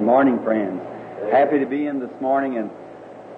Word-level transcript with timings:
Good 0.00 0.06
morning, 0.06 0.42
friends. 0.42 0.80
Happy 1.30 1.58
to 1.58 1.66
be 1.66 1.86
in 1.86 2.00
this 2.00 2.22
morning, 2.22 2.56
and 2.56 2.70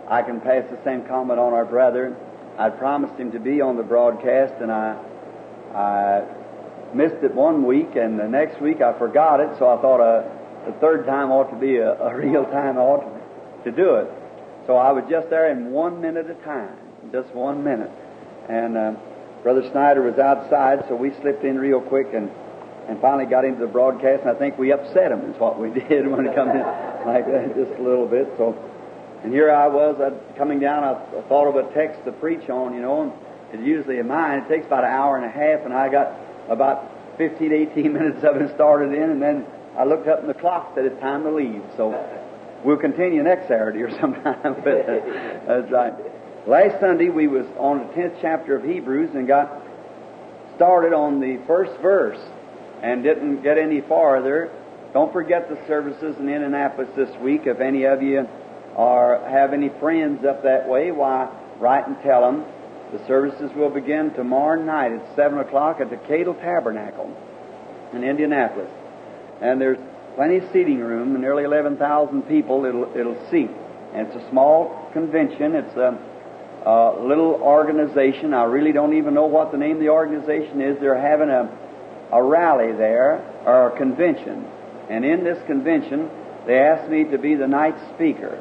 I 0.06 0.22
can 0.22 0.40
pass 0.40 0.62
the 0.70 0.78
same 0.84 1.04
comment 1.08 1.40
on 1.40 1.52
our 1.52 1.64
brother. 1.64 2.16
I 2.56 2.70
promised 2.70 3.14
him 3.18 3.32
to 3.32 3.40
be 3.40 3.60
on 3.60 3.76
the 3.76 3.82
broadcast, 3.82 4.54
and 4.62 4.70
I, 4.70 4.94
I 5.74 6.22
missed 6.94 7.24
it 7.24 7.34
one 7.34 7.66
week, 7.66 7.96
and 7.96 8.16
the 8.16 8.28
next 8.28 8.60
week 8.60 8.80
I 8.80 8.96
forgot 8.96 9.40
it, 9.40 9.58
so 9.58 9.76
I 9.76 9.82
thought 9.82 9.98
a, 9.98 10.70
the 10.70 10.72
third 10.78 11.04
time 11.04 11.32
ought 11.32 11.50
to 11.50 11.56
be 11.56 11.78
a, 11.78 11.98
a 11.98 12.14
real 12.24 12.44
time 12.44 12.78
ought 12.78 13.10
to 13.64 13.72
do 13.72 13.96
it. 13.96 14.08
So 14.68 14.76
I 14.76 14.92
was 14.92 15.02
just 15.10 15.30
there 15.30 15.50
in 15.50 15.72
one 15.72 16.00
minute 16.00 16.26
at 16.26 16.40
a 16.40 16.44
time, 16.44 16.76
just 17.10 17.34
one 17.34 17.64
minute. 17.64 17.90
And 18.48 18.78
uh, 18.78 18.92
Brother 19.42 19.68
Snyder 19.72 20.02
was 20.02 20.20
outside, 20.20 20.84
so 20.86 20.94
we 20.94 21.10
slipped 21.22 21.42
in 21.42 21.58
real 21.58 21.80
quick 21.80 22.14
and 22.14 22.30
and 22.88 23.00
finally 23.00 23.26
got 23.26 23.44
into 23.44 23.60
the 23.60 23.70
broadcast, 23.70 24.22
and 24.22 24.30
I 24.30 24.34
think 24.34 24.58
we 24.58 24.72
upset 24.72 25.12
him, 25.12 25.20
is 25.30 25.38
what 25.38 25.58
we 25.58 25.70
did 25.88 26.06
when 26.06 26.26
it 26.26 26.34
comes 26.34 26.52
in 26.52 26.60
like 27.06 27.26
that, 27.26 27.54
just 27.54 27.78
a 27.78 27.82
little 27.82 28.06
bit. 28.06 28.28
So, 28.36 28.56
and 29.22 29.32
here 29.32 29.50
I 29.50 29.68
was, 29.68 30.00
I'd, 30.00 30.36
coming 30.36 30.58
down, 30.58 30.84
I, 30.84 30.92
I 30.92 31.22
thought 31.28 31.46
of 31.46 31.56
a 31.56 31.72
text 31.74 32.04
to 32.04 32.12
preach 32.12 32.48
on, 32.50 32.74
you 32.74 32.80
know, 32.80 33.16
and 33.52 33.66
usually 33.66 33.98
in 33.98 34.08
mine. 34.08 34.40
It 34.40 34.48
takes 34.48 34.66
about 34.66 34.84
an 34.84 34.90
hour 34.90 35.16
and 35.16 35.24
a 35.24 35.30
half, 35.30 35.64
and 35.64 35.72
I 35.72 35.88
got 35.88 36.18
about 36.48 36.90
15, 37.18 37.52
18 37.52 37.92
minutes 37.92 38.24
of 38.24 38.36
it 38.36 38.54
started 38.54 38.94
in, 38.94 39.10
and 39.10 39.22
then 39.22 39.46
I 39.76 39.84
looked 39.84 40.08
up 40.08 40.20
in 40.20 40.26
the 40.26 40.34
clock 40.34 40.74
that 40.74 40.84
it's 40.84 41.00
time 41.00 41.22
to 41.24 41.30
leave. 41.30 41.62
So 41.76 41.94
we'll 42.64 42.78
continue 42.78 43.22
next 43.22 43.48
Saturday 43.48 43.82
or 43.82 43.90
sometime, 44.00 44.56
but 44.62 44.88
uh, 44.88 45.60
that's 45.60 45.70
right. 45.70 45.94
Last 46.46 46.80
Sunday 46.80 47.08
we 47.08 47.28
was 47.28 47.46
on 47.56 47.78
the 47.78 47.84
10th 47.94 48.18
chapter 48.20 48.56
of 48.56 48.64
Hebrews 48.64 49.10
and 49.14 49.28
got 49.28 49.62
started 50.56 50.92
on 50.92 51.20
the 51.20 51.40
first 51.46 51.80
verse 51.80 52.18
and 52.82 53.02
didn't 53.02 53.42
get 53.42 53.58
any 53.58 53.80
farther, 53.80 54.50
don't 54.92 55.12
forget 55.12 55.48
the 55.48 55.56
services 55.66 56.16
in 56.18 56.28
Indianapolis 56.28 56.88
this 56.96 57.16
week. 57.20 57.42
If 57.46 57.60
any 57.60 57.84
of 57.84 58.02
you 58.02 58.28
are 58.76 59.18
have 59.28 59.52
any 59.52 59.70
friends 59.80 60.24
up 60.24 60.42
that 60.42 60.68
way, 60.68 60.90
why 60.90 61.30
write 61.58 61.86
and 61.86 61.96
tell 62.02 62.22
them. 62.22 62.44
The 62.92 63.06
services 63.06 63.50
will 63.56 63.70
begin 63.70 64.12
tomorrow 64.12 64.62
night 64.62 64.92
at 64.92 65.16
seven 65.16 65.38
o'clock 65.38 65.80
at 65.80 65.88
the 65.88 65.96
Cadle 65.96 66.34
Tabernacle 66.34 67.10
in 67.94 68.04
Indianapolis, 68.04 68.70
and 69.40 69.58
there's 69.60 69.78
plenty 70.14 70.36
of 70.36 70.44
seating 70.52 70.80
room. 70.80 71.18
Nearly 71.18 71.44
eleven 71.44 71.78
thousand 71.78 72.22
people 72.22 72.66
it'll 72.66 72.90
it'll 72.94 73.30
seat. 73.30 73.50
And 73.94 74.06
it's 74.08 74.16
a 74.16 74.28
small 74.30 74.88
convention. 74.92 75.54
It's 75.54 75.76
a, 75.76 75.98
a 76.66 77.06
little 77.06 77.34
organization. 77.34 78.34
I 78.34 78.44
really 78.44 78.72
don't 78.72 78.96
even 78.96 79.14
know 79.14 79.26
what 79.26 79.52
the 79.52 79.58
name 79.58 79.76
of 79.76 79.80
the 79.80 79.90
organization 79.90 80.60
is. 80.60 80.78
They're 80.80 80.98
having 80.98 81.28
a 81.28 81.48
a 82.12 82.22
rally 82.22 82.72
there, 82.72 83.24
or 83.46 83.74
a 83.74 83.76
convention. 83.78 84.46
And 84.90 85.04
in 85.04 85.24
this 85.24 85.38
convention, 85.46 86.10
they 86.46 86.58
asked 86.58 86.90
me 86.90 87.04
to 87.04 87.18
be 87.18 87.34
the 87.34 87.48
night 87.48 87.74
speaker. 87.94 88.38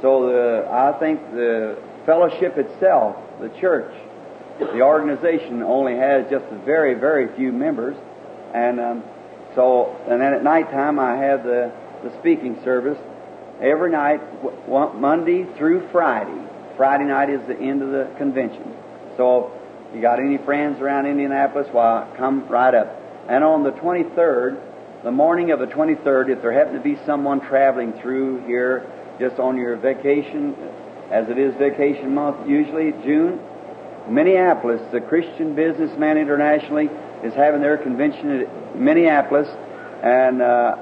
So 0.00 0.26
the, 0.28 0.68
I 0.70 0.98
think 0.98 1.20
the 1.32 1.78
fellowship 2.06 2.56
itself, 2.56 3.16
the 3.40 3.50
church, 3.60 3.92
the 4.58 4.82
organization 4.82 5.62
only 5.62 5.96
has 5.96 6.30
just 6.30 6.44
a 6.46 6.58
very, 6.64 6.94
very 6.94 7.34
few 7.36 7.52
members. 7.52 7.96
And 8.54 8.80
um, 8.80 9.04
so, 9.54 9.96
and 10.08 10.20
then 10.20 10.32
at 10.32 10.42
nighttime, 10.42 10.98
I 10.98 11.16
have 11.16 11.44
the, 11.44 11.72
the 12.02 12.16
speaking 12.18 12.62
service 12.64 12.98
every 13.60 13.90
night, 13.90 14.20
Monday 14.68 15.46
through 15.56 15.88
Friday. 15.90 16.46
Friday 16.76 17.04
night 17.04 17.30
is 17.30 17.46
the 17.46 17.58
end 17.58 17.82
of 17.82 17.90
the 17.90 18.10
convention. 18.16 18.74
So, 19.16 19.52
if 19.88 19.96
you 19.96 20.00
got 20.00 20.20
any 20.20 20.38
friends 20.38 20.80
around 20.80 21.06
Indianapolis? 21.06 21.68
Well, 21.74 22.08
come 22.16 22.46
right 22.48 22.74
up. 22.74 22.99
And 23.30 23.44
on 23.44 23.62
the 23.62 23.70
23rd, 23.70 24.60
the 25.04 25.12
morning 25.12 25.52
of 25.52 25.60
the 25.60 25.66
23rd, 25.66 26.30
if 26.30 26.42
there 26.42 26.50
happened 26.50 26.82
to 26.82 26.82
be 26.82 26.98
someone 27.06 27.40
traveling 27.40 27.92
through 27.92 28.44
here 28.44 28.90
just 29.20 29.38
on 29.38 29.56
your 29.56 29.76
vacation, 29.76 30.56
as 31.12 31.28
it 31.28 31.38
is 31.38 31.54
vacation 31.54 32.12
month 32.12 32.48
usually, 32.48 32.90
June, 33.04 33.38
Minneapolis, 34.08 34.82
the 34.90 35.00
Christian 35.00 35.54
Businessman 35.54 36.18
Internationally, 36.18 36.90
is 37.22 37.32
having 37.34 37.60
their 37.60 37.78
convention 37.78 38.30
in 38.30 38.84
Minneapolis, 38.84 39.46
and 40.02 40.42
uh, 40.42 40.74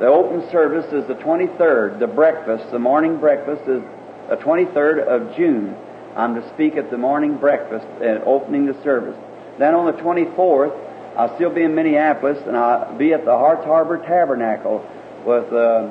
the 0.00 0.06
open 0.06 0.50
service 0.50 0.92
is 0.92 1.08
the 1.08 1.14
23rd. 1.14 1.98
The 1.98 2.08
breakfast, 2.08 2.70
the 2.72 2.78
morning 2.78 3.16
breakfast, 3.16 3.62
is 3.62 3.82
the 4.28 4.36
23rd 4.36 5.06
of 5.06 5.34
June. 5.34 5.74
I'm 6.14 6.34
to 6.34 6.46
speak 6.50 6.76
at 6.76 6.90
the 6.90 6.98
morning 6.98 7.38
breakfast 7.38 7.86
and 8.02 8.22
opening 8.24 8.66
the 8.66 8.76
service. 8.82 9.16
Then 9.58 9.74
on 9.74 9.86
the 9.86 9.98
24th, 10.02 10.87
I'll 11.18 11.34
still 11.34 11.50
be 11.50 11.64
in 11.64 11.74
Minneapolis, 11.74 12.38
and 12.46 12.56
I'll 12.56 12.96
be 12.96 13.12
at 13.12 13.24
the 13.24 13.32
Hearts 13.36 13.64
Harbor 13.64 13.98
Tabernacle 13.98 14.88
with 15.26 15.52
uh, 15.52 15.90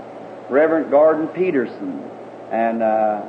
Reverend 0.49 0.89
Gordon 0.89 1.27
Peterson, 1.27 1.99
and 2.49 2.81
uh, 2.81 3.25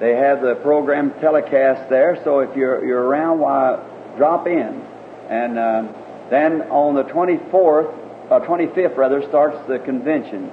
they 0.00 0.16
have 0.16 0.42
the 0.42 0.56
program 0.56 1.12
telecast 1.20 1.88
there. 1.88 2.20
So 2.24 2.40
if 2.40 2.56
you're 2.56 2.84
you're 2.84 3.02
around, 3.02 3.38
why 3.38 3.78
drop 4.16 4.48
in. 4.48 4.84
And 5.28 5.56
uh, 5.56 5.86
then 6.30 6.62
on 6.62 6.96
the 6.96 7.04
24th, 7.04 7.94
uh, 8.28 8.40
25th 8.40 8.96
rather, 8.96 9.22
starts 9.28 9.56
the 9.68 9.78
convention, 9.78 10.50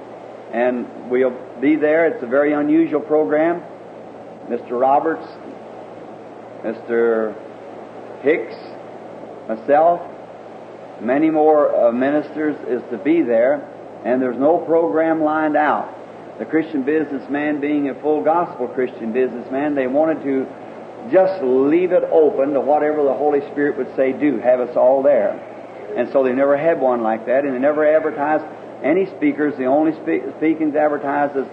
and 0.52 1.10
we'll 1.10 1.36
be 1.60 1.74
there. 1.74 2.06
It's 2.06 2.22
a 2.22 2.28
very 2.28 2.52
unusual 2.52 3.00
program. 3.00 3.62
Mr. 4.48 4.80
Roberts, 4.80 5.26
Mr. 6.62 7.34
Hicks, 8.22 8.54
myself, 9.48 10.00
many 11.00 11.30
more 11.30 11.88
uh, 11.88 11.92
ministers 11.92 12.56
is 12.68 12.82
to 12.90 12.98
be 12.98 13.22
there, 13.22 13.62
and 14.04 14.20
there's 14.20 14.38
no 14.38 14.58
program 14.58 15.22
lined 15.22 15.56
out. 15.56 15.94
The 16.38 16.44
Christian 16.44 16.84
businessman, 16.84 17.60
being 17.60 17.88
a 17.88 18.00
full 18.00 18.22
gospel 18.22 18.68
Christian 18.68 19.12
businessman, 19.12 19.74
they 19.74 19.86
wanted 19.86 20.22
to 20.22 20.46
just 21.10 21.42
leave 21.42 21.92
it 21.92 22.04
open 22.12 22.52
to 22.52 22.60
whatever 22.60 23.02
the 23.02 23.14
Holy 23.14 23.40
Spirit 23.52 23.76
would 23.76 23.94
say 23.96 24.12
do, 24.12 24.38
have 24.38 24.60
us 24.60 24.76
all 24.76 25.02
there. 25.02 25.32
And 25.96 26.10
so 26.12 26.22
they 26.22 26.32
never 26.32 26.56
had 26.56 26.80
one 26.80 27.02
like 27.02 27.26
that, 27.26 27.44
and 27.44 27.54
they 27.54 27.58
never 27.58 27.86
advertised 27.86 28.44
any 28.84 29.06
speakers. 29.16 29.56
The 29.56 29.64
only 29.64 29.92
spe- 29.92 30.36
speakings 30.36 30.76
advertised 30.76 31.36
is, 31.36 31.46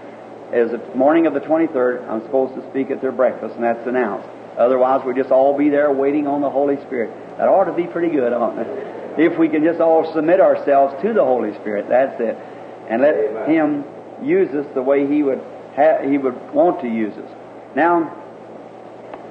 is 0.54 0.72
the 0.72 0.96
morning 0.96 1.26
of 1.26 1.34
the 1.34 1.40
23rd, 1.40 2.08
I'm 2.08 2.22
supposed 2.24 2.54
to 2.56 2.70
speak 2.70 2.92
at 2.92 3.02
their 3.02 3.12
breakfast, 3.12 3.56
and 3.56 3.64
that's 3.64 3.88
announced. 3.88 4.28
Otherwise, 4.58 5.02
we'll 5.04 5.16
just 5.16 5.32
all 5.32 5.58
be 5.58 5.70
there 5.70 5.92
waiting 5.92 6.28
on 6.28 6.42
the 6.42 6.50
Holy 6.50 6.78
Spirit. 6.86 7.10
That 7.38 7.48
ought 7.48 7.66
to 7.66 7.74
be 7.74 7.88
pretty 7.88 8.14
good, 8.14 8.32
oughtn't 8.32 8.68
it? 8.68 8.95
If 9.18 9.38
we 9.38 9.50
can 9.50 9.64
just 9.64 9.80
all 9.80 10.14
submit 10.14 10.40
ourselves 10.40 11.02
to 11.02 11.14
the 11.14 11.24
Holy 11.24 11.54
Spirit, 11.56 11.88
that's 11.90 12.20
it. 12.20 12.36
And 12.90 13.02
let 13.02 13.16
Amen. 13.16 13.50
Him 13.50 13.84
use 14.24 14.50
us 14.54 14.66
the 14.74 14.82
way 14.82 15.08
He 15.08 15.24
would 15.24 15.42
ha- 15.76 16.02
He 16.08 16.18
would 16.18 16.54
want 16.54 16.82
to 16.82 16.88
use 16.88 17.14
us. 17.18 17.32
Now, 17.76 18.12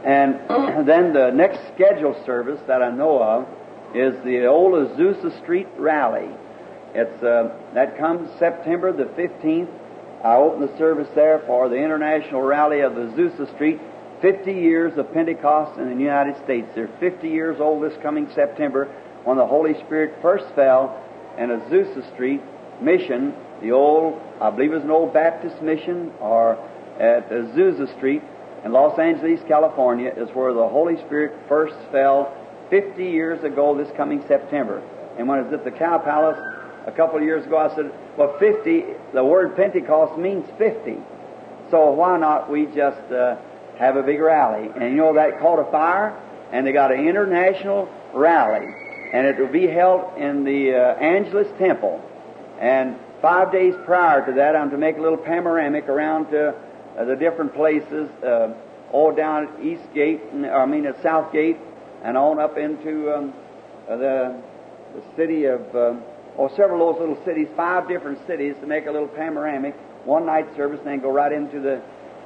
and 0.04 0.34
then 0.86 1.12
the 1.12 1.30
next 1.30 1.60
scheduled 1.74 2.24
service 2.24 2.60
that 2.66 2.82
I 2.82 2.90
know 2.90 3.22
of 3.22 3.46
is 3.94 4.14
the 4.24 4.46
old 4.46 4.74
Azusa 4.74 5.40
Street 5.42 5.68
Rally. 5.78 6.28
It's 6.94 7.22
uh, 7.22 7.56
that 7.74 7.98
comes 7.98 8.28
September 8.38 8.92
the 8.92 9.04
15th. 9.04 9.68
I 10.24 10.36
open 10.36 10.66
the 10.66 10.78
service 10.78 11.08
there 11.14 11.42
for 11.46 11.68
the 11.68 11.76
International 11.76 12.40
Rally 12.42 12.80
of 12.80 12.92
Azusa 12.92 13.52
Street. 13.54 13.80
50 14.22 14.52
years 14.52 14.96
of 14.96 15.12
Pentecost 15.12 15.78
in 15.78 15.90
the 15.90 16.02
United 16.02 16.42
States. 16.44 16.66
They're 16.74 16.88
50 16.98 17.28
years 17.28 17.60
old 17.60 17.82
this 17.82 17.92
coming 18.02 18.26
September 18.34 18.88
when 19.24 19.38
the 19.38 19.46
Holy 19.46 19.74
Spirit 19.84 20.14
first 20.20 20.44
fell 20.54 21.02
in 21.38 21.48
Azusa 21.48 22.12
Street 22.14 22.42
mission, 22.80 23.34
the 23.60 23.72
old, 23.72 24.20
I 24.40 24.50
believe 24.50 24.72
it 24.72 24.76
was 24.76 24.84
an 24.84 24.90
old 24.90 25.12
Baptist 25.12 25.62
mission, 25.62 26.12
or 26.20 26.58
at 27.00 27.28
Azusa 27.30 27.94
Street 27.96 28.22
in 28.64 28.72
Los 28.72 28.98
Angeles, 28.98 29.40
California, 29.48 30.12
is 30.14 30.28
where 30.34 30.52
the 30.52 30.68
Holy 30.68 30.96
Spirit 30.98 31.38
first 31.48 31.74
fell 31.90 32.36
50 32.70 33.02
years 33.04 33.42
ago 33.44 33.76
this 33.76 33.90
coming 33.96 34.22
September. 34.28 34.82
And 35.18 35.28
when 35.28 35.38
I 35.38 35.42
was 35.42 35.52
at 35.52 35.64
the 35.64 35.70
Cow 35.70 35.98
Palace 35.98 36.38
a 36.86 36.92
couple 36.92 37.18
of 37.18 37.24
years 37.24 37.46
ago, 37.46 37.58
I 37.58 37.74
said, 37.74 37.92
well, 38.16 38.36
50, 38.38 38.84
the 39.12 39.24
word 39.24 39.56
Pentecost 39.56 40.18
means 40.18 40.46
50. 40.58 40.96
So 41.70 41.90
why 41.90 42.18
not 42.18 42.50
we 42.50 42.66
just 42.66 43.00
uh, 43.10 43.36
have 43.78 43.96
a 43.96 44.02
big 44.02 44.20
rally? 44.20 44.70
And 44.74 44.90
you 44.90 44.96
know, 44.96 45.14
that 45.14 45.40
caught 45.40 45.58
a 45.58 45.70
fire, 45.70 46.18
and 46.52 46.66
they 46.66 46.72
got 46.72 46.92
an 46.92 47.06
international 47.06 47.88
rally 48.12 48.83
and 49.14 49.28
it 49.28 49.38
will 49.38 49.46
be 49.46 49.68
held 49.68 50.18
in 50.18 50.42
the 50.42 50.74
uh, 50.74 50.96
Angelus 50.96 51.46
Temple. 51.56 52.02
And 52.60 52.96
five 53.22 53.52
days 53.52 53.72
prior 53.84 54.26
to 54.26 54.32
that, 54.32 54.56
I'm 54.56 54.70
to 54.70 54.76
make 54.76 54.98
a 54.98 55.00
little 55.00 55.16
panoramic 55.16 55.88
around 55.88 56.32
to 56.32 56.48
uh, 56.48 57.04
the 57.04 57.14
different 57.14 57.54
places, 57.54 58.10
uh, 58.24 58.52
all 58.90 59.14
down 59.14 59.46
at 59.46 59.64
East 59.64 59.84
Gate, 59.94 60.20
I 60.32 60.66
mean 60.66 60.84
at 60.86 61.00
South 61.00 61.32
Gate, 61.32 61.58
and 62.02 62.18
on 62.18 62.40
up 62.40 62.58
into 62.58 63.14
um, 63.14 63.32
uh, 63.88 63.96
the, 63.98 64.42
the 64.96 65.02
city 65.14 65.44
of, 65.44 65.60
um, 65.76 66.02
or 66.36 66.50
several 66.56 66.90
of 66.90 66.96
those 66.96 67.08
little 67.08 67.24
cities, 67.24 67.46
five 67.54 67.86
different 67.86 68.18
cities, 68.26 68.56
to 68.62 68.66
make 68.66 68.86
a 68.86 68.90
little 68.90 69.06
panoramic, 69.06 69.76
one 70.04 70.26
night 70.26 70.48
service, 70.56 70.80
and 70.80 70.88
then 70.88 70.98
go 70.98 71.12
right 71.12 71.30
into 71.30 71.60
the 71.60 71.80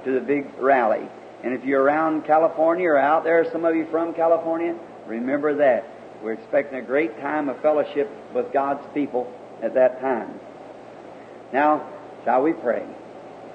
to 0.07 0.13
the 0.13 0.21
big 0.21 0.47
rally. 0.59 1.07
And 1.45 1.53
if 1.53 1.65
you're 1.65 1.83
around 1.83 2.25
California 2.25 2.89
or 2.89 2.99
out 2.99 3.25
there, 3.25 3.45
some 3.53 3.67
of 3.67 3.77
you 3.77 3.87
from 3.91 4.15
California, 4.15 4.75
remember 5.07 5.55
that. 5.57 5.98
We're 6.23 6.33
expecting 6.33 6.79
a 6.79 6.83
great 6.83 7.21
time 7.21 7.49
of 7.49 7.61
fellowship 7.63 8.11
with 8.35 8.53
God's 8.53 8.87
people 8.95 9.33
at 9.63 9.75
that 9.75 10.01
time. 10.01 10.41
Now, 11.53 11.87
Shall 12.29 12.43
we 12.43 12.53
pray? 12.53 12.85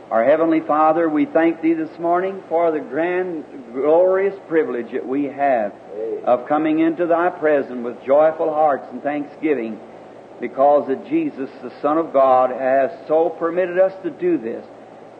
Our 0.09 0.25
Heavenly 0.25 0.61
Father, 0.61 1.07
we 1.07 1.25
thank 1.25 1.61
Thee 1.61 1.73
this 1.73 1.99
morning 1.99 2.41
for 2.49 2.71
the 2.71 2.79
grand, 2.79 3.45
glorious 3.71 4.33
privilege 4.47 4.93
that 4.93 5.05
we 5.05 5.25
have 5.25 5.73
of 6.23 6.47
coming 6.47 6.79
into 6.79 7.05
Thy 7.05 7.29
presence 7.29 7.83
with 7.83 8.03
joyful 8.03 8.51
hearts 8.51 8.87
and 8.91 9.03
thanksgiving 9.03 9.79
because 10.39 10.87
that 10.87 11.07
Jesus, 11.07 11.49
the 11.61 11.71
Son 11.81 11.99
of 11.99 12.13
God, 12.13 12.51
has 12.51 12.89
so 13.07 13.29
permitted 13.29 13.77
us 13.77 13.93
to 14.01 14.09
do 14.09 14.39
this. 14.39 14.65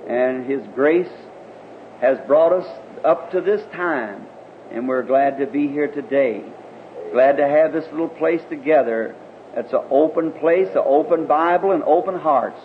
And 0.08 0.50
His 0.50 0.62
grace 0.74 1.14
has 2.02 2.18
brought 2.26 2.54
us 2.54 2.80
up 3.06 3.32
to 3.34 3.42
this 3.42 3.62
time, 3.74 4.26
and 4.72 4.88
we're 4.88 5.04
glad 5.04 5.38
to 5.38 5.46
be 5.46 5.68
here 5.68 5.92
today. 5.92 6.44
Glad 7.14 7.38
to 7.38 7.48
have 7.48 7.74
this 7.74 7.86
little 7.92 8.10
place 8.10 8.42
together. 8.50 9.16
It's 9.56 9.72
an 9.72 9.84
open 9.92 10.32
place, 10.32 10.70
an 10.70 10.82
open 10.84 11.28
Bible, 11.28 11.72
and 11.72 11.84
open 11.84 12.18
hearts 12.18 12.60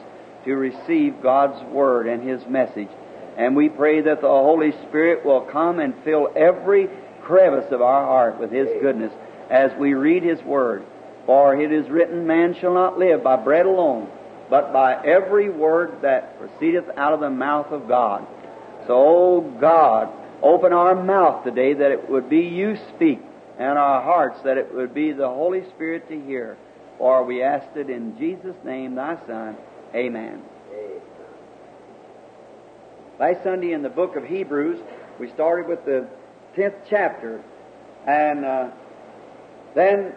to 0.47 0.57
receive 0.57 1.23
God's 1.23 1.63
Word 1.71 2.07
and 2.07 2.27
His 2.27 2.47
message. 2.47 2.89
And 3.37 3.55
we 3.55 3.69
pray 3.69 4.01
that 4.01 4.23
the 4.23 4.29
Holy 4.29 4.73
Spirit 4.89 5.23
will 5.23 5.43
come 5.43 5.81
and 5.81 5.93
fill 6.03 6.33
every 6.35 6.89
crevice 7.21 7.71
of 7.73 7.83
our 7.83 8.07
heart 8.07 8.41
with 8.41 8.51
His 8.51 8.69
goodness 8.81 9.13
as 9.51 9.71
we 9.79 9.93
read 9.93 10.23
His 10.23 10.43
Word. 10.43 10.83
For 11.27 11.55
it 11.55 11.71
is 11.71 11.91
written, 11.91 12.27
Man 12.27 12.57
shall 12.59 12.73
not 12.73 12.99
live 12.99 13.23
by 13.23 13.37
bread 13.37 13.67
alone, 13.67 14.09
but 14.49 14.73
by 14.73 14.95
every 15.05 15.51
word 15.51 16.01
that 16.01 16.39
proceedeth 16.39 16.87
out 16.97 17.13
of 17.13 17.21
the 17.21 17.29
mouth 17.29 17.67
of 17.67 17.87
God. 17.87 18.27
So, 18.87 18.95
oh 18.95 19.57
God, 19.61 20.09
open 20.43 20.73
our 20.73 20.95
mouth 20.95 21.45
today 21.45 21.75
that 21.75 21.91
it 21.91 22.09
would 22.09 22.31
be 22.31 22.41
you 22.41 22.79
speak, 22.95 23.21
and 23.59 23.77
our 23.77 24.03
hearts 24.03 24.41
that 24.45 24.57
it 24.57 24.73
would 24.73 24.95
be 24.95 25.13
the 25.13 25.29
Holy 25.29 25.65
Spirit 25.71 26.09
to 26.09 26.21
hear. 26.21 26.57
For 26.97 27.25
we 27.25 27.43
asked 27.43 27.77
it 27.77 27.91
in 27.91 28.17
Jesus' 28.17 28.57
name, 28.65 28.95
thy 28.95 29.17
Son. 29.27 29.57
Amen. 29.95 30.43
Last 33.19 33.43
Sunday 33.43 33.73
in 33.73 33.83
the 33.83 33.89
book 33.89 34.15
of 34.15 34.25
Hebrews, 34.25 34.79
we 35.19 35.29
started 35.31 35.69
with 35.69 35.85
the 35.85 36.07
10th 36.57 36.77
chapter, 36.89 37.43
and 38.07 38.45
uh, 38.45 38.71
then 39.75 40.13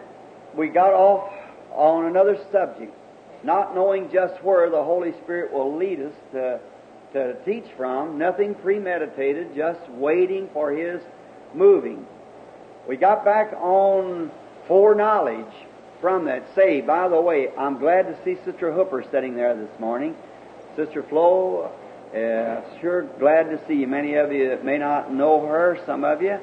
we 0.56 0.68
got 0.68 0.92
off 0.92 1.32
on 1.72 2.06
another 2.06 2.38
subject, 2.52 2.94
not 3.42 3.74
knowing 3.74 4.08
just 4.12 4.42
where 4.44 4.70
the 4.70 4.82
Holy 4.82 5.12
Spirit 5.24 5.52
will 5.52 5.76
lead 5.76 6.00
us 6.00 6.14
to, 6.32 6.60
to 7.12 7.34
teach 7.44 7.64
from, 7.76 8.18
nothing 8.18 8.54
premeditated, 8.54 9.54
just 9.56 9.80
waiting 9.90 10.48
for 10.52 10.70
His 10.70 11.00
moving. 11.54 12.06
We 12.88 12.96
got 12.96 13.24
back 13.24 13.52
on 13.52 14.30
foreknowledge 14.66 15.54
from 16.00 16.24
that. 16.24 16.42
Say, 16.54 16.80
by 16.80 17.08
the 17.08 17.20
way, 17.20 17.48
I'm 17.56 17.78
glad 17.78 18.02
to 18.02 18.24
see 18.24 18.42
Sister 18.44 18.72
Hooper 18.72 19.04
sitting 19.10 19.36
there 19.36 19.54
this 19.54 19.78
morning. 19.78 20.16
Sister 20.74 21.04
Flo, 21.04 21.70
uh, 22.10 22.80
sure 22.80 23.02
glad 23.20 23.44
to 23.50 23.60
see 23.68 23.74
you. 23.74 23.86
Many 23.86 24.14
of 24.14 24.32
you 24.32 24.58
may 24.64 24.78
not 24.78 25.12
know 25.12 25.46
her, 25.46 25.78
some 25.86 26.02
of 26.04 26.22
you. 26.22 26.38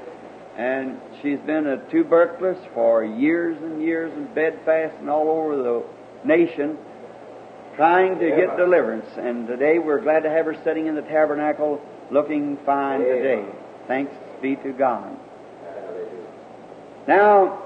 And 0.58 1.00
she's 1.22 1.40
been 1.40 1.68
a 1.68 1.78
tuberculous 1.90 2.58
for 2.74 3.04
years 3.04 3.58
and 3.62 3.82
years 3.82 4.12
and 4.14 4.34
bedfast 4.34 4.96
and 5.00 5.10
all 5.10 5.30
over 5.30 5.58
the 5.58 5.84
nation 6.26 6.78
trying 7.76 8.20
to 8.20 8.30
get 8.30 8.58
deliverance. 8.58 9.10
And 9.18 9.48
today 9.48 9.80
we're 9.80 10.02
glad 10.02 10.24
to 10.24 10.30
have 10.30 10.46
her 10.46 10.56
sitting 10.64 10.88
in 10.88 10.96
the 10.96 11.02
tabernacle 11.02 11.82
looking 12.12 12.58
fine 12.66 13.00
today. 13.00 13.46
Thanks 13.88 14.14
be 14.42 14.56
to 14.58 14.72
God. 14.74 15.18
Now, 17.10 17.64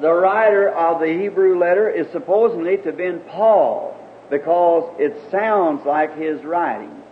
the 0.00 0.10
writer 0.10 0.70
of 0.70 0.98
the 0.98 1.12
Hebrew 1.12 1.58
letter 1.58 1.90
is 1.90 2.10
supposedly 2.10 2.78
to 2.78 2.84
have 2.84 2.96
been 2.96 3.20
Paul 3.20 3.94
because 4.30 4.90
it 4.98 5.30
sounds 5.30 5.84
like 5.84 6.16
his 6.16 6.42
writing. 6.42 7.02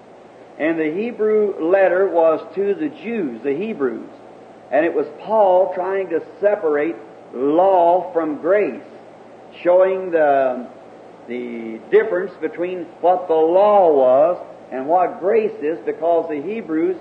And 0.58 0.80
the 0.80 0.90
Hebrew 0.90 1.70
letter 1.70 2.08
was 2.08 2.40
to 2.54 2.74
the 2.74 2.88
Jews, 2.88 3.42
the 3.42 3.54
Hebrews. 3.54 4.08
And 4.70 4.86
it 4.86 4.94
was 4.94 5.06
Paul 5.20 5.74
trying 5.74 6.08
to 6.08 6.22
separate 6.40 6.96
law 7.34 8.10
from 8.14 8.38
grace, 8.38 8.80
showing 9.62 10.12
the, 10.12 10.66
the 11.28 11.78
difference 11.90 12.32
between 12.40 12.84
what 13.02 13.28
the 13.28 13.34
law 13.34 13.92
was 13.92 14.42
and 14.72 14.86
what 14.86 15.20
grace 15.20 15.60
is 15.60 15.78
because 15.84 16.26
the 16.30 16.40
Hebrews 16.40 16.96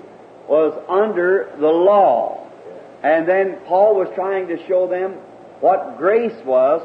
was 0.46 0.78
under 0.86 1.50
the 1.58 1.66
law. 1.66 2.44
And 3.04 3.28
then 3.28 3.58
Paul 3.66 3.96
was 3.96 4.08
trying 4.14 4.48
to 4.48 4.66
show 4.66 4.88
them 4.88 5.12
what 5.60 5.98
grace 5.98 6.42
was. 6.42 6.80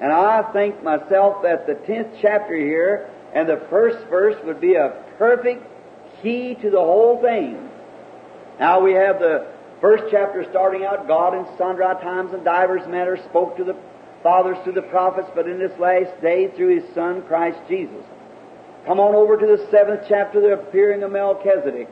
And 0.00 0.10
I 0.10 0.42
think 0.52 0.82
myself 0.82 1.42
that 1.44 1.68
the 1.68 1.74
10th 1.74 2.18
chapter 2.20 2.56
here 2.56 3.08
and 3.32 3.48
the 3.48 3.64
first 3.70 4.04
verse 4.08 4.34
would 4.44 4.60
be 4.60 4.74
a 4.74 5.00
perfect 5.16 5.64
key 6.22 6.56
to 6.56 6.70
the 6.70 6.80
whole 6.80 7.22
thing. 7.22 7.70
Now 8.58 8.80
we 8.80 8.94
have 8.94 9.20
the 9.20 9.46
first 9.80 10.04
chapter 10.10 10.44
starting 10.50 10.84
out, 10.84 11.06
God 11.06 11.34
in 11.34 11.46
sundry 11.56 11.84
times 12.02 12.32
and 12.32 12.44
divers 12.44 12.86
manners 12.88 13.20
spoke 13.28 13.56
to 13.58 13.64
the 13.64 13.76
fathers 14.24 14.58
through 14.64 14.72
the 14.72 14.82
prophets, 14.82 15.28
but 15.36 15.48
in 15.48 15.60
this 15.60 15.78
last 15.78 16.20
day 16.20 16.48
through 16.48 16.80
His 16.80 16.94
Son, 16.94 17.22
Christ 17.22 17.60
Jesus. 17.68 18.04
Come 18.86 18.98
on 18.98 19.14
over 19.14 19.36
to 19.36 19.46
the 19.46 19.68
seventh 19.70 20.02
chapter, 20.08 20.40
the 20.40 20.54
appearing 20.54 21.04
of 21.04 21.12
Melchizedek. 21.12 21.88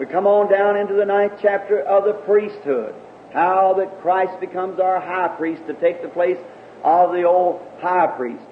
We 0.00 0.06
come 0.06 0.26
on 0.26 0.50
down 0.50 0.76
into 0.76 0.94
the 0.94 1.04
ninth 1.04 1.34
chapter 1.40 1.80
of 1.80 2.04
the 2.04 2.14
priesthood. 2.24 2.94
How 3.32 3.74
that 3.78 4.00
Christ 4.02 4.40
becomes 4.40 4.80
our 4.80 5.00
high 5.00 5.28
priest 5.28 5.66
to 5.66 5.74
take 5.74 6.02
the 6.02 6.08
place 6.08 6.38
of 6.82 7.12
the 7.12 7.24
old 7.24 7.60
high 7.80 8.08
priest. 8.08 8.42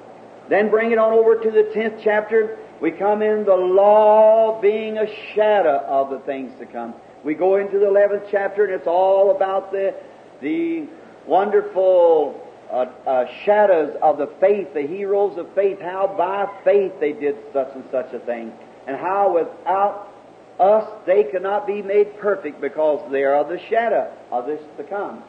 Then 0.49 0.71
bring 0.71 0.93
it 0.93 0.99
on 0.99 1.13
over 1.13 1.37
to 1.37 1.51
the 1.51 1.71
tenth 1.75 2.01
chapter. 2.03 2.59
We 2.81 2.93
come 2.93 3.23
in 3.23 3.45
the 3.45 3.57
law 3.57 4.61
being 4.61 4.99
a 4.99 5.07
shadow 5.35 5.79
of 5.87 6.11
the 6.11 6.21
things 6.21 6.53
to 6.61 6.67
come. 6.67 6.95
We 7.25 7.35
go 7.35 7.57
into 7.57 7.79
the 7.79 7.87
11th 7.87 8.29
chapter 8.31 8.65
and 8.65 8.73
it's 8.73 8.87
all 8.87 9.35
about 9.35 9.73
the, 9.73 9.95
the 10.41 10.87
wonderful 11.27 12.41
uh, 12.71 12.87
uh, 13.07 13.27
shadows 13.45 13.97
of 14.03 14.19
the 14.19 14.29
faith, 14.41 14.73
the 14.75 14.87
heroes 14.87 15.37
of 15.39 15.53
faith, 15.55 15.81
how 15.81 16.07
by 16.17 16.47
faith 16.65 16.93
they 17.01 17.13
did 17.13 17.37
such 17.53 17.71
and 17.75 17.85
such 17.91 18.13
a 18.13 18.19
thing, 18.21 18.53
and 18.87 18.97
how 18.97 19.35
without 19.35 20.13
us 20.59 20.89
they 21.07 21.25
cannot 21.25 21.67
be 21.67 21.83
made 21.83 22.19
perfect 22.19 22.61
because 22.61 23.11
they 23.11 23.25
are 23.25 23.45
the 23.45 23.61
shadow 23.69 24.13
of 24.31 24.47
this 24.47 24.61
to 24.77 24.85
come. 24.85 25.23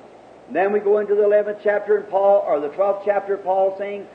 And 0.47 0.55
then 0.55 0.73
we 0.73 0.79
go 0.79 0.97
into 0.97 1.15
the 1.15 1.21
11th 1.21 1.59
chapter 1.63 1.97
and 1.97 2.09
Paul, 2.09 2.43
or 2.45 2.59
the 2.59 2.69
12th 2.69 3.03
chapter, 3.05 3.35
of 3.35 3.43
Paul 3.43 3.75
saying, 3.77 4.07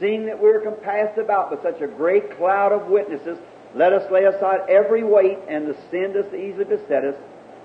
seeing 0.00 0.26
that 0.26 0.40
we're 0.40 0.60
compassed 0.60 1.18
about 1.18 1.50
with 1.50 1.62
such 1.62 1.80
a 1.80 1.86
great 1.86 2.36
cloud 2.36 2.72
of 2.72 2.86
witnesses, 2.86 3.38
let 3.74 3.92
us 3.92 4.10
lay 4.10 4.24
aside 4.24 4.68
every 4.68 5.04
weight 5.04 5.38
and 5.48 5.66
the 5.66 5.76
sin 5.90 6.12
that 6.14 6.34
easily 6.34 6.64
beset 6.64 7.04
us, 7.04 7.16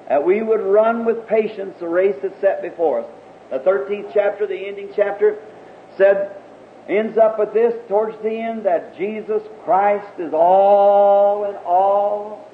that 0.09 0.25
we 0.25 0.41
would 0.41 0.61
run 0.61 1.05
with 1.05 1.27
patience 1.27 1.75
the 1.79 1.87
race 1.87 2.15
that's 2.21 2.39
set 2.41 2.61
before 2.61 3.01
us. 3.01 3.09
The 3.49 3.59
13th 3.59 4.11
chapter, 4.13 4.45
the 4.45 4.67
ending 4.67 4.89
chapter, 4.95 5.37
said, 5.97 6.35
ends 6.89 7.17
up 7.17 7.39
with 7.39 7.53
this 7.53 7.73
towards 7.87 8.17
the 8.23 8.31
end 8.31 8.65
that 8.65 8.97
Jesus 8.97 9.41
Christ 9.63 10.19
is 10.19 10.33
all 10.33 11.45
in 11.45 11.55
all, 11.65 12.46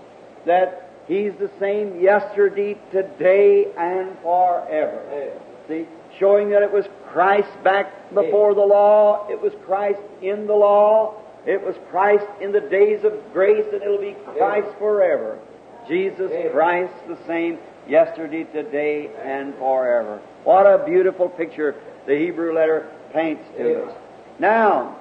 that 0.45 0.89
He's 1.07 1.33
the 1.33 1.51
same 1.59 1.99
yesterday, 1.99 2.77
today, 2.91 3.67
and 3.77 4.17
forever. 4.21 5.31
See, 5.67 5.85
showing 6.17 6.49
that 6.51 6.61
it 6.61 6.71
was 6.71 6.85
Christ 7.11 7.49
back 7.63 8.13
before 8.13 8.53
the 8.53 8.61
law, 8.61 9.27
it 9.29 9.41
was 9.41 9.51
Christ 9.65 9.99
in 10.21 10.47
the 10.47 10.53
law, 10.53 11.15
it 11.45 11.61
was 11.61 11.75
Christ 11.89 12.25
in 12.41 12.51
the 12.53 12.61
days 12.61 13.03
of 13.03 13.13
grace, 13.33 13.65
and 13.73 13.81
it'll 13.81 13.97
be 13.99 14.15
Christ 14.37 14.69
forever. 14.79 15.39
Jesus 15.87 16.31
Christ 16.51 16.93
the 17.07 17.17
same 17.27 17.59
yesterday, 17.87 18.45
today, 18.45 19.09
and 19.21 19.53
forever. 19.55 20.21
What 20.45 20.65
a 20.65 20.85
beautiful 20.85 21.27
picture 21.27 21.75
the 22.07 22.17
Hebrew 22.17 22.53
letter 22.53 22.89
paints 23.13 23.43
to 23.57 23.83
us. 23.83 23.97
Now, 24.39 24.97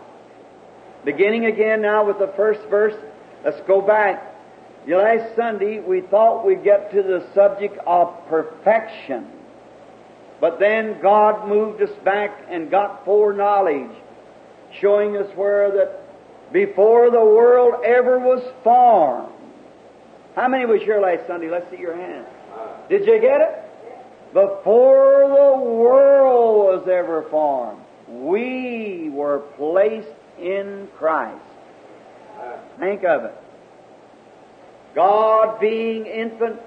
beginning 1.04 1.46
again 1.46 1.80
now 1.80 2.04
with 2.04 2.18
the 2.18 2.32
first 2.36 2.60
verse, 2.68 2.94
let's 3.44 3.60
go 3.66 3.80
back. 3.80 4.31
Last 4.86 5.36
Sunday 5.36 5.80
we 5.80 6.00
thought 6.00 6.44
we'd 6.44 6.64
get 6.64 6.90
to 6.92 7.02
the 7.02 7.26
subject 7.34 7.78
of 7.86 8.26
perfection. 8.28 9.28
But 10.40 10.58
then 10.58 11.00
God 11.00 11.48
moved 11.48 11.80
us 11.82 11.96
back 12.04 12.46
and 12.48 12.70
got 12.70 13.04
foreknowledge, 13.04 13.92
showing 14.80 15.16
us 15.16 15.30
where 15.36 15.70
that 15.70 16.52
before 16.52 17.10
the 17.10 17.20
world 17.20 17.84
ever 17.84 18.18
was 18.18 18.42
formed. 18.64 19.32
How 20.34 20.48
many 20.48 20.66
was 20.66 20.82
here 20.82 21.00
last 21.00 21.26
Sunday? 21.26 21.48
Let's 21.48 21.70
see 21.70 21.78
your 21.78 21.96
hand. 21.96 22.26
Did 22.88 23.06
you 23.06 23.20
get 23.20 23.40
it? 23.40 23.58
Before 24.32 25.28
the 25.28 25.62
world 25.62 26.80
was 26.80 26.88
ever 26.88 27.26
formed, 27.30 27.80
we 28.08 29.10
were 29.10 29.40
placed 29.56 30.08
in 30.40 30.88
Christ. 30.98 31.44
Think 32.78 33.04
of 33.04 33.24
it. 33.24 33.41
God 34.94 35.60
being 35.60 36.06
infant, 36.06 36.60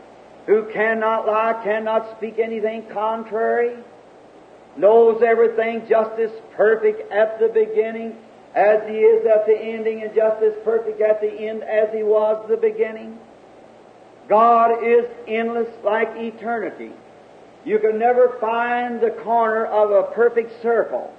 who 0.46 0.70
cannot 0.72 1.28
lie, 1.28 1.60
cannot 1.64 2.18
speak 2.18 2.40
anything 2.40 2.88
contrary, 2.92 3.78
knows 4.78 5.22
everything 5.24 5.88
just 5.88 6.20
as 6.20 6.32
perfect 6.56 7.12
at 7.12 7.40
the 7.40 7.48
beginning, 7.48 8.16
as 8.56 8.88
He 8.88 8.98
is 8.98 9.26
at 9.26 9.46
the 9.46 9.58
ending 9.58 10.04
and 10.04 10.14
just 10.16 10.42
as 10.42 10.54
perfect 10.64 11.02
at 11.02 11.22
the 11.22 11.32
end 11.32 11.64
as 11.64 11.90
He 11.94 12.04
was 12.04 12.44
at 12.44 12.50
the 12.50 12.58
beginning. 12.58 13.18
God 14.28 14.84
is 14.84 15.06
endless 15.28 15.70
like 15.84 16.10
eternity. 16.16 16.92
You 17.64 17.80
can 17.80 18.00
never 18.00 18.38
find 18.40 19.02
the 19.02 19.10
corner 19.10 19.66
of 19.66 19.92
a 19.92 20.12
perfect 20.14 20.62
circle. 20.62 21.14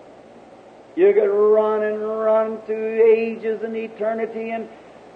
You 0.97 1.13
could 1.13 1.29
run 1.29 1.83
and 1.83 2.01
run 2.01 2.59
through 2.63 3.05
ages 3.05 3.63
and 3.63 3.77
eternity 3.77 4.51
and 4.51 4.69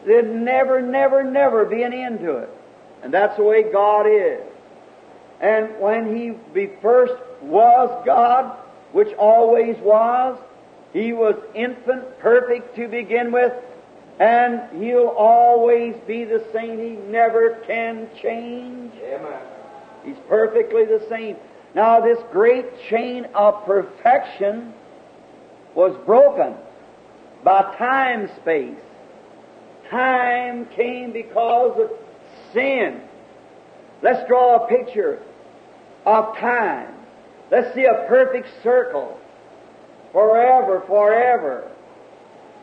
there'd 0.07 0.31
never, 0.31 0.81
never, 0.81 1.23
never 1.23 1.65
be 1.65 1.83
an 1.83 1.93
end 1.93 2.21
to 2.21 2.37
it. 2.37 2.51
And 3.03 3.13
that's 3.13 3.37
the 3.37 3.43
way 3.43 3.71
God 3.71 4.07
is. 4.07 4.41
And 5.41 5.79
when 5.81 6.15
He 6.17 6.31
be 6.53 6.71
first 6.83 7.15
was 7.43 8.03
God, 8.05 8.57
which 8.93 9.15
always 9.15 9.77
was, 9.79 10.39
He 10.93 11.13
was 11.13 11.37
infant, 11.55 12.19
perfect 12.21 12.77
to 12.77 12.89
begin 12.89 13.33
with, 13.33 13.53
and 14.19 14.83
He'll 14.83 15.09
always 15.09 15.95
be 16.07 16.25
the 16.25 16.45
same. 16.53 16.79
He 16.79 16.97
never 17.11 17.63
can 17.67 18.09
change. 18.23 18.93
Amen. 19.03 19.41
He's 20.05 20.19
perfectly 20.29 20.85
the 20.85 21.05
same. 21.09 21.37
Now, 21.75 22.01
this 22.01 22.19
great 22.33 22.67
chain 22.89 23.27
of 23.35 23.65
perfection 23.65 24.75
was 25.75 25.97
broken 26.05 26.55
by 27.45 27.75
time 27.77 28.29
space. 28.43 28.75
Time 29.91 30.67
came 30.77 31.13
because 31.13 31.81
of 31.81 31.91
sin. 32.53 33.01
Let's 34.03 34.27
draw 34.29 34.65
a 34.65 34.69
picture 34.69 35.21
of 36.07 36.37
time. 36.39 36.95
Let's 37.51 37.75
see 37.75 37.85
a 37.85 38.07
perfect 38.09 38.49
circle. 38.63 39.19
Forever, 40.13 40.83
forever. 40.87 41.71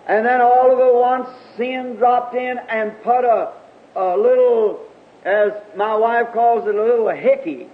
And 0.08 0.26
then 0.26 0.40
all 0.42 0.72
of 0.72 0.80
at 0.80 0.94
once 0.94 1.28
sin 1.58 1.98
dropped 1.98 2.34
in 2.34 2.58
and 2.70 2.94
put 3.04 3.26
a, 3.26 3.54
a 3.96 4.18
little, 4.18 4.80
as 5.26 5.52
my 5.76 5.96
wife 5.96 6.28
calls 6.34 6.68
it, 6.68 6.76
a 6.76 6.82
little 6.82 7.10
hickey 7.10 7.68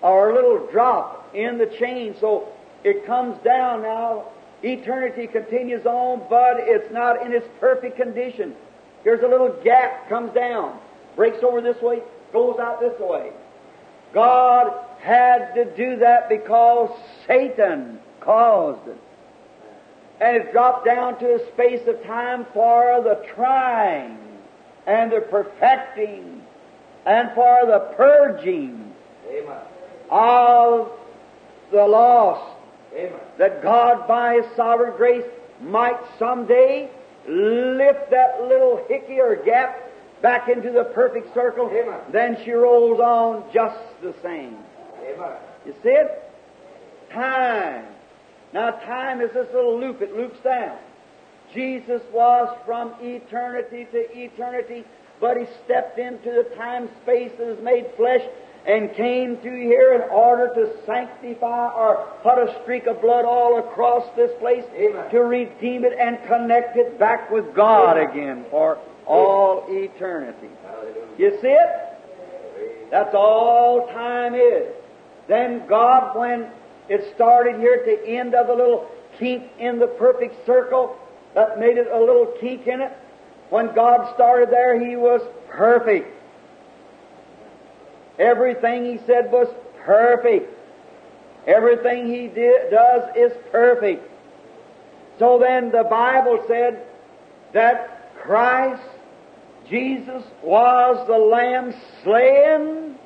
or 0.00 0.30
a 0.30 0.34
little 0.34 0.66
drop 0.72 1.34
in 1.34 1.58
the 1.58 1.66
chain. 1.78 2.16
So 2.20 2.48
it 2.84 3.04
comes 3.06 3.36
down 3.44 3.82
now. 3.82 4.28
Eternity 4.62 5.26
continues 5.26 5.84
on, 5.84 6.22
but 6.30 6.54
it's 6.58 6.90
not 6.90 7.24
in 7.24 7.32
its 7.32 7.46
perfect 7.60 7.96
condition. 7.96 8.54
Here's 9.04 9.22
a 9.22 9.28
little 9.28 9.54
gap, 9.62 10.08
comes 10.08 10.34
down, 10.34 10.78
breaks 11.14 11.42
over 11.42 11.60
this 11.60 11.80
way, 11.82 12.02
goes 12.32 12.58
out 12.58 12.80
this 12.80 12.98
way. 12.98 13.30
God 14.14 14.72
had 15.00 15.54
to 15.54 15.64
do 15.76 15.96
that 15.96 16.28
because 16.30 16.90
Satan 17.26 18.00
caused 18.20 18.88
it. 18.88 18.98
And 20.20 20.36
it 20.36 20.52
dropped 20.52 20.86
down 20.86 21.18
to 21.18 21.34
a 21.34 21.46
space 21.52 21.86
of 21.86 22.02
time 22.04 22.46
for 22.54 23.02
the 23.02 23.26
trying 23.34 24.16
and 24.86 25.12
the 25.12 25.20
perfecting 25.20 26.42
and 27.04 27.30
for 27.34 27.66
the 27.66 27.92
purging 27.96 28.92
Amen. 29.28 29.58
of 30.10 30.90
the 31.70 31.84
lost 31.86 32.56
Amen. 32.94 33.12
that 33.38 33.62
God 33.62 34.06
by 34.08 34.34
His 34.34 34.46
sovereign 34.56 34.96
grace 34.96 35.24
might 35.60 35.98
someday 36.18 36.88
lift 37.28 38.10
that 38.10 38.42
little 38.42 38.84
hickey 38.88 39.20
or 39.20 39.36
gap 39.36 39.90
back 40.22 40.48
into 40.48 40.70
the 40.70 40.84
perfect 40.84 41.32
circle. 41.34 41.70
Amen. 41.70 42.00
Then 42.10 42.38
she 42.44 42.52
rolls 42.52 43.00
on 43.00 43.44
just 43.52 43.78
the 44.02 44.14
same. 44.22 44.56
Amen. 45.02 45.36
You 45.66 45.74
see 45.82 45.90
it? 45.90 46.30
Time. 47.12 47.84
Now 48.52 48.70
time 48.70 49.20
is 49.20 49.32
this 49.32 49.48
little 49.52 49.78
loop, 49.78 50.00
it 50.00 50.16
loops 50.16 50.38
down. 50.44 50.78
Jesus 51.52 52.02
was 52.12 52.56
from 52.64 52.94
eternity 53.00 53.86
to 53.92 54.18
eternity, 54.18 54.84
but 55.20 55.36
He 55.36 55.46
stepped 55.64 55.98
into 55.98 56.30
the 56.30 56.54
time 56.56 56.88
space 57.02 57.32
that 57.38 57.48
is 57.48 57.62
made 57.62 57.86
flesh 57.96 58.22
and 58.66 58.94
came 58.94 59.36
through 59.38 59.60
here 59.60 59.94
in 59.94 60.02
order 60.10 60.48
to 60.54 60.84
sanctify 60.86 61.68
or 61.68 62.08
put 62.22 62.38
a 62.38 62.60
streak 62.62 62.86
of 62.86 63.00
blood 63.02 63.24
all 63.24 63.58
across 63.58 64.04
this 64.16 64.30
place 64.38 64.64
Amen. 64.74 65.10
to 65.10 65.20
redeem 65.20 65.84
it 65.84 65.92
and 65.98 66.18
connect 66.26 66.76
it 66.76 66.98
back 66.98 67.30
with 67.30 67.54
God 67.54 67.98
Amen. 67.98 68.10
again 68.10 68.46
for 68.50 68.78
all 69.06 69.66
eternity. 69.68 70.48
Hallelujah. 70.64 71.06
You 71.18 71.38
see 71.42 71.48
it? 71.48 72.90
That's 72.90 73.14
all 73.14 73.88
time 73.88 74.34
is. 74.34 74.72
Then 75.28 75.66
God, 75.66 76.16
when 76.16 76.48
it 76.88 77.12
started 77.14 77.60
here 77.60 77.74
at 77.74 77.84
the 77.84 78.08
end 78.08 78.34
of 78.34 78.46
the 78.46 78.54
little 78.54 78.88
kink 79.18 79.44
in 79.58 79.78
the 79.78 79.86
perfect 79.86 80.46
circle, 80.46 80.96
that 81.34 81.58
made 81.58 81.76
it 81.76 81.88
a 81.92 81.98
little 81.98 82.32
kink 82.40 82.66
in 82.66 82.80
it. 82.80 82.92
When 83.50 83.74
God 83.74 84.14
started 84.14 84.50
there, 84.50 84.78
He 84.78 84.96
was 84.96 85.20
perfect. 85.50 86.08
Everything 88.18 88.84
He 88.84 88.98
said 89.06 89.30
was 89.30 89.48
perfect. 89.84 90.50
Everything 91.46 92.06
He 92.06 92.28
did, 92.28 92.70
does 92.70 93.16
is 93.16 93.32
perfect. 93.50 94.10
So 95.18 95.38
then 95.38 95.70
the 95.70 95.84
Bible 95.84 96.44
said 96.48 96.86
that 97.52 98.12
Christ, 98.22 98.82
Jesus, 99.68 100.22
was 100.42 101.06
the 101.06 101.18
Lamb 101.18 101.74
slain 102.02 102.96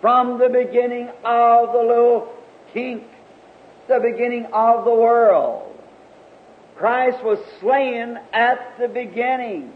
from 0.00 0.38
the 0.38 0.48
beginning 0.48 1.10
of 1.24 1.72
the 1.72 1.78
little 1.78 2.32
kink, 2.72 3.04
the 3.88 4.00
beginning 4.00 4.46
of 4.52 4.84
the 4.84 4.94
world. 4.94 5.66
Christ 6.76 7.22
was 7.22 7.38
slain 7.60 8.18
at 8.32 8.78
the 8.80 8.88
beginning. 8.88 9.72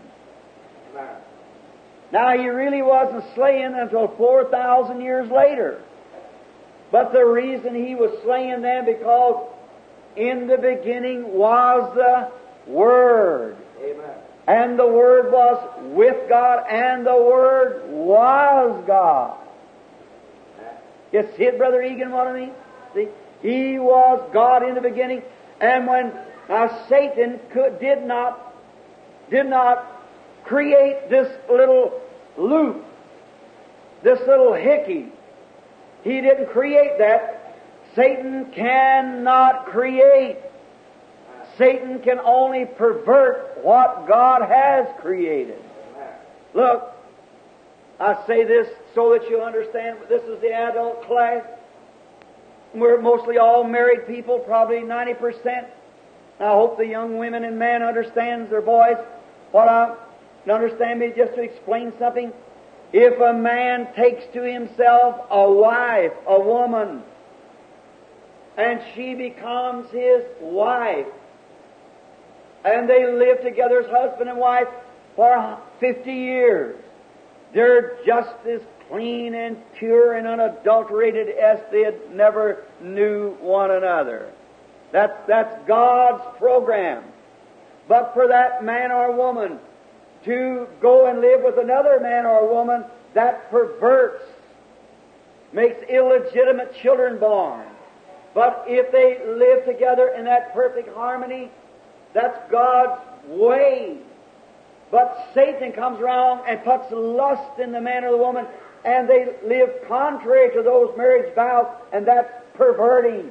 Now, 2.15 2.31
he 2.39 2.47
really 2.47 2.81
wasn't 2.81 3.25
slain 3.35 3.75
until 3.75 4.07
4,000 4.07 5.01
years 5.01 5.29
later. 5.33 5.83
But 6.93 7.13
the 7.13 7.25
reason 7.25 7.75
he 7.75 7.97
was 7.97 8.17
slain 8.23 8.63
then, 8.63 8.85
because 8.85 9.51
in 10.15 10.47
the 10.47 10.57
beginning 10.57 11.37
was 11.37 11.93
the 11.97 12.71
Word. 12.73 13.57
Amen. 13.83 14.15
And 14.47 14.79
the 14.79 14.87
Word 14.87 15.33
was 15.33 15.81
with 15.93 16.29
God, 16.29 16.65
and 16.71 17.05
the 17.05 17.17
Word 17.17 17.91
was 17.91 18.85
God. 18.87 19.37
You 21.13 21.29
see 21.37 21.45
it, 21.45 21.59
Brother 21.59 21.83
Egan, 21.83 22.13
what 22.13 22.29
I 22.29 22.33
mean? 22.33 22.53
See? 22.95 23.09
He 23.43 23.81
was 23.81 24.31
God 24.33 24.63
in 24.63 24.77
the 24.77 24.81
beginning, 24.81 25.23
and 25.61 25.89
when 25.89 26.13
now 26.49 26.87
Satan 26.89 27.41
could, 27.51 27.81
did 27.81 28.05
not 28.05 28.55
did 29.31 29.47
not 29.47 29.94
create 30.45 31.09
this 31.11 31.29
little 31.51 32.01
loop, 32.37 32.85
this 34.03 34.21
little 34.27 34.55
hickey. 34.55 35.13
He 36.03 36.21
didn't 36.21 36.51
create 36.51 36.99
that. 36.99 37.57
Satan 37.95 38.53
cannot 38.53 39.67
create. 39.67 40.39
Satan 41.57 42.01
can 42.01 42.19
only 42.19 42.67
pervert 42.67 43.59
what 43.63 44.07
God 44.09 44.43
has 44.43 44.87
created. 45.01 45.63
Look, 46.53 46.93
I 48.01 48.27
say 48.27 48.45
this 48.45 48.69
so 48.95 49.13
that 49.13 49.29
you 49.31 49.41
understand. 49.41 49.99
This 50.09 50.23
is 50.25 50.41
the 50.41 50.53
adult 50.53 51.07
class. 51.07 51.45
We're 52.75 53.01
mostly 53.01 53.39
all 53.39 53.63
married 53.63 54.07
people, 54.07 54.41
probably 54.41 54.81
90%. 54.81 55.67
I 56.41 56.49
hope 56.49 56.77
the 56.77 56.87
young 56.87 57.19
women 57.19 57.45
and 57.45 57.57
men 57.59 57.83
understands 57.83 58.51
their 58.51 58.61
boys. 58.61 58.97
What 59.53 59.69
I 60.47 60.51
understand 60.51 61.01
me 61.01 61.13
just 61.17 61.35
to 61.35 61.43
explain 61.43 61.93
something. 61.99 62.33
If 62.93 63.21
a 63.21 63.33
man 63.33 63.89
takes 63.95 64.25
to 64.35 64.43
himself 64.43 65.27
a 65.31 65.51
wife, 65.51 66.13
a 66.27 66.41
woman, 66.41 67.03
and 68.57 68.81
she 68.95 69.15
becomes 69.15 69.91
his 69.91 70.23
wife, 70.41 71.07
and 72.65 72.89
they 72.89 73.07
live 73.13 73.43
together 73.43 73.81
as 73.81 73.91
husband 73.91 74.31
and 74.31 74.39
wife 74.39 74.69
for 75.17 75.59
50 75.81 76.13
years, 76.13 76.77
they're 77.53 77.99
just 78.07 78.35
as 78.47 78.61
clean 78.89 79.35
and 79.35 79.57
pure 79.79 80.15
and 80.15 80.27
unadulterated 80.27 81.29
as 81.31 81.59
they 81.73 81.83
had 81.83 82.15
never 82.15 82.65
knew 82.81 83.31
one 83.41 83.71
another. 83.71 84.31
That's, 84.93 85.17
that's 85.27 85.67
God's 85.67 86.23
program. 86.39 87.03
But 87.89 88.13
for 88.15 88.29
that 88.29 88.63
man 88.63 88.93
or 88.93 89.13
woman 89.13 89.59
to 90.25 90.67
go 90.81 91.07
and 91.07 91.21
live 91.21 91.43
with 91.43 91.59
another 91.59 92.01
man 92.01 92.27
or 92.27 92.53
woman, 92.53 92.85
that 93.15 93.51
perverts, 93.51 94.25
makes 95.53 95.83
illegitimate 95.89 96.75
children 96.75 97.19
born. 97.19 97.65
But 98.35 98.65
if 98.67 98.91
they 98.91 99.21
live 99.27 99.65
together 99.65 100.09
in 100.09 100.25
that 100.25 100.53
perfect 100.53 100.93
harmony, 100.95 101.51
that's 102.13 102.39
God's 102.51 103.01
way. 103.29 103.99
But 104.91 105.31
Satan 105.35 105.73
comes 105.73 106.01
around 106.01 106.43
and 106.49 106.63
puts 106.65 106.91
lust 106.91 107.59
in 107.61 107.73
the 107.73 107.81
man 107.81 108.05
or 108.05 108.11
the 108.11 108.17
woman, 108.17 108.47
and 108.85 109.09
they 109.09 109.29
live 109.45 109.71
contrary 109.89 110.55
to 110.55 110.63
those 110.63 110.97
marriage 110.97 111.35
vows, 111.35 111.67
and 111.93 112.07
that's 112.07 112.31
perverting. 112.55 113.31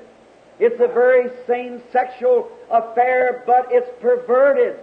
It's 0.59 0.79
a 0.79 0.88
very 0.88 1.29
same 1.47 1.81
sexual 1.91 2.50
affair, 2.71 3.43
but 3.45 3.67
it's 3.71 3.89
perverted. 4.01 4.79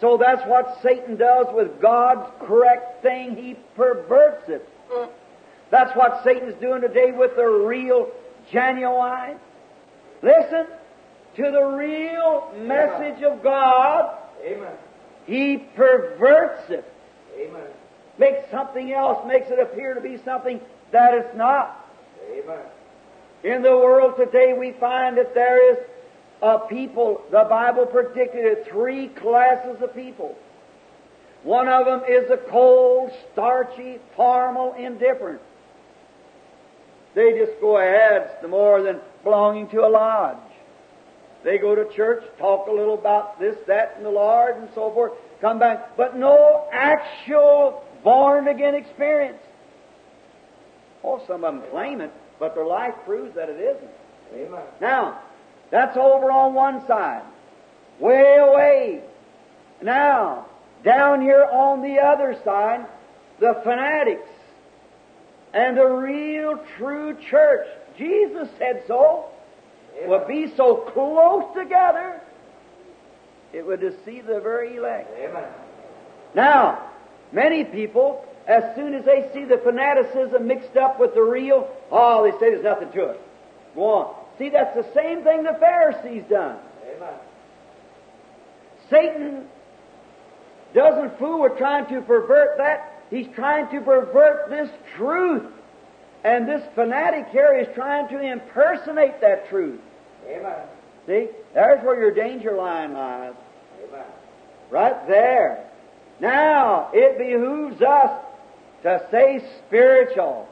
So 0.00 0.16
that's 0.16 0.42
what 0.46 0.78
Satan 0.82 1.16
does 1.16 1.46
with 1.52 1.80
God's 1.80 2.30
correct 2.46 3.02
thing. 3.02 3.36
He 3.36 3.56
perverts 3.76 4.48
it. 4.48 4.66
That's 5.70 5.94
what 5.94 6.22
Satan's 6.24 6.54
doing 6.60 6.80
today 6.80 7.12
with 7.12 7.36
the 7.36 7.44
real, 7.44 8.10
genuine. 8.50 9.38
Listen 10.22 10.66
to 11.36 11.42
the 11.42 11.64
real 11.64 12.52
message 12.56 13.22
of 13.22 13.42
God. 13.42 14.16
Amen. 14.44 14.72
He 15.26 15.58
perverts 15.76 16.70
it. 16.70 16.84
Amen. 17.38 17.66
Makes 18.18 18.50
something 18.50 18.92
else, 18.92 19.26
makes 19.26 19.50
it 19.50 19.58
appear 19.58 19.94
to 19.94 20.00
be 20.00 20.18
something 20.24 20.60
that 20.92 21.14
it's 21.14 21.36
not. 21.36 21.88
Amen. 22.32 22.64
In 23.44 23.62
the 23.62 23.76
world 23.76 24.16
today, 24.16 24.54
we 24.58 24.72
find 24.72 25.16
that 25.16 25.34
there 25.34 25.72
is 25.72 25.78
a 26.42 26.58
people, 26.68 27.22
the 27.30 27.46
Bible 27.48 27.86
predicted 27.86 28.44
it, 28.44 28.66
three 28.70 29.08
classes 29.08 29.82
of 29.82 29.94
people. 29.94 30.36
One 31.42 31.68
of 31.68 31.86
them 31.86 32.02
is 32.08 32.28
the 32.28 32.36
cold, 32.36 33.10
starchy, 33.32 33.98
formal, 34.16 34.74
indifferent. 34.74 35.40
They 37.14 37.32
just 37.32 37.60
go 37.60 37.78
ahead 37.78 38.30
no 38.42 38.48
more 38.48 38.82
than 38.82 39.00
belonging 39.24 39.68
to 39.70 39.80
a 39.80 39.88
lodge. 39.88 40.36
They 41.42 41.58
go 41.58 41.74
to 41.74 41.90
church, 41.94 42.22
talk 42.38 42.68
a 42.68 42.70
little 42.70 42.94
about 42.94 43.40
this, 43.40 43.56
that, 43.66 43.94
and 43.96 44.04
the 44.04 44.10
Lord, 44.10 44.56
and 44.56 44.68
so 44.74 44.92
forth, 44.92 45.12
come 45.40 45.58
back, 45.58 45.96
but 45.96 46.16
no 46.16 46.68
actual 46.72 47.82
born 48.04 48.48
again 48.48 48.74
experience. 48.74 49.38
Oh, 51.02 51.22
some 51.26 51.44
of 51.44 51.54
them 51.54 51.70
claim 51.70 52.02
it, 52.02 52.12
but 52.38 52.54
their 52.54 52.66
life 52.66 52.94
proves 53.06 53.34
that 53.34 53.48
it 53.48 53.58
isn't. 53.58 53.90
Amen. 54.34 54.62
Now, 54.80 55.22
that's 55.70 55.96
over 55.96 56.30
on 56.30 56.54
one 56.54 56.86
side. 56.86 57.22
Way 57.98 58.36
away. 58.38 59.02
Now, 59.82 60.46
down 60.84 61.20
here 61.20 61.44
on 61.44 61.82
the 61.82 61.98
other 62.00 62.36
side, 62.44 62.86
the 63.38 63.60
fanatics 63.62 64.28
and 65.52 65.76
the 65.76 65.86
real 65.86 66.58
true 66.76 67.16
church. 67.30 67.66
Jesus 67.96 68.48
said 68.58 68.84
so. 68.86 69.26
Would 70.06 70.28
be 70.28 70.50
so 70.56 70.76
close 70.76 71.44
together, 71.54 72.20
it 73.52 73.66
would 73.66 73.80
deceive 73.80 74.24
the 74.26 74.40
very 74.40 74.76
elect. 74.76 75.10
Amen. 75.18 75.44
Now, 76.34 76.90
many 77.32 77.64
people, 77.64 78.24
as 78.46 78.74
soon 78.74 78.94
as 78.94 79.04
they 79.04 79.28
see 79.34 79.44
the 79.44 79.58
fanaticism 79.58 80.46
mixed 80.46 80.76
up 80.78 80.98
with 80.98 81.14
the 81.14 81.20
real, 81.20 81.68
oh, 81.90 82.22
they 82.22 82.30
say 82.38 82.50
there's 82.50 82.64
nothing 82.64 82.90
to 82.92 83.10
it. 83.10 83.20
Go 83.74 83.84
on. 83.84 84.19
See, 84.40 84.48
that's 84.48 84.74
the 84.74 84.90
same 84.94 85.22
thing 85.22 85.42
the 85.42 85.58
Pharisees 85.60 86.24
done. 86.30 86.56
Amen. 86.96 87.14
Satan 88.88 89.44
doesn't 90.74 91.18
fool 91.18 91.42
with 91.42 91.58
trying 91.58 91.84
to 91.94 92.00
pervert 92.00 92.56
that. 92.56 93.02
He's 93.10 93.26
trying 93.34 93.68
to 93.68 93.82
pervert 93.82 94.48
this 94.48 94.70
truth. 94.96 95.42
And 96.24 96.48
this 96.48 96.62
fanatic 96.74 97.26
here 97.32 97.54
is 97.54 97.68
trying 97.74 98.08
to 98.08 98.18
impersonate 98.18 99.20
that 99.20 99.50
truth. 99.50 99.80
Amen. 100.26 100.66
See? 101.06 101.28
There's 101.52 101.84
where 101.84 102.00
your 102.00 102.14
danger 102.14 102.52
line 102.52 102.94
lies. 102.94 103.34
Amen. 103.86 104.06
Right 104.70 105.06
there. 105.06 105.68
Now, 106.18 106.88
it 106.94 107.18
behooves 107.18 107.82
us 107.82 108.24
to 108.84 109.04
stay 109.08 109.44
spiritual. 109.66 110.48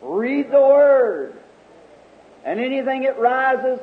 Read 0.00 0.48
the 0.48 0.60
Word. 0.60 1.41
And 2.44 2.58
anything 2.58 3.02
that 3.02 3.18
rises 3.18 3.78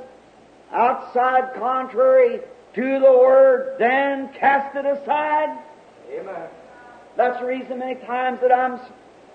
outside 0.71 1.53
contrary 1.55 2.41
to 2.75 2.99
the 2.99 3.11
Word, 3.11 3.75
then 3.79 4.29
cast 4.33 4.75
it 4.75 4.85
aside. 4.85 5.57
Amen. 6.11 6.47
That's 7.15 7.39
the 7.39 7.45
reason 7.45 7.79
many 7.79 7.95
times 7.95 8.39
that 8.41 8.51
I'm, 8.51 8.79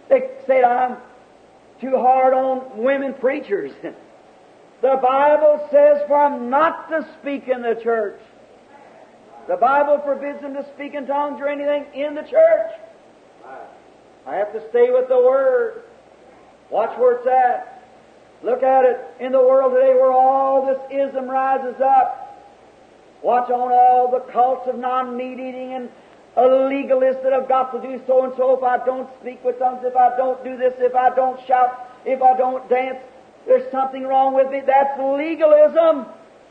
they 0.09 0.31
say 0.47 0.63
I'm 0.63 0.97
too 1.81 1.97
hard 1.99 2.35
on 2.35 2.79
women 2.79 3.15
preachers. 3.15 3.73
The 4.81 5.01
Bible 5.01 5.67
says 5.71 6.03
for 6.07 6.27
'em 6.27 6.51
not 6.51 6.91
to 6.91 7.09
speak 7.19 7.49
in 7.49 7.63
the 7.63 7.75
church. 7.75 8.21
The 9.47 9.57
Bible 9.57 10.03
forbids 10.05 10.43
them 10.43 10.53
to 10.53 10.67
speak 10.75 10.93
in 10.93 11.07
tongues 11.07 11.41
or 11.41 11.49
anything 11.49 11.87
in 11.95 12.15
the 12.15 12.21
church. 12.21 12.71
I 14.27 14.37
have 14.37 14.53
to 14.53 14.69
stay 14.69 14.91
with 14.91 15.09
the 15.09 15.17
Word. 15.17 15.85
Watch 16.69 16.99
where 16.99 17.13
it's 17.13 17.27
at. 17.27 17.74
Look 18.45 18.63
at 18.63 18.85
it 18.85 19.01
in 19.21 19.33
the 19.33 19.41
world 19.41 19.73
today 19.73 19.95
where 19.95 20.13
all 20.13 20.67
this 20.67 20.79
ism 20.93 21.31
rises 21.31 21.81
up. 21.81 22.21
Watch 23.23 23.51
on 23.51 23.73
all 23.73 24.11
the 24.11 24.21
cults 24.31 24.69
of 24.69 24.79
non-meat 24.79 25.39
eating 25.41 25.73
and 25.73 25.89
a 26.37 26.47
legalist 26.47 27.23
that 27.23 27.33
have 27.33 27.49
got 27.49 27.73
to 27.73 27.81
do 27.81 28.03
so 28.07 28.25
and 28.25 28.35
so 28.37 28.55
if 28.55 28.63
I 28.63 28.85
don't 28.85 29.09
speak 29.23 29.43
with 29.43 29.59
tongues, 29.59 29.81
if 29.83 29.97
I 29.97 30.15
don't 30.19 30.45
do 30.45 30.59
this, 30.59 30.75
if 30.77 30.95
I 30.95 31.15
don't 31.15 31.41
shout, 31.47 31.91
if 32.05 32.21
I 32.21 32.37
don't 32.37 32.69
dance, 32.69 32.99
there's 33.47 33.71
something 33.73 34.03
wrong 34.03 34.35
with 34.35 34.51
me. 34.51 34.61
That's 34.67 35.01
legalism. 35.01 36.05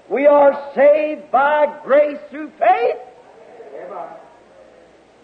We 0.09 0.25
are 0.25 0.71
saved 0.73 1.29
by 1.29 1.79
grace 1.83 2.19
through 2.31 2.51
faith. 2.57 2.97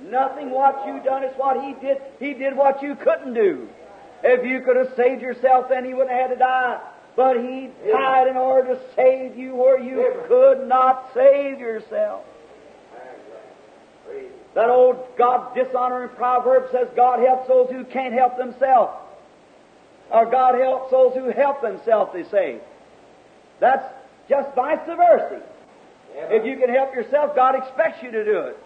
Nothing 0.04 0.52
what 0.52 0.86
you 0.86 1.02
done 1.04 1.24
is 1.24 1.36
what 1.36 1.64
he 1.64 1.74
did. 1.82 1.98
He 2.20 2.36
did 2.36 2.56
what 2.56 2.84
you 2.84 2.96
couldn't 2.96 3.34
do. 3.34 3.68
If 4.24 4.46
you 4.46 4.62
could 4.62 4.76
have 4.76 4.94
saved 4.96 5.22
yourself, 5.22 5.70
then 5.70 5.86
he 5.86 5.94
wouldn't 5.94 6.12
have 6.12 6.30
had 6.30 6.34
to 6.34 6.40
die. 6.40 6.82
But 7.16 7.38
he 7.38 7.70
died 7.92 8.28
in 8.28 8.38
order 8.38 8.76
to 8.76 8.82
save 8.96 9.38
you 9.38 9.56
where 9.56 9.80
you 9.80 10.24
could 10.28 10.68
not 10.68 11.12
save 11.14 11.60
yourself. 11.60 12.24
That 14.56 14.70
old 14.70 15.06
God 15.18 15.54
dishonoring 15.56 16.10
proverb 16.16 16.72
says 16.72 16.88
God 16.96 17.20
helps 17.20 17.48
those 17.48 17.70
who 17.70 17.84
can't 17.86 18.14
help 18.14 18.38
themselves. 18.38 18.94
Or 20.12 20.26
God 20.26 20.56
helps 20.56 20.92
those 20.92 21.14
who 21.14 21.30
help 21.30 21.62
themselves, 21.62 22.12
they 22.14 22.24
say. 22.24 22.60
That's 23.60 23.86
just 24.28 24.56
vice 24.56 24.80
versa. 24.88 25.42
If 26.16 26.46
you 26.46 26.58
can 26.58 26.74
help 26.74 26.96
yourself, 26.96 27.36
God 27.36 27.56
expects 27.56 28.02
you 28.02 28.12
to 28.12 28.26
do 28.26 28.40
it. 28.42 28.58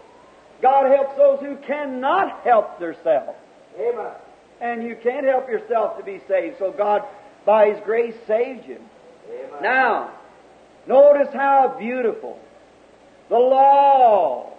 God 0.62 0.90
helps 0.90 1.16
those 1.16 1.40
who 1.40 1.56
cannot 1.66 2.40
help 2.40 2.78
themselves. 2.78 3.36
Amen. 3.78 4.12
And 4.60 4.82
you 4.82 4.96
can't 5.02 5.26
help 5.26 5.48
yourself 5.48 5.98
to 5.98 6.04
be 6.04 6.20
saved. 6.28 6.56
So 6.58 6.72
God, 6.72 7.02
by 7.44 7.70
His 7.70 7.80
grace, 7.84 8.14
saved 8.26 8.66
you. 8.66 8.80
Amen. 9.28 9.62
Now, 9.62 10.10
notice 10.86 11.32
how 11.32 11.76
beautiful 11.78 12.38
the 13.28 13.38
law, 13.38 14.52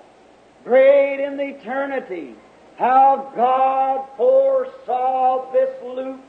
great 0.64 1.24
in 1.24 1.38
the 1.38 1.56
eternity, 1.60 2.36
how 2.78 3.32
God 3.36 4.08
foresaw 4.18 5.52
this 5.54 5.70
loop. 5.84 6.22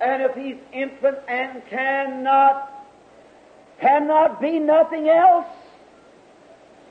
And 0.00 0.22
if 0.22 0.34
He's 0.34 0.56
infant 0.72 1.18
and 1.28 1.62
cannot, 1.68 2.86
cannot 3.80 4.40
be 4.40 4.58
nothing 4.58 5.08
else, 5.08 5.46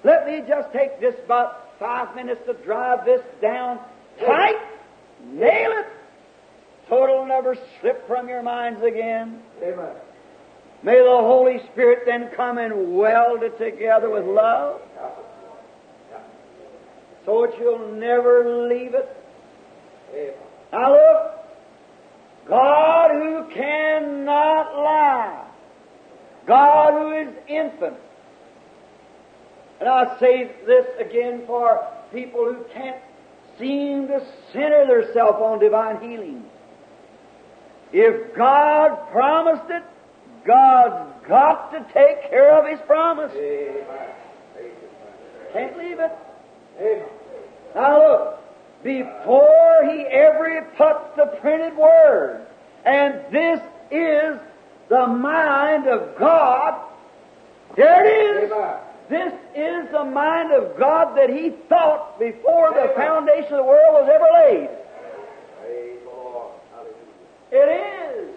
let 0.04 0.26
me 0.26 0.42
just 0.48 0.72
take 0.72 1.00
this 1.00 1.16
about 1.26 1.78
five 1.80 2.16
minutes 2.16 2.42
to 2.46 2.54
drive 2.54 3.06
this 3.06 3.22
down 3.42 3.80
tight, 4.20 4.58
nail 5.32 5.72
it, 5.72 5.88
so 6.88 7.04
it'll 7.04 7.26
never 7.26 7.58
slip 7.80 8.08
from 8.08 8.28
your 8.28 8.44
minds 8.44 8.84
again. 8.84 9.42
Amen. 9.62 9.96
May 10.82 10.98
the 10.98 11.10
Holy 11.10 11.60
Spirit 11.72 12.04
then 12.06 12.30
come 12.36 12.58
and 12.58 12.96
weld 12.96 13.44
it 13.44 13.58
together 13.58 14.10
with 14.10 14.26
love 14.26 14.82
so 17.26 17.46
that 17.46 17.60
you'll 17.60 17.94
never 17.94 18.68
leave 18.68 18.94
it. 18.94 19.16
Amen. 20.14 20.34
Now 20.72 20.92
look, 20.92 21.40
God 22.48 23.12
who 23.12 23.54
cannot 23.54 24.76
lie, 24.76 25.46
God 26.48 26.94
who 26.94 27.12
is 27.12 27.36
infinite. 27.48 28.02
And 29.80 29.88
I 29.88 30.20
say 30.20 30.52
this 30.66 30.86
again 31.00 31.44
for 31.46 31.88
people 32.12 32.44
who 32.46 32.64
can't 32.74 33.02
seem 33.60 34.08
to 34.08 34.26
center 34.54 34.88
themselves 34.88 35.38
on 35.42 35.60
divine 35.60 36.02
healing. 36.02 36.44
If 37.92 38.36
God 38.36 39.12
promised 39.12 39.70
it, 39.70 39.84
God's 40.46 41.28
got 41.28 41.72
to 41.72 41.80
take 41.94 42.30
care 42.30 42.58
of 42.58 42.66
His 42.70 42.80
promise. 42.88 43.32
Can't 45.54 45.78
leave 45.78 46.00
it. 46.00 46.12
Now 47.76 47.98
look, 48.00 48.40
before 48.84 49.82
he 49.84 50.02
ever 50.04 50.68
puts 50.78 51.16
the 51.18 51.38
printed 51.42 51.76
word, 51.76 52.46
and 52.86 53.16
this 53.32 53.60
is 53.92 54.40
the 54.88 55.08
mind 55.08 55.88
of 55.88 56.18
God, 56.18 56.82
there 57.76 58.06
it 58.06 58.44
is. 58.44 58.52
Amen. 58.52 58.78
This 59.10 59.34
is 59.56 59.92
the 59.92 60.06
mind 60.06 60.52
of 60.52 60.78
God 60.78 61.18
that 61.18 61.32
he 61.32 61.50
thought 61.68 62.20
before 62.20 62.72
the 62.74 62.94
foundation 62.96 63.54
of 63.54 63.58
the 63.58 63.64
world 63.64 63.94
was 63.94 64.10
ever 64.14 64.28
laid. 64.46 64.70
It 67.52 67.56
is. 67.56 68.30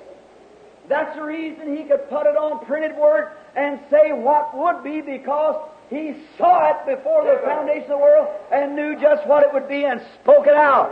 That's 0.89 1.15
the 1.15 1.23
reason 1.23 1.77
he 1.77 1.85
could 1.85 2.09
put 2.09 2.27
it 2.27 2.37
on 2.37 2.65
printed 2.65 2.97
word 2.97 3.33
and 3.55 3.79
say 3.91 4.13
what 4.13 4.57
would 4.57 4.83
be 4.83 5.03
because 5.03 5.69
he 5.91 6.15
saw 6.39 6.71
it 6.71 6.97
before 6.97 7.25
the 7.25 7.41
foundation 7.45 7.85
of 7.85 7.89
the 7.89 7.97
world 7.99 8.29
and 8.51 8.75
knew 8.75 8.99
just 8.99 9.27
what 9.27 9.43
it 9.43 9.53
would 9.53 9.69
be 9.69 9.85
and 9.85 10.01
spoke 10.23 10.47
it 10.47 10.55
out. 10.55 10.91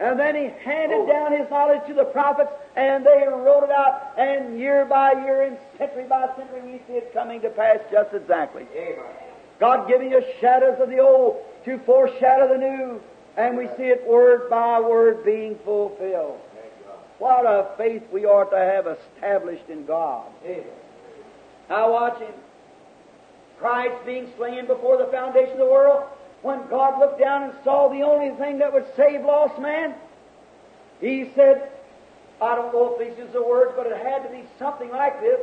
And 0.00 0.18
then 0.18 0.34
he 0.34 0.50
handed 0.64 1.06
down 1.06 1.32
his 1.32 1.48
knowledge 1.50 1.86
to 1.86 1.94
the 1.94 2.04
prophets, 2.04 2.50
and 2.74 3.06
they 3.06 3.26
wrote 3.28 3.64
it 3.64 3.70
out. 3.70 4.18
And 4.18 4.58
year 4.58 4.84
by 4.84 5.12
year 5.12 5.42
and 5.42 5.56
century 5.78 6.04
by 6.08 6.28
century, 6.36 6.62
we 6.62 6.80
see 6.86 6.98
it 6.98 7.14
coming 7.14 7.40
to 7.42 7.50
pass 7.50 7.78
just 7.92 8.12
exactly. 8.12 8.66
Amen. 8.74 9.04
God 9.60 9.86
giving 9.86 10.12
us 10.14 10.24
shadows 10.40 10.80
of 10.80 10.88
the 10.88 10.98
old 10.98 11.36
to 11.64 11.78
foreshadow 11.78 12.48
the 12.48 12.58
new, 12.58 13.00
and 13.36 13.56
we 13.56 13.68
see 13.76 13.84
it 13.84 14.04
word 14.06 14.50
by 14.50 14.80
word 14.80 15.24
being 15.24 15.56
fulfilled. 15.64 16.40
What 17.18 17.46
a 17.46 17.70
faith 17.78 18.02
we 18.12 18.24
ought 18.24 18.50
to 18.50 18.58
have 18.58 18.86
established 18.86 19.68
in 19.68 19.86
God. 19.86 20.26
Amen. 20.44 20.64
Now 21.68 21.92
watch 21.92 22.18
him. 22.18 22.34
Christ 23.58 24.04
being 24.04 24.30
slain 24.36 24.66
before 24.66 24.98
the 24.98 25.06
foundation 25.06 25.52
of 25.52 25.58
the 25.58 25.64
world, 25.66 26.04
when 26.44 26.68
God 26.68 26.98
looked 27.00 27.18
down 27.18 27.44
and 27.44 27.54
saw 27.64 27.88
the 27.88 28.02
only 28.02 28.36
thing 28.36 28.58
that 28.58 28.70
would 28.70 28.84
save 28.96 29.24
lost 29.24 29.58
man, 29.58 29.94
he 31.00 31.30
said, 31.34 31.70
I 32.38 32.54
don't 32.54 32.70
know 32.70 32.94
if 32.94 33.16
these 33.16 33.24
are 33.24 33.32
the 33.32 33.42
words, 33.42 33.72
but 33.74 33.86
it 33.86 33.96
had 33.96 34.24
to 34.24 34.28
be 34.28 34.44
something 34.58 34.90
like 34.90 35.22
this. 35.22 35.40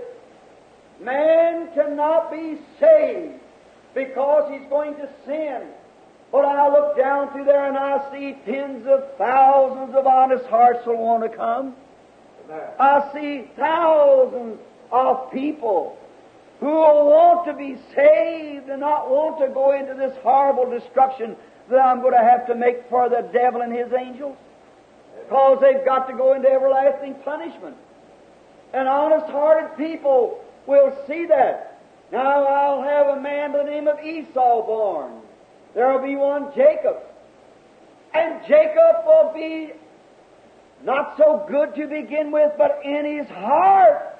Man 1.02 1.74
cannot 1.74 2.32
be 2.32 2.60
saved 2.80 3.40
because 3.96 4.52
he's 4.52 4.70
going 4.70 4.94
to 4.98 5.10
sin. 5.26 5.64
But 6.32 6.46
I 6.46 6.70
look 6.70 6.96
down 6.96 7.32
through 7.32 7.46
there 7.46 7.68
and 7.68 7.78
I 7.78 8.12
see 8.12 8.38
tens 8.46 8.86
of 8.86 9.18
thousands 9.18 9.96
of 9.96 10.06
honest 10.06 10.46
hearts 10.46 10.86
will 10.86 10.98
want 10.98 11.24
to 11.24 11.36
come. 11.36 11.76
I 12.80 13.10
see 13.12 13.50
thousands 13.58 14.60
of 14.92 15.32
people 15.32 15.98
who 16.62 16.68
will 16.68 17.10
want 17.10 17.48
to 17.48 17.54
be 17.54 17.76
saved 17.96 18.70
and 18.70 18.80
not 18.80 19.10
want 19.10 19.40
to 19.40 19.52
go 19.52 19.74
into 19.74 19.96
this 19.96 20.16
horrible 20.22 20.70
destruction 20.70 21.36
that 21.70 21.80
I'm 21.80 22.02
going 22.02 22.14
to 22.14 22.24
have 22.24 22.46
to 22.48 22.56
make 22.56 22.88
for 22.88 23.10
the 23.10 23.28
devil 23.34 23.62
and 23.62 23.74
his 23.74 23.92
angels. 23.92 24.38
Because 25.24 25.58
they've 25.60 25.84
got 25.84 26.08
to 26.08 26.16
go 26.16 26.34
into 26.34 26.48
everlasting 26.48 27.16
punishment. 27.26 27.76
And 28.74 28.88
honest 28.88 29.26
hearted 29.32 29.76
people 29.76 30.40
will 30.68 30.96
see 31.08 31.26
that. 31.26 31.82
Now 32.12 32.46
I'll 32.46 32.84
have 32.84 33.18
a 33.18 33.22
man 33.22 33.54
by 33.54 33.64
the 33.64 33.72
name 33.72 33.88
of 33.88 34.00
Esau 34.00 34.66
born. 34.66 35.20
There 35.74 35.92
will 35.92 36.06
be 36.06 36.16
one 36.16 36.54
Jacob. 36.56 36.98
And 38.14 38.42
Jacob 38.48 39.04
will 39.06 39.32
be 39.34 39.72
not 40.84 41.16
so 41.18 41.44
good 41.50 41.74
to 41.74 41.88
begin 41.88 42.32
with, 42.32 42.52
but 42.56 42.82
in 42.84 43.18
his 43.18 43.28
heart, 43.30 44.11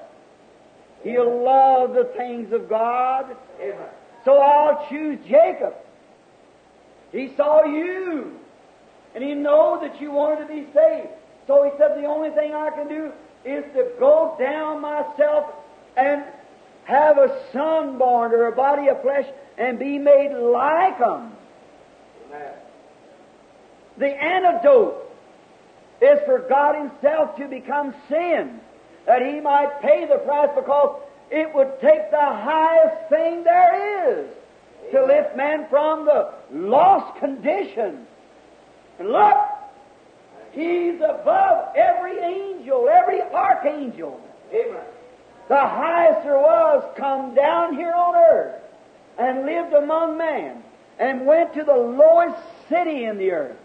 he'll 1.02 1.44
love 1.44 1.94
the 1.94 2.10
things 2.16 2.52
of 2.52 2.68
God. 2.68 3.36
Amen. 3.60 3.88
So 4.24 4.38
I'll 4.38 4.86
choose 4.88 5.18
Jacob. 5.28 5.74
He 7.10 7.34
saw 7.36 7.64
you, 7.64 8.38
and 9.14 9.22
he 9.22 9.34
know 9.34 9.78
that 9.82 10.00
you 10.00 10.10
wanted 10.10 10.46
to 10.46 10.48
be 10.48 10.66
saved. 10.72 11.08
So 11.46 11.64
he 11.64 11.70
said, 11.78 11.96
the 11.96 12.06
only 12.06 12.30
thing 12.30 12.54
I 12.54 12.70
can 12.70 12.88
do 12.88 13.12
is 13.44 13.64
to 13.74 13.90
go 13.98 14.36
down 14.38 14.80
myself 14.80 15.52
and 15.96 16.24
have 16.84 17.18
a 17.18 17.44
son 17.52 17.98
born 17.98 18.32
or 18.32 18.46
a 18.46 18.52
body 18.52 18.88
of 18.88 19.02
flesh 19.02 19.26
and 19.58 19.78
be 19.78 19.98
made 19.98 20.32
like 20.32 20.98
him. 20.98 21.32
Amen. 22.28 22.54
The 23.98 24.06
antidote 24.06 25.02
is 26.00 26.18
for 26.26 26.40
God 26.48 26.74
Himself 26.76 27.36
to 27.36 27.46
become 27.46 27.94
sin, 28.08 28.60
that 29.06 29.22
He 29.22 29.40
might 29.40 29.80
pay 29.80 30.06
the 30.06 30.18
price 30.18 30.50
because 30.54 31.00
it 31.30 31.54
would 31.54 31.80
take 31.80 32.10
the 32.10 32.16
highest 32.18 33.08
thing 33.08 33.44
there 33.44 34.10
is 34.10 34.28
to 34.92 35.04
lift 35.04 35.36
man 35.36 35.66
from 35.70 36.04
the 36.04 36.32
lost 36.52 37.18
condition. 37.18 38.06
And 38.98 39.10
look, 39.10 39.36
He's 40.52 40.96
above 40.96 41.74
every 41.74 42.18
angel, 42.18 42.88
every 42.88 43.22
archangel. 43.22 44.20
Amen. 44.52 44.84
The 45.48 45.56
highest 45.58 46.24
there 46.24 46.38
was 46.38 46.84
come 46.96 47.34
down 47.34 47.74
here 47.74 47.92
on 47.92 48.14
earth 48.14 48.62
and 49.18 49.46
lived 49.46 49.72
among 49.72 50.18
men 50.18 50.62
and 50.98 51.26
went 51.26 51.54
to 51.54 51.64
the 51.64 51.74
lowest 51.74 52.38
city 52.68 53.04
in 53.04 53.18
the 53.18 53.32
earth, 53.32 53.56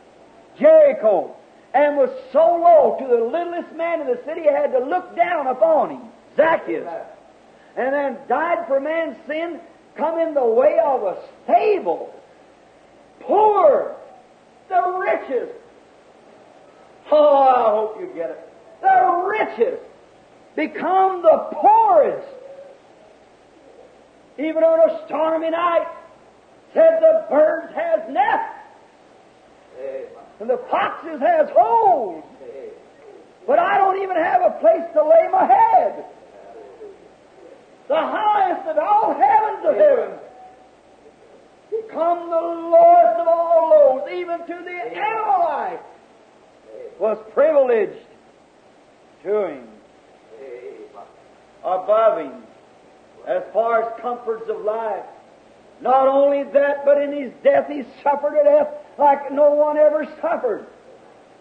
Jericho, 0.57 1.35
and 1.77 1.95
was 1.95 2.09
so 2.33 2.39
low 2.39 2.97
to 2.99 3.07
the 3.07 3.23
littlest 3.23 3.71
man 3.75 4.01
in 4.01 4.07
the 4.07 4.19
city 4.25 4.41
had 4.41 4.71
to 4.71 4.79
look 4.79 5.15
down 5.15 5.45
upon 5.45 5.91
him, 5.91 6.01
Zacchaeus, 6.35 6.87
and 7.77 7.93
then 7.93 8.17
died 8.27 8.65
for 8.67 8.79
man's 8.79 9.15
sin, 9.27 9.59
come 9.95 10.19
in 10.19 10.33
the 10.33 10.43
way 10.43 10.79
of 10.83 11.03
a 11.03 11.17
stable, 11.43 12.11
poor, 13.19 13.95
the 14.69 14.97
richest. 14.99 15.53
Oh, 17.11 17.43
I 17.43 17.69
hope 17.69 17.99
you 17.99 18.07
get 18.15 18.31
it. 18.31 18.49
The 18.81 19.23
richest 19.29 19.83
become 20.55 21.21
the 21.21 21.49
poorest. 21.53 22.27
Even 24.39 24.63
on 24.63 24.89
a 24.89 25.05
stormy 25.05 25.51
night, 25.51 25.87
said 26.73 26.99
the 27.01 27.25
birds 27.29 27.73
has 27.75 28.11
nests 28.11 28.57
Amen. 29.79 30.26
And 30.39 30.49
the 30.49 30.57
foxes 30.69 31.19
has 31.19 31.49
holes, 31.51 32.23
but 33.45 33.59
I 33.59 33.77
don't 33.77 34.01
even 34.01 34.15
have 34.17 34.41
a 34.41 34.51
place 34.59 34.83
to 34.93 35.03
lay 35.03 35.29
my 35.31 35.45
head. 35.45 36.05
The 37.87 37.95
highest 37.95 38.67
of 38.67 38.77
all 38.77 39.13
heavens 39.13 39.65
of 39.65 39.75
heaven 39.75 40.19
become 41.71 42.29
the 42.29 42.35
lowest 42.35 43.19
of 43.19 43.27
all 43.27 43.69
lows, 43.69 44.09
even 44.11 44.39
to 44.39 44.63
the 44.63 44.99
Amalite 44.99 45.79
was 46.99 47.17
privileged 47.33 48.05
to 49.23 49.47
him, 49.47 49.67
above 51.63 52.19
him, 52.19 52.43
as 53.27 53.43
far 53.53 53.83
as 53.83 54.01
comforts 54.01 54.49
of 54.49 54.61
life. 54.61 55.05
Not 55.81 56.07
only 56.07 56.43
that, 56.43 56.85
but 56.85 57.01
in 57.01 57.11
his 57.11 57.31
death 57.43 57.67
he 57.69 57.83
suffered 58.03 58.39
a 58.39 58.43
death 58.43 58.67
like 58.97 59.31
no 59.31 59.51
one 59.51 59.77
ever 59.77 60.05
suffered. 60.21 60.65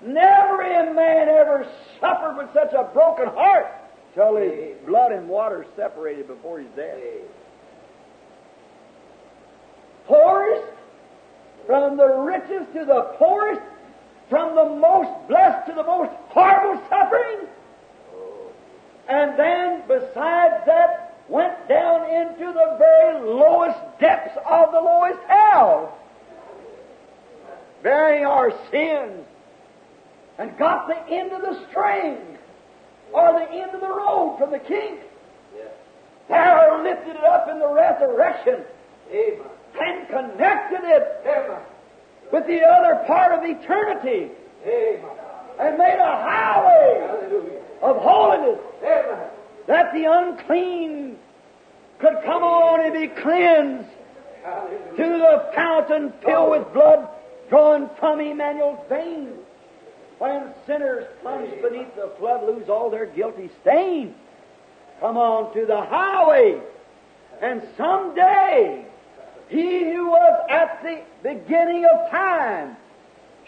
Never 0.03 0.63
a 0.63 0.93
man 0.93 1.29
ever 1.29 1.67
suffered 2.01 2.37
with 2.37 2.53
such 2.53 2.73
a 2.75 2.85
broken 2.93 3.29
heart 3.29 3.67
till 4.15 4.37
his 4.37 4.77
blood 4.87 5.13
and 5.13 5.29
water 5.29 5.67
separated 5.75 6.27
before 6.27 6.59
his 6.59 6.69
death. 6.77 6.99
Poorest, 10.07 10.73
from 11.67 11.97
the 11.97 12.07
richest 12.07 12.73
to 12.75 12.85
the 12.85 13.15
poorest, 13.19 13.63
from 14.29 14.55
the 14.55 14.65
most 14.65 15.29
blessed 15.29 15.67
to 15.69 15.75
the 15.75 15.83
most 15.83 16.13
horrible 16.29 16.83
suffering. 16.89 17.49
Oh. 18.15 18.53
And 19.09 19.39
then, 19.39 19.83
besides 19.89 20.65
that, 20.67 21.06
went 21.29 21.69
down 21.69 22.09
into 22.11 22.53
the 22.53 22.77
very 22.79 23.21
lowest 23.29 23.79
depths 24.01 24.37
of 24.49 24.73
the 24.73 24.81
lowest 24.81 25.19
hell, 25.29 25.97
bearing 27.83 28.25
our 28.25 28.53
sins, 28.71 29.25
and 30.39 30.57
got 30.59 30.87
the 30.87 30.99
end 31.13 31.33
of 31.33 31.43
the 31.43 31.67
string, 31.71 32.19
or 33.13 33.33
the 33.33 33.51
end 33.53 33.75
of 33.75 33.81
the 33.81 33.89
road 33.89 34.37
from 34.39 34.51
the 34.51 34.59
king. 34.59 34.99
Yes. 35.55 35.73
There 36.29 36.83
lifted 36.83 37.17
it 37.17 37.25
up 37.25 37.49
in 37.49 37.59
the 37.59 37.69
resurrection 37.69 38.63
Amen. 39.11 39.47
and 39.81 40.09
connected 40.09 40.81
it 40.85 41.23
Amen. 41.27 41.61
with 42.33 42.47
the 42.47 42.61
other 42.63 43.05
part 43.07 43.33
of 43.33 43.45
eternity 43.45 44.31
Amen. 44.67 45.01
and 45.61 45.79
made 45.79 45.99
a 45.99 46.23
highway 46.23 47.07
Hallelujah. 47.07 47.61
of 47.83 47.97
holiness 47.99 48.59
Amen. 48.83 49.29
That 49.67 49.93
the 49.93 50.05
unclean 50.05 51.17
could 51.99 52.17
come 52.25 52.43
on 52.43 52.85
and 52.85 52.93
be 52.93 53.09
cleansed 53.09 53.89
to 54.97 54.97
the 54.97 55.51
fountain 55.55 56.13
filled 56.25 56.51
with 56.51 56.73
blood 56.73 57.09
drawn 57.49 57.91
from 57.99 58.21
Emmanuel's 58.21 58.79
veins. 58.89 59.39
When 60.19 60.53
sinners 60.67 61.07
plunged 61.21 61.61
beneath 61.63 61.95
the 61.95 62.13
flood 62.19 62.45
lose 62.45 62.69
all 62.69 62.91
their 62.91 63.07
guilty 63.07 63.51
stain, 63.63 64.15
come 65.01 65.17
on 65.17 65.53
to 65.55 65.67
the 65.67 65.83
highway, 65.83 66.61
and 67.43 67.63
someday 67.77 68.87
he 69.49 69.93
who 69.93 70.07
was 70.07 70.47
at 70.49 70.83
the 70.83 71.03
beginning 71.23 71.85
of 71.85 72.11
time 72.11 72.77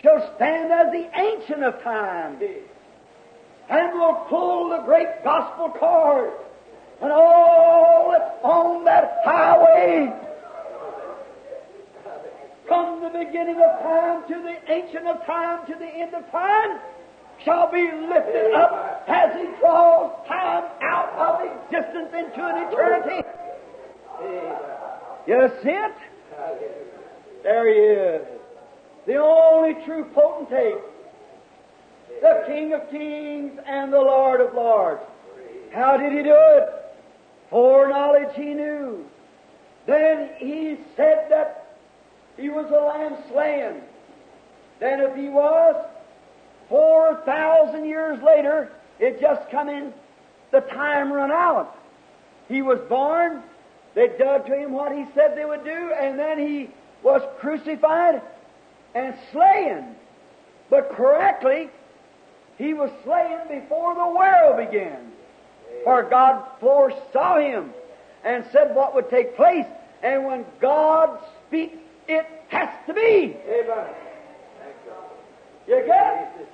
shall 0.03 0.35
stand 0.37 0.73
as 0.73 0.93
the 0.93 1.09
ancient 1.19 1.65
of 1.65 1.83
time 1.83 2.39
and 3.69 3.93
will 3.99 4.27
pull 4.29 4.71
the 4.71 4.83
great 4.85 5.23
gospel 5.25 5.71
cord 5.71 6.33
and 7.01 7.13
all 7.13 8.11
that's 8.11 8.45
on 8.45 8.85
that 8.85 9.19
highway 9.25 10.13
from 12.67 13.01
the 13.01 13.11
beginning 13.11 13.57
of 13.57 13.83
time 13.83 14.23
to 14.29 14.43
the 14.43 14.73
ancient 14.73 15.07
of 15.07 15.25
time 15.25 15.67
to 15.67 15.75
the 15.79 15.87
end 15.87 16.15
of 16.15 16.31
time 16.31 16.79
shall 17.45 17.71
be 17.71 17.83
lifted 17.83 18.53
up 18.55 19.05
as 19.09 19.33
he 19.37 19.47
draws 19.61 20.13
time 20.27 20.65
out 20.83 21.13
of 21.17 21.41
existence 21.63 22.11
into 22.13 22.45
an 22.45 22.69
eternity. 22.69 23.29
You 25.27 25.51
see 25.63 25.71
it? 25.71 25.95
There 27.43 27.67
he 27.69 27.81
is. 27.81 28.27
The 29.07 29.17
only 29.17 29.75
true 29.85 30.05
potentate. 30.15 30.83
The 32.21 32.45
King 32.47 32.73
of 32.73 32.91
Kings 32.91 33.59
and 33.67 33.93
the 33.93 34.01
Lord 34.01 34.41
of 34.41 34.55
Lords. 34.55 35.03
How 35.73 35.97
did 35.97 36.13
he 36.13 36.23
do 36.23 36.35
it? 36.35 36.69
Foreknowledge 37.51 38.35
he 38.35 38.55
knew. 38.55 39.07
Then 39.87 40.31
he 40.39 40.77
said 40.97 41.27
that 41.31 41.77
he 42.37 42.49
was 42.51 42.67
a 42.71 42.81
lamb 42.85 43.17
slain. 43.31 43.83
Then 44.81 45.01
if 45.01 45.17
he 45.17 45.29
was, 45.29 45.77
four 46.69 47.21
thousand 47.25 47.87
years 47.87 48.23
later, 48.23 48.71
it 48.99 49.21
just 49.21 49.51
come 49.51 49.69
in, 49.69 49.93
the 50.51 50.61
time 50.61 51.13
run 51.13 51.33
out. 51.33 51.77
He 52.49 52.63
was 52.63 52.79
born, 52.89 53.43
they 53.95 54.09
did 54.09 54.47
to 54.47 54.57
him 54.57 54.73
what 54.73 54.93
he 54.93 55.05
said 55.15 55.37
they 55.37 55.45
would 55.45 55.65
do, 55.65 55.93
and 55.93 56.19
then 56.19 56.39
he 56.39 56.71
was 57.03 57.23
crucified 57.41 58.23
and 58.95 59.15
slain. 59.33 59.95
But 60.71 60.91
correctly, 60.91 61.71
he 62.59 62.75
was 62.75 62.91
slain 63.05 63.39
before 63.49 63.95
the 63.95 64.09
world 64.09 64.57
began. 64.69 65.13
For 65.85 66.03
God 66.03 66.45
foresaw 66.61 67.39
him 67.39 67.73
and 68.25 68.45
said 68.53 68.75
what 68.75 68.95
would 68.95 69.09
take 69.09 69.37
place. 69.37 69.67
And 70.03 70.27
when 70.27 70.45
God 70.61 71.19
speaks, 71.47 71.77
it 72.09 72.27
has 72.49 72.69
to 72.87 72.95
be. 72.95 73.37
Amen. 73.49 73.87
You 75.69 75.83
get 75.87 76.35
it? 76.41 76.49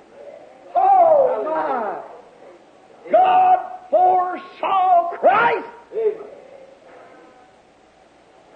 Oh 0.75 1.41
my! 1.45 3.11
God 3.11 3.71
foresaw 3.89 5.17
Christ, 5.19 5.67
Amen. 5.93 6.27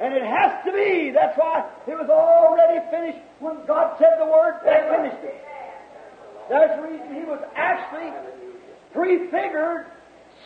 and 0.02 0.14
it 0.14 0.24
has 0.24 0.66
to 0.66 0.74
be. 0.74 1.12
That's 1.12 1.38
why 1.38 1.66
it 1.88 1.98
was 1.98 2.10
already 2.10 2.86
finished 2.92 3.20
when 3.40 3.66
God 3.66 3.96
said 4.00 4.18
the 4.20 4.26
word. 4.26 4.56
They 4.66 4.86
finished 4.90 5.24
it. 5.24 5.49
That's 6.50 6.76
the 6.76 6.88
reason 6.88 7.14
He 7.14 7.22
was 7.22 7.44
actually 7.56 8.12
prefigured, 8.94 9.86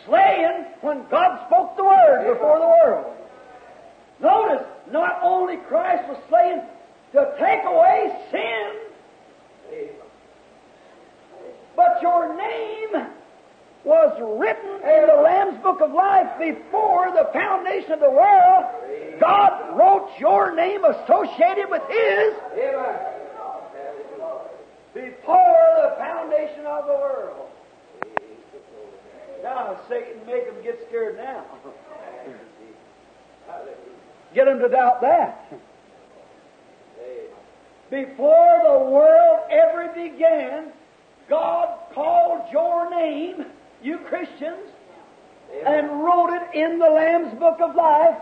slain 0.06 0.66
when 0.82 1.06
God 1.10 1.46
spoke 1.46 1.76
the 1.76 1.84
word 1.84 2.34
before 2.34 2.58
the 2.58 2.68
world. 2.68 3.16
Notice, 4.20 4.66
not 4.90 5.20
only 5.22 5.56
Christ 5.68 6.08
was 6.08 6.18
slain 6.28 6.62
to 7.12 7.34
take 7.40 7.64
away 7.64 8.12
sin, 8.30 8.84
but 11.74 12.02
your 12.02 12.36
name 12.36 13.08
was 13.84 14.38
written 14.38 14.76
in 14.88 15.06
the 15.06 15.22
Lamb's 15.22 15.62
Book 15.62 15.80
of 15.80 15.92
Life 15.92 16.38
before 16.38 17.10
the 17.12 17.28
foundation 17.32 17.92
of 17.92 18.00
the 18.00 18.10
world. 18.10 18.64
God 19.20 19.76
wrote 19.76 20.10
your 20.18 20.54
name 20.54 20.84
associated 20.84 21.68
with 21.70 21.82
His. 21.88 22.34
Before 24.94 25.66
the 25.82 25.96
foundation 25.98 26.64
of 26.66 26.86
the 26.86 26.92
world. 26.92 27.50
Now, 29.42 29.78
Satan, 29.88 30.24
make 30.26 30.46
them 30.46 30.62
get 30.62 30.78
scared 30.88 31.16
now. 31.16 31.44
Get 34.34 34.46
them 34.46 34.58
to 34.58 34.68
doubt 34.68 35.00
that. 35.02 35.52
Before 37.90 38.60
the 38.64 38.90
world 38.90 39.40
ever 39.50 39.92
began, 39.94 40.72
God 41.28 41.78
called 41.92 42.50
your 42.50 42.90
name, 42.90 43.44
you 43.82 43.98
Christians, 43.98 44.70
and 45.64 46.02
wrote 46.02 46.30
it 46.30 46.54
in 46.58 46.78
the 46.80 46.88
Lamb's 46.88 47.38
Book 47.38 47.60
of 47.60 47.76
Life 47.76 48.18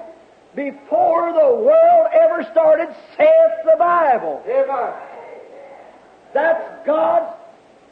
before 0.55 1.33
the 1.33 1.55
world 1.55 2.09
ever 2.13 2.47
started, 2.51 2.95
saith 3.17 3.65
the 3.65 3.77
Bible. 3.79 4.43
That's 6.35 6.87
God's 6.87 7.37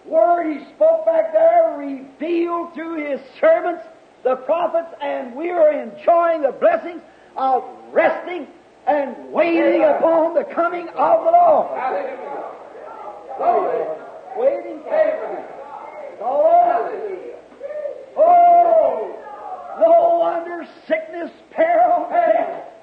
Word 0.06 0.52
He 0.52 0.64
spoke 0.74 1.04
back 1.06 1.32
there, 1.32 1.76
revealed 1.76 2.74
through 2.74 3.10
His 3.10 3.20
servants, 3.40 3.84
the 4.24 4.36
prophets, 4.36 4.94
and 5.00 5.34
we 5.34 5.50
are 5.50 5.72
enjoying 5.72 6.42
the 6.42 6.52
blessings 6.52 7.02
of 7.36 7.64
resting 7.92 8.46
and 8.86 9.32
waiting 9.32 9.82
upon 9.84 10.34
the 10.34 10.44
coming 10.44 10.88
of 10.88 11.24
the 11.24 11.30
Lord. 11.30 11.78
Hallelujah. 11.78 12.46
Waiting 14.36 14.82
for 14.82 14.88
Amen. 14.88 15.44
all 16.22 16.44
over. 16.44 17.20
Oh, 18.16 19.16
no 19.80 20.18
wonder 20.18 20.66
sickness, 20.86 21.30
peril, 21.52 22.08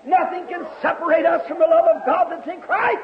nothing 0.06 0.48
can 0.48 0.66
separate 0.82 1.26
us 1.26 1.48
from 1.48 1.60
the 1.60 1.66
love 1.66 1.86
of 1.96 2.06
God 2.06 2.28
that's 2.32 2.48
in 2.48 2.62
Christ. 2.62 3.02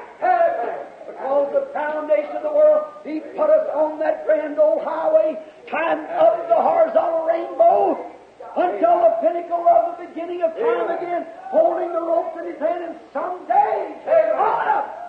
Foundation 2.08 2.38
of 2.38 2.44
the 2.44 2.52
world, 2.52 2.86
He 3.04 3.20
put 3.20 3.50
us 3.50 3.70
on 3.74 4.00
that 4.00 4.26
grand 4.26 4.60
old 4.60 4.84
highway, 4.84 5.38
climbed 5.70 6.08
up 6.10 6.48
the 6.48 6.56
horizontal 6.56 7.26
rainbow 7.26 8.12
until 8.56 9.00
the 9.00 9.18
pinnacle 9.22 9.66
of 9.68 9.98
the 9.98 10.06
beginning 10.06 10.44
of 10.44 10.52
time 10.54 10.98
again, 10.98 11.26
holding 11.50 11.92
the 11.92 12.02
ropes 12.02 12.38
in 12.39 12.52
His 12.52 12.60
hand, 12.60 12.84
and 12.84 13.00
someday, 13.12 13.96
on 14.36 14.68
up. 14.68 15.00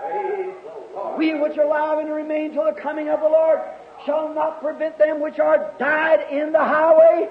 Praise 0.00 0.54
the 0.64 0.96
Lord. 0.96 1.18
We 1.18 1.34
which 1.34 1.58
are 1.58 1.64
alive 1.64 1.98
and 1.98 2.12
remain 2.12 2.52
till 2.52 2.64
the 2.64 2.80
coming 2.80 3.08
of 3.08 3.20
the 3.20 3.28
Lord 3.28 3.60
shall 4.04 4.32
not 4.34 4.60
prevent 4.60 4.98
them 4.98 5.20
which 5.20 5.38
are 5.38 5.72
died 5.78 6.26
in 6.30 6.52
the 6.52 6.58
highway. 6.58 7.28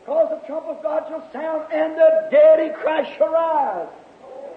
Because 0.00 0.30
the 0.30 0.46
trump 0.46 0.66
of 0.66 0.82
God 0.82 1.04
shall 1.08 1.32
sound, 1.32 1.72
and 1.72 1.94
the 1.94 2.28
dead 2.30 2.60
in 2.60 2.72
Christ 2.74 3.10
shall 3.18 3.28
rise. 3.30 3.88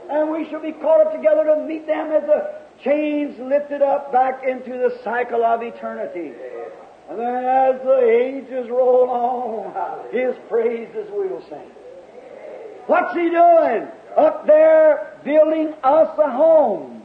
And 0.10 0.32
we 0.32 0.50
shall 0.50 0.62
be 0.62 0.72
caught 0.72 1.08
up 1.08 1.14
together 1.14 1.46
to 1.46 1.64
meet 1.66 1.88
them 1.88 2.12
as 2.12 2.24
the 2.24 2.56
chains 2.84 3.38
lifted 3.40 3.82
up 3.82 4.12
back 4.12 4.44
into 4.44 4.72
the 4.72 5.00
cycle 5.04 5.44
of 5.44 5.62
eternity. 5.62 6.34
And 7.10 7.20
then 7.20 7.46
as 7.46 7.82
the 7.82 8.00
ages 8.00 8.70
roll 8.70 9.10
on, 9.10 10.12
His 10.12 10.36
praises 10.50 11.10
will 11.12 11.44
sing. 11.50 11.72
What's 12.88 13.14
He 13.14 13.30
doing? 13.30 13.88
Up 14.18 14.46
there 14.48 15.20
building 15.24 15.74
us 15.84 16.18
a 16.18 16.32
home. 16.32 17.02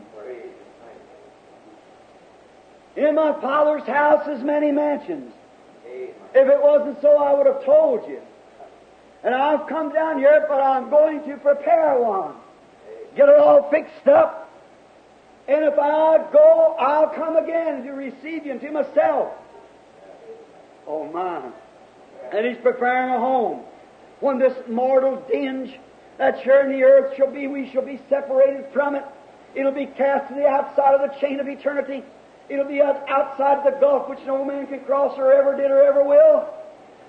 In 2.97 3.15
my 3.15 3.39
Father's 3.41 3.87
house 3.87 4.27
is 4.27 4.43
many 4.43 4.73
mansions. 4.73 5.33
If 5.85 6.49
it 6.49 6.63
wasn't 6.63 7.01
so, 7.03 7.17
I 7.19 7.35
would 7.35 7.47
have 7.47 7.65
told 7.65 8.09
you. 8.09 8.21
And 9.23 9.35
I've 9.35 9.69
come 9.69 9.93
down 9.93 10.19
here, 10.19 10.47
but 10.49 10.61
I'm 10.61 10.89
going 10.89 11.25
to 11.25 11.37
prepare 11.37 12.01
one. 12.01 12.35
Get 13.17 13.31
it 13.31 13.39
all 13.39 13.71
fixed 13.71 14.07
up. 14.07 14.51
And 15.49 15.65
if 15.65 15.79
I 15.79 16.19
go, 16.33 16.77
I'll 16.79 17.09
come 17.09 17.37
again 17.37 17.85
to 17.85 17.93
receive 17.93 18.45
you 18.45 18.53
into 18.53 18.71
myself. 18.71 19.33
Oh, 20.87 21.11
my. 21.11 21.51
And 22.33 22.47
He's 22.47 22.59
preparing 22.63 23.15
a 23.15 23.19
home. 23.19 23.63
When 24.21 24.39
this 24.39 24.55
mortal 24.69 25.25
dinge 25.31 25.75
that's 26.19 26.41
here 26.43 26.61
in 26.61 26.73
the 26.73 26.83
earth 26.83 27.17
shall 27.17 27.31
be, 27.31 27.47
we 27.47 27.71
shall 27.71 27.85
be 27.85 28.01
separated 28.09 28.67
from 28.73 28.95
it. 28.95 29.05
It'll 29.55 29.73
be 29.73 29.87
cast 29.87 30.29
to 30.29 30.35
the 30.35 30.47
outside 30.47 30.95
of 30.95 31.11
the 31.11 31.19
chain 31.19 31.41
of 31.41 31.49
eternity. 31.49 32.03
It'll 32.49 32.67
be 32.67 32.83
outside 32.83 33.65
the 33.65 33.79
gulf 33.81 34.09
which 34.09 34.21
no 34.27 34.45
man 34.45 34.67
can 34.67 34.81
cross 34.81 35.17
or 35.19 35.33
ever 35.33 35.57
did 35.57 35.71
or 35.71 35.83
ever 35.83 36.05
will. 36.05 36.49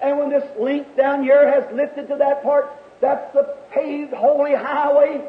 And 0.01 0.17
when 0.17 0.29
this 0.29 0.45
link 0.59 0.95
down 0.95 1.23
here 1.23 1.49
has 1.49 1.63
lifted 1.75 2.07
to 2.09 2.15
that 2.17 2.43
part, 2.43 2.69
that's 3.01 3.33
the 3.33 3.55
paved 3.71 4.13
holy 4.13 4.53
highway 4.53 5.21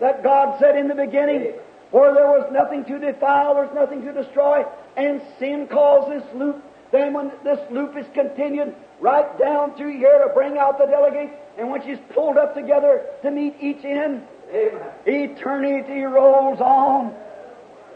that 0.00 0.22
God 0.22 0.58
said 0.60 0.76
in 0.76 0.88
the 0.88 0.94
beginning, 0.94 1.54
where 1.90 2.14
there 2.14 2.26
was 2.26 2.50
nothing 2.52 2.84
to 2.84 2.98
defile, 2.98 3.54
there's 3.54 3.74
nothing 3.74 4.02
to 4.04 4.12
destroy, 4.12 4.64
and 4.96 5.22
sin 5.38 5.66
caused 5.68 6.10
this 6.10 6.34
loop. 6.34 6.62
Then 6.92 7.12
when 7.12 7.32
this 7.44 7.58
loop 7.70 7.96
is 7.96 8.06
continued 8.14 8.74
right 9.00 9.38
down 9.38 9.76
through 9.76 9.96
here 9.96 10.18
to 10.26 10.32
bring 10.34 10.58
out 10.58 10.78
the 10.78 10.86
delegates, 10.86 11.32
and 11.58 11.70
when 11.70 11.82
she's 11.82 11.98
pulled 12.14 12.36
up 12.36 12.54
together 12.54 13.06
to 13.22 13.30
meet 13.30 13.56
each 13.60 13.84
end, 13.84 14.22
Amen. 14.52 14.80
eternity 15.06 16.02
rolls 16.02 16.60
on. 16.60 17.14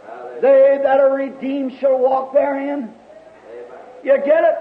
Hallelujah. 0.07 0.41
They 0.41 0.81
that 0.83 1.01
are 1.01 1.15
redeemed 1.15 1.79
shall 1.81 1.99
walk 1.99 2.33
therein. 2.33 2.83
Amen. 2.83 2.95
You 4.05 4.17
get 4.19 4.45
it? 4.45 4.55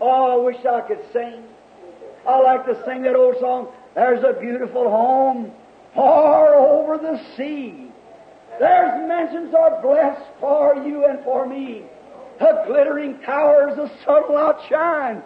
Oh, 0.00 0.40
I 0.40 0.42
wish 0.42 0.64
I 0.64 0.80
could 0.80 1.00
sing. 1.12 1.44
I 2.26 2.40
like 2.40 2.66
to 2.66 2.84
sing 2.84 3.02
that 3.02 3.16
old 3.16 3.36
song, 3.40 3.68
There's 3.94 4.24
a 4.24 4.38
beautiful 4.38 4.88
home 4.88 5.52
far 5.94 6.54
over 6.54 6.98
the 6.98 7.20
sea. 7.36 7.90
There's 8.58 9.08
mansions 9.08 9.54
are 9.54 9.80
blessed 9.80 10.28
for 10.38 10.76
you 10.84 11.04
and 11.06 11.22
for 11.24 11.46
me. 11.46 11.84
The 12.38 12.64
glittering 12.66 13.18
towers, 13.20 13.76
the 13.76 13.90
subtle 14.04 14.36
outshine. 14.36 15.22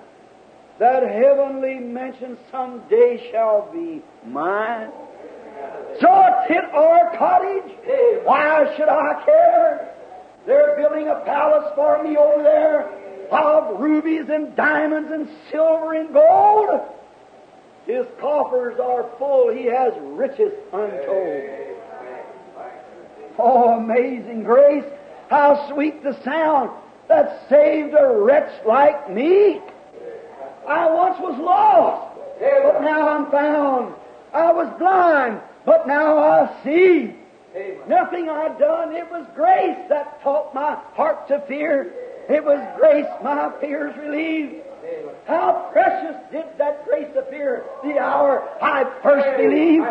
That 0.78 1.02
heavenly 1.02 1.76
mansion 1.76 2.36
someday 2.50 3.30
shall 3.30 3.70
be 3.72 4.02
mine. 4.26 4.90
So 6.00 6.08
a 6.08 6.44
tent 6.48 6.66
or 6.74 7.08
a 7.08 7.16
cottage, 7.16 7.72
why 8.24 8.74
should 8.76 8.88
I 8.88 9.24
care? 9.24 9.94
They're 10.46 10.76
building 10.76 11.08
a 11.08 11.20
palace 11.24 11.72
for 11.74 12.02
me 12.02 12.16
over 12.16 12.42
there 12.42 13.04
of 13.30 13.80
rubies 13.80 14.28
and 14.28 14.54
diamonds 14.56 15.10
and 15.12 15.28
silver 15.50 15.94
and 15.94 16.12
gold. 16.12 16.80
His 17.86 18.06
coffers 18.18 18.80
are 18.80 19.10
full. 19.18 19.52
He 19.52 19.66
has 19.66 19.92
riches 20.00 20.52
untold. 20.72 21.42
Oh, 23.38 23.78
amazing 23.78 24.44
grace. 24.44 24.84
How 25.28 25.68
sweet 25.72 26.02
the 26.02 26.20
sound 26.22 26.70
that 27.08 27.48
saved 27.48 27.94
a 27.98 28.06
wretch 28.06 28.64
like 28.66 29.10
me. 29.10 29.60
I 30.66 30.90
once 30.90 31.18
was 31.20 31.38
lost, 31.38 32.18
but 32.40 32.80
now 32.80 33.08
I'm 33.08 33.30
found. 33.30 33.94
I 34.32 34.52
was 34.52 34.72
blind, 34.78 35.40
but 35.66 35.86
now 35.86 36.18
I 36.18 36.64
see. 36.64 37.14
Nothing 37.86 38.30
I'd 38.30 38.58
done. 38.58 38.96
It 38.96 39.10
was 39.10 39.26
grace 39.34 39.78
that 39.88 40.22
taught 40.22 40.54
my 40.54 40.74
heart 40.94 41.28
to 41.28 41.40
fear. 41.46 41.92
It 42.28 42.42
was 42.42 42.58
grace 42.78 43.06
my 43.22 43.52
fears 43.60 43.94
relieved. 43.98 44.63
How 45.26 45.70
precious 45.72 46.16
did 46.30 46.44
that 46.58 46.84
grace 46.84 47.10
appear 47.16 47.64
the 47.82 47.98
hour 47.98 48.42
I 48.60 48.84
first 49.02 49.36
believed. 49.36 49.86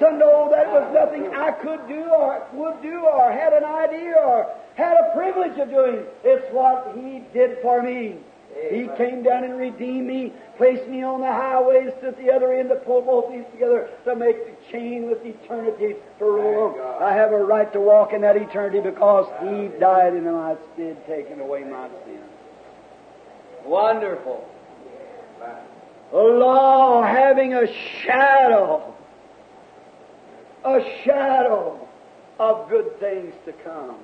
To 0.00 0.10
know 0.10 0.48
that 0.50 0.66
it 0.66 0.72
was 0.72 0.92
nothing 0.92 1.34
I 1.34 1.52
could 1.52 1.86
do 1.86 2.02
or 2.04 2.46
would 2.52 2.82
do 2.82 2.98
or 3.06 3.30
had 3.30 3.52
an 3.52 3.64
idea 3.64 4.14
or 4.16 4.52
had 4.74 4.96
a 4.96 5.14
privilege 5.14 5.56
of 5.58 5.70
doing. 5.70 6.04
It's 6.24 6.52
what 6.52 6.96
He 6.96 7.22
did 7.32 7.58
for 7.62 7.82
me. 7.82 8.16
He 8.70 8.88
came 8.96 9.22
down 9.22 9.44
and 9.44 9.58
redeemed 9.58 10.06
me, 10.06 10.32
placed 10.56 10.88
me 10.88 11.02
on 11.02 11.20
the 11.20 11.26
highways 11.26 11.92
to 12.02 12.12
the 12.12 12.30
other 12.32 12.52
end 12.52 12.68
to 12.70 12.76
pull 12.76 13.02
both 13.02 13.32
these 13.32 13.44
together 13.52 13.90
to 14.04 14.14
make 14.14 14.46
the 14.46 14.72
chain 14.72 15.08
with 15.08 15.24
eternity 15.24 15.96
to 16.18 16.24
roll 16.24 16.74
on. 16.80 17.02
I 17.02 17.12
have 17.12 17.32
a 17.32 17.38
right 17.38 17.72
to 17.72 17.80
walk 17.80 18.12
in 18.12 18.20
that 18.22 18.36
eternity 18.36 18.80
because 18.80 19.26
He 19.42 19.68
died 19.78 20.14
in 20.14 20.24
my 20.24 20.56
stead, 20.72 21.04
taking 21.06 21.40
away 21.40 21.64
my 21.64 21.88
sin. 22.04 22.22
Wonderful. 23.64 24.48
A 26.12 26.16
law 26.16 27.02
having 27.02 27.54
a 27.54 27.66
shadow, 28.02 28.94
a 30.64 30.80
shadow 31.04 31.88
of 32.38 32.68
good 32.68 32.98
things 33.00 33.34
to 33.46 33.52
come. 33.52 33.96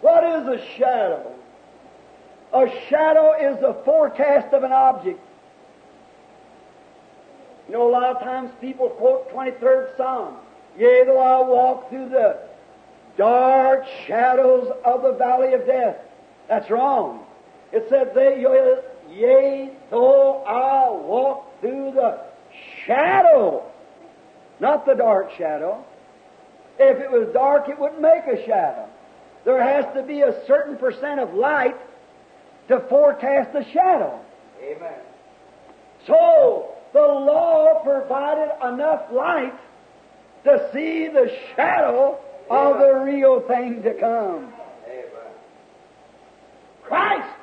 What 0.00 0.24
is 0.24 0.60
a 0.60 0.66
shadow? 0.76 1.32
A 2.52 2.66
shadow 2.88 3.34
is 3.34 3.62
a 3.62 3.74
forecast 3.84 4.52
of 4.52 4.64
an 4.64 4.72
object. 4.72 5.20
You 7.68 7.74
know, 7.74 7.88
a 7.88 7.90
lot 7.90 8.16
of 8.16 8.22
times 8.22 8.50
people 8.60 8.90
quote 8.90 9.30
23rd 9.32 9.96
Psalm. 9.96 10.36
Yea, 10.78 11.04
though 11.06 11.18
I 11.18 11.40
walk 11.46 11.88
through 11.88 12.08
the 12.08 12.38
dark 13.16 13.84
shadows 14.06 14.70
of 14.84 15.02
the 15.02 15.12
valley 15.12 15.54
of 15.54 15.66
death. 15.66 15.96
That's 16.48 16.68
wrong. 16.68 17.23
It 17.74 17.86
said, 17.88 18.14
they, 18.14 18.40
Yea, 19.10 19.72
though 19.90 20.44
I 20.44 20.90
walk 20.90 21.60
through 21.60 21.90
the 21.96 22.20
shadow, 22.86 23.64
not 24.60 24.86
the 24.86 24.94
dark 24.94 25.32
shadow. 25.36 25.84
If 26.78 27.00
it 27.00 27.10
was 27.10 27.28
dark, 27.34 27.68
it 27.68 27.76
wouldn't 27.76 28.00
make 28.00 28.28
a 28.28 28.46
shadow. 28.46 28.88
There 29.44 29.60
has 29.60 29.92
to 29.96 30.04
be 30.04 30.20
a 30.20 30.46
certain 30.46 30.76
percent 30.76 31.18
of 31.18 31.34
light 31.34 31.74
to 32.68 32.78
forecast 32.88 33.52
the 33.52 33.64
shadow. 33.72 34.20
Amen. 34.62 35.00
So, 36.06 36.76
the 36.92 37.00
law 37.00 37.82
provided 37.82 38.52
enough 38.72 39.10
light 39.10 39.54
to 40.44 40.70
see 40.72 41.08
the 41.08 41.28
shadow 41.56 42.20
of 42.48 42.78
the 42.78 43.00
real 43.00 43.40
thing 43.40 43.82
to 43.82 43.94
come. 43.94 44.52
Amen. 44.86 45.32
Christ 46.84 47.34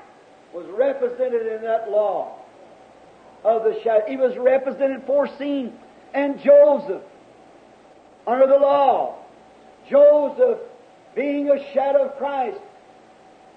was 0.54 0.66
represented 0.68 1.48
in 1.48 1.62
that 1.62 1.90
law 1.90 2.38
of 3.44 3.64
the 3.64 3.80
shadow. 3.84 4.06
He 4.08 4.18
was 4.18 4.38
represented, 4.38 5.04
foreseen, 5.06 5.74
and 6.14 6.42
Joseph 6.42 7.04
under 8.28 8.48
the 8.48 8.58
law. 8.58 9.16
Joseph, 9.90 10.60
being 11.16 11.50
a 11.50 11.74
shadow 11.74 12.06
of 12.06 12.18
Christ, 12.18 12.60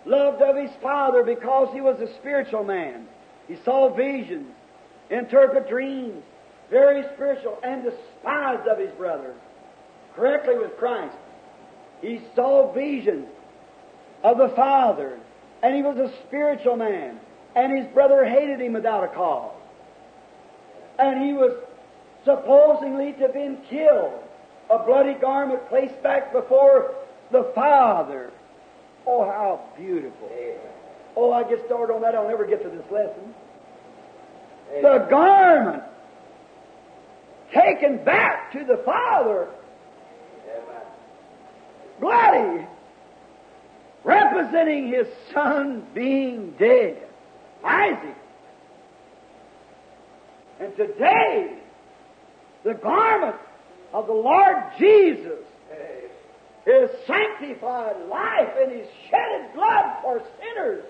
loved 0.06 0.42
of 0.42 0.56
his 0.56 0.70
father 0.82 1.22
because 1.22 1.72
he 1.72 1.80
was 1.80 2.00
a 2.00 2.12
spiritual 2.14 2.64
man. 2.64 3.06
He 3.48 3.56
saw 3.64 3.94
visions, 3.94 4.50
interpret 5.10 5.68
dreams, 5.68 6.22
very 6.70 7.02
spiritual, 7.14 7.58
and 7.62 7.84
despised 7.84 8.66
of 8.66 8.78
his 8.78 8.90
brothers. 8.92 9.36
Correctly 10.16 10.56
with 10.56 10.76
Christ. 10.78 11.16
He 12.00 12.22
saw 12.34 12.72
visions 12.72 13.28
of 14.22 14.38
the 14.38 14.48
Father, 14.50 15.18
and 15.64 15.74
he 15.74 15.80
was 15.80 15.96
a 15.96 16.12
spiritual 16.26 16.76
man, 16.76 17.18
and 17.56 17.78
his 17.78 17.86
brother 17.94 18.22
hated 18.26 18.60
him 18.60 18.74
without 18.74 19.02
a 19.02 19.08
cause. 19.08 19.54
And 20.98 21.24
he 21.24 21.32
was 21.32 21.56
supposedly 22.22 23.12
to 23.12 23.18
have 23.20 23.32
been 23.32 23.56
killed, 23.70 24.12
a 24.68 24.78
bloody 24.80 25.14
garment 25.14 25.66
placed 25.70 26.02
back 26.02 26.34
before 26.34 26.94
the 27.32 27.50
Father. 27.54 28.30
Oh, 29.06 29.24
how 29.24 29.64
beautiful. 29.74 30.30
Oh, 31.16 31.32
I 31.32 31.44
get 31.44 31.64
started 31.64 31.94
on 31.94 32.02
that, 32.02 32.14
I'll 32.14 32.28
never 32.28 32.46
get 32.46 32.62
to 32.62 32.68
this 32.68 32.84
lesson. 32.90 33.34
The 34.82 35.06
garment 35.08 35.82
taken 37.54 38.04
back 38.04 38.52
to 38.52 38.66
the 38.66 38.82
Father, 38.84 39.48
Amen. 40.50 40.82
bloody, 42.00 42.66
representing 44.04 44.88
his 44.88 45.06
son 45.32 45.86
being 45.94 46.52
dead, 46.58 47.02
Isaac. 47.64 48.16
And 50.60 50.76
today, 50.76 51.58
the 52.62 52.74
garment 52.74 53.36
of 53.92 54.06
the 54.06 54.12
Lord 54.12 54.56
Jesus 54.78 55.40
his 56.64 56.88
sanctified 57.06 57.96
life 58.08 58.48
and 58.58 58.72
his 58.72 58.86
shedded 59.10 59.52
blood 59.54 59.96
for 60.02 60.22
sinners 60.40 60.84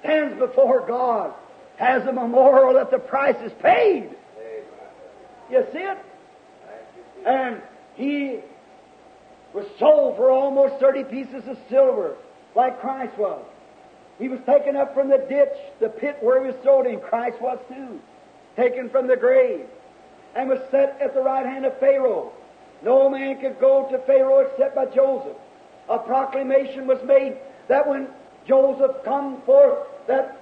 stands 0.00 0.38
before 0.38 0.86
God 0.86 1.32
as 1.78 2.06
a 2.06 2.12
memorial 2.12 2.74
that 2.74 2.90
the 2.90 2.98
price 2.98 3.36
is 3.42 3.52
paid. 3.62 4.10
You 5.50 5.66
see 5.72 5.78
it? 5.78 5.98
And 7.24 7.62
he 7.94 8.40
was 9.54 9.66
sold 9.78 10.16
for 10.16 10.30
almost 10.30 10.80
30 10.80 11.04
pieces 11.04 11.46
of 11.46 11.56
silver, 11.70 12.16
like 12.56 12.80
Christ 12.80 13.16
was. 13.16 13.44
He 14.18 14.28
was 14.28 14.40
taken 14.44 14.76
up 14.76 14.94
from 14.94 15.08
the 15.08 15.24
ditch, 15.28 15.56
the 15.80 15.88
pit 15.88 16.18
where 16.20 16.42
he 16.42 16.50
was 16.50 16.60
thrown 16.62 16.86
in. 16.86 17.00
Christ 17.00 17.40
was 17.40 17.58
too. 17.68 18.00
Taken 18.56 18.90
from 18.90 19.06
the 19.06 19.16
grave. 19.16 19.66
And 20.36 20.48
was 20.48 20.60
set 20.70 20.98
at 21.00 21.14
the 21.14 21.20
right 21.20 21.46
hand 21.46 21.64
of 21.64 21.78
Pharaoh. 21.78 22.32
No 22.82 23.08
man 23.08 23.40
could 23.40 23.58
go 23.60 23.88
to 23.90 23.98
Pharaoh 23.98 24.40
except 24.40 24.74
by 24.74 24.86
Joseph. 24.86 25.36
A 25.88 25.98
proclamation 25.98 26.86
was 26.86 27.02
made 27.04 27.36
that 27.68 27.88
when 27.88 28.08
Joseph 28.46 29.04
come 29.04 29.40
forth, 29.42 29.86
that 30.06 30.40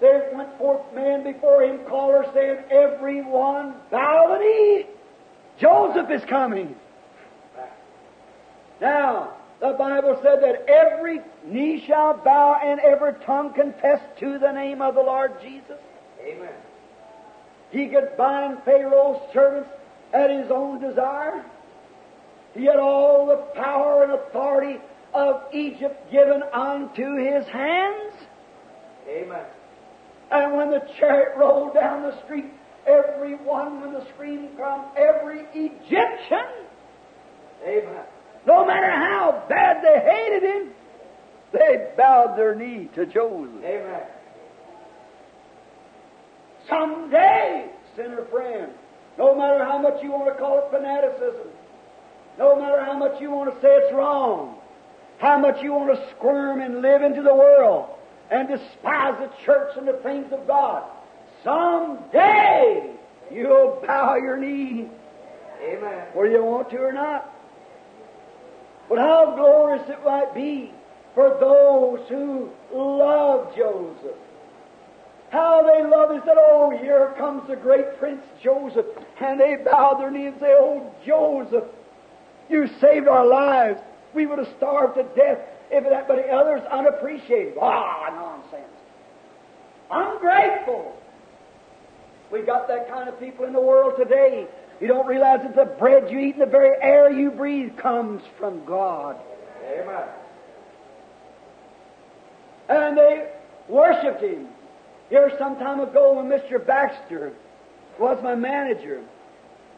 there 0.00 0.30
went 0.34 0.56
forth 0.58 0.80
man 0.94 1.24
before 1.24 1.62
him, 1.62 1.80
caller 1.86 2.26
saying, 2.34 2.58
Everyone 2.70 3.74
bow 3.90 4.28
the 4.28 4.38
knee. 4.38 4.86
Joseph 5.58 6.10
is 6.10 6.24
coming. 6.24 6.74
Now, 8.80 9.34
the 9.60 9.74
Bible 9.78 10.18
said 10.22 10.42
that 10.42 10.66
every 10.68 11.20
knee 11.44 11.84
shall 11.86 12.14
bow 12.14 12.58
and 12.62 12.80
every 12.80 13.12
tongue 13.26 13.52
confess 13.52 14.00
to 14.20 14.38
the 14.38 14.52
name 14.52 14.80
of 14.80 14.94
the 14.94 15.02
Lord 15.02 15.32
Jesus. 15.42 15.78
Amen. 16.24 16.54
He 17.70 17.88
could 17.88 18.16
bind 18.16 18.58
Pharaoh's 18.64 19.20
servants 19.32 19.70
at 20.14 20.30
his 20.30 20.50
own 20.50 20.80
desire. 20.80 21.44
He 22.54 22.64
had 22.64 22.76
all 22.76 23.26
the 23.26 23.60
power 23.60 24.02
and 24.02 24.12
authority 24.12 24.80
of 25.14 25.42
Egypt 25.52 26.10
given 26.10 26.42
unto 26.52 27.16
his 27.16 27.46
hands. 27.46 28.14
Amen. 29.08 29.44
And 30.30 30.56
when 30.56 30.70
the 30.70 30.80
chariot 30.98 31.36
rolled 31.36 31.74
down 31.74 32.02
the 32.02 32.24
street, 32.24 32.46
every 32.86 33.34
one, 33.34 33.80
when 33.80 33.92
the 33.92 34.06
scream 34.14 34.48
come, 34.56 34.86
every 34.96 35.44
Egyptian, 35.52 36.66
Amen. 37.64 38.04
No 38.46 38.64
matter 38.64 38.90
how 38.90 39.44
bad 39.48 39.82
they 39.82 40.00
hated 40.00 40.42
him, 40.42 40.70
they 41.52 41.92
bowed 41.96 42.36
their 42.36 42.54
knee 42.54 42.88
to 42.94 43.06
Joseph. 43.06 43.50
Amen. 43.64 44.02
Someday, 46.68 47.70
sinner 47.96 48.24
friend, 48.26 48.72
no 49.18 49.34
matter 49.34 49.64
how 49.64 49.78
much 49.78 50.02
you 50.02 50.10
want 50.10 50.32
to 50.32 50.40
call 50.40 50.58
it 50.58 50.70
fanaticism, 50.70 51.48
no 52.38 52.56
matter 52.56 52.82
how 52.84 52.96
much 52.96 53.20
you 53.20 53.30
want 53.30 53.52
to 53.52 53.60
say 53.60 53.68
it's 53.68 53.92
wrong, 53.92 54.56
how 55.18 55.38
much 55.38 55.62
you 55.62 55.72
want 55.72 55.94
to 55.94 56.10
squirm 56.16 56.60
and 56.60 56.80
live 56.80 57.02
into 57.02 57.22
the 57.22 57.34
world 57.34 57.90
and 58.30 58.48
despise 58.48 59.14
the 59.18 59.30
church 59.44 59.76
and 59.76 59.86
the 59.86 60.00
things 60.04 60.32
of 60.32 60.46
God, 60.46 60.84
someday 61.42 62.94
you'll 63.30 63.82
bow 63.86 64.16
your 64.16 64.36
knee, 64.36 64.88
Amen. 65.62 66.06
whether 66.14 66.30
you 66.30 66.44
want 66.44 66.70
to 66.70 66.78
or 66.78 66.92
not. 66.92 67.30
But 68.90 68.98
how 68.98 69.36
glorious 69.36 69.88
it 69.88 70.04
might 70.04 70.34
be 70.34 70.72
for 71.14 71.36
those 71.40 72.06
who 72.08 72.50
love 72.74 73.56
Joseph. 73.56 74.18
How 75.30 75.62
they 75.62 75.88
love 75.88 76.10
him. 76.10 76.20
Said, 76.26 76.36
Oh, 76.36 76.76
here 76.76 77.14
comes 77.16 77.48
the 77.48 77.54
great 77.54 77.98
Prince 78.00 78.22
Joseph. 78.42 78.86
And 79.20 79.40
they 79.40 79.56
bow 79.64 79.94
their 79.94 80.10
knees 80.10 80.32
and 80.32 80.40
say, 80.40 80.56
Oh, 80.58 80.92
Joseph, 81.06 81.64
you 82.48 82.68
saved 82.80 83.06
our 83.06 83.24
lives. 83.24 83.80
We 84.12 84.26
would 84.26 84.40
have 84.40 84.52
starved 84.56 84.96
to 84.96 85.04
death 85.14 85.38
if 85.70 85.84
it 85.86 85.92
had, 85.92 86.08
but 86.08 86.16
the 86.16 86.26
others 86.32 86.62
unappreciated. 86.68 87.54
Ah, 87.62 88.10
nonsense. 88.12 88.66
Ungrateful. 89.88 90.96
We've 92.32 92.46
got 92.46 92.66
that 92.66 92.90
kind 92.90 93.08
of 93.08 93.20
people 93.20 93.44
in 93.44 93.52
the 93.52 93.60
world 93.60 93.94
today. 93.96 94.48
You 94.80 94.86
don't 94.86 95.06
realize 95.06 95.40
that 95.42 95.54
the 95.54 95.66
bread 95.66 96.10
you 96.10 96.18
eat 96.18 96.34
and 96.34 96.42
the 96.42 96.46
very 96.46 96.74
air 96.80 97.10
you 97.10 97.30
breathe 97.30 97.76
comes 97.76 98.22
from 98.38 98.64
God. 98.64 99.16
Amen. 99.66 100.08
And 102.68 102.96
they 102.96 103.30
worshiped 103.68 104.22
him. 104.22 104.48
Here 105.10 105.30
some 105.38 105.56
time 105.56 105.80
ago 105.80 106.14
when 106.14 106.26
Mr. 106.26 106.64
Baxter 106.64 107.32
was 107.98 108.22
my 108.22 108.34
manager, 108.34 109.02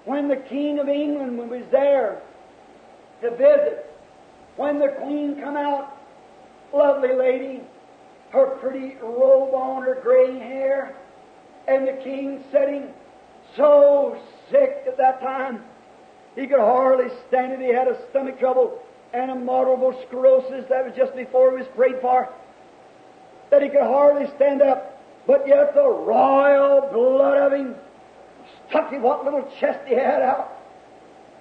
when 0.05 0.29
the 0.29 0.37
King 0.37 0.79
of 0.79 0.89
England 0.89 1.39
was 1.51 1.63
there 1.73 2.21
to 3.23 3.31
visit, 3.31 3.91
when 4.57 4.79
the 4.79 4.89
Queen 4.89 5.41
come 5.41 5.57
out, 5.57 5.97
lovely 6.73 7.15
lady, 7.15 7.61
her 8.31 8.47
pretty 8.61 8.97
robe 9.03 9.55
on, 9.55 9.83
her 9.83 9.99
gray 10.03 10.39
hair, 10.39 10.95
and 11.67 11.89
the 11.89 11.99
King 12.05 12.45
sitting 12.53 12.89
so 13.57 14.19
sick 14.53 14.85
at 14.87 14.97
that 14.99 15.21
time, 15.21 15.65
he 16.37 16.47
could 16.47 16.61
hardly 16.61 17.09
stand 17.29 17.53
it. 17.53 17.61
He 17.61 17.75
had 17.75 17.89
a 17.89 17.99
stomach 18.11 18.39
trouble 18.39 18.81
and 19.13 19.31
a 19.31 19.35
multiple 19.35 19.99
sclerosis. 20.07 20.65
That 20.69 20.87
was 20.87 20.95
just 20.97 21.15
before 21.17 21.51
he 21.51 21.59
was 21.59 21.67
prayed 21.75 22.01
for. 22.01 22.29
That 23.51 23.63
he 23.63 23.69
could 23.69 23.83
hardly 23.83 24.31
stand 24.37 24.63
up. 24.63 25.03
But 25.27 25.47
yet 25.47 25.75
the 25.75 25.89
royal 25.89 26.89
blood 26.93 27.39
of 27.39 27.53
him 27.53 27.75
stuck 28.69 28.93
in 28.93 29.03
what 29.03 29.25
little 29.25 29.51
chest 29.61 29.81
he 29.87 29.95
had 29.95 30.23
out. 30.23 30.51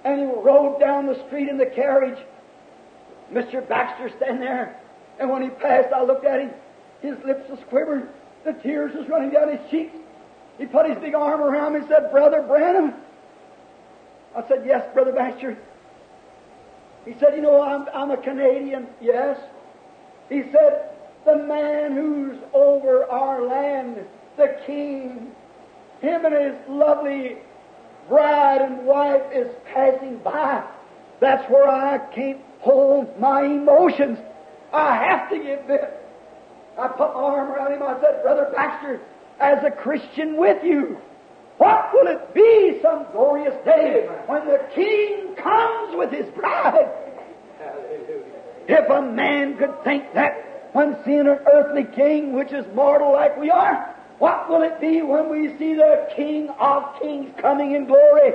And 0.04 0.20
he 0.20 0.26
rode 0.26 0.80
down 0.80 1.06
the 1.06 1.24
street 1.26 1.48
in 1.48 1.58
the 1.58 1.66
carriage. 1.66 2.18
Mr. 3.32 3.66
Baxter 3.66 4.10
standing 4.16 4.40
there. 4.40 4.76
And 5.18 5.30
when 5.30 5.42
he 5.42 5.48
passed, 5.48 5.92
I 5.92 6.02
looked 6.02 6.26
at 6.26 6.40
him. 6.40 6.50
His 7.00 7.16
lips 7.24 7.48
was 7.48 7.58
quivering. 7.68 8.06
The 8.44 8.52
tears 8.52 8.94
was 8.94 9.08
running 9.08 9.30
down 9.30 9.56
his 9.56 9.70
cheeks. 9.70 9.94
He 10.58 10.66
put 10.66 10.88
his 10.88 10.98
big 10.98 11.14
arm 11.14 11.40
around 11.40 11.74
me 11.74 11.80
and 11.80 11.88
said, 11.88 12.10
Brother 12.10 12.42
Branham. 12.42 12.94
I 14.36 14.46
said, 14.48 14.64
Yes, 14.66 14.86
Brother 14.94 15.12
Baxter. 15.12 15.56
He 17.04 17.14
said, 17.18 17.34
You 17.34 17.42
know, 17.42 17.62
I'm, 17.62 17.86
I'm 17.94 18.10
a 18.10 18.16
Canadian. 18.16 18.86
Yes. 19.00 19.38
He 20.28 20.42
said, 20.52 20.90
The 21.24 21.36
man 21.36 21.92
who's 21.92 22.38
over 22.52 23.04
our 23.06 23.42
land, 23.44 23.98
the 24.36 24.56
king, 24.66 25.32
him 26.00 26.24
and 26.24 26.34
his 26.34 26.54
lovely 26.68 27.38
bride 28.08 28.60
and 28.60 28.84
wife 28.84 29.22
is 29.32 29.48
passing 29.72 30.18
by. 30.18 30.64
That's 31.20 31.48
where 31.50 31.68
I 31.68 31.98
can't 32.14 32.40
hold 32.60 33.18
my 33.18 33.44
emotions. 33.44 34.18
I 34.72 34.96
have 34.96 35.30
to 35.30 35.38
give 35.38 35.66
this. 35.66 35.86
I 36.78 36.88
put 36.88 37.14
my 37.14 37.20
arm 37.20 37.50
around 37.52 37.72
him. 37.72 37.82
I 37.82 38.00
said, 38.00 38.22
Brother 38.22 38.50
Baxter, 38.54 39.00
as 39.40 39.64
a 39.64 39.70
Christian 39.70 40.36
with 40.36 40.62
you, 40.64 40.98
what 41.58 41.90
will 41.92 42.08
it 42.08 42.34
be 42.34 42.80
some 42.82 43.06
glorious 43.12 43.54
day 43.64 44.08
when 44.26 44.46
the 44.46 44.58
King 44.74 45.34
comes 45.36 45.96
with 45.96 46.10
his 46.10 46.28
bride? 46.34 46.90
If 48.68 48.90
a 48.90 49.02
man 49.02 49.56
could 49.58 49.82
think 49.84 50.14
that 50.14 50.70
when 50.72 50.96
seeing 51.04 51.20
an 51.20 51.38
earthly 51.52 51.84
king, 51.84 52.32
which 52.32 52.52
is 52.52 52.64
mortal 52.74 53.12
like 53.12 53.36
we 53.38 53.50
are, 53.50 53.94
what 54.18 54.48
will 54.48 54.62
it 54.62 54.80
be 54.80 55.02
when 55.02 55.28
we 55.28 55.48
see 55.58 55.74
the 55.74 56.08
King 56.16 56.48
of 56.60 57.00
Kings 57.00 57.34
coming 57.40 57.74
in 57.74 57.86
glory? 57.86 58.32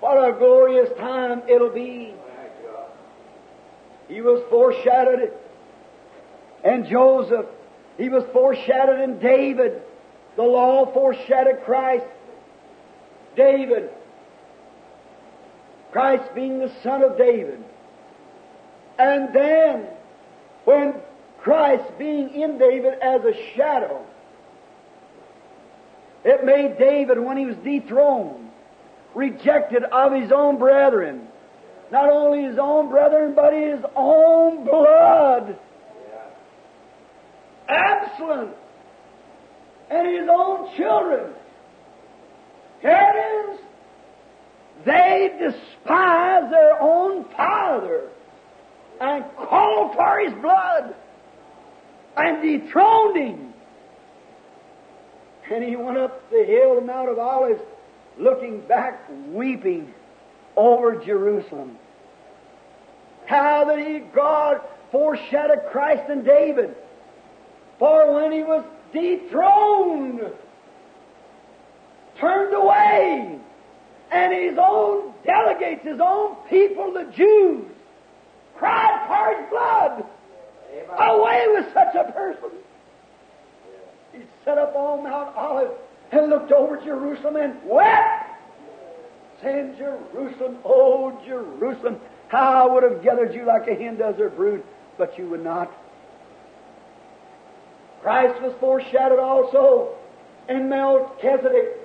What 0.00 0.16
a 0.16 0.32
glorious 0.38 0.88
time 0.98 1.42
it'll 1.48 1.70
be. 1.70 2.14
He 4.08 4.20
was 4.20 4.42
foreshadowed 4.50 5.32
And 6.64 6.86
Joseph. 6.86 7.46
He 7.96 8.08
was 8.08 8.24
foreshadowed 8.32 9.00
in 9.00 9.18
David. 9.18 9.82
The 10.36 10.42
law 10.42 10.92
foreshadowed 10.92 11.62
Christ. 11.64 12.06
David. 13.36 13.90
Christ 15.92 16.34
being 16.34 16.58
the 16.58 16.72
son 16.82 17.02
of 17.02 17.16
David. 17.16 17.62
And 18.98 19.34
then, 19.34 19.86
when 20.64 20.94
Christ 21.38 21.84
being 21.98 22.30
in 22.30 22.58
David 22.58 22.98
as 23.00 23.22
a 23.24 23.34
shadow, 23.54 24.04
it 26.24 26.44
made 26.44 26.76
David, 26.78 27.18
when 27.18 27.36
he 27.36 27.46
was 27.46 27.56
dethroned, 27.56 28.50
rejected 29.14 29.84
of 29.84 30.12
his 30.12 30.32
own 30.32 30.58
brethren. 30.58 31.28
Not 31.92 32.10
only 32.10 32.42
his 32.42 32.58
own 32.58 32.88
brethren, 32.88 33.34
but 33.34 33.52
his 33.52 33.80
own 33.94 34.64
blood. 34.64 35.56
Absalom 37.68 38.50
and 39.90 40.08
his 40.08 40.28
own 40.30 40.76
children. 40.76 41.32
Here 42.80 43.12
it 43.14 43.54
is. 43.54 43.60
They 44.84 45.30
despise 45.40 46.50
their 46.50 46.80
own 46.80 47.24
father 47.36 48.08
and 49.00 49.24
called 49.36 49.94
for 49.94 50.20
his 50.20 50.32
blood 50.40 50.94
and 52.16 52.42
dethroned 52.42 53.16
him. 53.16 53.52
And 55.50 55.64
he 55.64 55.76
went 55.76 55.96
up 55.96 56.28
the 56.30 56.44
hill, 56.44 56.74
the 56.76 56.80
Mount 56.80 57.08
of 57.08 57.18
Olives, 57.18 57.60
looking 58.18 58.60
back, 58.62 59.08
weeping 59.28 59.92
over 60.56 60.96
Jerusalem. 61.04 61.78
How 63.26 63.64
that 63.64 63.78
he, 63.78 63.98
God, 64.14 64.60
foreshadowed 64.90 65.70
Christ 65.70 66.04
and 66.08 66.24
David. 66.24 66.74
For 67.78 68.12
when 68.14 68.32
he 68.32 68.42
was 68.42 68.64
dethroned, 68.92 70.20
turned 72.18 72.54
away, 72.54 73.38
and 74.10 74.32
his 74.32 74.58
own 74.58 75.12
delegates, 75.24 75.84
his 75.84 76.00
own 76.00 76.36
people, 76.48 76.92
the 76.92 77.04
Jews, 77.14 77.64
cried 78.56 79.06
for 79.06 79.36
his 79.36 79.50
blood. 79.50 80.04
Amen. 80.72 81.10
Away 81.10 81.46
with 81.48 81.66
such 81.74 81.94
a 81.94 82.12
person. 82.12 82.50
He 84.12 84.20
sat 84.44 84.58
up 84.58 84.74
on 84.74 85.04
Mount 85.04 85.36
Olive 85.36 85.72
and 86.12 86.30
looked 86.30 86.52
over 86.52 86.76
Jerusalem 86.78 87.36
and 87.36 87.54
wept, 87.64 88.40
saying, 89.42 89.76
Jerusalem, 89.76 90.58
oh 90.64 91.20
Jerusalem, 91.26 92.00
how 92.28 92.68
I 92.68 92.72
would 92.72 92.82
have 92.84 93.02
gathered 93.02 93.34
you 93.34 93.44
like 93.44 93.68
a 93.68 93.74
hen 93.74 93.96
does 93.98 94.16
her 94.16 94.30
brood, 94.30 94.62
but 94.96 95.18
you 95.18 95.28
would 95.28 95.44
not. 95.44 95.70
Christ 98.06 98.40
was 98.40 98.54
foreshadowed 98.60 99.18
also 99.18 99.96
in 100.48 100.68
Melchizedek, 100.68 101.76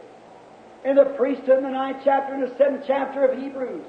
in 0.85 0.95
the 0.95 1.05
priesthood 1.17 1.57
in 1.57 1.63
the 1.63 1.71
ninth 1.71 2.01
chapter 2.03 2.35
and 2.35 2.43
the 2.43 2.55
seventh 2.59 2.83
chapter 2.85 3.25
of 3.25 3.39
Hebrews. 3.39 3.83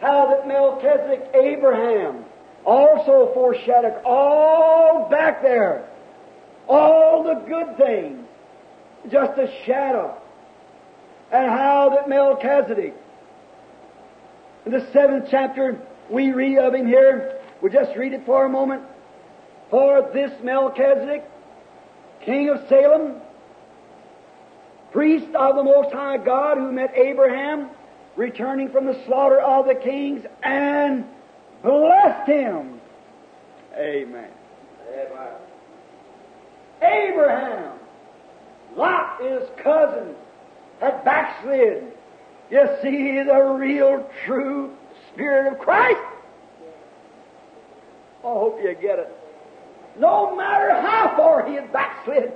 How 0.00 0.28
that 0.28 0.46
Melchizedek, 0.46 1.28
Abraham, 1.34 2.24
also 2.64 3.32
foreshadowed 3.34 4.00
all 4.04 5.08
back 5.10 5.42
there, 5.42 5.88
all 6.68 7.24
the 7.24 7.34
good 7.48 7.76
things, 7.76 8.24
just 9.10 9.36
a 9.40 9.52
shadow. 9.66 10.16
And 11.32 11.50
how 11.50 11.96
that 11.96 12.08
Melchizedek, 12.08 12.94
in 14.66 14.70
the 14.70 14.88
seventh 14.92 15.26
chapter, 15.28 15.82
we 16.08 16.30
read 16.30 16.58
of 16.58 16.74
him 16.74 16.86
here. 16.86 17.40
We'll 17.60 17.72
just 17.72 17.96
read 17.96 18.12
it 18.12 18.24
for 18.24 18.46
a 18.46 18.48
moment. 18.48 18.84
For 19.70 20.10
this 20.12 20.32
Melchizedek, 20.42 21.24
king 22.24 22.48
of 22.48 22.66
Salem, 22.68 23.16
priest 24.92 25.34
of 25.34 25.56
the 25.56 25.62
Most 25.62 25.92
High 25.92 26.16
God, 26.16 26.56
who 26.56 26.72
met 26.72 26.94
Abraham, 26.96 27.68
returning 28.16 28.70
from 28.70 28.86
the 28.86 28.98
slaughter 29.04 29.38
of 29.38 29.66
the 29.66 29.74
kings, 29.74 30.24
and 30.42 31.04
blessed 31.62 32.28
him. 32.28 32.80
Amen. 33.76 34.30
Amen. 34.90 35.32
Abraham, 36.80 37.78
Lot, 38.76 39.22
his 39.22 39.42
cousin, 39.62 40.14
had 40.80 41.04
backslid. 41.04 41.92
You 42.50 42.68
see 42.82 43.22
the 43.22 43.40
real, 43.58 44.08
true 44.24 44.74
Spirit 45.12 45.52
of 45.52 45.58
Christ? 45.58 46.00
I 48.20 48.26
hope 48.26 48.58
you 48.62 48.74
get 48.80 48.98
it. 48.98 49.17
No 49.98 50.34
matter 50.36 50.80
how 50.80 51.14
far 51.16 51.46
he 51.48 51.54
had 51.54 51.72
backslid, 51.72 52.32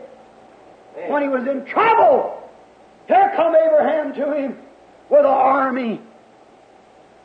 when 1.08 1.22
he 1.22 1.28
was 1.28 1.46
in 1.46 1.64
trouble. 1.66 2.38
Here 3.06 3.32
come 3.34 3.54
Abraham 3.54 4.14
to 4.14 4.32
him 4.32 4.58
with 5.08 5.20
an 5.20 5.26
army. 5.26 6.00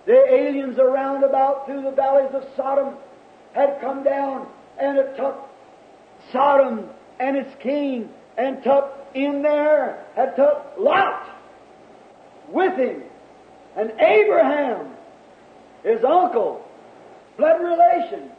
The 0.05 0.33
aliens 0.33 0.79
around 0.79 1.23
about 1.23 1.65
through 1.65 1.83
the 1.83 1.91
valleys 1.91 2.33
of 2.33 2.43
Sodom 2.55 2.95
had 3.53 3.79
come 3.81 4.03
down 4.03 4.47
and 4.79 4.97
it 4.97 5.17
took 5.17 5.37
Sodom 6.31 6.89
and 7.19 7.35
its 7.35 7.53
king 7.61 8.09
and 8.37 8.63
took 8.63 8.93
in 9.13 9.41
there, 9.41 10.05
had 10.15 10.35
took 10.35 10.73
Lot 10.77 11.29
with 12.49 12.77
him. 12.77 13.03
And 13.75 13.91
Abraham, 13.99 14.93
his 15.83 16.03
uncle, 16.03 16.65
blood 17.37 17.61
relation, 17.61 18.31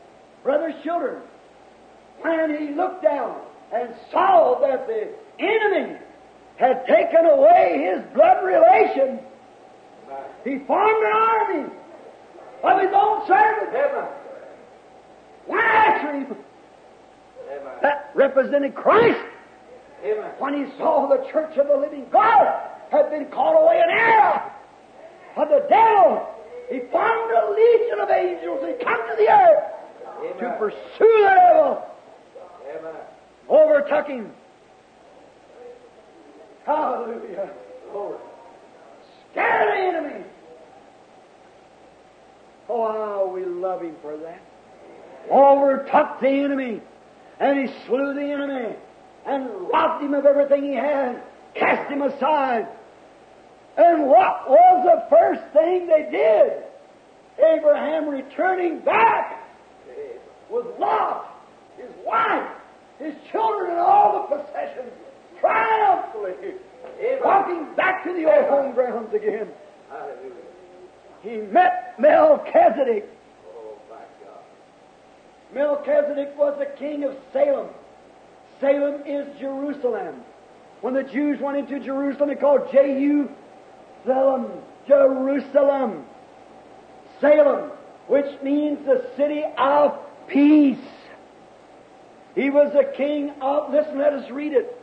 brother's 0.43 0.75
children, 0.83 1.23
when 2.23 2.57
he 2.59 2.75
looked 2.75 3.03
down 3.03 3.41
and 3.73 3.95
saw 4.11 4.59
that 4.61 4.87
the 4.87 5.09
enemy 5.39 5.97
had 6.57 6.87
taken 6.87 7.27
away 7.27 7.91
his 7.93 8.15
blood 8.15 8.45
relation, 8.45 9.21
he 10.45 10.59
formed 10.67 11.05
an 11.05 11.13
army 11.13 11.73
of 12.65 12.81
his 12.81 12.91
own 12.95 13.27
servants. 13.27 14.15
After 15.51 16.13
him. 16.13 16.37
That 17.83 18.11
represented 18.15 18.75
Christ. 18.75 19.25
When 20.39 20.55
he 20.55 20.77
saw 20.79 21.09
the 21.09 21.27
church 21.31 21.57
of 21.57 21.67
the 21.69 21.77
living 21.77 22.07
God 22.11 22.47
had 22.91 23.11
been 23.11 23.27
called 23.27 23.65
away 23.65 23.83
in 23.83 23.91
error 23.91 24.53
of 25.37 25.49
the 25.49 25.67
devil, 25.69 26.27
he 26.71 26.81
formed 26.93 27.33
a 27.33 27.51
legion 27.51 28.01
of 28.01 28.11
angels 28.11 28.61
and 28.63 28.79
come 28.81 29.09
to 29.11 29.17
the 29.17 29.31
earth 29.31 29.65
to 30.39 30.57
pursue 30.59 30.77
the 30.99 31.35
devil, 31.35 31.87
overtook 33.49 34.07
him. 34.07 34.33
Hallelujah. 36.65 37.51
Scare 39.31 39.67
the 39.75 39.97
enemy. 39.97 40.25
Oh, 42.69 42.93
how 42.93 43.33
we 43.35 43.45
love 43.45 43.83
him 43.83 43.97
for 44.03 44.17
that. 44.19 44.43
Overtook 45.31 46.21
the 46.21 46.29
enemy, 46.29 46.83
and 47.41 47.59
he 47.59 47.75
slew 47.87 48.15
the 48.15 48.23
enemy, 48.23 48.75
and 49.27 49.49
robbed 49.69 50.05
him 50.05 50.15
of 50.15 50.27
everything 50.27 50.65
he 50.65 50.75
had, 50.75 51.23
cast 51.55 51.91
him 51.91 52.03
aside. 52.03 52.69
And 53.77 54.07
what 54.07 54.51
was 54.51 54.85
the 54.85 55.17
first 55.17 55.43
thing 55.53 55.87
they 55.87 56.09
did? 56.11 56.65
Abraham 57.39 58.09
returning 58.09 58.81
back 58.81 59.49
with 60.51 60.67
Lot, 60.79 61.31
his 61.77 61.91
wife, 62.05 62.51
his 62.99 63.15
children, 63.31 63.71
and 63.71 63.81
all 63.81 64.29
the 64.29 64.37
possessions, 64.37 64.93
triumphantly, 65.41 66.55
walking 67.25 67.75
back 67.77 68.05
to 68.05 68.13
the 68.13 68.25
old 68.25 68.47
home 68.47 68.75
grounds 68.75 69.13
again. 69.15 69.49
He 71.23 71.37
met 71.37 71.95
Melchizedek. 71.99 73.09
Melchizedek 75.55 76.37
was 76.37 76.59
the 76.59 76.67
king 76.79 77.05
of 77.05 77.17
Salem. 77.33 77.69
Salem 78.61 79.03
is 79.07 79.27
Jerusalem. 79.39 80.23
When 80.81 80.95
the 80.95 81.03
Jews 81.03 81.41
went 81.41 81.57
into 81.57 81.81
Jerusalem, 81.81 82.29
they 82.29 82.35
called 82.35 82.71
Jehu 82.71 83.29
Salem, 84.05 84.47
Jerusalem. 84.87 86.05
Salem, 87.21 87.71
which 88.07 88.41
means 88.43 88.85
the 88.87 89.11
city 89.17 89.43
of 89.57 89.99
peace. 90.29 90.79
He 92.39 92.51
was 92.51 92.73
the 92.73 92.85
king 92.97 93.33
of, 93.41 93.73
listen, 93.73 93.99
let 93.99 94.13
us 94.13 94.31
read 94.31 94.53
it. 94.53 94.81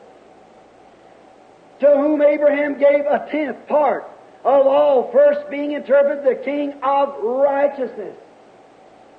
To 1.79 1.85
whom 1.85 2.21
Abraham 2.21 2.77
gave 2.77 3.05
a 3.05 3.25
tenth 3.31 3.65
part 3.69 4.03
of 4.43 4.67
all, 4.67 5.09
first 5.13 5.49
being 5.49 5.71
interpreted 5.71 6.25
the 6.25 6.43
king 6.43 6.73
of 6.83 7.15
righteousness. 7.23 8.17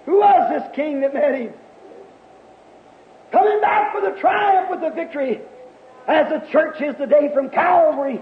Who 0.05 0.19
was 0.19 0.51
this 0.51 0.77
king 0.77 1.01
that 1.01 1.15
met 1.15 1.35
him? 1.35 1.55
Coming 3.33 3.59
back 3.63 3.95
with 3.95 4.05
a 4.05 4.21
triumph, 4.21 4.69
with 4.71 4.83
a 4.83 4.95
victory, 4.95 5.41
as 6.07 6.29
the 6.29 6.47
church 6.53 6.79
is 6.83 6.95
today 6.97 7.31
from 7.33 7.49
Calvary. 7.49 8.21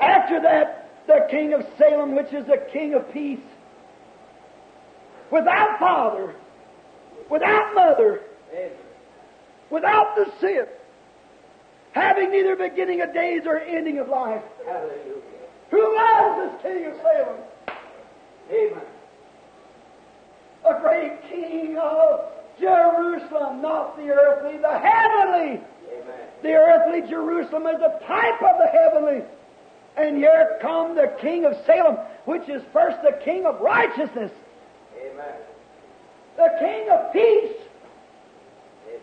After 0.00 0.40
that, 0.40 0.90
the 1.06 1.28
king 1.30 1.54
of 1.54 1.64
Salem, 1.78 2.16
which 2.16 2.32
is 2.32 2.44
the 2.46 2.66
king 2.72 2.94
of 2.94 3.12
peace, 3.12 3.38
without 5.30 5.78
father, 5.78 6.34
without 7.32 7.74
mother, 7.74 8.20
without 9.70 10.14
the 10.16 10.30
sin, 10.38 10.66
having 11.92 12.30
neither 12.30 12.54
beginning 12.54 13.00
of 13.00 13.14
days 13.14 13.42
or 13.46 13.58
ending 13.58 13.98
of 13.98 14.08
life. 14.10 14.42
Hallelujah. 14.66 15.22
Who 15.70 15.78
was 15.78 16.52
this 16.52 16.62
king 16.62 16.86
of 16.92 16.96
Salem? 16.98 17.40
Amen. 18.50 18.84
A 20.68 20.80
great 20.82 21.22
king 21.30 21.78
of 21.78 22.20
Jerusalem, 22.60 23.62
not 23.62 23.96
the 23.96 24.10
earthly, 24.10 24.58
the 24.58 24.78
heavenly. 24.78 25.58
Amen. 25.90 26.26
The 26.42 26.52
earthly 26.52 27.08
Jerusalem 27.08 27.66
is 27.66 27.80
a 27.80 27.98
type 28.06 28.42
of 28.42 28.58
the 28.58 28.68
heavenly. 28.70 29.22
And 29.96 30.18
here 30.18 30.58
come 30.60 30.94
the 30.94 31.16
king 31.18 31.46
of 31.46 31.56
Salem, 31.64 31.96
which 32.26 32.46
is 32.50 32.62
first 32.74 32.98
the 33.02 33.18
king 33.24 33.46
of 33.46 33.58
righteousness, 33.62 34.30
Amen. 35.00 35.34
The 36.36 36.48
king 36.58 36.88
of 36.90 37.12
peace. 37.12 37.56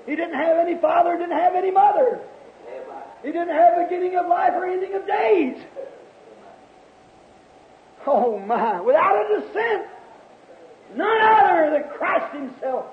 He 0.05 0.15
didn't 0.15 0.35
have 0.35 0.57
any 0.57 0.75
father, 0.79 1.17
didn't 1.17 1.37
have 1.37 1.55
any 1.55 1.71
mother. 1.71 2.19
He 3.23 3.31
didn't 3.31 3.49
have 3.49 3.89
beginning 3.89 4.15
of 4.17 4.27
life 4.27 4.53
or 4.53 4.65
ending 4.65 4.93
of 4.93 5.05
days. 5.05 5.57
Oh 8.07 8.39
my, 8.39 8.79
without 8.81 9.25
a 9.25 9.41
descent. 9.41 9.87
None 10.95 11.21
other 11.21 11.71
than 11.71 11.83
Christ 11.95 12.33
Himself. 12.33 12.85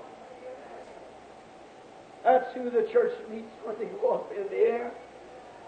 That's 2.25 2.53
who 2.55 2.71
the 2.71 2.89
church 2.93 3.13
meets 3.31 3.47
when 3.65 3.79
they 3.79 3.87
go 4.01 4.15
up 4.15 4.33
in 4.37 4.49
the 4.49 4.57
air. 4.57 4.93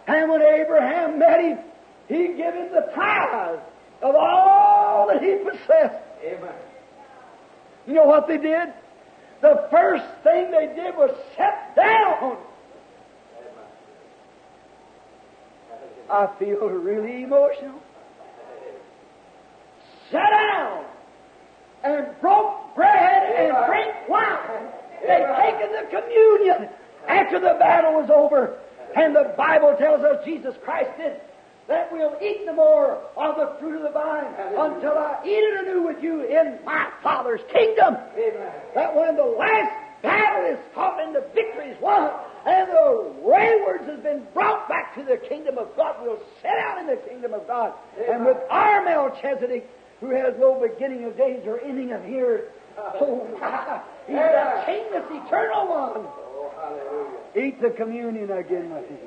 And 0.08 0.28
when 0.28 0.42
Abraham 0.42 1.18
met 1.18 1.40
him, 1.40 1.58
he 2.08 2.28
gave 2.28 2.54
him 2.54 2.72
the 2.72 2.90
tithe 2.94 3.60
of 4.02 4.14
all 4.14 5.06
that 5.06 5.22
he 5.22 5.36
possessed. 5.36 6.02
Amen. 6.24 6.54
You 7.88 7.94
know 7.94 8.04
what 8.04 8.28
they 8.28 8.36
did? 8.36 8.68
The 9.40 9.66
first 9.70 10.04
thing 10.22 10.50
they 10.50 10.66
did 10.76 10.94
was 10.94 11.10
sit 11.38 11.74
down. 11.74 12.36
I 16.10 16.28
feel 16.38 16.68
really 16.68 17.22
emotional. 17.22 17.80
Sat 20.10 20.28
down 20.28 20.84
and 21.82 22.06
broke 22.20 22.74
bread 22.74 23.22
and 23.38 23.66
drank 23.66 24.06
wine. 24.06 24.68
They'd 25.06 25.26
taken 25.40 25.72
the 25.72 25.88
communion 25.88 26.68
after 27.08 27.40
the 27.40 27.56
battle 27.58 27.94
was 27.94 28.10
over. 28.10 28.58
And 28.96 29.16
the 29.16 29.32
Bible 29.34 29.74
tells 29.78 30.04
us 30.04 30.22
Jesus 30.26 30.54
Christ 30.62 30.90
did 30.98 31.18
that 31.68 31.92
we'll 31.92 32.16
eat 32.22 32.46
the 32.46 32.52
more 32.52 32.98
of 33.16 33.36
the 33.36 33.56
fruit 33.60 33.76
of 33.76 33.82
the 33.82 33.90
vine 33.90 34.24
until 34.56 34.96
I 34.96 35.20
eat 35.24 35.44
it 35.44 35.66
anew 35.66 35.82
with 35.82 36.02
you 36.02 36.22
in 36.22 36.58
my 36.64 36.88
Father's 37.02 37.42
kingdom. 37.52 37.96
Amen. 38.16 38.52
That 38.74 38.96
when 38.96 39.16
the 39.16 39.24
last 39.24 39.70
battle 40.02 40.50
is 40.50 40.58
fought 40.74 41.00
and 41.00 41.14
the 41.14 41.24
victory 41.34 41.68
is 41.68 41.80
won, 41.80 42.10
and 42.46 42.68
the 42.70 43.12
waywards 43.20 43.84
has 43.86 44.00
been 44.00 44.26
brought 44.32 44.68
back 44.68 44.94
to 44.94 45.04
the 45.04 45.18
kingdom 45.28 45.58
of 45.58 45.76
God, 45.76 45.96
we'll 46.02 46.22
set 46.40 46.56
out 46.58 46.78
in 46.78 46.86
the 46.86 46.96
kingdom 46.96 47.34
of 47.34 47.46
God. 47.46 47.74
And 48.10 48.24
with 48.24 48.38
our 48.48 48.82
Melchizedek, 48.84 49.68
who 50.00 50.10
has 50.10 50.34
no 50.38 50.58
beginning 50.58 51.04
of 51.04 51.16
days 51.18 51.42
or 51.46 51.60
ending 51.60 51.92
of 51.92 52.08
years, 52.08 52.48
oh 52.78 53.28
my, 53.40 53.82
he's 54.06 54.16
the 54.16 54.62
king 54.64 54.84
that's 54.92 55.10
eternal 55.10 55.68
one. 55.68 56.06
Oh, 56.06 56.50
hallelujah. 56.56 57.48
Eat 57.48 57.60
the 57.60 57.70
communion 57.70 58.30
again 58.30 58.72
with 58.72 58.88
him. 58.88 58.98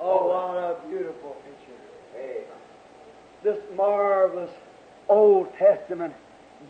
Oh, 0.00 0.28
what 0.28 0.56
a 0.56 0.88
beautiful 0.88 1.36
picture. 1.44 2.46
This 3.42 3.58
marvelous 3.76 4.50
Old 5.08 5.52
Testament 5.58 6.14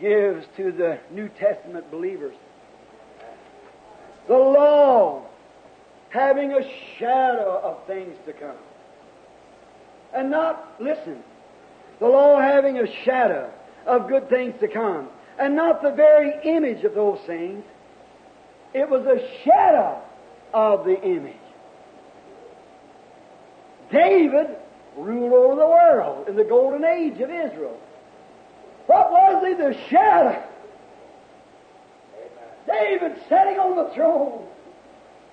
gives 0.01 0.47
to 0.57 0.73
the 0.73 0.99
New 1.11 1.29
Testament 1.29 1.91
believers. 1.91 2.35
The 4.29 4.37
law 4.37 5.27
having 6.11 6.53
a 6.53 6.63
shadow 6.99 7.61
of 7.63 7.87
things 7.87 8.17
to 8.27 8.33
come. 8.33 8.57
And 10.15 10.31
not, 10.31 10.75
listen, 10.81 11.23
the 12.01 12.07
law 12.07 12.41
having 12.41 12.79
a 12.79 13.05
shadow 13.05 13.51
of 13.87 14.09
good 14.09 14.29
things 14.29 14.55
to 14.61 14.69
come. 14.69 15.09
And 15.39 15.57
not 15.57 15.83
the 15.83 15.93
very 15.93 16.33
image 16.45 16.85
of 16.85 16.95
those 16.95 17.21
things. 17.27 17.65
It 18.75 18.89
was 18.89 19.07
a 19.07 19.21
shadow 19.45 20.03
of 20.53 20.85
the 20.85 21.01
image. 21.01 21.37
David 23.93 24.57
ruled 24.97 25.33
over 25.33 25.55
the 25.57 25.67
world 25.67 26.29
in 26.29 26.37
the 26.37 26.45
golden 26.45 26.85
age 26.85 27.21
of 27.21 27.31
Israel. 27.31 27.79
What 28.87 29.11
was 29.11 29.45
he? 29.47 29.55
The 29.55 29.77
shadow. 29.89 30.43
David 32.67 33.17
sitting 33.29 33.59
on 33.59 33.77
the 33.77 33.95
throne. 33.95 34.47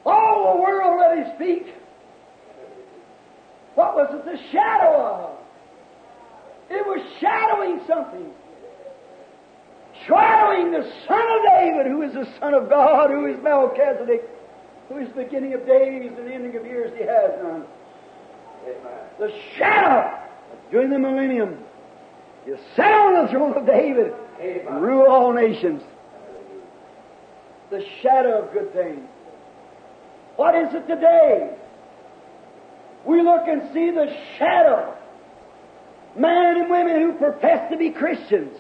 All 0.05 0.55
the 0.55 0.62
world 0.62 1.01
at 1.01 1.26
his 1.26 1.38
feet. 1.38 1.74
What 3.76 3.95
was 3.95 4.10
it 4.14 4.26
the 4.26 4.39
shadow 4.51 4.95
of? 4.95 5.38
It 6.70 6.86
was 6.86 7.01
shadowing 7.20 7.82
something. 7.88 8.32
Shadowing 10.08 10.72
the 10.72 10.84
Son 11.08 11.20
of 11.20 11.43
David, 11.60 11.88
who 11.88 12.01
is 12.01 12.14
the 12.14 12.28
Son 12.39 12.53
of 12.53 12.70
God, 12.70 13.10
who 13.10 13.26
is 13.26 13.41
Melchizedek, 13.43 14.24
who 14.89 14.97
is 14.97 15.10
the 15.10 15.24
beginning 15.24 15.53
of 15.53 15.66
days 15.66 16.12
and 16.18 16.28
the 16.28 16.34
ending 16.34 16.55
of 16.55 16.66
years, 16.66 16.93
he 16.97 17.03
has 17.03 17.32
none. 17.43 17.66
The 19.20 19.32
shadow 19.57 20.18
during 20.72 20.89
the 20.89 20.99
millennium. 20.99 21.57
You 22.45 22.57
sat 22.76 22.91
on 22.91 23.26
the 23.26 23.32
throne 23.32 23.53
of 23.53 23.65
David 23.65 24.13
and 24.39 24.82
rule 24.82 25.07
all 25.09 25.34
nations. 25.34 25.82
The 27.70 27.84
shadow 28.01 28.43
of 28.43 28.53
good 28.53 28.74
things. 28.74 29.07
What 30.38 30.55
is 30.55 30.74
it 30.74 30.88
today? 30.88 31.57
We 33.05 33.22
look 33.22 33.47
and 33.47 33.74
see 33.74 33.91
the 33.91 34.15
shadow. 34.38 34.95
Men 36.15 36.57
and 36.57 36.70
women 36.70 37.01
who 37.01 37.13
profess 37.18 37.70
to 37.72 37.78
be 37.78 37.89
Christians 37.91 38.57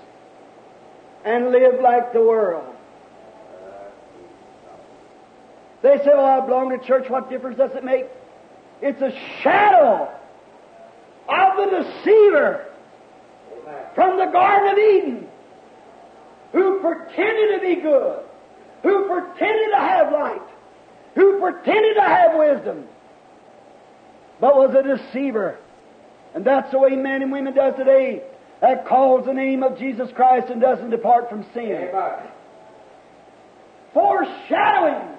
and 1.23 1.51
live 1.51 1.79
like 1.81 2.13
the 2.13 2.21
world. 2.21 2.75
They 5.81 5.97
say, 5.97 6.11
Oh, 6.13 6.25
I 6.25 6.45
belong 6.45 6.77
to 6.77 6.85
church. 6.85 7.09
What 7.09 7.29
difference 7.29 7.57
does 7.57 7.71
it 7.75 7.83
make? 7.83 8.05
It's 8.81 9.01
a 9.01 9.11
shadow 9.41 10.09
of 11.29 11.57
the 11.57 11.83
deceiver 11.83 12.65
from 13.95 14.17
the 14.17 14.25
Garden 14.25 14.69
of 14.69 14.77
Eden 14.77 15.27
who 16.51 16.79
pretended 16.79 17.55
to 17.55 17.59
be 17.61 17.81
good, 17.81 18.19
who 18.83 19.07
pretended 19.07 19.71
to 19.71 19.77
have 19.77 20.11
light, 20.11 20.41
who 21.15 21.39
pretended 21.39 21.95
to 21.95 22.01
have 22.01 22.37
wisdom, 22.37 22.85
but 24.39 24.55
was 24.55 24.75
a 24.75 24.83
deceiver. 24.83 25.57
And 26.35 26.45
that's 26.45 26.71
the 26.71 26.79
way 26.79 26.91
men 26.91 27.23
and 27.23 27.31
women 27.31 27.53
does 27.53 27.75
today. 27.75 28.21
That 28.61 28.87
calls 28.87 29.25
the 29.25 29.33
name 29.33 29.63
of 29.63 29.77
Jesus 29.77 30.09
Christ 30.15 30.49
and 30.49 30.61
doesn't 30.61 30.89
depart 30.89 31.29
from 31.29 31.45
sin. 31.53 31.89
Foreshadowing 33.93 35.15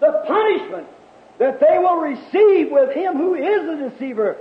the 0.00 0.22
punishment 0.26 0.86
that 1.42 1.58
they 1.58 1.76
will 1.76 1.96
receive 1.96 2.70
with 2.70 2.94
him 2.94 3.16
who 3.16 3.34
is 3.34 3.68
a 3.68 3.90
deceiver. 3.90 4.36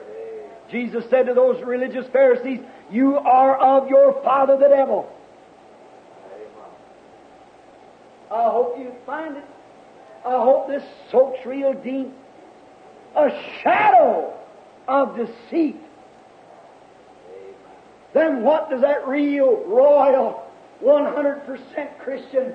Jesus 0.70 1.04
said 1.10 1.26
to 1.26 1.34
those 1.34 1.60
religious 1.64 2.06
Pharisees, 2.14 2.60
You 2.92 3.18
are 3.18 3.58
of 3.58 3.90
your 3.90 4.22
father 4.22 4.56
the 4.56 4.68
devil. 4.68 5.12
I 8.32 8.44
hope 8.44 8.78
you 8.78 8.94
find 9.08 9.36
it. 9.36 9.44
I 10.24 10.44
hope 10.44 10.68
this 10.68 10.84
soaks 11.12 11.44
real 11.44 11.74
deep. 11.74 12.14
A 13.16 13.30
shadow 13.64 14.38
of 14.88 15.18
deceit. 15.18 15.82
Then 18.14 18.44
what 18.44 18.70
does 18.70 18.82
that 18.82 19.08
real, 19.08 19.64
royal, 19.66 20.44
100% 20.84 22.00
Christian 22.00 22.54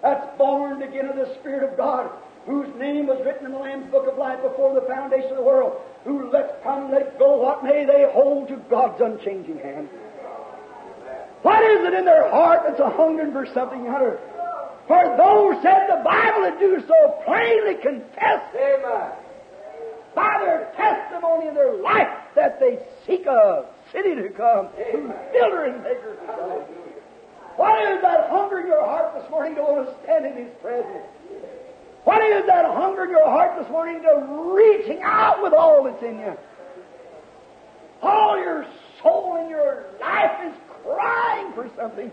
that's 0.00 0.38
born 0.38 0.80
again 0.82 1.06
of 1.06 1.16
the 1.16 1.34
Spirit 1.40 1.68
of 1.68 1.76
God, 1.76 2.08
whose 2.46 2.68
name 2.78 3.06
was 3.06 3.20
written 3.24 3.46
in 3.46 3.52
the 3.52 3.58
Lamb's 3.58 3.90
Book 3.90 4.06
of 4.10 4.18
Life 4.18 4.42
before 4.42 4.74
the 4.74 4.86
foundation 4.86 5.30
of 5.30 5.36
the 5.36 5.42
world, 5.42 5.80
who 6.04 6.30
let 6.30 6.62
come, 6.62 6.90
let 6.90 7.18
go, 7.18 7.36
what 7.36 7.62
may 7.62 7.84
they 7.84 8.06
hold 8.12 8.48
to 8.48 8.56
God's 8.68 9.00
unchanging 9.00 9.58
hand? 9.58 9.88
What 11.42 11.62
is 11.62 11.86
it 11.86 11.94
in 11.94 12.04
their 12.04 12.30
heart 12.30 12.60
that's 12.66 12.80
a 12.80 12.90
hungering 12.90 13.32
for 13.32 13.46
something 13.54 13.88
other? 13.88 14.18
For 14.86 15.16
those 15.16 15.62
said 15.62 15.86
the 15.88 16.02
Bible 16.04 16.40
would 16.40 16.58
do 16.58 16.82
so 16.86 17.22
plainly 17.24 17.76
confess 17.80 18.42
Amen. 18.54 19.12
by 20.14 20.38
their 20.40 20.72
testimony 20.76 21.48
in 21.48 21.54
their 21.54 21.76
life 21.76 22.08
that 22.34 22.58
they 22.60 22.78
seek 23.06 23.26
a 23.26 23.66
city 23.92 24.14
to 24.14 24.28
come, 24.30 24.66
whose 24.92 25.12
builder 25.32 25.64
and 25.64 25.82
maker. 25.82 26.16
What 27.56 27.92
is 27.92 28.00
that 28.02 28.30
hunger 28.30 28.60
in 28.60 28.66
your 28.66 28.84
heart 28.84 29.14
this 29.14 29.30
morning 29.30 29.54
to 29.56 29.62
want 29.62 29.86
to 29.86 29.94
stand 30.02 30.26
in 30.26 30.46
His 30.46 30.52
presence? 30.60 31.06
What 32.04 32.22
is 32.22 32.46
that 32.46 32.64
hunger 32.64 33.04
in 33.04 33.10
your 33.10 33.28
heart 33.28 33.58
this 33.60 33.70
morning 33.70 34.02
to 34.02 34.54
reaching 34.54 35.02
out 35.02 35.42
with 35.42 35.52
all 35.52 35.84
that's 35.84 36.02
in 36.02 36.18
you? 36.18 36.36
All 38.02 38.38
your 38.38 38.66
soul 39.02 39.36
and 39.36 39.50
your 39.50 39.84
life 40.00 40.40
is 40.46 40.54
crying 40.82 41.52
for 41.52 41.70
something. 41.76 42.10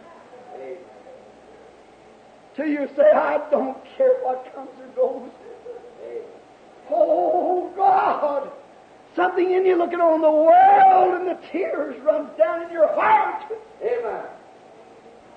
Till 2.55 2.67
you 2.67 2.89
say, 2.95 3.11
I 3.11 3.37
don't 3.49 3.77
care 3.97 4.15
what 4.23 4.53
comes 4.53 4.69
or 4.79 4.87
goes. 4.95 5.29
Oh 6.89 7.71
God! 7.75 8.51
Something 9.15 9.51
in 9.51 9.65
you 9.65 9.77
looking 9.77 10.01
on 10.01 10.21
the 10.21 10.31
world 10.31 11.13
and 11.15 11.27
the 11.27 11.47
tears 11.51 11.99
run 12.01 12.29
down 12.37 12.63
in 12.63 12.71
your 12.71 12.87
heart. 12.93 13.43
Amen. 13.81 14.25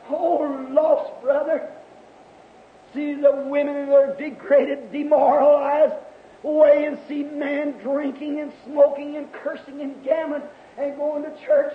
Oh, 0.09 0.67
lost 0.71 1.23
brother. 1.23 1.71
See 2.95 3.15
the 3.15 3.47
women 3.47 3.77
in 3.77 3.89
their 3.89 4.15
degraded, 4.17 4.93
demoralized 4.93 5.95
way 6.43 6.85
and 6.87 6.99
see 7.09 7.23
men 7.23 7.73
drinking 7.83 8.41
and 8.41 8.53
smoking 8.65 9.17
and 9.17 9.33
cursing 9.33 9.81
and 9.81 10.03
gambling 10.03 10.43
and 10.79 10.97
going 10.97 11.23
to 11.23 11.31
church. 11.45 11.75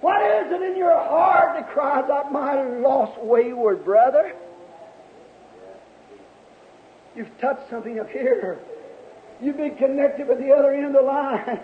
What 0.00 0.20
is 0.22 0.52
it 0.52 0.62
in 0.62 0.76
your 0.76 0.96
heart 0.96 1.54
that 1.54 1.70
cries 1.70 2.08
out, 2.10 2.30
my 2.30 2.62
lost 2.62 3.20
wayward 3.20 3.84
brother? 3.84 4.34
You've 7.16 7.38
touched 7.40 7.70
something 7.70 7.98
up 7.98 8.10
here. 8.10 8.58
You've 9.40 9.56
been 9.56 9.76
connected 9.76 10.28
with 10.28 10.38
the 10.38 10.52
other 10.52 10.72
end 10.72 10.86
of 10.86 10.92
the 10.92 11.02
line. 11.02 11.60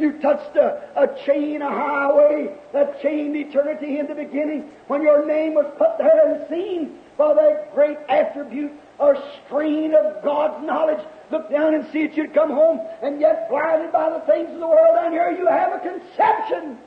You 0.00 0.12
touched 0.20 0.56
a, 0.56 0.80
a 0.96 1.08
chain, 1.26 1.60
a 1.60 1.68
highway 1.68 2.48
that 2.72 3.02
chained 3.02 3.36
eternity 3.36 3.98
in 3.98 4.06
the 4.06 4.14
beginning 4.14 4.70
when 4.86 5.02
your 5.02 5.26
name 5.26 5.52
was 5.52 5.66
put 5.76 5.98
there 5.98 6.34
and 6.34 6.48
seen 6.48 6.98
by 7.18 7.34
that 7.34 7.74
great 7.74 7.98
attribute 8.08 8.72
or 8.98 9.16
screen 9.44 9.94
of 9.94 10.24
God's 10.24 10.66
knowledge. 10.66 11.04
Look 11.30 11.50
down 11.50 11.74
and 11.74 11.84
see 11.92 12.00
it. 12.00 12.16
You'd 12.16 12.32
come 12.32 12.48
home, 12.48 12.80
and 13.02 13.20
yet 13.20 13.50
blinded 13.50 13.92
by 13.92 14.08
the 14.08 14.20
things 14.24 14.48
of 14.48 14.58
the 14.58 14.66
world 14.66 14.96
down 14.96 15.12
here, 15.12 15.30
you 15.32 15.46
have 15.46 15.72
a 15.74 15.80
conception. 15.80 16.78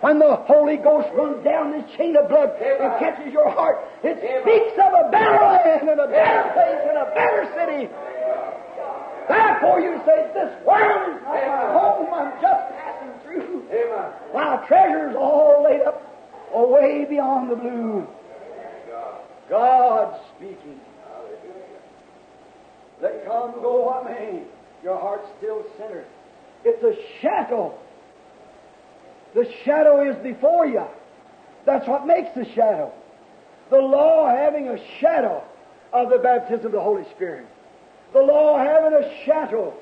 When 0.00 0.18
the 0.18 0.36
Holy 0.36 0.76
Ghost 0.76 1.08
runs 1.14 1.42
down 1.42 1.72
this 1.72 1.90
chain 1.96 2.14
of 2.16 2.28
blood 2.28 2.50
and 2.60 3.00
catches 3.00 3.32
your 3.32 3.50
heart, 3.50 3.88
it 4.04 4.20
speaks 4.20 4.76
of 4.76 4.92
a 4.92 5.10
better 5.10 5.40
land 5.40 5.88
and 5.88 6.00
a 6.00 6.08
better 6.08 6.52
place 6.52 6.82
and 6.84 6.98
a 6.98 7.08
better 7.16 7.48
city. 7.56 7.88
Therefore 9.28 9.80
you 9.80 10.00
say, 10.06 10.30
this 10.34 10.66
world 10.66 11.16
is 11.16 11.22
not 11.22 11.46
my 11.46 11.72
home, 11.72 12.14
I'm 12.14 12.32
just 12.40 12.70
passing 12.72 13.12
through. 13.24 13.64
Amen. 13.70 14.12
My 14.34 14.64
treasure's 14.66 15.16
all 15.16 15.64
laid 15.64 15.82
up 15.82 16.02
away 16.54 17.06
beyond 17.08 17.50
the 17.50 17.56
blue. 17.56 18.06
God 19.48 20.20
speaking. 20.36 20.80
Let 23.00 23.26
come 23.26 23.52
go 23.60 23.84
what 23.84 24.04
may, 24.04 24.42
your 24.82 24.98
heart's 24.98 25.28
still 25.38 25.64
centered. 25.76 26.06
It's 26.64 26.82
a 26.82 26.94
shadow. 27.20 27.78
The 29.34 29.46
shadow 29.64 30.10
is 30.10 30.16
before 30.22 30.66
you. 30.66 30.84
That's 31.66 31.86
what 31.86 32.06
makes 32.06 32.30
the 32.34 32.46
shadow. 32.54 32.92
The 33.70 33.78
law 33.78 34.28
having 34.28 34.68
a 34.68 34.78
shadow 35.00 35.44
of 35.92 36.10
the 36.10 36.18
baptism 36.18 36.66
of 36.66 36.72
the 36.72 36.80
Holy 36.80 37.04
Spirit. 37.14 37.46
The 38.16 38.22
law 38.22 38.56
having 38.56 38.94
a 38.94 39.24
shadow. 39.26 39.74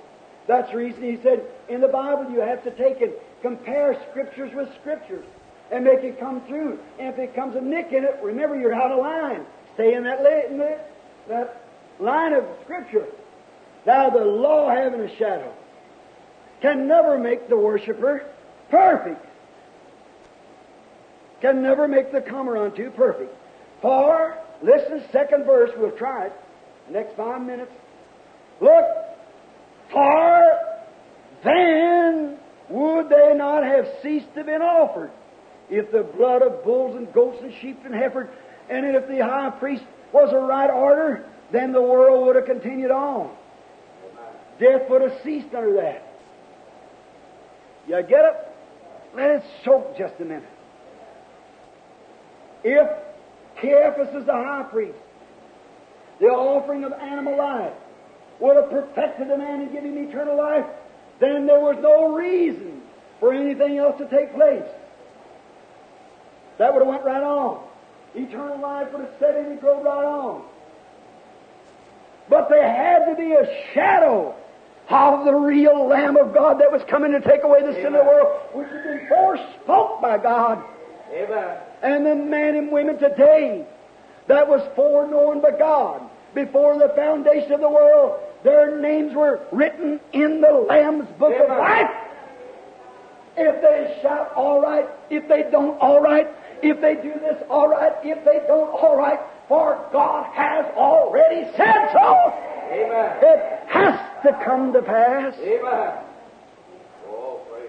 That's 0.49 0.73
the 0.73 0.79
reason 0.79 1.05
he 1.05 1.23
said 1.23 1.47
in 1.69 1.81
the 1.81 1.87
Bible 1.87 2.33
you 2.33 2.41
have 2.41 2.65
to 2.65 2.73
take 2.73 3.01
and 3.01 3.13
compare 3.43 3.97
scriptures 4.11 4.53
with 4.53 4.69
scriptures 4.81 5.25
and 5.71 5.85
make 5.85 6.01
it 6.01 6.19
come 6.19 6.41
through. 6.49 6.81
And 6.99 7.15
if 7.15 7.19
it 7.21 7.37
comes 7.37 7.55
a 7.55 7.61
nick 7.61 7.93
in 7.93 8.03
it, 8.03 8.19
remember 8.25 8.59
you're 8.59 8.75
out 8.75 8.91
of 8.91 8.99
line. 8.99 9.47
Stay 9.75 9.95
in 9.95 10.03
that, 10.03 10.19
in 10.51 10.59
that, 10.59 10.91
that 11.29 11.63
line 12.01 12.33
of 12.33 12.45
scripture. 12.65 13.07
Now 13.87 14.11
the 14.11 14.25
law 14.25 14.69
having 14.69 14.99
a 14.99 15.17
shadow 15.17 15.55
can 16.61 16.89
never 16.89 17.17
make 17.17 17.49
the 17.49 17.57
worshiper 17.57 18.27
perfect. 18.69 19.25
Can 21.41 21.63
never 21.63 21.87
make 21.87 22.11
the 22.11 22.21
comer 22.21 22.57
unto 22.57 22.91
perfect. 22.91 23.33
For, 23.81 24.37
listen, 24.61 25.05
second 25.13 25.45
verse, 25.45 25.71
we'll 25.77 25.93
try 25.93 26.27
it. 26.27 26.33
Next 26.91 27.15
five 27.15 27.41
minutes. 27.41 27.71
Look, 28.61 28.85
for 29.91 30.59
then 31.43 32.39
would 32.69 33.09
they 33.09 33.35
not 33.35 33.65
have 33.65 33.87
ceased 34.03 34.35
to 34.35 34.45
been 34.45 34.63
offered 34.63 35.11
if 35.71 35.91
the 35.91 36.03
blood 36.03 36.43
of 36.43 36.65
bulls 36.65 36.97
and 36.97 37.13
goats 37.13 37.39
and 37.43 37.53
sheep 37.61 37.81
and 37.85 37.95
heifers, 37.95 38.29
and 38.69 38.85
if 38.97 39.09
the 39.09 39.19
high 39.19 39.51
priest 39.51 39.85
was 40.13 40.33
a 40.33 40.39
right 40.39 40.71
order, 40.71 41.27
then 41.53 41.73
the 41.73 41.83
world 41.83 42.27
would 42.27 42.37
have 42.37 42.47
continued 42.47 42.91
on. 42.91 43.35
Death 44.59 44.89
would 44.89 45.03
have 45.03 45.21
ceased 45.23 45.55
under 45.55 45.75
that. 45.75 46.03
You 47.87 48.03
get 48.03 48.25
it? 48.25 48.35
Let 49.15 49.31
it 49.31 49.45
soak 49.65 49.99
just 49.99 50.15
a 50.21 50.25
minute. 50.25 50.49
If 52.63 52.89
Caiaphas 53.61 54.15
is 54.15 54.27
the 54.27 54.33
high 54.33 54.67
priest, 54.71 54.99
the 56.21 56.27
offering 56.27 56.85
of 56.85 56.93
animal 56.93 57.37
life, 57.37 57.73
would 58.45 58.57
have 58.57 58.71
perfected 58.71 59.31
a 59.31 59.39
man 59.39 59.63
and 59.63 59.73
given 59.73 59.97
him 59.97 60.09
eternal 60.09 60.37
life, 60.37 60.67
then 61.19 61.47
there 61.47 61.61
was 61.61 61.77
no 61.81 62.15
reason 62.15 62.83
for 63.19 63.33
anything 63.33 63.79
else 63.79 63.97
to 63.99 64.09
take 64.09 64.35
place. 64.35 64.69
That 66.59 66.73
would 66.73 66.81
have 66.81 66.89
went 66.89 67.05
right 67.05 67.23
on. 67.23 67.65
Eternal 68.15 68.61
life 68.61 68.93
would 68.93 69.01
have 69.01 69.15
set 69.19 69.37
in 69.37 69.47
and 69.47 69.61
go 69.61 69.83
right 69.83 70.05
on. 70.05 70.43
But 72.29 72.49
there 72.49 72.69
had 72.69 73.07
to 73.11 73.17
be 73.17 73.33
a 73.33 73.73
shadow 73.73 74.35
of 74.89 75.25
the 75.25 75.35
real 75.35 75.87
Lamb 75.87 76.17
of 76.17 76.35
God 76.35 76.61
that 76.61 76.71
was 76.71 76.83
coming 76.89 77.13
to 77.13 77.21
take 77.21 77.43
away 77.43 77.63
the 77.63 77.73
sin 77.73 77.87
of 77.87 77.93
the 77.93 78.05
world, 78.05 78.41
which 78.53 78.69
had 78.69 78.85
been 78.85 79.09
forespoke 79.09 80.01
by 80.01 80.19
God. 80.19 80.63
Amen. 81.13 81.57
And 81.83 82.07
the 82.07 82.15
men 82.15 82.57
and 82.57 82.71
women 82.71 82.99
today 82.99 83.67
that 84.27 84.49
was 84.49 84.63
foreknown 84.75 85.41
by 85.41 85.53
God 85.59 86.03
before 86.35 86.79
the 86.79 86.93
foundation 86.95 87.53
of 87.53 87.61
the 87.61 87.71
world, 87.71 88.21
their 88.45 88.79
names 88.79 89.15
were 89.15 89.41
written 89.51 89.99
in 90.13 90.41
the 90.41 90.53
Lamb's 90.69 91.09
book 91.19 91.35
of 91.41 91.49
life. 91.49 91.91
If 93.37 93.63
they 93.63 94.01
shout, 94.03 94.33
all 94.37 94.61
right. 94.61 94.87
If 95.11 95.27
they 95.29 95.51
don't, 95.51 95.77
all 95.81 96.01
right. 96.01 96.29
If 96.63 96.81
they 96.81 96.95
do 96.95 97.15
this, 97.19 97.43
all 97.51 97.69
right. 97.69 97.93
If 98.05 98.25
they 98.25 98.47
don't, 98.47 98.71
all 98.71 98.97
right. 98.97 99.19
For 99.49 99.89
God 99.93 100.33
has 100.35 100.67
already 100.77 101.51
said 101.57 101.91
so. 101.93 102.33
Amen. 102.71 103.19
It 103.23 103.69
has 103.69 103.99
to 104.25 104.45
come 104.45 104.73
to 104.73 104.83
pass. 104.83 105.35
Amen. 105.41 106.05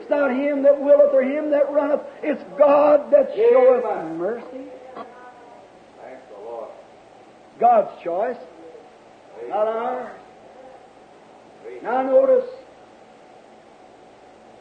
It's 0.06 0.10
not 0.12 0.30
him 0.30 0.62
that 0.64 0.80
willeth 0.80 1.14
or 1.14 1.24
him 1.24 1.50
that 1.50 1.72
runneth. 1.72 2.02
It's 2.22 2.44
God 2.60 3.12
that 3.12 3.32
showeth 3.36 3.84
Amen. 3.84 4.18
mercy. 4.20 4.70
Thank 4.94 6.20
the 6.30 6.44
Lord. 6.44 6.70
God's 7.60 8.04
choice, 8.04 8.38
Praise 9.36 9.50
not 9.50 9.68
ours. 9.68 10.12
Now 11.84 12.02
notice, 12.02 12.50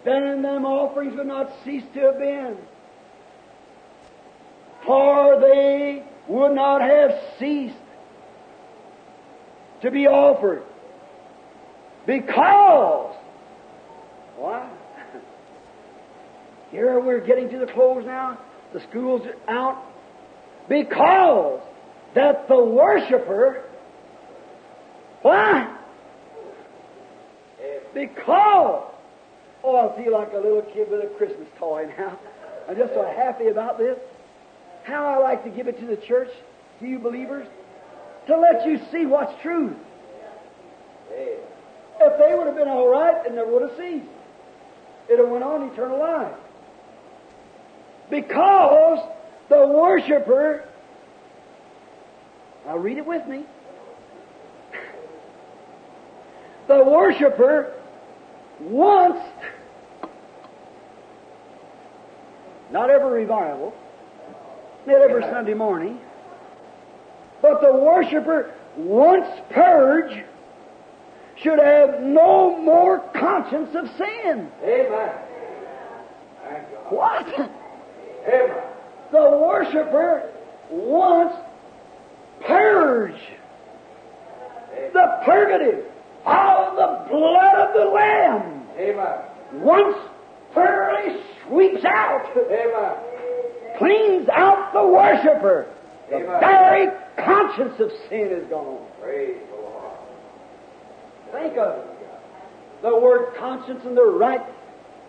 then 0.04 0.42
them 0.42 0.64
offerings 0.64 1.16
would 1.16 1.26
not 1.26 1.50
cease 1.64 1.84
to 1.94 2.00
have 2.00 2.18
been. 2.18 2.58
For 4.86 5.40
they 5.40 6.04
would 6.28 6.54
not 6.54 6.82
have 6.82 7.10
ceased 7.38 7.74
to 9.80 9.90
be 9.90 10.06
offered. 10.06 10.62
Because, 12.06 13.16
why? 14.36 14.70
Here 16.70 17.00
we're 17.00 17.24
getting 17.24 17.48
to 17.50 17.58
the 17.58 17.66
close 17.66 18.04
now. 18.04 18.38
The 18.74 18.80
school's 18.90 19.26
out. 19.48 19.82
Because 20.68 21.62
that 22.14 22.48
the 22.48 22.62
worshiper, 22.62 23.64
why? 25.22 25.73
Because, 27.92 28.90
oh, 29.62 29.90
I 29.90 30.02
feel 30.02 30.12
like 30.12 30.32
a 30.32 30.38
little 30.38 30.62
kid 30.62 30.90
with 30.90 31.00
a 31.02 31.08
Christmas 31.16 31.48
toy 31.58 31.88
now. 31.96 32.18
I'm 32.68 32.76
just 32.76 32.94
so 32.94 33.04
happy 33.04 33.48
about 33.48 33.78
this. 33.78 33.98
How 34.84 35.06
I 35.06 35.18
like 35.18 35.44
to 35.44 35.50
give 35.50 35.68
it 35.68 35.78
to 35.80 35.86
the 35.86 35.96
church, 35.96 36.30
to 36.80 36.86
you 36.86 36.98
believers, 36.98 37.46
to 38.26 38.38
let 38.38 38.66
you 38.66 38.80
see 38.90 39.06
what's 39.06 39.32
true. 39.42 39.76
If 41.10 42.18
they 42.18 42.34
would 42.34 42.46
have 42.46 42.56
been 42.56 42.68
all 42.68 42.88
right, 42.88 43.24
it 43.24 43.34
never 43.34 43.52
would 43.52 43.62
have 43.62 43.78
ceased. 43.78 44.06
It 45.08 45.12
would 45.12 45.20
have 45.20 45.28
went 45.28 45.44
on 45.44 45.70
eternal 45.70 45.98
life. 45.98 46.34
Because 48.10 49.06
the 49.48 49.66
worshiper, 49.66 50.64
now 52.66 52.76
read 52.76 52.98
it 52.98 53.06
with 53.06 53.26
me. 53.26 53.44
The 56.74 56.82
worshiper 56.82 57.72
wants, 58.60 59.20
not 62.72 62.90
every 62.90 63.22
revival, 63.22 63.72
not 64.84 65.00
every 65.00 65.22
Sunday 65.22 65.54
morning, 65.54 66.00
but 67.40 67.60
the 67.60 67.72
worshiper 67.72 68.52
once 68.76 69.28
purged 69.50 70.20
should 71.36 71.60
have 71.60 72.00
no 72.00 72.58
more 72.60 72.98
conscience 73.14 73.70
of 73.76 73.86
sin. 73.96 74.50
Amen. 74.64 75.10
What? 76.88 77.28
Amen. 78.26 78.62
The 79.12 79.30
worshiper 79.30 80.28
once 80.70 81.36
purge 82.44 83.20
the 84.92 85.20
purgative 85.24 85.93
of 86.26 86.76
the 86.76 87.10
blood 87.10 87.54
of 87.68 87.74
the 87.74 87.84
Lamb. 87.90 88.66
Amen. 88.78 89.62
Once 89.62 89.96
thoroughly 90.54 91.20
sweeps 91.46 91.84
out, 91.84 92.26
Amen. 92.36 93.78
cleans 93.78 94.28
out 94.30 94.72
the 94.72 94.86
worshiper. 94.86 95.66
The 96.10 96.16
Amen. 96.16 96.40
very 96.40 96.88
conscience 97.24 97.78
of 97.80 97.90
sin 98.08 98.28
is 98.30 98.46
gone. 98.48 98.86
Praise 99.00 99.36
the 99.50 99.56
Lord. 99.56 99.96
Think 101.32 101.56
of 101.56 101.78
it. 101.78 101.90
The 102.82 102.98
word 102.98 103.34
conscience 103.38 103.80
and 103.84 103.96
the 103.96 104.04
right 104.04 104.42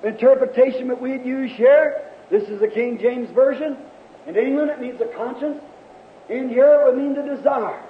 interpretation 0.03 0.88
that 0.88 1.01
we'd 1.01 1.26
use 1.26 1.51
here. 1.51 2.01
This 2.32 2.43
is 2.43 2.59
the 2.59 2.68
King 2.68 2.97
James 2.99 3.30
Version. 3.32 3.78
In 4.28 4.36
England, 4.36 4.72
it 4.72 4.80
means 4.80 4.99
a 5.01 5.16
conscience. 5.16 5.61
In 6.30 6.49
here, 6.49 6.82
it 6.82 6.86
would 6.86 6.97
mean 6.97 7.13
the 7.13 7.36
desire. 7.36 7.84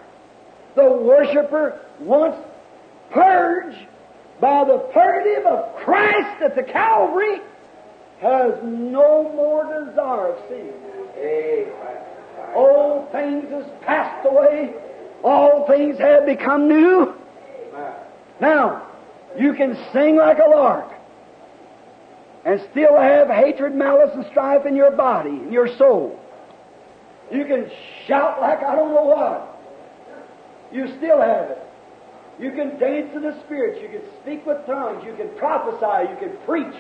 The 0.76 0.92
worshiper 0.92 1.80
once 2.00 2.36
purged 3.16 3.88
by 4.42 4.66
the 4.66 4.78
purgative 4.94 5.46
of 5.46 5.76
Christ 5.78 6.42
at 6.44 6.56
the 6.56 6.64
Calvary 6.64 7.40
has 8.20 8.54
no 8.62 9.32
more 9.34 9.64
desire 9.64 10.34
of 10.34 10.50
sin. 10.50 10.74
Amen. 11.18 12.54
Old 12.54 13.12
things 13.12 13.50
has 13.50 13.66
passed 13.82 14.28
away. 14.28 14.74
All 15.24 15.66
things 15.68 15.98
have 15.98 16.26
become 16.26 16.68
new. 16.68 17.14
Now, 18.40 18.88
you 19.38 19.54
can 19.54 19.78
sing 19.94 20.18
like 20.18 20.38
a 20.40 20.50
lark 20.50 20.92
and 22.46 22.62
still 22.72 22.98
have 22.98 23.30
hatred, 23.30 23.74
malice, 23.74 24.12
and 24.14 24.26
strife 24.30 24.66
in 24.66 24.76
your 24.76 24.92
body, 24.92 25.30
in 25.30 25.52
your 25.52 25.76
soul. 25.78 26.20
You 27.32 27.46
can 27.46 27.72
shout 28.08 28.40
like 28.42 28.60
I 28.60 28.76
don't 28.76 28.94
know 28.94 29.06
what. 29.06 29.60
You 30.72 30.96
still 30.98 31.20
have 31.22 31.50
it. 31.50 31.66
You 32.40 32.52
can 32.52 32.78
dance 32.78 33.12
in 33.16 33.22
the 33.22 33.40
spirits. 33.46 33.80
You 33.82 33.88
can 33.88 34.02
speak 34.22 34.46
with 34.46 34.66
tongues. 34.66 35.04
You 35.06 35.16
can 35.16 35.30
prophesy. 35.38 36.12
You 36.12 36.18
can 36.20 36.38
preach. 36.46 36.76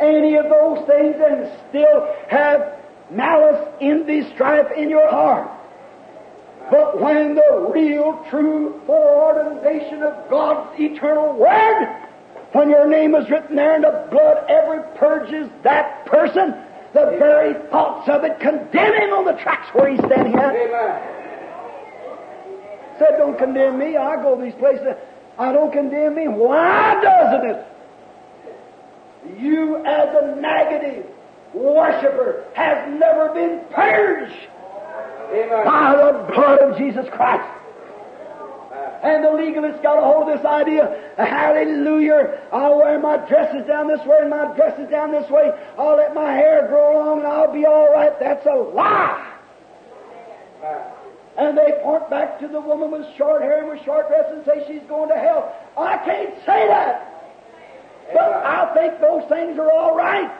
Any 0.00 0.36
of 0.36 0.44
those 0.44 0.86
things 0.86 1.16
and 1.18 1.50
still 1.68 2.14
have 2.28 2.80
malice, 3.10 3.68
envy, 3.80 4.28
strife 4.34 4.66
in 4.76 4.90
your 4.90 5.08
heart. 5.10 5.50
But 6.70 7.00
when 7.00 7.34
the 7.34 7.70
real, 7.72 8.24
true 8.28 8.80
foreordination 8.86 10.02
of 10.02 10.28
God's 10.28 10.80
eternal 10.80 11.34
Word, 11.34 12.08
when 12.52 12.70
your 12.70 12.88
name 12.88 13.14
is 13.14 13.30
written 13.30 13.54
there 13.54 13.76
in 13.76 13.82
the 13.82 14.08
blood, 14.10 14.44
ever 14.48 14.82
purges 14.96 15.48
that 15.62 16.06
person, 16.06 16.54
the 16.92 17.16
very 17.18 17.54
thoughts 17.70 18.08
of 18.08 18.24
it 18.24 18.40
condemn 18.40 18.94
him 18.94 19.12
on 19.12 19.24
the 19.26 19.40
tracks 19.42 19.68
where 19.74 19.90
he's 19.90 20.00
standing 20.00 20.34
at. 20.34 20.54
Amen. 20.56 21.15
Said, 22.98 23.16
don't 23.18 23.38
condemn 23.38 23.78
me. 23.78 23.96
I 23.96 24.16
go 24.16 24.36
to 24.36 24.42
these 24.42 24.54
places. 24.54 24.86
I 25.38 25.52
don't 25.52 25.72
condemn 25.72 26.14
me. 26.14 26.28
Why 26.28 27.00
doesn't 27.02 27.50
it? 27.50 27.66
You 29.38 29.84
as 29.84 30.08
a 30.22 30.40
negative 30.40 31.06
worshiper 31.52 32.44
has 32.54 32.88
never 32.98 33.32
been 33.34 33.60
purged 33.72 34.48
Amen. 35.30 35.64
by 35.64 35.96
the 35.96 36.32
blood 36.32 36.58
of 36.60 36.78
Jesus 36.78 37.06
Christ. 37.10 37.52
And 39.02 39.24
the 39.24 39.28
legalists 39.28 39.82
got 39.82 39.98
a 39.98 40.00
hold 40.00 40.28
of 40.28 40.36
this 40.36 40.46
idea. 40.46 41.12
Hallelujah. 41.16 42.40
I'll 42.52 42.78
wear 42.78 42.98
my 42.98 43.18
dresses 43.28 43.66
down 43.66 43.88
this 43.88 44.00
way 44.06 44.18
and 44.20 44.30
my 44.30 44.54
dresses 44.56 44.88
down 44.90 45.12
this 45.12 45.28
way. 45.30 45.50
I'll 45.78 45.96
let 45.96 46.14
my 46.14 46.32
hair 46.32 46.66
grow 46.68 46.98
long 46.98 47.18
and 47.18 47.26
I'll 47.26 47.52
be 47.52 47.66
all 47.66 47.92
right. 47.92 48.18
That's 48.18 48.44
a 48.46 48.54
lie. 48.54 49.34
Amen. 50.62 50.95
And 51.38 51.56
they 51.56 51.78
point 51.82 52.08
back 52.08 52.40
to 52.40 52.48
the 52.48 52.60
woman 52.60 52.90
with 52.90 53.06
short 53.16 53.42
hair 53.42 53.60
and 53.60 53.68
with 53.68 53.84
short 53.84 54.08
dress 54.08 54.24
and 54.30 54.44
say 54.44 54.64
she's 54.66 54.88
going 54.88 55.10
to 55.10 55.16
hell. 55.16 55.54
I 55.76 55.98
can't 55.98 56.34
say 56.46 56.66
that. 56.68 57.12
But 58.12 58.32
I 58.32 58.72
think 58.74 59.00
those 59.00 59.28
things 59.28 59.58
are 59.58 59.70
all 59.70 59.94
right. 59.96 60.30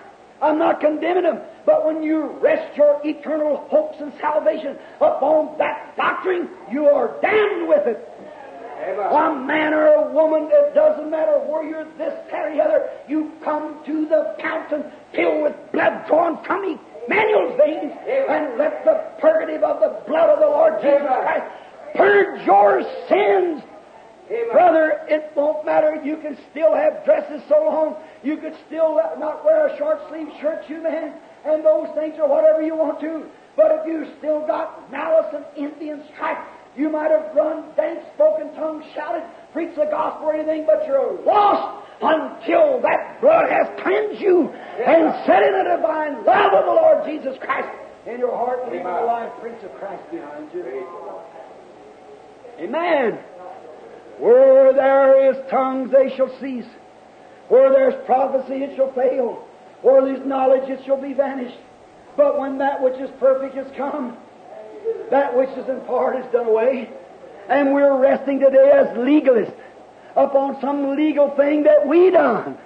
I'm 0.40 0.58
not 0.58 0.80
condemning 0.80 1.24
them. 1.24 1.40
But 1.64 1.84
when 1.84 2.02
you 2.02 2.38
rest 2.40 2.76
your 2.76 3.00
eternal 3.04 3.66
hopes 3.68 3.96
and 4.00 4.12
salvation 4.20 4.78
upon 5.00 5.58
that 5.58 5.96
doctrine, 5.96 6.48
you 6.70 6.86
are 6.86 7.20
damned 7.20 7.68
with 7.68 7.86
it. 7.86 8.08
One 9.10 9.46
man 9.46 9.72
or 9.72 9.86
a 9.86 10.12
woman, 10.12 10.48
it 10.52 10.74
doesn't 10.74 11.10
matter 11.10 11.38
where 11.38 11.64
you're 11.64 11.84
this, 11.96 12.14
that, 12.30 12.46
or 12.46 12.54
the 12.54 12.62
other, 12.62 12.90
you 13.08 13.32
come 13.42 13.82
to 13.86 14.06
the 14.06 14.36
fountain 14.40 14.84
filled 15.14 15.42
with 15.42 15.72
blood 15.72 16.06
drawn 16.06 16.44
from 16.44 16.78
Emmanuel's 17.06 17.56
veins 17.58 17.92
and 18.06 18.58
let 18.58 18.84
the 18.84 19.02
purgative 19.20 19.62
of 19.62 19.80
the 19.80 20.02
blood 20.06 20.30
of 20.30 20.38
the 20.40 20.46
Lord 20.46 20.80
Jesus. 20.82 21.06
Christ. 21.06 21.46
Purge 21.94 22.46
your 22.46 22.82
sins. 23.08 23.62
Brother, 24.52 25.06
it 25.08 25.30
won't 25.36 25.64
matter. 25.64 26.02
You 26.04 26.16
can 26.16 26.36
still 26.50 26.74
have 26.74 27.04
dresses 27.04 27.42
so 27.48 27.64
long. 27.64 27.96
You 28.24 28.36
could 28.36 28.54
still 28.66 28.96
not 29.18 29.44
wear 29.44 29.68
a 29.68 29.78
short 29.78 30.00
sleeve 30.08 30.28
shirt, 30.40 30.64
you 30.68 30.82
man, 30.82 31.14
and 31.44 31.64
those 31.64 31.88
things 31.94 32.16
or 32.18 32.28
whatever 32.28 32.60
you 32.60 32.74
want 32.74 33.00
to. 33.00 33.26
But 33.56 33.70
if 33.70 33.86
you 33.86 34.12
still 34.18 34.44
got 34.46 34.90
malice 34.90 35.32
and 35.32 35.44
envy 35.56 35.90
and 35.90 36.02
strife, 36.12 36.38
you 36.76 36.90
might 36.90 37.10
have 37.10 37.34
run, 37.34 37.64
danced, 37.76 38.12
spoken 38.14 38.52
tongues, 38.54 38.84
shouted, 38.94 39.22
preached 39.52 39.76
the 39.76 39.86
gospel 39.86 40.26
or 40.26 40.34
anything, 40.34 40.66
but 40.66 40.84
you're 40.86 41.22
lost 41.24 41.85
until 42.00 42.80
that 42.82 43.20
blood 43.20 43.48
has 43.50 43.68
cleansed 43.82 44.20
you 44.20 44.48
and 44.50 45.24
set 45.24 45.42
in 45.42 45.52
the 45.52 45.76
divine 45.76 46.24
love 46.24 46.52
of 46.52 46.64
the 46.66 46.72
Lord 46.72 47.04
Jesus 47.06 47.36
Christ 47.40 47.68
in 48.06 48.18
your 48.18 48.36
heart 48.36 48.60
and 48.64 48.74
in 48.74 48.82
your 48.82 49.06
life, 49.06 49.32
Prince 49.40 49.62
of 49.64 49.72
Christ 49.74 50.02
behind 50.10 50.48
you. 50.54 50.86
Amen. 52.60 53.18
Where 54.18 54.72
there 54.72 55.30
is 55.30 55.50
tongues, 55.50 55.90
they 55.90 56.14
shall 56.16 56.30
cease. 56.40 56.66
Where 57.48 57.70
there's 57.70 58.06
prophecy, 58.06 58.64
it 58.64 58.76
shall 58.76 58.92
fail. 58.92 59.46
Where 59.82 60.04
there's 60.04 60.26
knowledge, 60.26 60.68
it 60.68 60.84
shall 60.84 61.00
be 61.00 61.12
vanished. 61.12 61.58
But 62.16 62.38
when 62.38 62.58
that 62.58 62.82
which 62.82 62.94
is 62.94 63.10
perfect 63.20 63.54
has 63.56 63.66
come, 63.76 64.16
that 65.10 65.36
which 65.36 65.50
is 65.50 65.68
in 65.68 65.80
part 65.82 66.16
is 66.16 66.32
done 66.32 66.46
away. 66.46 66.90
And 67.48 67.74
we're 67.74 68.00
resting 68.00 68.40
today 68.40 68.70
as 68.72 68.88
legalists 68.96 69.54
upon 70.16 70.60
some 70.60 70.96
legal 70.96 71.30
thing 71.36 71.64
that 71.64 71.86
we 71.86 72.10
done. 72.10 72.58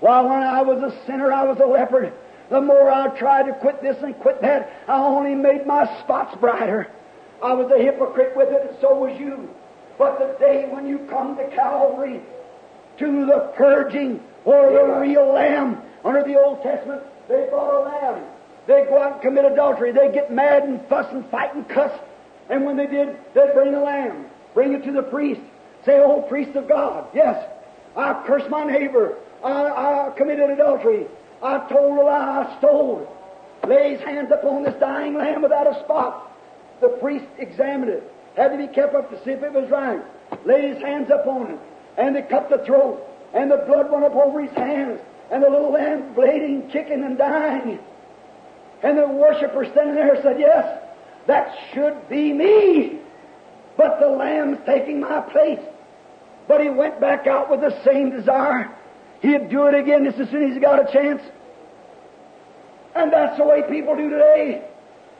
While 0.00 0.28
when 0.28 0.42
I 0.42 0.62
was 0.62 0.82
a 0.82 1.06
sinner, 1.06 1.32
I 1.32 1.44
was 1.44 1.58
a 1.58 1.66
leopard. 1.66 2.12
The 2.50 2.60
more 2.60 2.90
I 2.90 3.08
tried 3.16 3.44
to 3.44 3.54
quit 3.54 3.80
this 3.82 4.02
and 4.02 4.18
quit 4.18 4.42
that, 4.42 4.82
I 4.88 4.98
only 4.98 5.34
made 5.34 5.66
my 5.66 5.86
spots 6.00 6.34
brighter. 6.40 6.90
I 7.42 7.52
was 7.52 7.70
a 7.70 7.82
hypocrite 7.82 8.36
with 8.36 8.48
it, 8.48 8.70
and 8.70 8.80
so 8.80 8.94
was 8.94 9.18
you. 9.18 9.48
But 9.98 10.18
the 10.18 10.38
day 10.44 10.68
when 10.68 10.86
you 10.86 10.98
come 11.10 11.36
to 11.36 11.48
Calvary, 11.50 12.20
to 12.98 13.26
the 13.26 13.52
purging 13.56 14.22
or 14.44 14.72
the 14.72 15.00
real 15.00 15.32
lamb, 15.32 15.82
under 16.04 16.24
the 16.24 16.40
Old 16.40 16.62
Testament, 16.62 17.02
they 17.28 17.46
brought 17.48 17.74
a 17.74 17.84
lamb. 17.88 18.24
They 18.66 18.84
go 18.84 19.00
out 19.00 19.12
and 19.14 19.22
commit 19.22 19.44
adultery. 19.44 19.92
They 19.92 20.10
get 20.12 20.32
mad 20.32 20.64
and 20.64 20.84
fuss 20.88 21.06
and 21.12 21.24
fight 21.30 21.54
and 21.54 21.68
cuss. 21.68 21.92
And 22.48 22.64
when 22.64 22.76
they 22.76 22.86
did, 22.86 23.16
they'd 23.34 23.54
bring 23.54 23.74
a 23.74 23.82
lamb, 23.82 24.26
bring 24.54 24.72
it 24.72 24.84
to 24.84 24.92
the 24.92 25.02
priest. 25.02 25.40
Say, 25.84 25.98
oh, 25.98 26.22
priest 26.22 26.56
of 26.56 26.68
God, 26.68 27.08
yes, 27.14 27.44
I 27.96 28.22
cursed 28.26 28.48
my 28.48 28.64
neighbor. 28.64 29.18
I, 29.44 29.50
I 29.50 30.12
committed 30.16 30.50
adultery. 30.50 31.06
I 31.42 31.58
told 31.68 31.98
a 31.98 32.02
lie. 32.02 32.46
I 32.46 32.58
stole. 32.58 33.08
Lay 33.66 33.96
his 33.96 34.00
hands 34.00 34.30
upon 34.32 34.62
this 34.62 34.74
dying 34.80 35.14
lamb 35.14 35.42
without 35.42 35.66
a 35.66 35.78
spot. 35.84 36.30
The 36.80 36.88
priest 36.88 37.26
examined 37.38 37.90
it. 37.90 38.12
Had 38.36 38.48
to 38.48 38.58
be 38.58 38.72
kept 38.72 38.94
up 38.94 39.10
to 39.10 39.24
see 39.24 39.32
if 39.32 39.42
it 39.42 39.52
was 39.52 39.68
right. 39.70 40.00
Laid 40.44 40.74
his 40.74 40.82
hands 40.82 41.10
upon 41.10 41.52
it. 41.52 41.58
And 41.98 42.16
they 42.16 42.22
cut 42.22 42.48
the 42.48 42.64
throat. 42.64 43.04
And 43.34 43.50
the 43.50 43.58
blood 43.58 43.90
went 43.90 44.04
up 44.04 44.14
over 44.14 44.40
his 44.40 44.56
hands. 44.56 45.00
And 45.30 45.42
the 45.42 45.50
little 45.50 45.72
lamb 45.72 46.14
bleeding, 46.14 46.68
kicking, 46.70 47.04
and 47.04 47.18
dying. 47.18 47.78
And 48.82 48.98
the 48.98 49.08
worshiper 49.08 49.64
standing 49.70 49.94
there 49.94 50.20
said, 50.22 50.38
Yes, 50.38 50.80
that 51.26 51.56
should 51.72 52.08
be 52.08 52.32
me. 52.32 52.98
But 53.76 54.00
the 54.00 54.08
lamb's 54.08 54.58
taking 54.66 55.00
my 55.00 55.20
place. 55.20 55.60
But 56.48 56.60
he 56.60 56.70
went 56.70 57.00
back 57.00 57.26
out 57.26 57.50
with 57.50 57.60
the 57.60 57.82
same 57.84 58.10
desire. 58.10 58.70
He'd 59.20 59.48
do 59.48 59.66
it 59.66 59.74
again 59.74 60.04
just 60.04 60.18
as 60.18 60.28
soon 60.30 60.48
as 60.48 60.54
he 60.54 60.60
got 60.60 60.80
a 60.80 60.92
chance. 60.92 61.22
And 62.94 63.12
that's 63.12 63.38
the 63.38 63.44
way 63.44 63.62
people 63.62 63.96
do 63.96 64.10
today. 64.10 64.64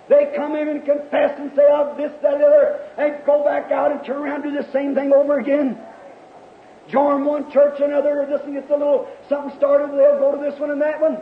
They 0.09 0.33
come 0.37 0.57
in 0.57 0.69
and 0.69 0.85
confess 0.85 1.39
and 1.39 1.53
say, 1.55 1.67
I've 1.67 1.97
this, 1.97 2.13
that, 2.23 2.35
and 2.35 2.43
the 2.43 2.47
other, 2.47 2.81
and 2.99 3.25
go 3.25 3.45
back 3.45 3.71
out 3.71 3.93
and 3.93 4.05
turn 4.05 4.17
around 4.17 4.45
and 4.45 4.53
do 4.53 4.63
the 4.63 4.71
same 4.73 4.95
thing 4.95 5.13
over 5.13 5.39
again. 5.39 5.79
Join 6.89 7.25
one 7.25 7.51
church 7.53 7.81
another, 7.81 8.23
or 8.23 8.27
this 8.27 8.41
and 8.45 8.55
gets 8.55 8.69
a 8.71 8.77
little 8.77 9.09
something 9.29 9.57
started, 9.57 9.91
they'll 9.97 10.19
go 10.19 10.37
to 10.37 10.51
this 10.51 10.59
one 10.59 10.73
and 10.73 10.83
that 10.83 11.01
one. 11.01 11.19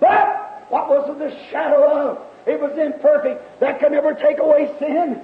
But 0.00 0.66
what 0.68 0.88
was 0.88 1.16
the 1.16 1.30
shadow 1.50 2.10
of? 2.10 2.18
It 2.46 2.60
was 2.60 2.76
imperfect. 2.76 3.60
That 3.60 3.78
could 3.78 3.92
never 3.92 4.12
take 4.14 4.38
away 4.38 4.74
sin. 4.78 5.22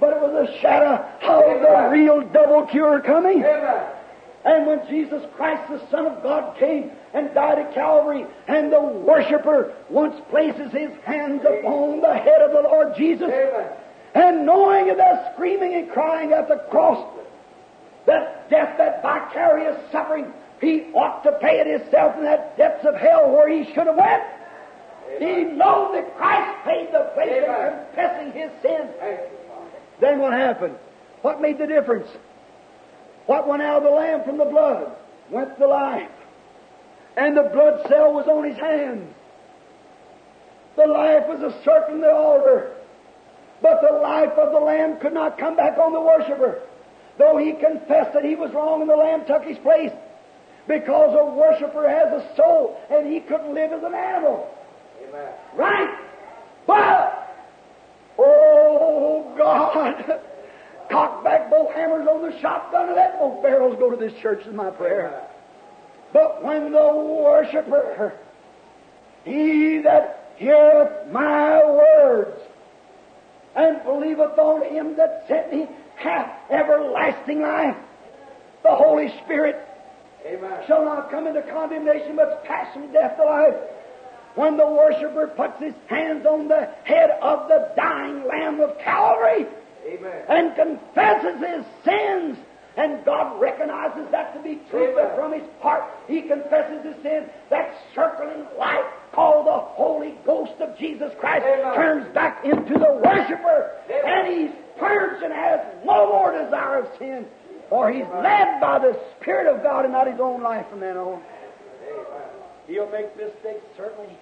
But 0.00 0.14
it 0.14 0.22
was 0.22 0.48
a 0.48 0.60
shadow 0.60 1.04
of 1.22 1.60
the 1.60 1.88
real 1.92 2.22
double 2.22 2.66
cure 2.66 3.00
coming. 3.00 3.44
Amen. 3.44 3.86
And 4.44 4.66
when 4.66 4.86
Jesus 4.88 5.22
Christ, 5.36 5.70
the 5.70 5.86
Son 5.90 6.06
of 6.06 6.22
God, 6.22 6.56
came 6.58 6.90
and 7.12 7.34
died 7.34 7.58
at 7.58 7.74
Calvary, 7.74 8.24
and 8.48 8.72
the 8.72 8.80
worshiper 8.80 9.74
once 9.90 10.16
places 10.30 10.72
his 10.72 10.90
hands 11.04 11.42
upon 11.44 12.00
the 12.00 12.14
head 12.14 12.40
of 12.40 12.52
the 12.52 12.62
Lord 12.62 12.96
Jesus, 12.96 13.28
Amen. 13.28 13.70
and 14.14 14.46
knowing 14.46 14.88
of 14.88 14.96
that 14.96 15.34
screaming 15.34 15.74
and 15.74 15.90
crying 15.90 16.32
at 16.32 16.48
the 16.48 16.56
cross, 16.70 17.06
that 18.06 18.48
death, 18.48 18.78
that 18.78 19.02
vicarious 19.02 19.76
suffering, 19.92 20.32
he 20.62 20.84
ought 20.94 21.22
to 21.24 21.32
pay 21.32 21.60
it 21.60 21.66
himself 21.66 22.16
in 22.16 22.24
that 22.24 22.56
depths 22.56 22.86
of 22.86 22.96
hell 22.96 23.30
where 23.30 23.48
he 23.48 23.64
should 23.74 23.86
have 23.86 23.96
went. 23.96 24.22
He 25.18 25.42
knows 25.42 25.92
that 25.92 26.16
Christ 26.16 26.64
paid 26.64 26.88
the 26.92 27.10
price 27.14 27.44
Amen. 27.44 27.84
confessing 27.94 28.32
his 28.32 28.50
sins. 28.62 28.90
Thank 30.00 30.16
you, 30.16 30.18
Father. 30.18 30.18
Then 30.18 30.18
what 30.18 30.32
happened? 30.32 30.76
What 31.22 31.40
made 31.40 31.58
the 31.58 31.66
difference? 31.66 32.08
What 33.26 33.46
went 33.46 33.62
out 33.62 33.78
of 33.78 33.84
the 33.84 33.90
lamb 33.90 34.24
from 34.24 34.38
the 34.38 34.44
blood? 34.44 34.92
Went 35.30 35.58
the 35.58 35.66
life. 35.66 36.10
And 37.16 37.36
the 37.36 37.50
blood 37.52 37.86
cell 37.88 38.12
was 38.12 38.26
on 38.26 38.44
his 38.44 38.58
hands. 38.58 39.14
The 40.76 40.86
life 40.86 41.24
was 41.28 41.40
a 41.42 41.56
encircling 41.56 42.00
the 42.00 42.12
altar. 42.12 42.72
But 43.62 43.82
the 43.82 43.98
life 43.98 44.32
of 44.38 44.52
the 44.52 44.58
lamb 44.58 44.98
could 45.00 45.12
not 45.12 45.38
come 45.38 45.56
back 45.56 45.76
on 45.76 45.92
the 45.92 46.00
worshiper. 46.00 46.62
Though 47.18 47.36
he 47.36 47.52
confessed 47.52 48.14
that 48.14 48.24
he 48.24 48.34
was 48.34 48.50
wrong 48.52 48.80
and 48.80 48.88
the 48.88 48.96
lamb 48.96 49.26
took 49.26 49.44
his 49.44 49.58
place. 49.58 49.92
Because 50.66 51.14
a 51.14 51.34
worshiper 51.34 51.88
has 51.88 52.22
a 52.22 52.36
soul 52.36 52.80
and 52.90 53.12
he 53.12 53.20
couldn't 53.20 53.54
live 53.54 53.72
as 53.72 53.82
an 53.82 53.94
animal. 53.94 54.48
Amen. 55.08 55.32
Right? 55.54 55.98
But, 56.66 57.29
oh 58.24 59.34
God, 59.36 60.20
cock 60.90 61.24
back 61.24 61.50
both 61.50 61.72
hammers 61.72 62.06
on 62.08 62.30
the 62.30 62.40
shotgun 62.40 62.88
and 62.88 62.96
let 62.96 63.18
both 63.18 63.42
barrels 63.42 63.76
go 63.78 63.90
to 63.90 63.96
this 63.96 64.12
church 64.20 64.46
is 64.46 64.54
my 64.54 64.70
prayer. 64.70 65.26
But 66.12 66.42
when 66.42 66.72
the 66.72 66.92
worshiper, 66.92 68.14
he 69.24 69.80
that 69.84 70.34
heareth 70.36 71.12
my 71.12 71.64
words 71.64 72.40
and 73.54 73.82
believeth 73.84 74.38
on 74.38 74.64
him 74.74 74.96
that 74.96 75.24
sent 75.28 75.52
me 75.52 75.66
hath 75.96 76.30
everlasting 76.50 77.42
life, 77.42 77.76
the 78.62 78.74
Holy 78.74 79.12
Spirit 79.24 79.56
Amen. 80.26 80.62
shall 80.66 80.84
not 80.84 81.10
come 81.10 81.26
into 81.26 81.42
condemnation, 81.42 82.16
but 82.16 82.44
pass 82.44 82.72
from 82.74 82.92
death 82.92 83.16
to 83.16 83.24
life. 83.24 83.54
When 84.40 84.56
the 84.56 84.66
worshiper 84.66 85.26
puts 85.26 85.60
his 85.60 85.74
hands 85.86 86.24
on 86.24 86.48
the 86.48 86.66
head 86.84 87.10
of 87.20 87.46
the 87.48 87.72
dying 87.76 88.26
Lamb 88.26 88.58
of 88.60 88.78
Calvary 88.78 89.44
Amen. 89.86 90.24
and 90.30 90.56
confesses 90.56 91.38
his 91.44 91.66
sins, 91.84 92.38
and 92.78 93.04
God 93.04 93.38
recognizes 93.38 94.10
that 94.12 94.32
to 94.34 94.42
be 94.42 94.58
true, 94.70 94.94
but 94.96 95.14
from 95.14 95.34
his 95.34 95.42
heart 95.60 95.84
he 96.08 96.22
confesses 96.22 96.82
his 96.82 96.94
sin, 97.02 97.28
that 97.50 97.74
circling 97.94 98.46
light 98.58 98.82
called 99.12 99.46
the 99.46 99.58
Holy 99.58 100.14
Ghost 100.24 100.58
of 100.60 100.78
Jesus 100.78 101.12
Christ 101.20 101.44
Amen. 101.44 101.74
turns 101.74 102.14
back 102.14 102.42
into 102.42 102.78
the 102.78 102.98
worshiper, 103.04 103.72
Amen. 103.90 104.02
and 104.06 104.26
he's 104.26 104.50
purged 104.78 105.22
and 105.22 105.34
has 105.34 105.60
no 105.84 106.06
more 106.08 106.32
desire 106.32 106.78
of 106.78 106.88
sin, 106.98 107.26
for 107.68 107.92
he's 107.92 108.06
led 108.22 108.58
by 108.58 108.78
the 108.78 108.98
Spirit 109.20 109.54
of 109.54 109.62
God 109.62 109.84
and 109.84 109.92
not 109.92 110.10
his 110.10 110.18
own 110.18 110.42
life 110.42 110.64
from 110.70 110.80
then 110.80 110.96
on. 110.96 111.20
He'll 112.66 112.90
make 112.90 113.14
mistakes, 113.18 113.66
certainly, 113.76 114.16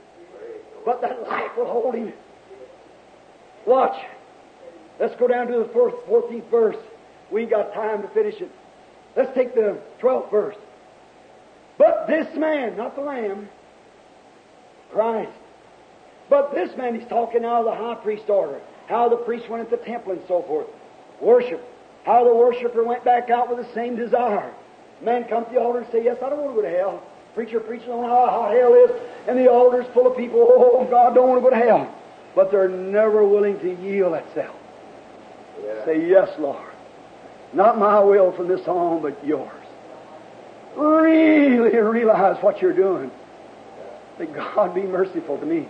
but 0.85 1.01
that 1.03 1.23
life 1.29 1.51
will 1.57 1.67
hold 1.67 1.95
him. 1.95 2.13
Watch. 3.67 3.97
Let's 4.99 5.15
go 5.17 5.29
down 5.29 5.47
to 5.49 5.59
the 5.59 5.71
fourth, 5.73 5.95
14th 6.09 6.51
verse. 6.51 6.77
We 7.31 7.47
got 7.47 7.75
time 7.75 8.03
to 8.03 8.09
finish 8.09 8.41
it. 8.41 8.51
Let's 9.17 9.35
take 9.35 9.55
the 9.55 9.79
12th 10.01 10.31
verse. 10.31 10.57
But 11.77 12.07
this 12.09 12.27
man, 12.37 12.77
not 12.77 12.97
the 12.97 13.03
Lamb, 13.03 13.49
Christ, 14.91 15.31
but 16.29 16.55
this 16.55 16.77
man, 16.77 16.99
he's 16.99 17.09
talking 17.09 17.43
now 17.43 17.61
of 17.61 17.65
the 17.67 17.75
high 17.75 17.95
priest 17.97 18.29
order, 18.29 18.61
how 18.89 19.09
the 19.09 19.17
priest 19.17 19.49
went 19.49 19.63
at 19.63 19.71
the 19.71 19.85
temple 19.85 20.13
and 20.13 20.23
so 20.27 20.43
forth. 20.43 20.67
Worship. 21.21 21.63
How 22.05 22.25
the 22.25 22.35
worshiper 22.35 22.85
went 22.85 23.05
back 23.05 23.31
out 23.31 23.55
with 23.55 23.67
the 23.67 23.75
same 23.75 23.97
desire. 23.97 24.53
Man 25.03 25.25
come 25.25 25.45
to 25.45 25.51
the 25.51 25.61
altar 25.61 25.81
and 25.81 25.93
say, 25.93 26.05
Yes, 26.05 26.17
I 26.25 26.31
don't 26.31 26.41
want 26.41 26.57
to 26.57 26.63
go 26.63 26.69
to 26.69 26.77
hell. 26.77 27.03
Preacher 27.39 27.61
preaching 27.61 27.91
on 27.91 28.03
how 28.03 28.27
hot 28.27 28.53
hell 28.53 28.75
is, 28.75 28.91
and 29.29 29.39
the 29.39 29.49
altar's 29.49 29.87
full 29.95 30.09
of 30.11 30.17
people, 30.17 30.45
oh 30.45 30.85
God, 30.91 31.15
don't 31.15 31.29
want 31.29 31.41
to 31.41 31.49
go 31.49 31.51
to 31.51 31.65
hell. 31.65 31.95
But 32.35 32.51
they're 32.51 32.69
never 32.69 33.25
willing 33.25 33.61
to 33.61 33.81
yield 33.81 34.15
thatself. 34.15 34.57
Yeah. 35.63 35.85
Say, 35.85 36.09
Yes, 36.09 36.31
Lord. 36.41 36.73
Not 37.53 37.79
my 37.79 38.01
will 38.01 38.33
from 38.33 38.49
this 38.49 38.67
on, 38.67 39.03
but 39.03 39.25
yours. 39.25 39.53
Really 40.77 41.77
realize 41.77 42.43
what 42.43 42.61
you're 42.61 42.75
doing. 42.75 43.13
Say, 44.19 44.27
God, 44.27 44.75
be 44.75 44.83
merciful 44.83 45.39
to 45.39 45.47
me. 45.47 45.69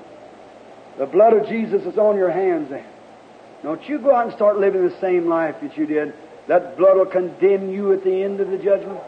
The 0.96 1.04
blood 1.04 1.34
of 1.34 1.46
Jesus 1.48 1.82
is 1.82 1.98
on 1.98 2.16
your 2.16 2.30
hands 2.30 2.70
then. 2.70 2.86
Don't 3.62 3.86
you 3.86 3.98
go 3.98 4.14
out 4.14 4.28
and 4.28 4.34
start 4.34 4.58
living 4.58 4.88
the 4.88 5.00
same 5.02 5.28
life 5.28 5.56
that 5.60 5.76
you 5.76 5.84
did. 5.84 6.14
That 6.46 6.78
blood 6.78 6.96
will 6.96 7.04
condemn 7.04 7.70
you 7.70 7.92
at 7.92 8.04
the 8.04 8.22
end 8.22 8.40
of 8.40 8.48
the 8.48 8.56
judgment. 8.56 9.00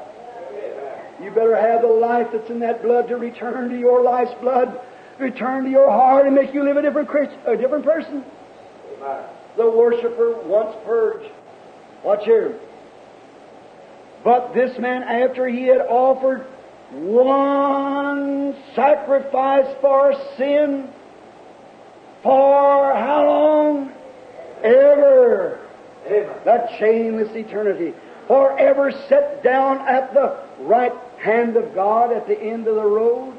You 1.23 1.31
better 1.31 1.55
have 1.55 1.83
the 1.83 1.89
life 1.89 2.29
that's 2.33 2.49
in 2.49 2.61
that 2.61 2.83
blood 2.83 3.09
to 3.09 3.16
return 3.16 3.68
to 3.68 3.79
your 3.79 4.03
life's 4.03 4.33
blood, 4.41 4.81
return 5.18 5.64
to 5.64 5.71
your 5.71 5.91
heart, 5.91 6.27
and 6.27 6.35
make 6.35 6.55
you 6.55 6.64
live 6.64 6.79
a 6.79 6.83
different 6.83 7.09
Christ, 7.09 7.33
a 7.47 7.57
different 7.57 7.85
person. 7.85 8.25
Amen. 8.97 9.25
The 9.57 9.71
worshiper 9.71 10.41
once 10.45 10.75
purged. 10.87 11.31
Watch 12.03 12.25
here. 12.25 12.59
But 14.25 14.55
this 14.55 14.79
man, 14.79 15.03
after 15.03 15.47
he 15.47 15.64
had 15.64 15.81
offered 15.81 16.47
one 16.93 18.57
sacrifice 18.75 19.77
for 19.81 20.14
sin, 20.39 20.89
for 22.23 22.95
how 22.95 23.25
long? 23.27 23.93
Ever. 24.62 25.61
Amen. 26.07 26.37
That 26.45 26.71
chainless 26.81 27.35
eternity. 27.35 27.95
Forever 28.27 28.93
set 29.09 29.43
down 29.43 29.87
at 29.89 30.14
the 30.14 30.50
right 30.61 30.93
hand 31.19 31.57
of 31.57 31.75
God 31.75 32.13
at 32.13 32.27
the 32.27 32.41
end 32.41 32.67
of 32.67 32.75
the 32.75 32.85
road. 32.85 33.35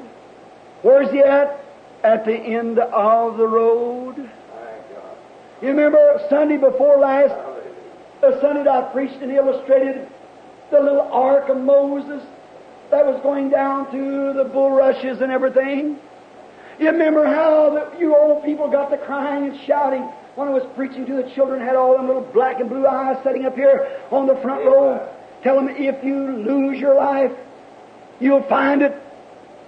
Where's 0.82 1.10
he 1.10 1.20
at? 1.20 1.64
At 2.02 2.24
the 2.24 2.34
end 2.34 2.78
of 2.78 3.36
the 3.36 3.46
road. 3.46 4.30
You 5.60 5.68
remember 5.68 6.20
Sunday 6.28 6.56
before 6.56 6.98
last, 6.98 7.34
the 8.20 8.40
Sunday 8.40 8.68
I 8.68 8.82
preached 8.92 9.22
and 9.22 9.30
illustrated 9.30 10.08
the 10.70 10.80
little 10.80 11.08
ark 11.12 11.48
of 11.48 11.58
Moses 11.58 12.22
that 12.90 13.06
was 13.06 13.20
going 13.22 13.50
down 13.50 13.90
through 13.90 14.32
the 14.32 14.44
bulrushes 14.44 15.20
and 15.20 15.30
everything. 15.30 15.98
You 16.78 16.86
remember 16.86 17.24
how 17.24 17.70
the, 17.70 17.98
you 18.00 18.16
old 18.16 18.44
people 18.44 18.68
got 18.70 18.90
to 18.90 18.98
crying 18.98 19.50
and 19.50 19.60
shouting 19.60 20.02
when 20.34 20.48
I 20.48 20.50
was 20.50 20.64
preaching 20.74 21.06
to 21.06 21.14
the 21.14 21.30
children, 21.30 21.60
had 21.60 21.76
all 21.76 21.96
them 21.96 22.06
little 22.06 22.22
black 22.22 22.58
and 22.58 22.68
blue 22.68 22.86
eyes 22.86 23.22
sitting 23.22 23.44
up 23.44 23.54
here 23.54 24.00
on 24.10 24.26
the 24.26 24.34
front 24.36 24.64
row. 24.64 25.08
Tell 25.42 25.56
them 25.56 25.68
if 25.68 26.04
you 26.04 26.36
lose 26.36 26.78
your 26.78 26.94
life, 26.94 27.32
you'll 28.20 28.44
find 28.44 28.82
it. 28.82 28.96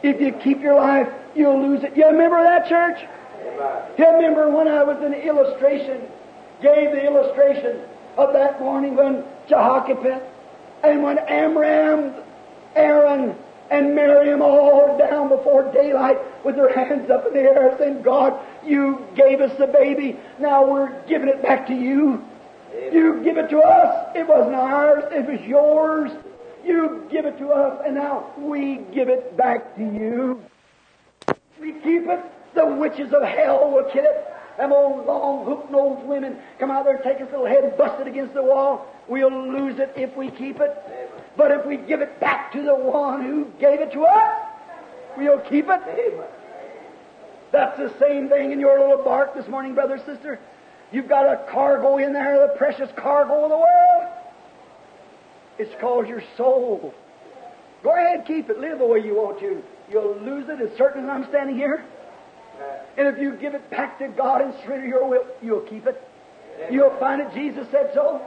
If 0.03 0.21
you 0.21 0.33
keep 0.33 0.61
your 0.61 0.77
life, 0.77 1.09
you'll 1.35 1.61
lose 1.61 1.83
it. 1.83 1.97
You 1.97 2.07
remember 2.07 2.43
that 2.43 2.69
church? 2.69 2.99
You 3.99 4.07
remember 4.07 4.51
when 4.51 4.69
I 4.69 4.83
was 4.85 5.03
in 5.03 5.13
the 5.13 5.27
illustration, 5.27 6.01
gave 6.63 6.93
the 6.93 7.05
illustration 7.05 7.81
of 8.17 8.33
that 8.33 8.61
morning 8.61 8.97
when 8.97 9.25
Jochebed 9.49 10.23
and 10.83 11.03
when 11.03 11.19
Amram, 11.19 12.15
Aaron, 12.75 13.35
and 13.71 13.95
Miriam 13.95 14.43
all 14.43 14.99
down 14.99 15.29
before 15.29 15.73
daylight 15.73 16.19
with 16.45 16.57
their 16.57 16.73
hands 16.75 17.11
up 17.11 17.27
in 17.27 17.33
the 17.33 17.41
air 17.41 17.75
saying, 17.79 18.03
God, 18.03 18.39
you 18.65 19.05
gave 19.17 19.41
us 19.41 19.57
the 19.59 19.67
baby. 19.67 20.17
Now 20.39 20.71
we're 20.71 21.03
giving 21.07 21.29
it 21.29 21.43
back 21.43 21.67
to 21.69 21.75
you. 21.75 22.25
You 22.93 23.23
give 23.23 23.39
it 23.39 23.49
to 23.51 23.61
us. 23.61 24.17
It 24.17 24.27
wasn't 24.27 24.55
ours. 24.55 25.05
It 25.11 25.27
was 25.27 25.41
yours. 25.47 26.11
You 26.65 27.07
give 27.11 27.27
it 27.27 27.39
to 27.39 27.49
us, 27.51 27.83
and 27.85 27.95
now 27.95 28.33
we 28.39 28.77
give 28.93 29.09
it 29.09 29.37
back 29.37 29.77
to 29.77 29.83
you. 29.83 30.43
We 31.61 31.73
keep 31.73 32.09
it. 32.09 32.21
The 32.55 32.67
witches 32.67 33.13
of 33.13 33.23
hell 33.23 33.71
will 33.71 33.91
kill 33.91 34.05
it. 34.05 34.31
Them 34.57 34.73
old 34.73 35.05
long 35.07 35.45
hook-nosed 35.45 36.07
women 36.07 36.39
come 36.59 36.71
out 36.71 36.85
there 36.85 36.95
and 36.95 37.05
take 37.05 37.21
its 37.21 37.31
little 37.33 37.47
head, 37.47 37.65
and 37.65 37.77
bust 37.77 38.01
it 38.01 38.07
against 38.07 38.35
the 38.35 38.43
wall. 38.43 38.87
We'll 39.09 39.31
lose 39.31 39.79
it 39.79 39.93
if 39.97 40.17
we 40.17 40.31
keep 40.31 40.61
it. 40.61 40.77
But 41.37 41.51
if 41.51 41.67
we 41.67 41.77
give 41.77 42.01
it 42.01 42.21
back 42.21 42.53
to 42.53 42.63
the 42.63 42.75
one 42.75 43.23
who 43.23 43.47
gave 43.59 43.81
it 43.81 43.93
to 43.93 44.05
us, 44.05 44.47
we'll 45.17 45.41
keep 45.41 45.69
it. 45.69 45.81
That's 47.51 47.77
the 47.77 47.93
same 47.99 48.29
thing 48.29 48.53
in 48.53 48.61
your 48.61 48.79
little 48.79 49.05
bark 49.05 49.35
this 49.35 49.49
morning, 49.49 49.75
brother, 49.75 49.99
sister. 49.99 50.39
You've 50.95 51.09
got 51.09 51.27
a 51.27 51.51
cargo 51.51 51.99
in 51.99 52.13
there, 52.13 52.47
the 52.47 52.55
precious 52.57 52.89
cargo 52.97 53.43
of 53.43 53.51
the 53.51 53.57
world. 53.57 54.13
It's 55.59 55.75
called 55.81 56.07
your 56.07 56.23
soul. 56.37 56.95
Go 57.83 57.97
ahead, 57.97 58.25
keep 58.29 58.49
it. 58.49 58.61
Live 58.61 58.79
the 58.79 58.87
way 58.87 59.01
you 59.01 59.17
want 59.17 59.41
to. 59.41 59.61
You'll 59.91 60.17
lose 60.21 60.49
it 60.49 60.61
as 60.61 60.79
certain 60.79 61.03
as 61.03 61.11
I'm 61.11 61.27
standing 61.31 61.57
here. 61.57 61.85
And 62.97 63.09
if 63.09 63.21
you 63.21 63.35
give 63.35 63.55
it 63.55 63.69
back 63.71 63.99
to 63.99 64.07
God 64.07 64.41
and 64.41 64.55
surrender 64.63 64.87
your 64.87 65.09
will, 65.09 65.27
you'll 65.43 65.63
keep 65.63 65.85
it. 65.89 66.01
You'll 66.71 66.97
find 67.01 67.21
it. 67.21 67.35
Jesus 67.35 67.67
said 67.73 67.91
so. 67.93 68.25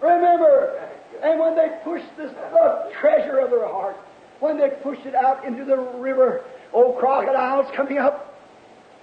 Remember, 0.00 0.80
and 1.22 1.38
when 1.38 1.56
they 1.56 1.68
pushed 1.84 2.08
this 2.16 2.32
the 2.52 2.90
treasure 3.00 3.38
of 3.38 3.50
their 3.50 3.68
heart, 3.68 3.96
when 4.40 4.58
they 4.58 4.70
pushed 4.82 5.04
it 5.04 5.14
out 5.14 5.44
into 5.44 5.66
the 5.66 5.76
river, 5.76 6.42
old 6.72 6.98
crocodiles 6.98 7.66
coming 7.76 7.98
up, 7.98 8.34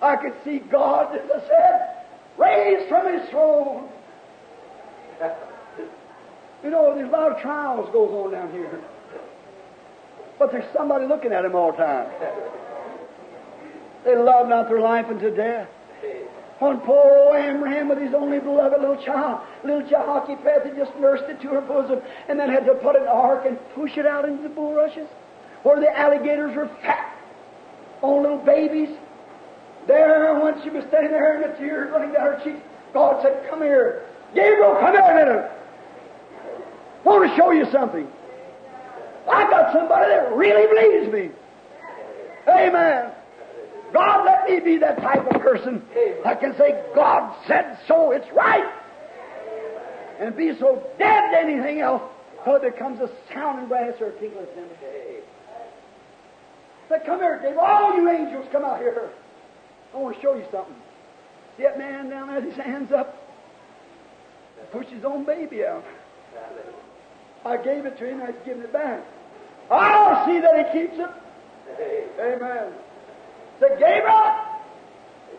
I 0.02 0.16
could 0.16 0.34
see 0.44 0.58
God, 0.58 1.16
as 1.16 1.30
I 1.30 1.48
said, 1.48 2.03
raised 2.38 2.90
from 2.90 3.14
his 3.14 3.30
throne. 3.30 3.90
You 6.64 6.70
know, 6.70 6.96
there's 6.96 7.10
a 7.10 7.12
lot 7.12 7.32
of 7.32 7.42
trials 7.42 7.90
goes 7.92 8.12
on 8.12 8.32
down 8.32 8.52
here. 8.52 8.82
But 10.40 10.52
there's 10.52 10.72
somebody 10.74 11.06
looking 11.06 11.32
at 11.32 11.46
him 11.46 11.56
all 11.56 11.72
the 11.72 11.78
time. 11.78 12.10
They 14.06 14.16
love 14.16 14.48
not 14.48 14.68
their 14.68 14.80
life 14.80 15.06
unto 15.08 15.34
death. 15.36 15.68
One 16.60 16.80
poor 16.82 17.18
old 17.18 17.36
Amram 17.36 17.90
with 17.90 17.98
his 17.98 18.14
only 18.14 18.40
beloved 18.40 18.80
little 18.80 19.02
child, 19.04 19.42
little 19.64 19.88
Jochebed 19.88 20.44
had 20.46 20.76
just 20.78 20.96
nursed 20.98 21.26
it 21.26 21.42
to 21.42 21.50
her 21.50 21.62
bosom 21.62 22.02
and 22.30 22.40
then 22.40 22.50
had 22.50 22.66
to 22.66 22.76
put 22.76 22.96
an 22.96 23.08
ark 23.08 23.46
and 23.46 23.58
push 23.76 23.98
it 23.98 24.06
out 24.06 24.26
into 24.26 24.44
the 24.44 24.50
bulrushes 24.50 25.08
where 25.64 25.80
the 25.80 25.98
alligators 25.98 26.56
were 26.56 26.70
fat 26.82 27.18
on 28.02 28.22
little 28.22 28.38
babies. 28.38 28.90
There, 29.88 30.40
once 30.40 30.64
she 30.64 30.70
was 30.70 30.84
standing 30.88 31.12
there 31.12 31.42
and 31.42 31.54
the 31.54 31.58
tears 31.58 31.92
running 31.92 32.14
down 32.14 32.26
her 32.26 32.42
cheeks, 32.44 32.62
God 32.94 33.22
said, 33.22 33.48
Come 33.50 33.62
here. 33.62 34.06
Gabriel, 34.34 34.78
come 34.80 34.94
here 34.94 35.02
a 35.02 35.16
minute. 35.16 35.52
I 37.04 37.10
want 37.10 37.30
to 37.30 37.36
show 37.36 37.52
you 37.52 37.66
something. 37.72 38.08
I 39.30 39.50
got 39.50 39.74
somebody 39.74 40.08
that 40.08 40.34
really 40.36 40.68
believes 40.68 41.14
me. 41.14 41.36
Amen. 42.48 43.12
God, 43.94 44.26
let 44.26 44.50
me 44.50 44.60
be 44.60 44.78
that 44.80 45.00
type 45.00 45.26
of 45.28 45.42
person. 45.42 45.84
I 46.26 46.36
can 46.36 46.56
say, 46.58 46.84
God 46.96 47.36
said 47.48 47.78
so, 47.88 48.12
it's 48.12 48.26
right. 48.36 48.70
And 50.20 50.36
be 50.36 50.52
so 50.60 50.84
dead 50.98 51.32
to 51.32 51.40
anything 51.40 51.82
else 51.82 52.02
till 52.44 52.56
it 52.56 52.64
becomes 52.64 53.00
a 53.00 53.10
sounding 53.34 53.68
brass 53.68 53.94
or 54.00 54.08
a 54.08 54.20
tinkling 54.20 54.48
cymbal. 54.56 54.76
Say, 56.90 56.96
come 57.06 57.20
here, 57.20 57.38
Gabriel. 57.38 57.62
All 57.62 57.96
you 57.96 58.10
angels, 58.10 58.48
come 58.52 58.66
out 58.66 58.80
here. 58.80 59.12
I 59.94 59.98
want 59.98 60.16
to 60.16 60.22
show 60.22 60.36
you 60.36 60.46
something. 60.52 60.76
See 61.58 61.64
that 61.64 61.78
man 61.78 62.10
down 62.10 62.28
there 62.28 62.42
his 62.42 62.56
hands 62.56 62.92
up? 62.92 63.20
Push 64.72 64.88
his 64.88 65.04
own 65.06 65.24
baby 65.24 65.66
out. 65.66 65.84
I 67.46 67.58
gave 67.58 67.86
it 67.86 67.98
to 68.00 68.06
him, 68.06 68.22
I've 68.22 68.44
given 68.46 68.64
it 68.64 68.74
back. 68.74 69.04
I'll 69.70 70.26
see 70.26 70.40
that 70.40 70.72
he 70.72 70.80
keeps 70.80 70.98
it. 70.98 71.10
Amen. 72.20 72.74
Said, 73.60 73.78
Gabriel, 73.80 74.36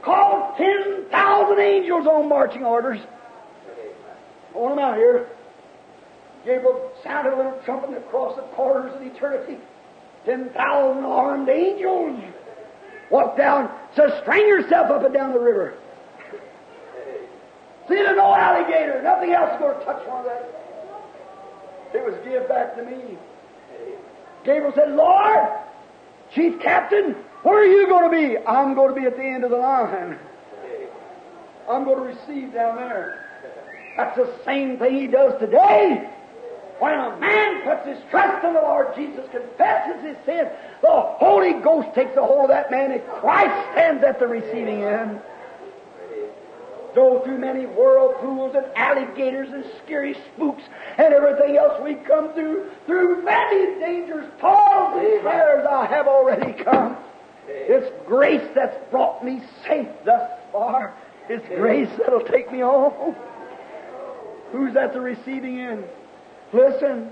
call 0.03 0.55
10,000 0.57 1.59
angels 1.61 2.07
on 2.07 2.29
marching 2.29 2.65
orders. 2.65 3.01
I 4.55 4.59
want 4.59 4.77
them 4.77 4.85
out 4.85 4.97
here. 4.97 5.29
Gabriel 6.45 6.93
sounded 7.03 7.33
a 7.33 7.37
little 7.37 7.61
trumpet 7.65 7.97
across 7.97 8.37
the 8.37 8.43
corners 8.55 8.95
of 8.95 9.03
eternity. 9.03 9.59
10,000 10.27 11.05
armed 11.05 11.49
angels 11.49 12.23
walked 13.15 13.39
down, 13.39 13.71
says, 13.95 14.13
string 14.23 14.49
yourself 14.49 14.91
up 14.91 15.05
and 15.05 15.15
down 15.15 15.33
the 15.33 15.39
river. 15.39 15.75
See, 17.87 17.95
there's 17.95 18.17
no 18.17 18.35
alligator, 18.35 19.01
nothing 19.05 19.33
else 19.33 19.53
is 19.53 19.61
going 19.61 19.79
to 19.79 19.85
touch 19.85 20.05
one 20.09 20.21
of 20.21 20.25
that. 20.25 20.51
It 21.95 22.05
was 22.05 22.15
give 22.25 22.49
back 22.49 22.75
to 22.75 22.83
me. 22.83 23.17
Gabriel 24.45 24.73
said, 24.75 24.97
Lord, 24.97 25.49
Chief 26.35 26.61
Captain, 26.61 27.13
where 27.45 27.63
are 27.63 27.67
you 27.67 27.87
going 27.87 28.11
to 28.11 28.17
be? 28.17 28.37
I'm 28.47 28.75
going 28.75 28.93
to 28.93 29.01
be 29.01 29.07
at 29.07 29.17
the 29.17 29.23
end 29.23 29.45
of 29.45 29.51
the 29.51 29.59
line. 29.59 30.19
I'm 31.71 31.85
going 31.85 31.99
to 31.99 32.19
receive 32.19 32.53
down 32.53 32.77
there. 32.77 33.25
That's 33.97 34.17
the 34.17 34.35
same 34.45 34.77
thing 34.77 34.99
he 34.99 35.07
does 35.07 35.39
today. 35.39 36.11
When 36.79 36.93
a 36.93 37.17
man 37.19 37.63
puts 37.63 37.87
his 37.87 37.99
trust 38.11 38.45
in 38.45 38.53
the 38.53 38.61
Lord 38.61 38.95
Jesus, 38.97 39.25
confesses 39.31 40.03
his 40.03 40.17
sin, 40.27 40.49
the 40.83 40.91
Holy 40.91 41.53
Ghost 41.55 41.95
takes 41.95 42.17
a 42.17 42.23
hold 42.23 42.45
of 42.45 42.49
that 42.49 42.71
man 42.71 42.91
and 42.91 43.07
Christ 43.07 43.55
stands 43.73 44.03
at 44.03 44.19
the 44.19 44.27
receiving 44.27 44.83
end. 44.83 45.21
Go 46.95 47.21
through 47.25 47.39
many 47.39 47.65
whirlpools 47.65 48.55
and 48.55 48.67
alligators 48.77 49.49
and 49.53 49.65
scary 49.85 50.15
spooks 50.15 50.63
and 50.97 51.13
everything 51.13 51.57
else 51.57 51.81
we 51.83 51.95
come 51.95 52.33
through. 52.35 52.71
Through 52.87 53.25
many 53.25 53.81
dangers, 53.81 54.31
toils, 54.41 54.95
and 54.95 55.21
snares 55.23 55.67
I 55.69 55.87
have 55.87 56.07
already 56.07 56.53
come. 56.53 56.97
It's 57.47 57.91
grace 58.07 58.49
that's 58.55 58.77
brought 58.91 59.25
me 59.25 59.43
safe 59.67 59.89
thus 60.05 60.31
far. 60.53 60.95
It's 61.29 61.47
grace 61.49 61.91
that'll 61.99 62.21
take 62.21 62.51
me 62.53 62.61
home. 62.61 63.17
Who's 64.53 64.77
at 64.77 64.93
the 64.93 65.01
receiving 65.01 65.61
end? 65.61 65.85
Listen, 66.55 67.11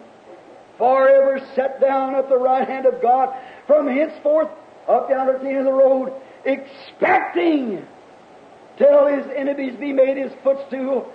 forever 0.78 1.44
set 1.56 1.80
down 1.80 2.14
at 2.14 2.28
the 2.28 2.38
right 2.38 2.66
hand 2.66 2.86
of 2.86 3.02
God, 3.02 3.34
from 3.66 3.88
henceforth 3.88 4.48
up 4.88 5.08
down 5.08 5.28
at 5.28 5.42
the 5.42 5.48
end 5.48 5.58
of 5.58 5.64
the 5.64 5.72
road, 5.72 6.12
expecting 6.44 7.84
till 8.78 9.06
his 9.06 9.26
enemies 9.34 9.74
be 9.80 9.92
made 9.92 10.16
his 10.16 10.32
footstool. 10.44 11.12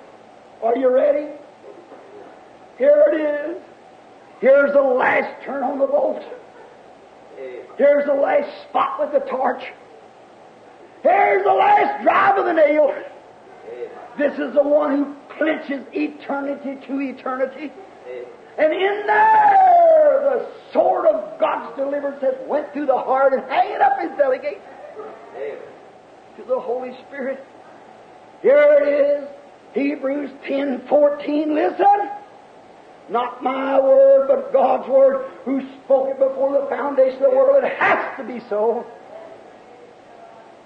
Are 0.62 0.76
you 0.76 0.90
ready? 0.90 1.32
Here 2.78 3.06
it 3.14 3.22
is. 3.22 3.62
Here's 4.42 4.74
the 4.74 4.82
last 4.82 5.44
turn 5.44 5.64
on 5.64 5.80
the 5.80 5.88
bolt. 5.88 6.24
Here's 7.78 8.06
the 8.06 8.14
last 8.14 8.50
spot 8.64 9.00
with 9.00 9.14
the 9.14 9.28
torch. 9.30 9.64
Here's 11.02 11.44
the 11.44 11.54
last 11.54 12.04
drive 12.04 12.38
of 12.38 12.46
the 12.46 12.54
nail. 12.54 12.94
This 14.18 14.34
is 14.34 14.54
the 14.54 14.64
one 14.64 14.98
who 14.98 15.16
clinches 15.38 15.86
eternity 15.94 16.86
to 16.88 17.00
eternity. 17.00 17.72
And 18.58 18.74
in 18.74 19.06
there, 19.06 20.20
the 20.24 20.48
sword 20.74 21.06
of 21.06 21.40
God's 21.40 21.76
deliverance 21.78 22.22
has 22.22 22.36
went 22.48 22.74
through 22.74 22.88
the 22.88 22.98
heart 22.98 23.34
and 23.34 23.44
hanging 23.44 23.82
up 23.82 24.00
his 24.00 24.10
delegate 24.18 24.62
to 26.38 26.44
the 26.48 26.60
Holy 26.60 26.98
Spirit. 27.08 27.46
Here 28.42 28.80
it 28.82 28.88
is, 28.88 29.30
Hebrews 29.74 30.32
10, 30.48 30.88
14. 30.88 31.54
Listen. 31.54 32.10
Not 33.10 33.42
my 33.42 33.80
word, 33.80 34.28
but 34.28 34.52
God's 34.52 34.90
word, 34.90 35.32
who 35.46 35.62
spoke 35.86 36.10
it 36.10 36.20
before 36.20 36.60
the 36.60 36.68
foundation 36.68 37.24
of 37.24 37.32
the 37.32 37.38
world. 37.38 37.64
It 37.64 37.74
has 37.78 38.18
to 38.18 38.24
be 38.24 38.42
so. 38.50 38.86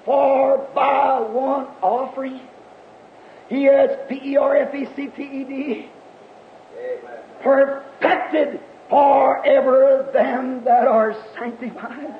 For 0.05 0.67
by 0.73 1.19
one 1.19 1.67
offering, 1.81 2.41
he 3.47 3.65
has 3.65 3.91
P 4.09 4.19
E 4.23 4.37
R 4.37 4.55
F 4.55 4.73
E 4.73 4.87
C 4.95 5.07
T 5.15 5.23
E 5.23 5.43
D 5.43 5.89
perfected 7.41 8.59
forever 8.89 10.09
them 10.13 10.63
that 10.65 10.87
are 10.87 11.15
sanctified. 11.37 12.15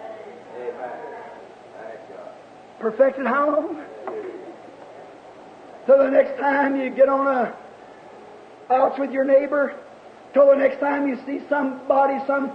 Perfected 2.80 3.28
how 3.28 3.52
long? 3.52 3.82
Till 5.86 5.98
the 5.98 6.10
next 6.10 6.40
time 6.40 6.80
you 6.80 6.90
get 6.90 7.10
on 7.10 7.28
a 7.28 7.56
ouch 8.72 8.98
with 8.98 9.12
your 9.12 9.26
neighbor, 9.26 9.76
till 10.34 10.48
the 10.48 10.56
next 10.56 10.80
time 10.80 11.08
you 11.08 11.18
see 11.26 11.42
somebody, 11.50 12.18
some 12.26 12.52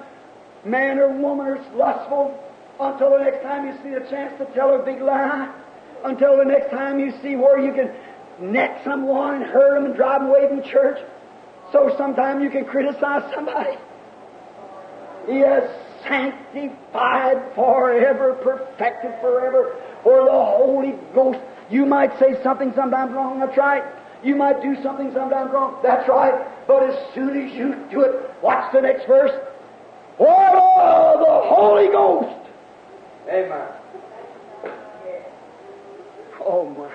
man 0.65 0.99
or 0.99 1.13
woman 1.13 1.47
or 1.47 1.65
lustful, 1.75 2.43
until 2.81 3.11
the 3.11 3.19
next 3.19 3.43
time 3.43 3.67
you 3.67 3.75
see 3.83 3.95
a 3.95 4.11
chance 4.11 4.37
to 4.39 4.47
tell 4.55 4.75
a 4.75 4.85
big 4.85 5.01
lie, 5.01 5.53
until 6.05 6.37
the 6.37 6.45
next 6.45 6.71
time 6.71 6.99
you 6.99 7.13
see 7.23 7.37
where 7.37 7.59
you 7.61 7.73
can 7.73 8.53
neck 8.53 8.83
someone 8.85 9.35
and 9.35 9.45
hurt 9.45 9.75
them 9.75 9.87
and 9.87 9.95
drive 9.95 10.21
them 10.21 10.31
away 10.31 10.49
from 10.49 10.63
church. 10.63 10.99
So 11.77 11.95
sometimes 11.99 12.43
you 12.43 12.49
can 12.49 12.65
criticize 12.65 13.31
somebody. 13.35 13.77
He 15.29 15.41
has 15.41 15.69
sanctified 16.03 17.55
forever, 17.55 18.33
perfected 18.43 19.13
forever, 19.21 19.77
for 20.03 20.25
the 20.25 20.31
Holy 20.31 20.95
Ghost. 21.15 21.39
You 21.69 21.85
might 21.85 22.19
say 22.19 22.43
something 22.43 22.73
sometimes 22.75 23.13
wrong, 23.13 23.41
that's 23.41 23.59
right. 23.59 23.85
You 24.25 24.37
might 24.37 24.63
do 24.63 24.83
something 24.83 25.13
sometimes 25.13 25.53
wrong, 25.53 25.79
that's 25.83 26.09
right. 26.09 26.47
But 26.67 26.89
as 26.89 27.15
soon 27.15 27.47
as 27.47 27.53
you 27.53 27.75
do 27.91 28.01
it, 28.01 28.31
watch 28.43 28.73
the 28.73 28.81
next 28.81 29.07
verse. 29.07 29.39
Oh, 30.19 31.19
the 31.19 31.55
Holy 31.55 31.89
Ghost. 31.89 32.49
Amen. 33.29 33.69
Oh 36.41 36.71
my. 36.71 36.91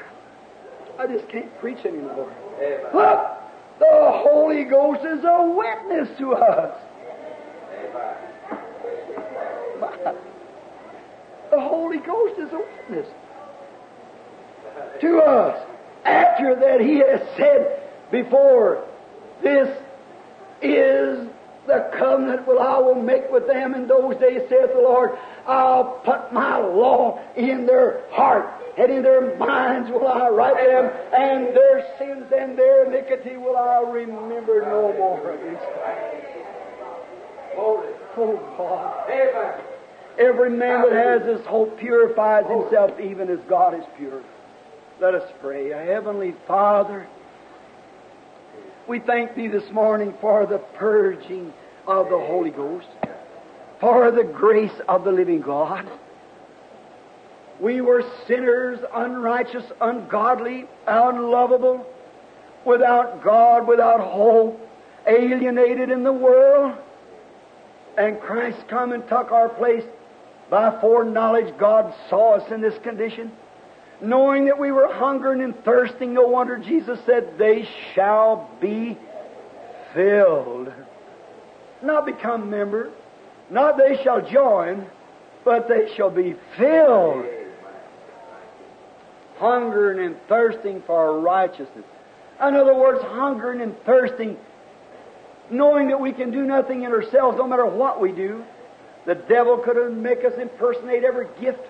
I 0.97 1.05
just 1.05 1.29
can't 1.29 1.55
preach 1.59 1.85
anymore. 1.85 2.33
Amen. 2.57 2.95
Look, 2.95 3.40
the 3.81 4.11
Holy 4.29 4.63
Ghost 4.63 5.01
is 5.03 5.23
a 5.23 5.55
witness 5.57 6.17
to 6.19 6.33
us. 6.33 6.77
The 11.49 11.59
Holy 11.59 11.97
Ghost 11.97 12.39
is 12.39 12.53
a 12.53 12.59
witness 12.59 13.07
to 15.01 15.17
us. 15.19 15.67
After 16.05 16.55
that, 16.55 16.79
He 16.79 16.99
has 16.99 17.21
said 17.35 17.81
before, 18.11 18.85
This 19.41 19.67
is 20.61 21.27
the 21.67 21.91
covenant 21.97 22.47
will 22.47 22.59
I 22.59 22.79
will 22.79 22.95
make 22.95 23.29
with 23.31 23.47
them 23.47 23.75
in 23.75 23.87
those 23.87 24.15
days, 24.17 24.41
saith 24.49 24.73
the 24.73 24.81
Lord. 24.81 25.17
I'll 25.45 26.01
put 26.03 26.33
my 26.33 26.57
law 26.57 27.19
in 27.35 27.65
their 27.65 28.03
heart, 28.11 28.49
and 28.77 28.91
in 28.91 29.03
their 29.03 29.37
minds 29.37 29.89
will 29.91 30.07
I 30.07 30.29
write 30.29 30.55
them, 30.55 30.91
and 31.13 31.55
their 31.55 31.85
sins 31.99 32.31
and 32.35 32.57
their 32.57 32.85
iniquity 32.85 33.37
will 33.37 33.57
I 33.57 33.81
remember 33.81 34.61
no 34.61 34.93
more. 34.93 35.37
Holy. 37.55 37.87
Oh 38.17 38.37
God. 38.57 39.61
Every 40.17 40.49
man 40.49 40.89
that 40.89 40.93
has 40.93 41.21
this 41.23 41.45
hope 41.45 41.79
purifies 41.79 42.45
himself 42.49 42.99
even 42.99 43.29
as 43.29 43.39
God 43.47 43.73
is 43.73 43.85
pure. 43.97 44.21
Let 44.99 45.15
us 45.15 45.31
pray. 45.41 45.69
Heavenly 45.69 46.35
Father, 46.47 47.07
we 48.87 48.99
thank 48.99 49.35
Thee 49.35 49.47
this 49.47 49.69
morning 49.71 50.13
for 50.19 50.45
the 50.45 50.57
purging 50.57 51.53
of 51.87 52.09
the 52.09 52.17
Holy 52.17 52.49
Ghost, 52.49 52.87
for 53.79 54.11
the 54.11 54.23
grace 54.23 54.79
of 54.87 55.03
the 55.03 55.11
living 55.11 55.41
God. 55.41 55.89
We 57.59 57.81
were 57.81 58.03
sinners, 58.27 58.79
unrighteous, 58.93 59.65
ungodly, 59.79 60.65
unlovable, 60.87 61.85
without 62.65 63.23
God, 63.23 63.67
without 63.67 63.99
hope, 63.99 64.59
alienated 65.05 65.89
in 65.91 66.03
the 66.03 66.13
world. 66.13 66.75
And 67.97 68.19
Christ 68.19 68.67
come 68.67 68.93
and 68.93 69.07
took 69.07 69.31
our 69.31 69.49
place. 69.49 69.83
By 70.49 70.79
foreknowledge, 70.81 71.55
God 71.57 71.93
saw 72.09 72.35
us 72.35 72.51
in 72.51 72.61
this 72.61 72.77
condition. 72.79 73.31
Knowing 74.01 74.45
that 74.45 74.57
we 74.57 74.71
were 74.71 74.91
hungering 74.91 75.41
and 75.41 75.63
thirsting, 75.63 76.13
no 76.13 76.27
wonder 76.27 76.57
Jesus 76.57 76.99
said, 77.05 77.37
They 77.37 77.67
shall 77.93 78.49
be 78.59 78.97
filled. 79.93 80.71
Not 81.83 82.05
become 82.05 82.49
members, 82.49 82.91
not 83.49 83.77
they 83.77 84.01
shall 84.03 84.27
join, 84.27 84.87
but 85.45 85.67
they 85.67 85.93
shall 85.95 86.09
be 86.09 86.35
filled. 86.57 87.25
Hungering 89.37 90.05
and 90.05 90.15
thirsting 90.27 90.83
for 90.85 91.19
righteousness. 91.19 91.85
In 92.41 92.55
other 92.55 92.73
words, 92.73 93.03
hungering 93.03 93.61
and 93.61 93.75
thirsting, 93.83 94.37
knowing 95.51 95.89
that 95.89 95.99
we 95.99 96.11
can 96.11 96.31
do 96.31 96.43
nothing 96.43 96.83
in 96.83 96.91
ourselves, 96.91 97.37
no 97.37 97.47
matter 97.47 97.65
what 97.65 98.01
we 98.01 98.11
do. 98.11 98.43
The 99.05 99.15
devil 99.15 99.57
could 99.57 99.77
make 99.95 100.23
us 100.23 100.33
impersonate 100.39 101.03
every 101.03 101.27
gift 101.39 101.61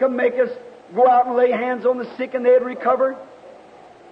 could 0.00 0.10
make 0.10 0.32
us 0.38 0.48
go 0.94 1.06
out 1.06 1.26
and 1.26 1.36
lay 1.36 1.50
hands 1.50 1.84
on 1.84 1.98
the 1.98 2.16
sick 2.16 2.32
and 2.32 2.44
they'd 2.44 2.62
recover, 2.62 3.16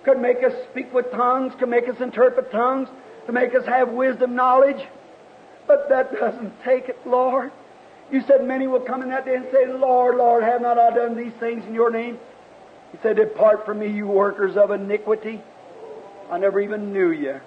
could 0.04 0.20
make 0.20 0.44
us 0.44 0.52
speak 0.70 0.92
with 0.92 1.10
tongues, 1.10 1.54
could 1.58 1.70
make 1.70 1.88
us 1.88 1.98
interpret 2.00 2.52
tongues, 2.52 2.88
to 3.26 3.32
make 3.32 3.54
us 3.54 3.64
have 3.64 3.88
wisdom, 3.88 4.36
knowledge. 4.36 4.86
But 5.66 5.88
that 5.88 6.12
doesn't 6.20 6.52
take 6.62 6.90
it, 6.90 6.98
Lord. 7.06 7.50
You 8.12 8.22
said 8.26 8.44
many 8.44 8.66
will 8.66 8.80
come 8.80 9.02
in 9.02 9.08
that 9.08 9.24
day 9.24 9.34
and 9.34 9.46
say, 9.50 9.66
Lord, 9.66 10.16
Lord, 10.16 10.42
have 10.42 10.60
not 10.60 10.78
I 10.78 10.94
done 10.94 11.16
these 11.16 11.32
things 11.40 11.64
in 11.64 11.74
your 11.74 11.90
name? 11.90 12.18
He 12.92 12.98
said, 13.02 13.16
Depart 13.16 13.64
from 13.64 13.78
me, 13.78 13.88
you 13.88 14.06
workers 14.06 14.56
of 14.56 14.70
iniquity. 14.70 15.42
I 16.30 16.38
never 16.38 16.60
even 16.60 16.92
knew 16.92 17.10
you. 17.10 17.40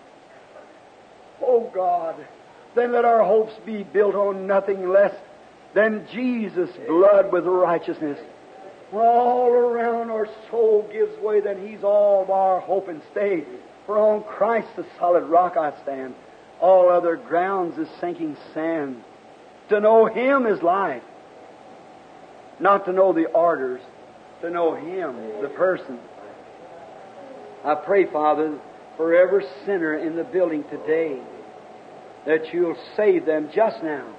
Oh 1.44 1.72
God, 1.74 2.16
then 2.76 2.92
let 2.92 3.06
our 3.06 3.24
hopes 3.24 3.54
be 3.66 3.84
built 3.84 4.16
on 4.16 4.48
nothing 4.48 4.90
less 4.90 5.14
than 5.74 6.08
Jesus' 6.12 6.70
blood 6.88 7.32
with 7.32 7.46
righteousness. 7.46 8.20
When 8.92 9.06
all 9.06 9.50
around 9.50 10.12
our 10.12 10.28
soul 10.50 10.90
gives 10.92 11.18
way, 11.22 11.40
then 11.40 11.66
He's 11.66 11.84
all 11.84 12.30
our 12.32 12.60
hope 12.60 12.90
and 12.90 13.02
stay. 13.12 13.46
For 13.86 13.98
on 13.98 14.24
Christ 14.24 14.68
the 14.76 14.86
solid 15.00 15.24
rock 15.24 15.56
I 15.58 15.74
stand. 15.84 16.14
All 16.60 16.90
other 16.90 17.16
grounds 17.16 17.78
is 17.78 17.88
sinking 18.00 18.38
sand. 18.54 19.04
To 19.70 19.80
know 19.80 20.06
Him 20.06 20.46
is 20.46 20.62
life. 20.62 21.04
Not 22.60 22.86
to 22.86 22.92
know 22.92 23.14
the 23.14 23.26
orders, 23.28 23.82
to 24.42 24.50
know 24.50 24.76
Him, 24.76 25.42
the 25.42 25.50
person. 25.50 25.98
I 27.64 27.76
pray, 27.76 28.12
Father, 28.12 28.60
for 28.98 29.16
every 29.16 29.46
sinner 29.66 29.98
in 29.98 30.16
the 30.16 30.24
building 30.24 30.64
today, 30.66 31.22
that 32.26 32.54
you'll 32.54 32.78
save 32.96 33.26
them 33.26 33.50
just 33.54 33.82
now. 33.84 34.16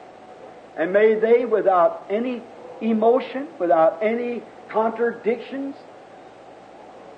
And 0.77 0.93
may 0.93 1.15
they, 1.15 1.45
without 1.45 2.07
any 2.09 2.43
emotion, 2.81 3.49
without 3.59 4.03
any 4.03 4.43
contradictions 4.71 5.77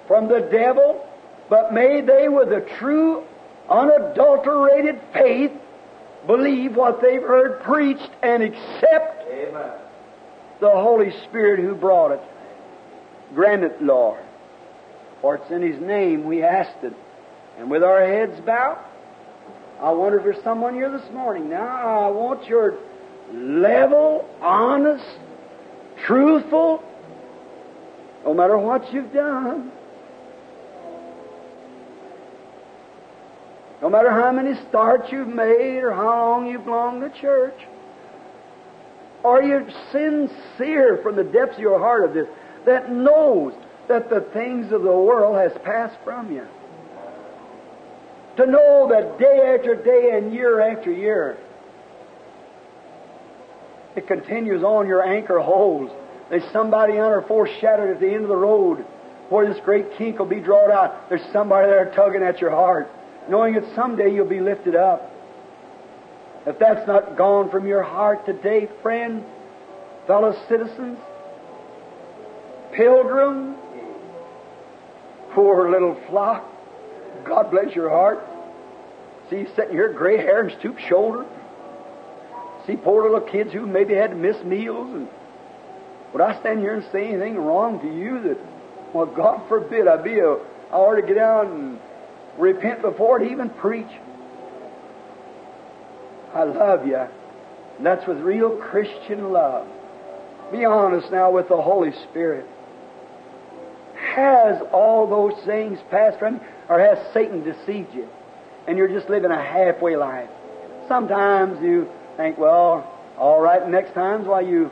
from 0.07 0.29
the 0.29 0.41
devil, 0.51 1.07
but 1.49 1.73
may 1.73 2.01
they, 2.01 2.29
with 2.29 2.53
a 2.53 2.61
true, 2.79 3.25
unadulterated 3.69 5.01
faith, 5.13 5.53
believe 6.27 6.77
what 6.77 7.01
they've 7.01 7.23
heard 7.23 7.63
preached 7.63 8.11
and 8.23 8.43
accept 8.43 9.25
Amen. 9.31 9.73
the 10.61 10.71
Holy 10.71 11.13
Spirit 11.25 11.61
who 11.61 11.75
brought 11.75 12.13
it. 12.13 12.21
Grant 13.35 13.65
it, 13.65 13.81
Lord. 13.83 14.23
For 15.21 15.37
it's 15.37 15.51
in 15.51 15.63
His 15.63 15.81
name 15.81 16.25
we 16.25 16.43
asked 16.43 16.83
it. 16.83 16.93
And 17.59 17.71
with 17.71 17.83
our 17.83 18.05
heads 18.05 18.41
bowed, 18.41 18.79
I 19.81 19.91
wonder 19.93 20.19
if 20.19 20.25
there's 20.25 20.43
someone 20.43 20.75
here 20.75 20.91
this 20.91 21.11
morning. 21.13 21.49
Now, 21.49 21.67
I 21.67 22.11
want 22.11 22.47
your 22.47 22.79
level, 23.33 24.29
honest, 24.41 25.05
truthful, 26.05 26.83
No 28.25 28.33
matter 28.33 28.57
what 28.57 28.93
you've 28.93 29.13
done. 29.13 29.71
No 33.83 33.91
matter 33.91 34.11
how 34.11 34.33
many 34.33 34.55
starts 34.69 35.13
you've 35.13 35.29
made 35.29 35.81
or 35.83 35.93
how 35.93 36.31
long 36.31 36.47
you've 36.47 36.65
belonged 36.65 37.03
to 37.03 37.21
church. 37.21 37.59
Are 39.25 39.43
you 39.43 39.67
sincere 39.93 41.01
from 41.03 41.17
the 41.17 41.25
depths 41.25 41.57
of 41.57 41.61
your 41.61 41.79
heart 41.79 42.05
of 42.05 42.15
this 42.15 42.27
that 42.65 42.91
knows 42.91 43.53
that 43.89 44.09
the 44.09 44.23
things 44.33 44.73
of 44.73 44.83
the 44.83 44.93
world 44.93 45.37
has 45.37 45.53
passed 45.63 45.97
from 46.03 46.33
you? 46.33 46.47
To 48.37 48.47
know 48.47 48.89
that 48.91 49.19
day 49.19 49.55
after 49.55 49.75
day 49.75 50.17
and 50.17 50.33
year 50.33 50.61
after 50.61 50.91
year, 50.91 51.39
it 53.97 54.07
continues 54.07 54.63
on, 54.63 54.87
your 54.87 55.05
anchor 55.07 55.39
holds. 55.39 55.93
There's 56.31 56.45
somebody 56.53 56.99
under 56.99 57.23
foreshadowed 57.23 57.91
at 57.91 58.01
the 58.01 58.13
end 58.13 58.23
of 58.23 58.29
the 58.29 58.37
road 58.37 58.85
where 59.29 59.53
this 59.53 59.63
great 59.65 59.97
kink 59.97 60.19
will 60.19 60.27
be 60.27 60.41
drawn 60.41 60.71
out. 60.71 61.09
There's 61.09 61.25
somebody 61.33 61.69
there 61.69 61.93
tugging 61.95 62.23
at 62.23 62.41
your 62.41 62.51
heart, 62.51 62.91
knowing 63.29 63.55
that 63.55 63.65
someday 63.75 64.13
you'll 64.13 64.29
be 64.29 64.41
lifted 64.41 64.75
up. 64.75 65.11
If 66.47 66.59
that's 66.59 66.87
not 66.87 67.17
gone 67.17 67.51
from 67.51 67.67
your 67.67 67.83
heart 67.83 68.27
today, 68.27 68.69
friend, 68.83 69.25
fellow 70.07 70.37
citizens, 70.49 70.99
pilgrim, 72.73 73.57
poor 75.33 75.71
little 75.71 75.99
flock, 76.09 76.45
God 77.25 77.51
bless 77.51 77.75
your 77.75 77.89
heart. 77.89 78.27
See 79.31 79.37
you 79.37 79.49
sitting 79.57 79.73
here, 79.73 79.91
gray 79.93 80.19
hair 80.19 80.43
and 80.43 80.59
stoop 80.59 80.79
shoulder. 80.79 81.25
See 82.67 82.77
poor 82.77 83.03
little 83.03 83.21
kids 83.21 83.53
who 83.53 83.67
maybe 83.67 83.95
had 83.95 84.11
to 84.11 84.17
miss 84.17 84.43
meals. 84.45 84.89
And 84.95 85.09
would 86.13 86.23
I 86.23 86.39
stand 86.41 86.61
here 86.61 86.75
and 86.75 86.85
say 86.93 87.09
anything 87.09 87.37
wrong 87.37 87.81
to 87.81 87.87
you 87.87 88.23
that, 88.23 88.39
well, 88.95 89.07
God 89.07 89.47
forbid 89.49 89.87
I'd 89.87 90.05
be 90.05 90.19
a, 90.19 90.31
I 90.31 90.77
ought 90.77 90.97
to 90.97 91.07
get 91.07 91.19
out 91.19 91.47
and 91.47 91.79
repent 92.39 92.83
before 92.83 93.21
it 93.21 93.31
even 93.31 93.51
preach. 93.51 93.91
I 96.33 96.45
love 96.45 96.87
you. 96.87 96.97
And 97.77 97.87
that's 97.87 98.07
with 98.07 98.19
real 98.19 98.57
Christian 98.57 99.33
love. 99.33 99.67
Be 100.53 100.65
honest 100.65 101.11
now 101.11 101.31
with 101.33 101.49
the 101.49 101.61
Holy 101.61 101.93
Spirit. 102.11 102.47
Has 104.15 104.61
all 104.73 105.09
those 105.09 105.45
things 105.45 105.79
passed 105.91 106.19
from 106.19 106.35
you, 106.35 106.41
or 106.69 106.79
has 106.79 106.99
Satan 107.13 107.43
deceived 107.43 107.95
you? 107.95 108.09
And 108.67 108.79
you're 108.79 108.89
just 108.89 109.09
living 109.09 109.31
a 109.31 109.43
halfway 109.43 109.97
life. 109.97 110.31
Sometimes 110.89 111.61
you 111.63 111.89
think, 112.17 112.39
well, 112.39 112.91
all 113.19 113.41
right, 113.41 113.69
next 113.69 113.95
time's 113.95 114.27
why 114.27 114.41
you, 114.41 114.71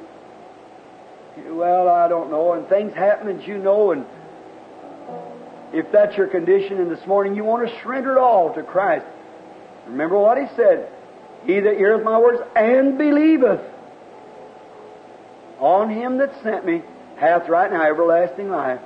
well, 1.49 1.89
I 1.89 2.09
don't 2.09 2.31
know, 2.31 2.53
and 2.55 2.69
things 2.69 2.93
happen 2.95 3.29
and 3.29 3.47
you 3.47 3.59
know, 3.59 3.93
and 3.93 4.05
if 5.73 5.91
that's 5.91 6.17
your 6.17 6.27
condition, 6.27 6.79
and 6.79 6.91
this 6.91 7.07
morning 7.07 7.35
you 7.35 7.45
want 7.45 7.67
to 7.67 7.81
surrender 7.81 8.13
it 8.13 8.19
all 8.19 8.53
to 8.55 8.63
Christ, 8.63 9.07
remember 9.87 10.19
what 10.19 10.37
He 10.39 10.47
said 10.55 10.91
He 11.47 11.61
that 11.61 11.77
heareth 11.77 12.05
my 12.05 12.19
words 12.19 12.43
and 12.55 12.99
believeth 12.99 13.61
on 15.59 15.89
Him 15.89 16.19
that 16.19 16.33
sent 16.43 16.67
me 16.67 16.83
hath 17.17 17.49
right 17.49 17.71
now 17.71 17.83
everlasting 17.83 18.51
life. 18.51 18.81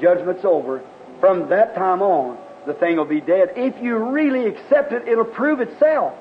Judgment's 0.00 0.44
over. 0.44 0.82
From 1.20 1.48
that 1.50 1.74
time 1.74 2.02
on, 2.02 2.38
the 2.66 2.74
thing 2.74 2.96
will 2.96 3.04
be 3.04 3.20
dead. 3.20 3.52
If 3.56 3.82
you 3.82 3.96
really 3.96 4.46
accept 4.46 4.92
it, 4.92 5.06
it'll 5.06 5.24
prove 5.24 5.60
itself. 5.60 6.14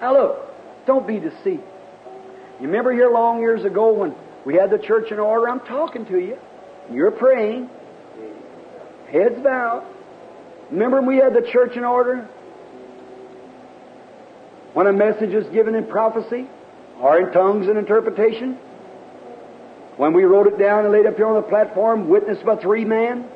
Now 0.00 0.12
look, 0.12 0.86
don't 0.86 1.06
be 1.06 1.18
deceived. 1.18 1.62
You 2.60 2.66
remember 2.66 2.92
here 2.92 3.10
long 3.10 3.40
years 3.40 3.64
ago 3.64 3.92
when 3.92 4.14
we 4.44 4.54
had 4.54 4.70
the 4.70 4.78
church 4.78 5.10
in 5.10 5.18
order? 5.18 5.48
I'm 5.48 5.60
talking 5.60 6.06
to 6.06 6.18
you. 6.18 6.38
You're 6.90 7.10
praying. 7.10 7.68
Heads 9.10 9.42
bowed. 9.42 9.86
Remember 10.70 10.98
when 10.98 11.06
we 11.06 11.16
had 11.16 11.34
the 11.34 11.48
church 11.52 11.76
in 11.76 11.84
order? 11.84 12.28
When 14.72 14.86
a 14.86 14.92
message 14.92 15.32
was 15.32 15.46
given 15.46 15.74
in 15.74 15.86
prophecy 15.86 16.48
or 17.00 17.18
in 17.18 17.32
tongues 17.32 17.68
and 17.68 17.78
interpretation? 17.78 18.58
When 19.96 20.12
we 20.12 20.24
wrote 20.24 20.46
it 20.46 20.58
down 20.58 20.84
and 20.84 20.92
laid 20.92 21.06
it 21.06 21.08
up 21.08 21.16
here 21.16 21.26
on 21.26 21.36
the 21.36 21.48
platform, 21.48 22.08
witnessed 22.08 22.44
by 22.44 22.56
three 22.56 22.84
men? 22.84 23.26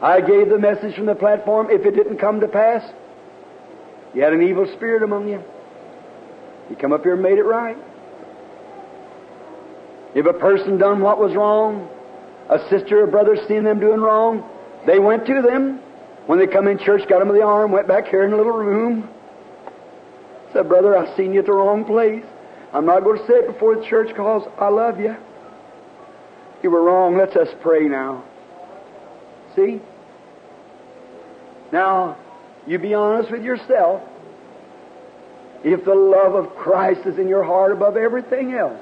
I 0.00 0.20
gave 0.20 0.48
the 0.48 0.58
message 0.58 0.96
from 0.96 1.06
the 1.06 1.14
platform. 1.14 1.68
If 1.70 1.84
it 1.84 1.92
didn't 1.92 2.18
come 2.18 2.40
to 2.40 2.48
pass, 2.48 2.82
you 4.14 4.22
had 4.22 4.32
an 4.32 4.42
evil 4.42 4.66
spirit 4.76 5.02
among 5.02 5.28
you. 5.28 5.42
You 6.70 6.76
come 6.76 6.92
up 6.92 7.02
here 7.02 7.14
and 7.14 7.22
made 7.22 7.38
it 7.38 7.44
right. 7.44 7.76
If 10.14 10.26
a 10.26 10.32
person 10.32 10.78
done 10.78 11.00
what 11.00 11.18
was 11.18 11.34
wrong, 11.34 11.88
a 12.48 12.58
sister 12.70 13.02
or 13.02 13.06
brother 13.06 13.36
seen 13.48 13.64
them 13.64 13.80
doing 13.80 14.00
wrong, 14.00 14.48
they 14.86 14.98
went 14.98 15.26
to 15.26 15.42
them. 15.42 15.80
When 16.26 16.38
they 16.38 16.46
come 16.46 16.68
in 16.68 16.78
church, 16.78 17.06
got 17.08 17.18
them 17.18 17.28
by 17.28 17.34
the 17.34 17.42
arm, 17.42 17.72
went 17.72 17.88
back 17.88 18.06
here 18.06 18.24
in 18.24 18.30
the 18.30 18.36
little 18.36 18.52
room. 18.52 19.08
Said, 20.52 20.68
Brother, 20.68 20.96
I 20.96 21.14
seen 21.16 21.34
you 21.34 21.40
at 21.40 21.46
the 21.46 21.52
wrong 21.52 21.84
place. 21.84 22.24
I'm 22.72 22.86
not 22.86 23.04
going 23.04 23.18
to 23.18 23.26
say 23.26 23.34
it 23.34 23.46
before 23.46 23.76
the 23.76 23.84
church 23.84 24.08
because 24.08 24.48
I 24.58 24.68
love 24.68 25.00
you. 25.00 25.16
You 26.62 26.70
were 26.70 26.82
wrong. 26.82 27.18
Let's 27.18 27.36
us 27.36 27.48
pray 27.60 27.86
now. 27.88 28.24
See? 29.54 29.80
Now, 31.72 32.16
you 32.66 32.78
be 32.78 32.94
honest 32.94 33.30
with 33.30 33.42
yourself. 33.42 34.02
If 35.62 35.84
the 35.84 35.94
love 35.94 36.34
of 36.34 36.54
Christ 36.56 37.06
is 37.06 37.18
in 37.18 37.26
your 37.26 37.42
heart 37.42 37.72
above 37.72 37.96
everything 37.96 38.52
else, 38.52 38.80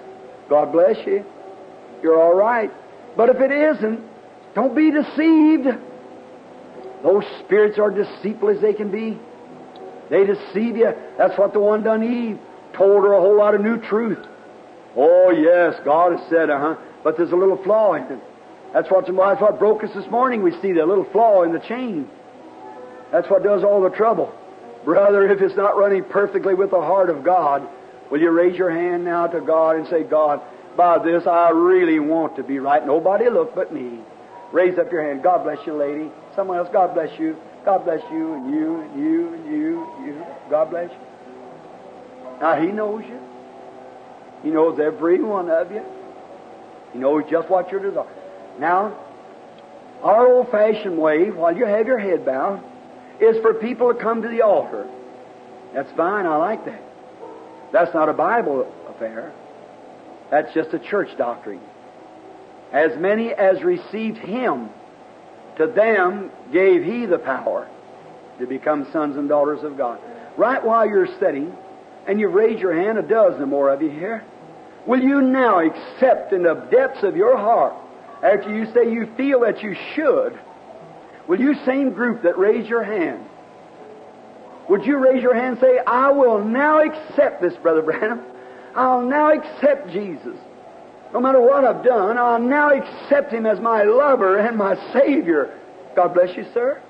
God 0.48 0.72
bless 0.72 0.96
you. 1.06 1.24
You're 2.02 2.20
all 2.20 2.34
right. 2.34 2.70
But 3.16 3.28
if 3.28 3.36
it 3.36 3.52
isn't, 3.52 4.00
don't 4.54 4.74
be 4.74 4.90
deceived. 4.90 5.66
Those 7.02 7.24
spirits 7.44 7.78
are 7.78 7.90
deceitful 7.90 8.50
as 8.50 8.60
they 8.60 8.72
can 8.72 8.90
be. 8.90 9.18
They 10.10 10.24
deceive 10.24 10.76
you. 10.76 10.92
That's 11.16 11.38
what 11.38 11.52
the 11.52 11.60
one 11.60 11.82
done 11.82 12.02
Eve. 12.02 12.38
Told 12.76 13.04
her 13.04 13.12
a 13.12 13.20
whole 13.20 13.36
lot 13.36 13.54
of 13.54 13.60
new 13.60 13.78
truth. 13.78 14.18
Oh, 14.96 15.30
yes, 15.30 15.80
God 15.84 16.18
has 16.18 16.28
said, 16.28 16.50
uh 16.50 16.58
huh. 16.58 16.76
But 17.02 17.16
there's 17.16 17.32
a 17.32 17.36
little 17.36 17.62
flaw 17.62 17.94
in 17.94 18.04
it. 18.04 18.20
That's 18.72 18.90
what, 18.90 19.06
that's 19.06 19.40
what 19.40 19.58
broke 19.58 19.84
us 19.84 19.90
this 19.94 20.06
morning. 20.10 20.42
We 20.42 20.52
see 20.60 20.72
the 20.72 20.84
little 20.84 21.06
flaw 21.12 21.42
in 21.44 21.52
the 21.52 21.60
chain. 21.60 22.08
That's 23.12 23.28
what 23.30 23.42
does 23.42 23.62
all 23.62 23.82
the 23.82 23.90
trouble. 23.90 24.32
Brother, 24.84 25.30
if 25.30 25.40
it's 25.40 25.54
not 25.54 25.76
running 25.76 26.02
perfectly 26.02 26.54
with 26.54 26.70
the 26.70 26.80
heart 26.80 27.10
of 27.10 27.22
God, 27.22 27.68
will 28.10 28.20
you 28.20 28.30
raise 28.30 28.56
your 28.56 28.70
hand 28.70 29.04
now 29.04 29.26
to 29.28 29.40
God 29.40 29.76
and 29.76 29.86
say, 29.86 30.02
God, 30.02 30.40
by 30.76 30.98
this 30.98 31.26
I 31.26 31.50
really 31.50 32.00
want 32.00 32.36
to 32.36 32.42
be 32.42 32.58
right. 32.58 32.84
Nobody 32.84 33.28
look 33.28 33.54
but 33.54 33.72
me. 33.72 34.00
Raise 34.50 34.78
up 34.78 34.90
your 34.90 35.02
hand. 35.02 35.22
God 35.22 35.44
bless 35.44 35.64
you, 35.66 35.74
lady. 35.74 36.10
Someone 36.34 36.58
else, 36.58 36.68
God 36.72 36.94
bless 36.94 37.18
you. 37.18 37.36
God 37.64 37.84
bless 37.84 38.02
you 38.10 38.34
and 38.34 38.52
you 38.52 38.80
and 38.80 39.00
you 39.00 39.34
and 39.34 39.46
you 39.46 39.94
and 39.96 40.06
you. 40.06 40.26
God 40.50 40.70
bless 40.70 40.90
you. 40.90 40.98
Now 42.40 42.60
He 42.60 42.68
knows 42.68 43.04
you. 43.06 43.20
He 44.42 44.50
knows 44.50 44.80
every 44.80 45.22
one 45.22 45.48
of 45.48 45.70
you. 45.70 45.84
He 46.92 46.98
knows 46.98 47.24
just 47.30 47.48
what 47.48 47.70
your 47.70 47.80
desire. 47.80 48.06
Now, 48.58 48.98
our 50.02 50.26
old-fashioned 50.26 50.98
way, 50.98 51.30
while 51.30 51.56
you 51.56 51.64
have 51.64 51.86
your 51.86 51.98
head 51.98 52.26
bowed, 52.26 52.62
is 53.22 53.40
for 53.40 53.54
people 53.54 53.92
to 53.92 53.98
come 53.98 54.22
to 54.22 54.28
the 54.28 54.42
altar. 54.42 54.88
That's 55.72 55.90
fine. 55.92 56.26
I 56.26 56.36
like 56.36 56.64
that. 56.66 56.82
That's 57.72 57.94
not 57.94 58.08
a 58.08 58.12
Bible 58.12 58.72
affair. 58.88 59.32
That's 60.30 60.52
just 60.52 60.74
a 60.74 60.78
church 60.78 61.16
doctrine. 61.16 61.60
As 62.72 62.98
many 62.98 63.32
as 63.32 63.62
received 63.62 64.18
Him, 64.18 64.70
to 65.56 65.66
them 65.66 66.30
gave 66.52 66.82
He 66.84 67.06
the 67.06 67.18
power 67.18 67.68
to 68.38 68.46
become 68.46 68.90
sons 68.92 69.16
and 69.16 69.28
daughters 69.28 69.62
of 69.62 69.76
God. 69.76 70.00
Right 70.36 70.62
while 70.62 70.86
you're 70.86 71.18
sitting, 71.18 71.54
and 72.06 72.18
you 72.18 72.28
raise 72.28 72.58
your 72.60 72.74
hand, 72.74 72.98
a 72.98 73.02
dozen 73.02 73.48
more 73.48 73.70
of 73.70 73.82
you 73.82 73.90
here, 73.90 74.24
will 74.86 75.00
you 75.00 75.20
now 75.20 75.60
accept 75.60 76.32
in 76.32 76.42
the 76.42 76.54
depths 76.54 77.02
of 77.02 77.16
your 77.16 77.36
heart, 77.36 77.74
after 78.22 78.54
you 78.54 78.66
say 78.72 78.90
you 78.92 79.06
feel 79.16 79.40
that 79.40 79.62
you 79.62 79.76
should, 79.94 80.38
will 81.28 81.40
you, 81.40 81.54
same 81.64 81.92
group 81.92 82.22
that 82.22 82.38
raised 82.38 82.68
your 82.68 82.82
hand, 82.82 83.24
would 84.68 84.84
you 84.84 84.98
raise 84.98 85.22
your 85.22 85.34
hand 85.34 85.58
and 85.58 85.60
say, 85.60 85.78
I 85.86 86.10
will 86.10 86.42
now 86.42 86.80
accept 86.80 87.42
this, 87.42 87.54
Brother 87.56 87.82
Branham. 87.82 88.22
I'll 88.74 89.02
now 89.02 89.32
accept 89.32 89.90
Jesus. 89.90 90.36
No 91.12 91.20
matter 91.20 91.40
what 91.40 91.64
I've 91.64 91.84
done, 91.84 92.16
I'll 92.16 92.38
now 92.38 92.70
accept 92.70 93.32
Him 93.32 93.44
as 93.44 93.60
my 93.60 93.82
lover 93.82 94.38
and 94.38 94.56
my 94.56 94.76
Savior. 94.92 95.58
God 95.94 96.14
bless 96.14 96.36
you, 96.36 96.46
sir. 96.54 96.80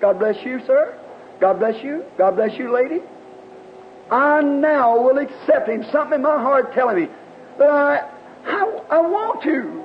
God 0.00 0.18
bless 0.18 0.42
you, 0.44 0.64
sir. 0.66 0.98
God 1.40 1.58
bless 1.58 1.82
you. 1.82 2.04
God 2.16 2.36
bless 2.36 2.56
you, 2.58 2.72
lady. 2.72 3.00
I 4.10 4.40
now 4.40 5.02
will 5.02 5.18
accept 5.18 5.68
Him. 5.68 5.84
Something 5.92 6.16
in 6.16 6.22
my 6.22 6.40
heart 6.40 6.72
telling 6.72 6.96
me 6.96 7.08
that 7.58 7.68
I, 7.68 7.96
I, 8.46 8.80
I 8.90 9.00
want 9.00 9.42
to. 9.42 9.84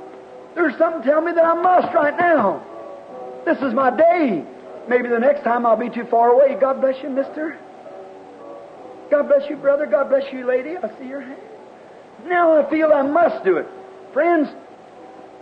There's 0.56 0.78
something 0.78 1.04
telling 1.04 1.26
me 1.26 1.32
that 1.34 1.44
I 1.44 1.54
must 1.56 1.94
right 1.94 2.18
now. 2.18 2.66
This 3.46 3.58
is 3.60 3.74
my 3.74 3.96
day. 3.96 4.44
Maybe 4.88 5.10
the 5.10 5.20
next 5.20 5.44
time 5.44 5.66
I'll 5.66 5.78
be 5.78 5.90
too 5.90 6.06
far 6.06 6.30
away. 6.30 6.56
God 6.60 6.82
bless 6.82 7.02
you, 7.04 7.10
mister. 7.10 7.58
God 9.10 9.28
bless 9.28 9.50
you, 9.50 9.58
brother. 9.58 9.86
God 9.86 10.10
bless 10.10 10.32
you, 10.32 10.46
lady. 10.46 10.78
I 10.78 10.98
see 11.00 11.08
your 11.08 11.22
hand. 11.22 11.40
Now 12.26 12.62
I 12.62 12.70
feel 12.70 12.92
I 12.94 13.02
must 13.02 13.44
do 13.44 13.58
it. 13.58 13.68
Friends, 14.14 14.48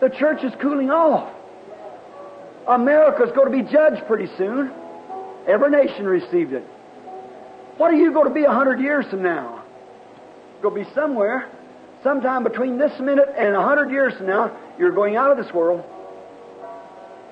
The 0.02 0.10
church 0.10 0.44
is 0.44 0.54
cooling 0.62 0.90
off. 0.90 1.34
America's 2.68 3.32
going 3.36 3.52
to 3.52 3.64
be 3.64 3.70
judged 3.70 4.06
pretty 4.08 4.28
soon. 4.38 4.72
Every 5.48 5.70
nation 5.70 6.06
received 6.06 6.54
it. 6.54 6.64
What 7.78 7.92
are 7.92 7.98
you 7.98 8.14
going 8.14 8.28
to 8.28 8.34
be 8.34 8.44
a 8.44 8.52
hundred 8.52 8.80
years 8.80 9.06
from 9.10 9.24
now? 9.24 9.64
Going 10.62 10.84
to 10.84 10.90
be 10.90 10.96
somewhere. 10.96 11.50
Sometime 12.04 12.44
between 12.44 12.78
this 12.78 12.98
minute 13.00 13.28
and 13.38 13.56
a 13.56 13.62
hundred 13.62 13.92
years 13.92 14.14
from 14.16 14.28
now, 14.28 14.58
you're 14.78 14.92
going 14.92 15.16
out 15.16 15.32
of 15.32 15.44
this 15.44 15.54
world. 15.54 15.84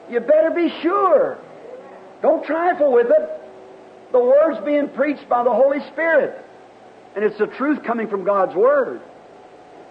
You 0.09 0.19
better 0.19 0.51
be 0.51 0.69
sure. 0.81 1.38
Don't 2.21 2.45
trifle 2.45 2.91
with 2.91 3.07
it. 3.07 3.41
The 4.11 4.19
Word's 4.19 4.63
being 4.65 4.89
preached 4.89 5.27
by 5.27 5.43
the 5.43 5.51
Holy 5.51 5.79
Spirit. 5.91 6.43
And 7.15 7.25
it's 7.25 7.38
the 7.38 7.47
truth 7.47 7.84
coming 7.84 8.07
from 8.07 8.23
God's 8.23 8.55
Word. 8.55 9.01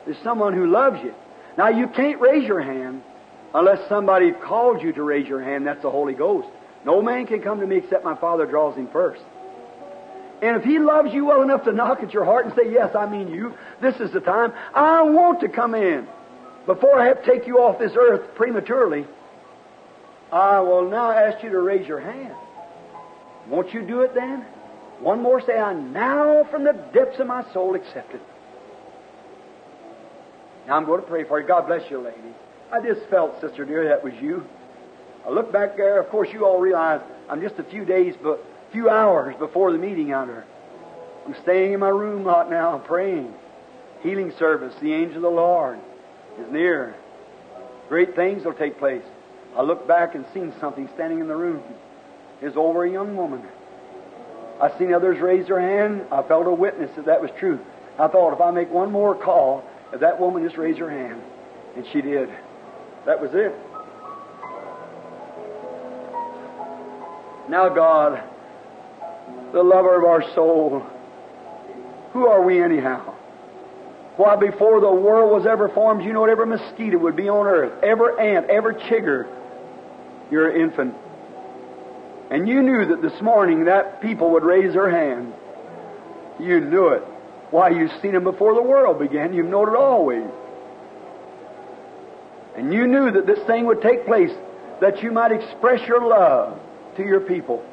There's 0.05 0.18
someone 0.22 0.55
who 0.55 0.66
loves 0.66 1.02
you. 1.02 1.14
Now, 1.59 1.68
you 1.68 1.88
can't 1.88 2.20
raise 2.20 2.47
your 2.47 2.60
hand 2.60 3.02
unless 3.55 3.88
somebody 3.88 4.32
calls 4.32 4.82
you 4.82 4.93
to 4.93 5.02
raise 5.02 5.26
your 5.26 5.43
hand. 5.43 5.66
That's 5.66 5.82
the 5.82 5.90
Holy 5.90 6.14
Ghost. 6.14 6.48
No 6.84 7.02
man 7.02 7.26
can 7.26 7.43
come 7.43 7.60
to 7.60 7.66
me 7.66 7.76
except 7.76 8.05
my 8.05 8.14
Father 8.14 8.47
draws 8.47 8.76
him 8.76 8.88
first. 8.88 9.22
And 10.43 10.56
if 10.56 10.64
He 10.64 10.78
loves 10.78 11.12
you 11.12 11.24
well 11.24 11.43
enough 11.43 11.64
to 11.64 11.72
knock 11.72 12.02
at 12.02 12.12
your 12.12 12.24
heart 12.24 12.47
and 12.47 12.55
say, 12.55 12.70
Yes, 12.70 12.94
I 12.94 13.09
mean 13.09 13.28
you, 13.28 13.55
this 13.80 13.97
is 13.97 14.12
the 14.12 14.20
time, 14.20 14.52
I 14.74 15.02
want 15.02 15.40
to 15.40 15.48
come 15.48 15.74
in. 15.74 16.06
Before 16.66 16.98
I 16.98 17.06
have 17.06 17.22
to 17.22 17.30
take 17.30 17.47
you 17.47 17.59
off 17.59 17.78
this 17.78 17.93
earth 17.98 18.34
prematurely, 18.34 19.06
Ah, 20.32 20.57
I 20.57 20.61
will 20.61 20.90
now 20.90 21.11
ask 21.11 21.43
you 21.43 21.51
to 21.51 21.61
raise 21.61 21.86
your 21.86 22.01
hand. 22.01 22.35
Won't 23.48 23.73
you 23.73 23.82
do 23.82 24.03
it 24.03 24.15
then? 24.15 24.44
One 25.01 25.23
more 25.23 25.40
say, 25.40 25.59
I 25.59 25.74
now 25.74 26.44
from 26.51 26.65
the 26.65 26.73
depths 26.73 27.20
of 27.20 27.27
my 27.27 27.44
soul 27.53 27.74
accept 27.74 28.15
it. 28.15 28.23
Now 30.66 30.77
I'm 30.77 30.85
going 30.85 31.01
to 31.01 31.07
pray 31.07 31.24
for 31.24 31.40
you. 31.40 31.47
God 31.47 31.66
bless 31.66 31.89
you, 31.90 31.98
lady. 31.98 32.35
I 32.73 32.81
just 32.81 33.09
felt, 33.09 33.40
sister 33.40 33.65
dear, 33.65 33.89
that 33.89 34.03
was 34.03 34.15
you. 34.20 34.44
I 35.24 35.31
look 35.31 35.53
back 35.53 35.77
there. 35.77 36.01
Of 36.01 36.09
course, 36.09 36.28
you 36.32 36.44
all 36.44 36.59
realize 36.59 37.01
I'm 37.28 37.40
just 37.40 37.57
a 37.59 37.65
few 37.65 37.85
days, 37.85 38.15
but 38.20 38.44
few 38.73 38.89
hours 38.89 39.36
before 39.39 39.70
the 39.70 39.78
meeting 39.78 40.12
out 40.12 40.27
there. 40.27 40.44
I'm 41.27 41.35
staying 41.43 41.73
in 41.73 41.81
my 41.81 41.89
room 41.89 42.24
right 42.24 42.48
now, 42.48 42.78
praying. 42.78 43.32
Healing 44.03 44.32
service. 44.39 44.74
The 44.81 44.93
angel 44.93 45.16
of 45.16 45.23
the 45.23 45.28
Lord 45.31 45.78
is 46.39 46.51
near. 46.51 46.94
Great 47.89 48.16
things 48.16 48.44
will 48.44 48.55
take 48.55 48.78
place. 48.78 49.03
I 49.56 49.62
looked 49.62 49.88
back 49.88 50.14
and 50.14 50.24
seen 50.34 50.52
something 50.60 50.88
standing 50.94 51.20
in 51.20 51.28
the 51.28 51.36
room. 51.36 51.62
It 52.42 52.46
was 52.46 52.56
over 52.56 52.84
a 52.84 52.90
young 52.90 53.16
woman. 53.16 53.42
I 54.60 54.76
seen 54.78 54.92
others 54.92 55.18
raise 55.18 55.46
their 55.46 55.60
hand. 55.60 56.06
I 56.12 56.22
felt 56.22 56.46
a 56.46 56.52
witness 56.52 56.90
that 56.96 57.06
that 57.06 57.22
was 57.22 57.30
true. 57.38 57.58
I 57.98 58.08
thought 58.08 58.34
if 58.34 58.40
I 58.40 58.50
make 58.50 58.70
one 58.70 58.92
more 58.92 59.14
call, 59.14 59.64
if 59.92 60.00
that 60.00 60.20
woman 60.20 60.44
just 60.44 60.58
raised 60.58 60.78
her 60.78 60.90
hand, 60.90 61.22
and 61.74 61.86
she 61.92 62.02
did. 62.02 62.28
That 63.06 63.20
was 63.20 63.30
it. 63.32 63.54
Now, 67.48 67.68
God, 67.68 68.22
the 69.52 69.62
lover 69.62 69.96
of 69.96 70.04
our 70.04 70.34
soul, 70.34 70.84
who 72.12 72.26
are 72.26 72.42
we 72.42 72.60
anyhow? 72.62 73.14
Why, 74.16 74.36
before 74.36 74.80
the 74.80 74.90
world 74.90 75.30
was 75.30 75.46
ever 75.46 75.68
formed, 75.68 76.02
you 76.02 76.12
know 76.12 76.22
what 76.22 76.30
every 76.30 76.46
mosquito 76.46 76.98
would 76.98 77.16
be 77.16 77.28
on 77.28 77.46
earth, 77.46 77.84
every 77.84 78.18
ant, 78.18 78.48
every 78.48 78.74
chigger, 78.74 79.26
you're 80.31 80.51
an 80.51 80.61
infant. 80.61 80.94
And 82.31 82.48
you 82.48 82.62
knew 82.62 82.86
that 82.86 83.03
this 83.03 83.20
morning 83.20 83.66
that 83.66 84.01
people 84.01 84.32
would 84.32 84.43
raise 84.43 84.73
their 84.73 84.90
hand. 84.90 85.32
You 86.40 86.61
knew 86.61 86.89
it. 86.89 87.03
Why, 87.51 87.70
you've 87.70 87.93
seen 88.03 88.12
them 88.12 88.24
before 88.24 88.55
the 88.55 88.62
world 88.62 88.98
began. 88.98 89.32
You've 89.32 89.47
known 89.47 89.69
it 89.69 89.77
always. 89.77 90.27
And 92.57 92.73
you 92.73 92.86
knew 92.86 93.12
that 93.12 93.27
this 93.27 93.39
thing 93.47 93.66
would 93.66 93.82
take 93.82 94.07
place, 94.07 94.32
that 94.81 95.03
you 95.03 95.12
might 95.12 95.31
express 95.31 95.86
your 95.86 96.07
love 96.07 96.59
to 96.97 97.05
your 97.05 97.20
people. 97.20 97.65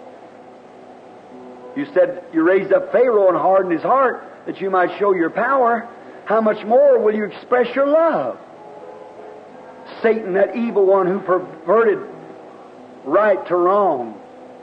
You 1.76 1.88
said 1.94 2.24
you 2.34 2.44
raised 2.44 2.72
up 2.72 2.92
Pharaoh 2.92 3.30
and 3.30 3.38
hardened 3.38 3.74
his 3.74 3.82
heart 3.82 4.24
that 4.46 4.62
you 4.62 4.70
might 4.70 5.00
show 5.00 5.14
your 5.14 5.30
power. 5.30 5.90
How 6.26 6.42
much 6.42 6.64
more 6.66 7.00
will 7.00 7.16
you 7.16 7.26
express 7.26 7.74
your 7.76 7.88
love? 7.88 8.38
Satan, 10.02 10.34
that 10.34 10.56
evil 10.56 10.86
one 10.86 11.08
who 11.08 11.20
perverted 11.20 12.12
right 13.06 13.46
to 13.48 13.56
wrong, 13.56 14.20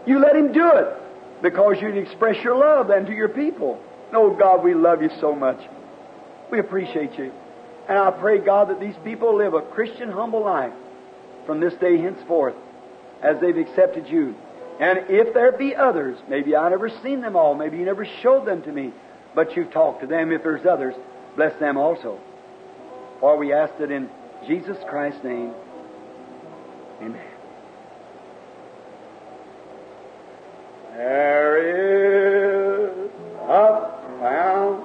you 0.06 0.18
let 0.18 0.34
him 0.34 0.52
do 0.52 0.70
it 0.74 0.96
because 1.42 1.76
you'd 1.80 1.96
express 1.96 2.42
your 2.42 2.56
love 2.56 2.88
then 2.88 3.06
to 3.06 3.12
your 3.12 3.28
people. 3.28 3.80
Oh, 4.12 4.34
God, 4.34 4.64
we 4.64 4.74
love 4.74 5.02
you 5.02 5.10
so 5.20 5.34
much. 5.34 5.60
We 6.50 6.58
appreciate 6.58 7.16
you. 7.18 7.32
And 7.88 7.98
I 7.98 8.10
pray, 8.10 8.38
God, 8.38 8.70
that 8.70 8.80
these 8.80 8.94
people 9.04 9.36
live 9.36 9.54
a 9.54 9.62
Christian, 9.62 10.10
humble 10.10 10.44
life 10.44 10.72
from 11.46 11.60
this 11.60 11.74
day 11.74 11.98
henceforth 11.98 12.54
as 13.22 13.40
they've 13.40 13.56
accepted 13.56 14.08
you. 14.08 14.34
And 14.80 14.98
if 15.08 15.34
there 15.34 15.52
be 15.52 15.74
others, 15.74 16.18
maybe 16.28 16.56
I 16.56 16.68
never 16.70 16.88
seen 16.88 17.20
them 17.20 17.36
all, 17.36 17.54
maybe 17.54 17.78
you 17.78 17.84
never 17.84 18.06
showed 18.22 18.46
them 18.46 18.62
to 18.62 18.72
me, 18.72 18.92
but 19.34 19.54
you've 19.56 19.70
talked 19.72 20.00
to 20.00 20.06
them. 20.06 20.32
If 20.32 20.42
there's 20.42 20.66
others, 20.66 20.94
bless 21.36 21.58
them 21.60 21.76
also. 21.76 22.18
For 23.20 23.36
we 23.36 23.52
ask 23.52 23.74
it 23.80 23.90
in 23.90 24.08
Jesus 24.46 24.78
Christ's 24.88 25.22
name. 25.22 25.52
Amen. 27.02 27.29
There 30.96 31.58
is 31.58 33.10
a 33.48 33.90
filled 34.14 34.84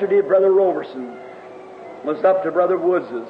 yesterday 0.00 0.26
Brother 0.26 0.50
Roverson 0.50 1.14
was 2.06 2.24
up 2.24 2.42
to 2.44 2.50
Brother 2.50 2.78
Woods's. 2.78 3.28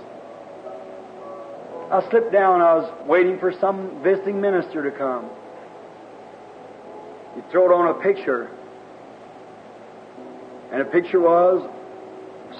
I 1.91 2.09
slipped 2.11 2.31
down. 2.31 2.61
I 2.61 2.75
was 2.75 3.07
waiting 3.09 3.41
for 3.41 3.53
some 3.53 4.01
visiting 4.05 4.41
minister 4.41 4.89
to 4.89 4.97
come. 4.97 5.29
He 7.35 7.41
threw 7.51 7.75
on 7.75 7.89
a 7.89 8.01
picture. 8.01 8.49
And 10.71 10.81
the 10.81 10.85
picture 10.85 11.19
was, 11.19 11.69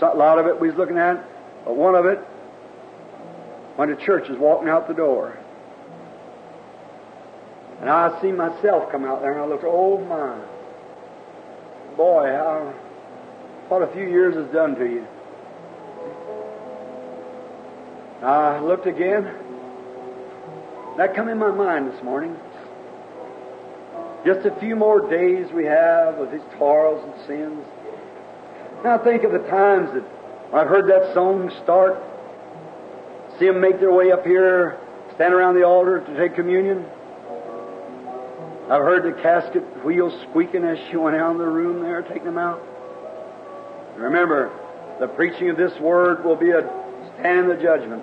a 0.03 0.07
lot 0.07 0.41
of 0.41 0.47
it 0.47 0.61
we 0.61 0.71
was 0.71 0.77
looking 0.77 0.99
at, 0.99 1.25
but 1.65 1.77
one 1.77 1.95
of 1.95 2.05
it, 2.05 2.19
when 3.77 3.91
the 3.91 3.97
church 3.97 4.29
is 4.29 4.37
walking 4.39 4.69
out 4.69 4.89
the 4.89 4.95
door. 4.95 5.39
And 7.81 7.89
I 7.89 8.21
see 8.21 8.33
myself 8.33 8.91
come 8.91 9.05
out 9.05 9.21
there 9.21 9.35
and 9.35 9.41
I 9.41 9.47
looked, 9.47 9.63
oh 9.65 9.99
my. 9.99 10.37
Boy, 11.97 12.27
how, 12.27 12.75
what 13.71 13.83
a 13.83 13.93
few 13.93 14.09
years 14.09 14.35
has 14.35 14.53
done 14.53 14.75
to 14.75 14.85
you. 14.85 15.07
I 18.21 18.59
looked 18.59 18.87
again. 18.87 19.33
That 20.97 21.15
come 21.15 21.29
in 21.29 21.39
my 21.39 21.53
mind 21.53 21.93
this 21.93 22.03
morning. 22.03 22.37
Just 24.27 24.45
a 24.45 24.59
few 24.59 24.75
more 24.75 25.09
days 25.09 25.53
we 25.53 25.65
have 25.67 26.19
of 26.19 26.33
these 26.33 26.43
toils 26.59 27.01
and 27.05 27.27
sins. 27.29 27.65
Now 28.83 28.99
think 28.99 29.23
of 29.23 29.31
the 29.31 29.47
times 29.49 29.91
that 29.95 30.05
I've 30.53 30.67
heard 30.67 30.91
that 30.91 31.15
song 31.15 31.49
start. 31.63 32.03
See 33.39 33.47
them 33.47 33.61
make 33.61 33.79
their 33.79 33.93
way 33.93 34.11
up 34.11 34.27
here, 34.27 34.81
stand 35.15 35.33
around 35.33 35.55
the 35.55 35.63
altar 35.63 36.01
to 36.01 36.17
take 36.19 36.35
communion. 36.35 36.85
I've 38.69 38.83
heard 38.83 39.05
the 39.05 39.23
casket 39.23 39.63
wheels 39.85 40.13
squeaking 40.29 40.65
as 40.65 40.79
she 40.91 40.97
went 40.97 41.15
out 41.15 41.31
in 41.31 41.39
the 41.39 41.47
room 41.47 41.81
there, 41.83 42.03
taking 42.03 42.25
them 42.25 42.39
out. 42.39 42.61
Remember, 44.01 44.51
the 44.99 45.09
preaching 45.09 45.51
of 45.51 45.59
this 45.59 45.79
word 45.79 46.25
will 46.25 46.37
be 46.37 46.51
a 46.51 46.63
stand 47.19 47.41
in 47.41 47.49
the 47.49 47.63
judgment. 47.63 48.03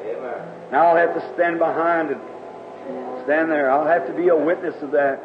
Amen. 0.00 0.48
Now 0.72 0.86
I'll 0.88 0.96
have 0.96 1.14
to 1.14 1.34
stand 1.34 1.58
behind 1.58 2.10
and 2.10 2.20
stand 3.24 3.50
there. 3.50 3.70
I'll 3.70 3.86
have 3.86 4.06
to 4.06 4.14
be 4.14 4.28
a 4.28 4.36
witness 4.36 4.74
of 4.80 4.90
that. 4.92 5.20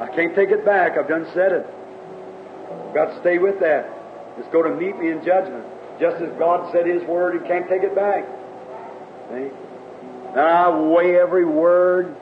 I 0.00 0.08
can't 0.08 0.34
take 0.34 0.50
it 0.50 0.64
back. 0.64 0.96
I've 0.96 1.08
done 1.08 1.26
said 1.34 1.52
it. 1.52 1.66
I've 1.66 2.94
got 2.94 3.12
to 3.12 3.20
stay 3.20 3.36
with 3.36 3.60
that. 3.60 3.92
It's 4.38 4.48
going 4.52 4.72
to 4.72 4.76
meet 4.76 4.98
me 4.98 5.10
in 5.10 5.24
judgment. 5.24 5.64
Just 6.00 6.16
as 6.22 6.32
God 6.38 6.72
said 6.72 6.86
His 6.86 7.02
word, 7.04 7.40
He 7.40 7.46
can't 7.46 7.68
take 7.68 7.82
it 7.82 7.94
back. 7.94 8.24
See? 9.30 9.50
Now 10.34 10.72
I 10.72 10.88
weigh 10.92 11.16
every 11.16 11.44
word 11.44 12.16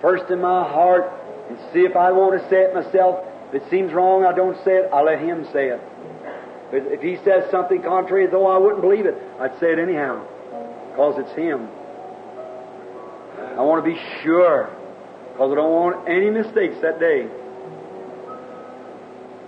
first 0.00 0.30
in 0.30 0.40
my 0.40 0.62
heart 0.68 1.10
and 1.48 1.58
see 1.72 1.80
if 1.80 1.94
I 1.94 2.10
want 2.10 2.40
to 2.40 2.48
say 2.50 2.62
it 2.62 2.74
myself. 2.74 3.24
If 3.52 3.62
it 3.62 3.70
seems 3.70 3.92
wrong, 3.92 4.24
I 4.24 4.34
don't 4.34 4.56
say 4.64 4.72
it. 4.78 4.90
I 4.92 5.02
let 5.02 5.20
him 5.20 5.46
say 5.52 5.68
it. 5.68 5.80
If 6.72 7.02
he 7.02 7.16
says 7.22 7.50
something 7.50 7.82
contrary, 7.82 8.26
though 8.26 8.46
I 8.46 8.56
wouldn't 8.56 8.80
believe 8.80 9.04
it, 9.04 9.14
I'd 9.38 9.58
say 9.60 9.72
it 9.72 9.78
anyhow, 9.78 10.24
because 10.90 11.18
it's 11.18 11.32
him. 11.36 11.68
I 13.38 13.60
want 13.60 13.84
to 13.84 13.90
be 13.90 14.00
sure, 14.22 14.70
because 15.32 15.52
I 15.52 15.54
don't 15.54 15.70
want 15.70 16.08
any 16.08 16.30
mistakes 16.30 16.76
that 16.80 16.98
day. 16.98 17.28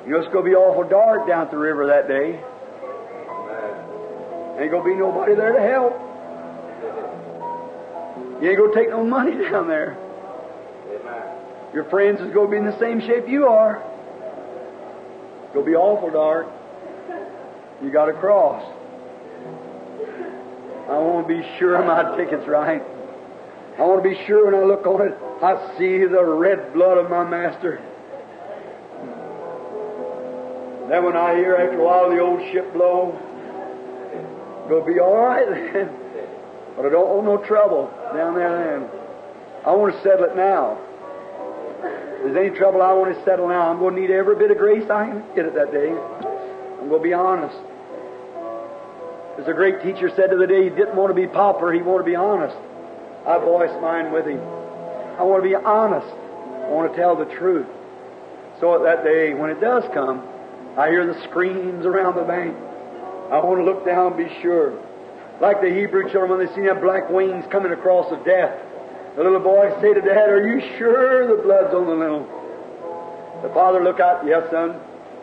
You 0.05 0.11
know, 0.11 0.19
it's 0.19 0.31
going 0.33 0.45
to 0.45 0.51
be 0.51 0.55
awful 0.55 0.87
dark 0.87 1.27
down 1.27 1.47
at 1.47 1.51
the 1.51 1.57
river 1.57 1.87
that 1.87 2.09
day. 2.09 2.39
Ain't 4.61 4.71
going 4.71 4.85
to 4.85 4.91
be 4.91 4.95
nobody 4.95 5.35
there 5.35 5.53
to 5.53 5.61
help. 5.61 5.95
You 8.43 8.51
ain't 8.51 8.59
going 8.59 8.73
to 8.73 8.79
take 8.79 8.91
no 8.91 9.03
money 9.03 9.33
down 9.51 9.67
there. 9.67 9.97
Your 11.73 11.85
friends 11.85 12.21
is 12.21 12.33
going 12.35 12.49
to 12.49 12.51
be 12.51 12.57
in 12.59 12.67
the 12.67 12.79
same 12.79 13.01
shape 13.01 13.27
you 13.27 13.47
are. 13.47 13.83
To 15.55 15.65
be 15.65 15.75
awful 15.75 16.11
dark. 16.11 16.49
You 17.85 17.93
got 17.93 18.07
to 18.07 18.15
cross. 18.15 18.65
I 20.89 20.99
want 20.99 21.29
to 21.29 21.35
be 21.35 21.47
sure 21.59 21.79
my 21.85 22.17
ticket's 22.17 22.49
right. 22.49 22.83
I 23.79 23.83
want 23.83 24.03
to 24.03 24.09
be 24.09 24.17
sure 24.27 24.47
when 24.51 24.55
I 24.55 24.65
look 24.65 24.87
on 24.87 25.03
it, 25.07 25.13
I 25.43 25.77
see 25.77 26.07
the 26.07 26.25
red 26.25 26.73
blood 26.73 26.97
of 26.97 27.11
my 27.11 27.29
master. 27.29 27.77
Then 30.89 31.05
when 31.05 31.17
I 31.17 31.35
hear 31.35 31.57
after 31.57 31.81
a 31.81 31.85
while 31.85 32.09
the 32.09 32.21
old 32.21 32.41
ship 32.53 32.73
blow, 32.73 33.19
it'll 34.67 34.87
be 34.87 34.99
all 34.99 35.17
right 35.17 35.47
then. 35.49 35.91
But 36.77 36.87
I 36.87 36.89
don't 36.89 37.09
want 37.09 37.27
no 37.27 37.37
trouble 37.47 37.87
down 38.13 38.35
there 38.35 38.51
then. 38.51 38.91
I 39.65 39.71
want 39.77 39.95
to 39.95 40.03
settle 40.03 40.25
it 40.25 40.35
now. 40.35 40.77
If 41.85 42.35
there's 42.35 42.37
any 42.37 42.59
trouble 42.59 42.83
I 42.83 42.93
want 42.95 43.15
to 43.15 43.25
settle 43.25 43.47
now, 43.47 43.71
I'm 43.71 43.79
going 43.79 43.95
to 43.95 44.01
need 44.01 44.11
every 44.11 44.35
bit 44.35 44.51
of 44.51 44.59
grace 44.59 44.83
I 44.91 45.07
can 45.07 45.23
get 45.37 45.47
it 45.47 45.55
that 45.55 45.71
day. 45.71 45.91
I'm 45.91 46.89
going 46.89 47.01
to 47.01 47.09
be 47.09 47.13
honest. 47.13 47.57
As 49.39 49.49
a 49.49 49.53
great 49.53 49.83
teacher 49.83 50.11
said 50.15 50.31
to 50.31 50.37
the 50.37 50.45
other 50.45 50.47
day, 50.47 50.65
he 50.65 50.71
didn't 50.71 50.95
want 50.95 51.11
to 51.11 51.15
be 51.15 51.27
popular, 51.27 51.73
he 51.73 51.83
wanted 51.83 52.05
to 52.05 52.11
be 52.11 52.17
honest. 52.17 52.57
I 53.27 53.39
voiced 53.39 53.81
mine 53.81 54.13
with 54.13 54.27
him. 54.27 54.39
I 54.39 55.23
want 55.23 55.43
to 55.43 55.49
be 55.49 55.55
honest. 55.55 56.07
I 56.07 56.71
want 56.71 56.93
to 56.93 56.97
tell 56.97 57.17
the 57.17 57.27
truth. 57.37 57.67
So 58.61 58.83
that 58.85 59.03
day, 59.03 59.35
when 59.35 59.51
it 59.51 59.61
does 59.61 59.83
come, 59.93 60.23
I 60.79 60.89
hear 60.89 61.07
the 61.07 61.21
screams 61.25 61.87
around 61.87 62.17
the 62.17 62.23
bank. 62.23 62.55
I 63.33 63.43
want 63.43 63.59
to 63.59 63.65
look 63.65 63.85
down 63.85 64.15
and 64.15 64.17
be 64.17 64.31
sure. 64.43 64.79
Like 65.41 65.61
the 65.61 65.71
Hebrew 65.71 66.11
children 66.11 66.39
when 66.39 66.47
they 66.47 66.55
see 66.55 66.63
that 66.67 66.81
black 66.81 67.11
wings 67.11 67.45
coming 67.51 67.73
across 67.73 68.13
of 68.13 68.25
death. 68.25 68.55
The 69.17 69.23
little 69.23 69.41
boy 69.41 69.71
say 69.81 69.95
to 69.95 70.01
dad, 70.01 70.31
Are 70.31 70.47
you 70.47 70.61
sure 70.79 71.37
the 71.37 71.43
blood's 71.43 71.75
on 71.75 71.87
the 71.87 71.95
linen? 71.95 72.27
The 73.43 73.51
father 73.55 73.83
look 73.83 73.99
out, 73.99 74.27
Yes, 74.27 74.51
son, 74.51 74.79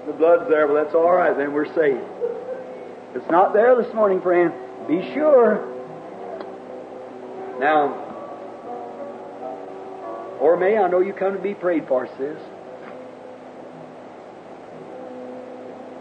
the 0.06 0.14
blood's 0.14 0.50
there, 0.50 0.68
but 0.68 0.84
that's 0.84 0.96
all 0.96 1.12
right, 1.12 1.36
then 1.36 1.54
we're 1.54 1.72
safe. 1.76 2.02
If 3.12 3.18
it's 3.18 3.30
not 3.30 3.52
there 3.52 3.76
this 3.76 3.94
morning, 3.94 4.22
friend, 4.22 4.54
be 4.88 5.02
sure. 5.14 5.68
Now, 7.60 7.94
or 10.40 10.56
may 10.56 10.78
I 10.78 10.88
know 10.88 11.02
you 11.02 11.12
come 11.12 11.36
to 11.36 11.42
be 11.42 11.54
prayed 11.54 11.90
for, 11.90 12.08
sis. 12.18 12.38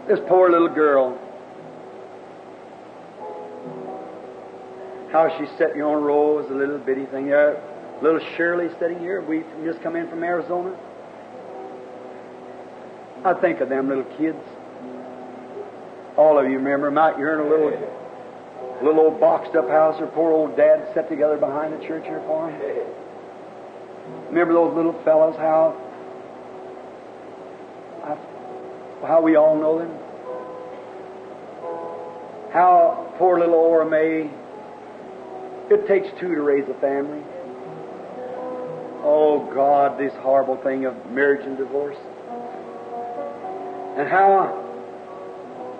This 0.07 0.19
poor 0.29 0.49
little 0.49 0.69
girl. 0.69 1.19
How 5.11 5.37
she's 5.37 5.49
sitting 5.57 5.81
on 5.81 6.01
rows, 6.01 6.49
a 6.49 6.53
little 6.53 6.77
bitty 6.77 7.07
thing 7.07 7.27
there. 7.27 7.61
Little 8.01 8.21
Shirley 8.37 8.69
sitting 8.79 8.99
here. 8.99 9.19
We 9.19 9.43
just 9.65 9.81
come 9.81 9.97
in 9.97 10.09
from 10.09 10.23
Arizona. 10.23 10.79
I 13.25 13.33
think 13.33 13.59
of 13.59 13.67
them 13.67 13.89
little 13.89 14.05
kids. 14.17 14.39
All 16.17 16.37
of 16.37 16.45
you 16.45 16.57
remember, 16.57 16.91
Mike, 16.91 17.15
you're 17.17 17.39
in 17.39 17.47
a 17.47 17.49
little, 17.49 17.71
little 18.83 18.99
old 18.99 19.19
boxed 19.19 19.55
up 19.55 19.69
house 19.69 19.99
her 19.99 20.07
poor 20.07 20.31
old 20.31 20.57
dad 20.57 20.89
set 20.93 21.09
together 21.09 21.37
behind 21.37 21.73
the 21.73 21.85
church 21.85 22.03
here 22.03 22.21
for 22.27 22.49
him. 22.49 22.87
Remember 24.27 24.53
those 24.53 24.75
little 24.75 24.93
fellows, 25.03 25.35
how, 25.37 25.77
how 29.01 29.21
we 29.21 29.35
all 29.35 29.57
know 29.57 29.79
them? 29.79 29.91
How 32.51 33.13
poor 33.17 33.39
little 33.39 33.55
Ora 33.55 33.89
May, 33.89 34.29
it 35.69 35.87
takes 35.87 36.09
two 36.19 36.35
to 36.35 36.41
raise 36.41 36.67
a 36.67 36.73
family. 36.81 37.23
Oh 39.03 39.49
God, 39.53 39.97
this 39.97 40.13
horrible 40.19 40.57
thing 40.57 40.85
of 40.85 41.09
marriage 41.09 41.45
and 41.45 41.57
divorce. 41.57 41.97
And 43.97 44.07
how 44.07 44.60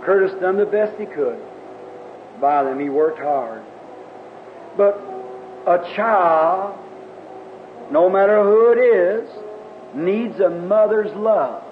Curtis 0.04 0.34
done 0.42 0.58
the 0.58 0.66
best 0.66 1.00
he 1.00 1.06
could 1.06 1.40
by 2.40 2.64
them. 2.64 2.80
He 2.80 2.90
worked 2.90 3.20
hard. 3.20 3.64
But 4.76 5.00
a 5.68 5.78
child, 5.96 6.78
no 7.92 8.10
matter 8.10 8.44
who 8.44 8.72
it 8.72 8.80
is, 8.80 9.30
needs 9.94 10.40
a 10.40 10.50
mother's 10.50 11.12
love. 11.16 11.64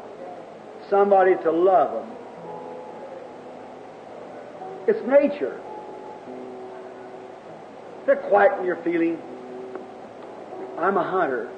Somebody 0.90 1.36
to 1.44 1.52
love 1.52 1.94
them. 1.94 2.16
It's 4.88 5.08
nature. 5.08 5.60
They're 8.06 8.16
To 8.16 8.28
quieten 8.30 8.66
your 8.66 8.78
feeling. 8.84 9.20
I'm 10.78 10.98
a 10.98 11.04
hunter. 11.04 11.50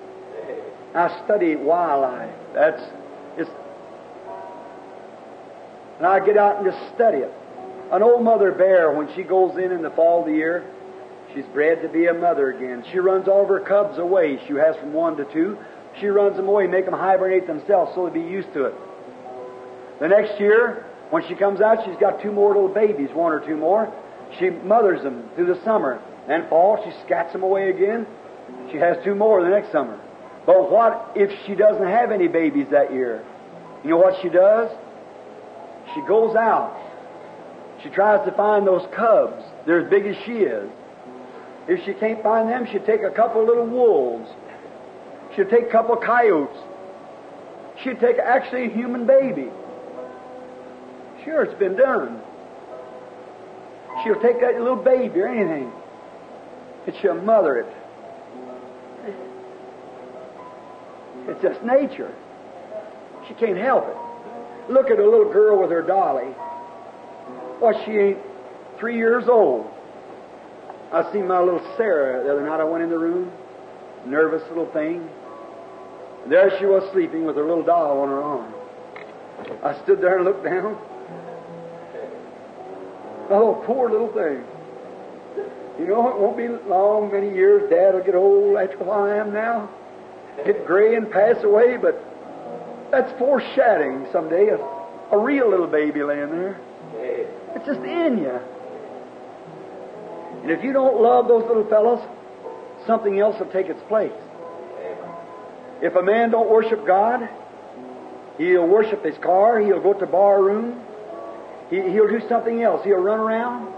I 0.93 1.23
study 1.23 1.56
wildlife. 1.56 2.35
That's 2.53 2.81
it's 3.38 3.49
and 6.02 6.07
I 6.07 6.19
get 6.19 6.36
out 6.36 6.57
and 6.57 6.65
just 6.65 6.95
study 6.95 7.19
it. 7.19 7.32
An 7.91 8.02
old 8.02 8.23
mother 8.23 8.52
bear, 8.52 8.91
when 8.91 9.14
she 9.14 9.22
goes 9.22 9.56
in 9.56 9.72
in 9.72 9.84
the 9.84 9.91
fall 9.91 10.22
of 10.22 10.26
the 10.26 10.34
year, 10.34 10.65
she's 11.32 11.45
bred 11.53 11.84
to 11.84 11.90
be 11.90 12.07
a 12.07 12.14
mother 12.15 12.49
again. 12.49 12.84
She 12.91 12.98
runs 12.98 13.28
all 13.28 13.44
of 13.44 13.49
her 13.49 13.60
cubs 13.60 13.99
away. 13.99 14.40
She 14.48 14.53
has 14.53 14.76
from 14.78 14.94
one 14.94 15.15
to 15.18 15.26
two. 15.32 15.60
She 15.99 16.07
runs 16.07 16.38
them 16.38 16.48
away, 16.48 16.65
make 16.65 16.86
them 16.86 16.95
hibernate 16.95 17.45
themselves 17.45 17.91
so 17.94 18.10
they 18.10 18.15
be 18.15 18.26
used 18.26 18.52
to 18.53 18.65
it. 18.65 18.73
The 19.99 20.07
next 20.07 20.40
year, 20.40 20.88
when 21.11 21.22
she 21.28 21.36
comes 21.36 21.61
out, 21.61 21.86
she's 21.86 21.99
got 21.99 22.19
two 22.19 22.32
more 22.32 22.48
little 22.48 22.68
babies, 22.68 23.10
one 23.14 23.32
or 23.32 23.45
two 23.45 23.56
more. 23.56 23.94
She 24.40 24.49
mothers 24.49 25.03
them 25.03 25.30
through 25.36 25.53
the 25.53 25.64
summer. 25.64 26.02
Then 26.28 26.49
fall, 26.49 26.84
she 26.84 26.90
scats 27.06 27.32
them 27.32 27.44
away 27.44 27.69
again. 27.69 28.07
She 28.72 28.78
has 28.78 28.98
two 29.03 29.14
more 29.14 29.44
the 29.44 29.49
next 29.49 29.72
summer. 29.72 29.99
But 30.48 30.72
what 30.72 31.11
if 31.14 31.30
she 31.45 31.53
doesn't 31.53 31.86
have 31.86 32.11
any 32.11 32.28
babies 32.28 32.65
that 32.72 32.91
year? 32.91 33.23
You 33.84 33.91
know 33.91 33.98
what 33.98 34.19
she 34.23 34.30
does? 34.30 34.72
She 35.93 36.01
goes 36.01 36.35
out. 36.35 36.77
She 37.84 37.89
tries 37.89 38.26
to 38.26 38.31
find 38.34 38.65
those 38.65 38.88
cubs. 38.95 39.43
They're 39.65 39.84
as 39.85 39.89
big 39.89 40.05
as 40.05 40.15
she 40.26 40.34
is. 40.34 40.69
If 41.68 41.84
she 41.85 41.93
can't 41.93 42.22
find 42.22 42.49
them, 42.49 42.68
she'll 42.72 42.85
take 42.85 43.01
a 43.03 43.11
couple 43.11 43.45
little 43.45 43.65
wolves. 43.68 44.30
She'll 45.35 45.49
take 45.49 45.68
a 45.68 45.72
couple 45.72 45.95
coyotes. 45.97 46.57
She'll 47.84 47.97
take 47.97 48.18
actually 48.18 48.65
a 48.65 48.69
human 48.69 49.05
baby. 49.05 49.49
Sure, 51.23 51.43
it's 51.43 51.57
been 51.59 51.76
done. 51.76 52.19
She'll 54.03 54.22
take 54.22 54.41
that 54.41 54.55
little 54.59 54.76
baby 54.76 55.19
or 55.19 55.27
anything, 55.27 55.72
and 56.88 56.95
she'll 57.01 57.22
mother 57.22 57.57
it. 57.57 57.68
It's 61.27 61.41
just 61.41 61.63
nature. 61.63 62.13
She 63.27 63.34
can't 63.35 63.57
help 63.57 63.88
it. 63.88 63.97
Look 64.72 64.89
at 64.89 64.99
a 64.99 65.03
little 65.03 65.31
girl 65.31 65.61
with 65.61 65.69
her 65.69 65.81
dolly. 65.81 66.34
Well, 67.60 67.73
she 67.84 67.91
ain't 67.91 68.19
three 68.80 68.95
years 68.95 69.27
old. 69.27 69.69
I 70.93 71.11
seen 71.11 71.27
my 71.27 71.41
little 71.41 71.61
Sarah 71.76 72.23
the 72.23 72.31
other 72.31 72.41
night. 72.41 72.61
I 72.61 72.64
went 72.64 72.81
in 72.81 72.89
the 72.89 72.98
room, 72.98 73.30
nervous 74.06 74.41
little 74.48 74.72
thing. 74.72 75.10
There 76.27 76.57
she 76.57 76.65
was 76.65 76.89
sleeping 76.93 77.26
with 77.26 77.35
her 77.35 77.45
little 77.45 77.64
doll 77.64 77.99
on 77.99 78.07
her 78.07 78.23
arm. 78.23 78.53
I 79.61 79.84
stood 79.84 79.99
there 79.99 80.15
and 80.15 80.26
looked 80.26 80.45
down. 80.45 80.77
Oh, 83.30 83.61
poor 83.65 83.91
little 83.91 84.14
thing. 84.14 84.45
You 85.80 85.88
know, 85.88 86.07
it 86.10 86.18
won't 86.18 86.38
be 86.38 86.48
long, 86.69 87.11
many 87.11 87.34
years, 87.34 87.69
Dad 87.69 87.93
will 87.93 88.03
get 88.03 88.15
old 88.15 88.53
what 88.53 88.89
I 88.89 89.18
am 89.18 89.34
now, 89.34 89.69
get 90.45 90.65
gray 90.65 90.95
and 90.95 91.11
pass 91.11 91.43
away, 91.43 91.76
but 91.76 92.10
that's 92.91 93.18
foreshadowing 93.18 94.07
someday 94.11 94.49
a, 94.49 94.57
a 95.15 95.18
real 95.18 95.49
little 95.49 95.68
baby 95.68 96.03
laying 96.03 96.30
there. 96.30 96.59
It's 97.55 97.65
just 97.65 97.80
in 97.80 98.18
you. 98.18 98.39
And 100.41 100.51
if 100.51 100.63
you 100.63 100.73
don't 100.73 101.01
love 101.01 101.27
those 101.27 101.43
little 101.47 101.68
fellows, 101.69 101.99
something 102.85 103.19
else 103.19 103.39
will 103.39 103.51
take 103.51 103.68
its 103.68 103.81
place. 103.88 104.11
If 105.81 105.95
a 105.95 106.03
man 106.03 106.31
don't 106.31 106.49
worship 106.49 106.85
God, 106.85 107.27
he'll 108.38 108.68
worship 108.68 109.03
his 109.03 109.18
car, 109.18 109.59
he'll 109.59 109.81
go 109.81 109.93
to 109.93 110.05
bar 110.05 110.43
room, 110.43 110.81
he, 111.69 111.77
he'll 111.77 112.07
do 112.07 112.22
something 112.27 112.61
else. 112.61 112.84
He'll 112.84 112.97
run 112.97 113.19
around 113.19 113.73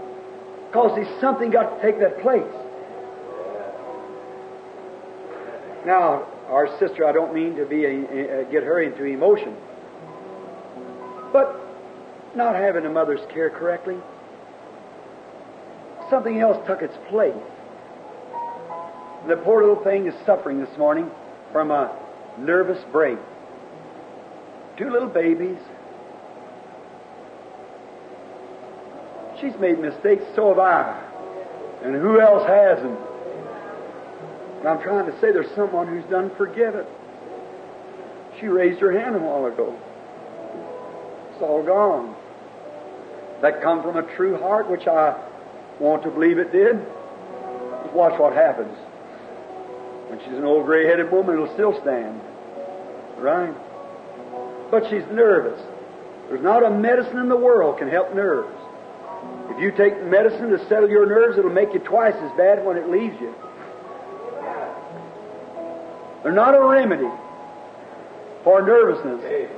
because 0.66 0.92
there's 0.96 1.20
something 1.20 1.50
got 1.50 1.76
to 1.76 1.82
take 1.82 2.00
that 2.00 2.20
place. 2.20 2.42
Now, 5.86 6.26
our 6.48 6.68
sister, 6.78 7.06
I 7.06 7.12
don't 7.12 7.34
mean 7.34 7.56
to 7.56 7.64
be 7.64 7.84
a, 7.84 8.40
a, 8.40 8.44
get 8.44 8.62
her 8.62 8.80
into 8.80 9.04
emotion, 9.04 9.56
But 11.32 11.60
not 12.34 12.54
having 12.54 12.84
a 12.84 12.90
mother's 12.90 13.24
care 13.32 13.50
correctly, 13.50 13.96
something 16.10 16.40
else 16.40 16.64
took 16.66 16.82
its 16.82 16.96
place. 17.08 17.34
The 19.26 19.36
poor 19.36 19.62
little 19.66 19.82
thing 19.82 20.06
is 20.06 20.14
suffering 20.26 20.60
this 20.60 20.76
morning 20.76 21.10
from 21.50 21.70
a 21.70 21.96
nervous 22.38 22.82
break. 22.92 23.18
Two 24.76 24.90
little 24.90 25.08
babies. 25.08 25.58
She's 29.40 29.56
made 29.58 29.78
mistakes, 29.78 30.24
so 30.34 30.48
have 30.48 30.58
I. 30.58 31.00
And 31.82 31.94
who 31.94 32.20
else 32.20 32.46
hasn't? 32.46 32.98
And 34.64 34.72
I'm 34.72 34.80
trying 34.80 35.04
to 35.04 35.12
say 35.20 35.30
there's 35.30 35.54
someone 35.54 35.86
who's 35.88 36.10
done 36.10 36.34
forgive 36.38 36.74
it. 36.74 36.86
She 38.40 38.46
raised 38.46 38.80
her 38.80 38.98
hand 38.98 39.14
a 39.14 39.18
while 39.18 39.44
ago. 39.44 39.78
It's 41.30 41.42
all 41.42 41.62
gone. 41.62 42.16
That 43.42 43.60
come 43.60 43.82
from 43.82 43.98
a 43.98 44.16
true 44.16 44.38
heart, 44.38 44.70
which 44.70 44.86
I 44.86 45.22
want 45.78 46.02
to 46.04 46.10
believe 46.10 46.38
it 46.38 46.50
did. 46.50 46.78
Just 47.82 47.92
watch 47.94 48.18
what 48.18 48.32
happens. 48.32 48.74
When 50.08 50.18
she's 50.20 50.38
an 50.38 50.44
old 50.44 50.64
gray-headed 50.64 51.12
woman, 51.12 51.34
it'll 51.34 51.52
still 51.52 51.78
stand. 51.82 52.22
Right? 53.18 53.52
But 54.70 54.84
she's 54.88 55.04
nervous. 55.12 55.60
There's 56.30 56.42
not 56.42 56.64
a 56.64 56.70
medicine 56.70 57.18
in 57.18 57.28
the 57.28 57.36
world 57.36 57.76
can 57.76 57.90
help 57.90 58.14
nerves. 58.14 58.56
If 59.50 59.60
you 59.60 59.72
take 59.72 60.02
medicine 60.04 60.48
to 60.48 60.68
settle 60.70 60.88
your 60.88 61.04
nerves, 61.04 61.36
it'll 61.36 61.50
make 61.50 61.74
you 61.74 61.80
twice 61.80 62.14
as 62.14 62.34
bad 62.38 62.64
when 62.64 62.78
it 62.78 62.88
leaves 62.88 63.20
you. 63.20 63.34
They're 66.24 66.32
not 66.32 66.54
a 66.54 66.60
remedy 66.60 67.08
for 68.42 68.62
nervousness. 68.62 69.50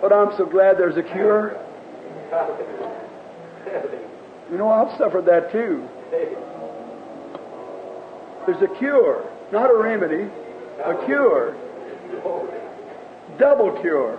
But 0.00 0.12
I'm 0.12 0.36
so 0.36 0.46
glad 0.46 0.78
there's 0.78 0.96
a 0.96 1.02
cure. 1.02 1.58
You 4.50 4.58
know, 4.58 4.68
I've 4.68 4.98
suffered 4.98 5.24
that 5.24 5.50
too. 5.50 5.88
There's 8.44 8.60
a 8.60 8.68
cure, 8.78 9.24
not 9.50 9.70
a 9.70 9.74
remedy, 9.78 10.30
a 10.84 11.06
cure. 11.06 11.56
Double 13.38 13.80
cure. 13.80 14.18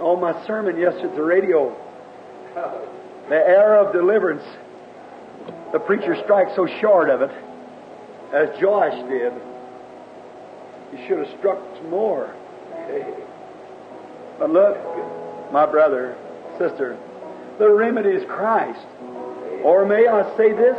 On 0.00 0.20
my 0.20 0.44
sermon 0.44 0.76
yesterday 0.76 1.08
at 1.08 1.14
the 1.14 1.22
radio, 1.22 1.76
the 3.28 3.36
era 3.36 3.84
of 3.84 3.92
deliverance, 3.92 4.42
the 5.72 5.78
preacher 5.78 6.16
strikes 6.24 6.50
so 6.56 6.66
short 6.80 7.10
of 7.10 7.22
it, 7.22 7.30
as 8.32 8.48
Joash 8.60 9.08
did. 9.08 9.32
He 10.92 11.06
should 11.06 11.18
have 11.18 11.38
struck 11.38 11.58
some 11.76 11.90
more. 11.90 12.34
But 14.38 14.50
look, 14.50 14.76
my 15.52 15.66
brother, 15.66 16.16
sister, 16.58 16.98
the 17.58 17.70
remedy 17.70 18.10
is 18.10 18.24
Christ. 18.26 18.86
Or 19.62 19.86
may 19.86 20.06
I 20.06 20.36
say 20.36 20.52
this? 20.52 20.76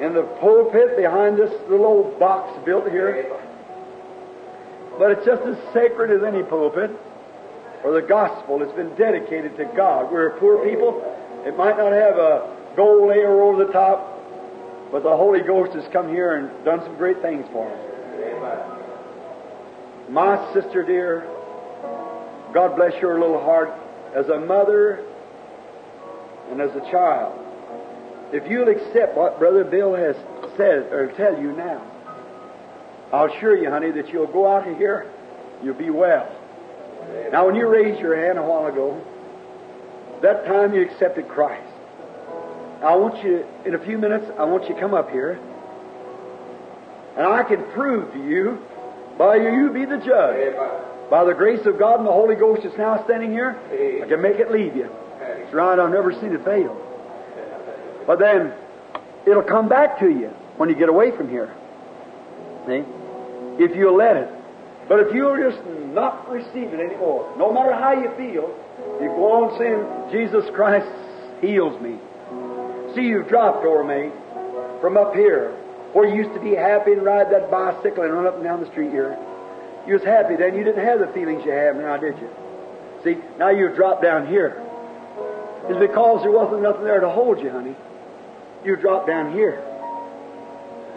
In 0.00 0.14
the 0.14 0.22
pulpit 0.40 0.96
behind 0.96 1.36
this 1.36 1.50
little 1.68 1.84
old 1.84 2.18
box 2.18 2.58
built 2.64 2.88
here. 2.90 3.36
But 4.98 5.10
it's 5.12 5.26
just 5.26 5.42
as 5.42 5.56
sacred 5.74 6.10
as 6.10 6.22
any 6.22 6.42
pulpit. 6.42 6.90
For 7.82 7.92
the 7.92 8.02
gospel 8.02 8.60
has 8.60 8.72
been 8.72 8.94
dedicated 8.96 9.56
to 9.56 9.64
God. 9.76 10.12
We're 10.12 10.38
poor 10.38 10.64
people. 10.64 11.02
It 11.46 11.56
might 11.56 11.76
not 11.76 11.92
have 11.92 12.16
a 12.16 12.56
gold 12.76 13.08
layer 13.08 13.42
over 13.42 13.64
the 13.64 13.72
top, 13.72 14.19
but 14.90 15.02
the 15.02 15.16
Holy 15.16 15.40
Ghost 15.40 15.72
has 15.74 15.86
come 15.92 16.08
here 16.08 16.36
and 16.36 16.64
done 16.64 16.80
some 16.80 16.96
great 16.96 17.22
things 17.22 17.46
for 17.52 17.70
us. 17.70 17.78
My 20.08 20.52
sister 20.52 20.82
dear, 20.82 21.28
God 22.52 22.74
bless 22.74 23.00
your 23.00 23.20
little 23.20 23.40
heart 23.40 23.70
as 24.14 24.28
a 24.28 24.40
mother 24.40 25.04
and 26.50 26.60
as 26.60 26.74
a 26.74 26.80
child. 26.90 27.38
If 28.32 28.50
you'll 28.50 28.68
accept 28.68 29.16
what 29.16 29.38
Brother 29.38 29.64
Bill 29.64 29.94
has 29.94 30.16
said 30.56 30.92
or 30.92 31.12
tell 31.16 31.40
you 31.40 31.52
now, 31.52 31.86
I'll 33.12 33.26
assure 33.26 33.56
you, 33.56 33.70
honey, 33.70 33.90
that 33.92 34.08
you'll 34.08 34.26
go 34.26 34.46
out 34.46 34.68
of 34.68 34.76
here, 34.76 35.10
you'll 35.62 35.74
be 35.74 35.90
well. 35.90 36.28
Now, 37.32 37.46
when 37.46 37.54
you 37.54 37.68
raised 37.68 38.00
your 38.00 38.16
hand 38.16 38.38
a 38.38 38.42
while 38.42 38.66
ago, 38.66 39.00
that 40.22 40.44
time 40.44 40.74
you 40.74 40.82
accepted 40.82 41.28
Christ. 41.28 41.66
I 42.82 42.96
want 42.96 43.22
you, 43.22 43.44
in 43.66 43.74
a 43.74 43.78
few 43.84 43.98
minutes, 43.98 44.26
I 44.38 44.44
want 44.44 44.68
you 44.68 44.74
to 44.74 44.80
come 44.80 44.94
up 44.94 45.10
here, 45.10 45.38
and 47.16 47.26
I 47.26 47.42
can 47.42 47.62
prove 47.72 48.12
to 48.14 48.18
you, 48.18 48.58
by 49.18 49.36
you 49.36 49.70
be 49.70 49.84
the 49.84 49.98
judge, 49.98 50.54
by 51.10 51.24
the 51.24 51.34
grace 51.34 51.66
of 51.66 51.78
God 51.78 51.98
and 51.98 52.06
the 52.06 52.12
Holy 52.12 52.36
Ghost 52.36 52.62
that's 52.64 52.78
now 52.78 53.04
standing 53.04 53.32
here, 53.32 53.58
I 54.02 54.08
can 54.08 54.22
make 54.22 54.36
it 54.36 54.50
leave 54.50 54.74
you. 54.76 54.88
It's 55.20 55.52
right, 55.52 55.78
I've 55.78 55.90
never 55.90 56.12
seen 56.12 56.32
it 56.32 56.42
fail. 56.44 56.74
But 58.06 58.18
then, 58.18 58.54
it'll 59.26 59.42
come 59.42 59.68
back 59.68 59.98
to 59.98 60.08
you 60.08 60.28
when 60.56 60.70
you 60.70 60.74
get 60.74 60.88
away 60.88 61.14
from 61.14 61.28
here. 61.28 61.54
See? 62.66 62.82
If 63.62 63.76
you'll 63.76 63.96
let 63.96 64.16
it. 64.16 64.30
But 64.88 65.00
if 65.00 65.14
you'll 65.14 65.36
just 65.36 65.62
not 65.92 66.30
receive 66.30 66.72
it 66.72 66.80
anymore, 66.80 67.34
no 67.36 67.52
matter 67.52 67.74
how 67.74 67.92
you 67.92 68.10
feel, 68.16 68.48
you 69.02 69.08
go 69.08 69.44
on 69.44 69.58
saying, 69.58 70.10
Jesus 70.10 70.48
Christ 70.54 70.90
heals 71.42 71.78
me. 71.82 71.98
See, 72.94 73.02
you've 73.02 73.28
dropped, 73.28 73.64
over 73.64 73.82
Orme, 73.82 74.12
from 74.80 74.96
up 74.96 75.14
here, 75.14 75.50
where 75.92 76.08
you 76.08 76.22
used 76.22 76.34
to 76.34 76.40
be 76.40 76.54
happy 76.54 76.92
and 76.92 77.02
ride 77.02 77.30
that 77.32 77.50
bicycle 77.50 78.04
and 78.04 78.12
run 78.12 78.26
up 78.26 78.34
and 78.34 78.44
down 78.44 78.60
the 78.60 78.70
street 78.70 78.90
here. 78.90 79.18
You 79.86 79.94
was 79.94 80.02
happy 80.02 80.36
then. 80.36 80.54
You 80.54 80.64
didn't 80.64 80.84
have 80.84 81.00
the 81.00 81.08
feelings 81.08 81.44
you 81.44 81.52
have 81.52 81.76
now, 81.76 81.96
did 81.96 82.18
you? 82.18 82.28
See, 83.02 83.16
now 83.38 83.50
you've 83.50 83.76
dropped 83.76 84.02
down 84.02 84.26
here. 84.26 84.62
It's 85.68 85.78
because 85.78 86.22
there 86.22 86.32
wasn't 86.32 86.62
nothing 86.62 86.84
there 86.84 87.00
to 87.00 87.08
hold 87.08 87.40
you, 87.40 87.50
honey. 87.50 87.76
You 88.64 88.76
dropped 88.76 89.06
down 89.06 89.32
here. 89.32 89.62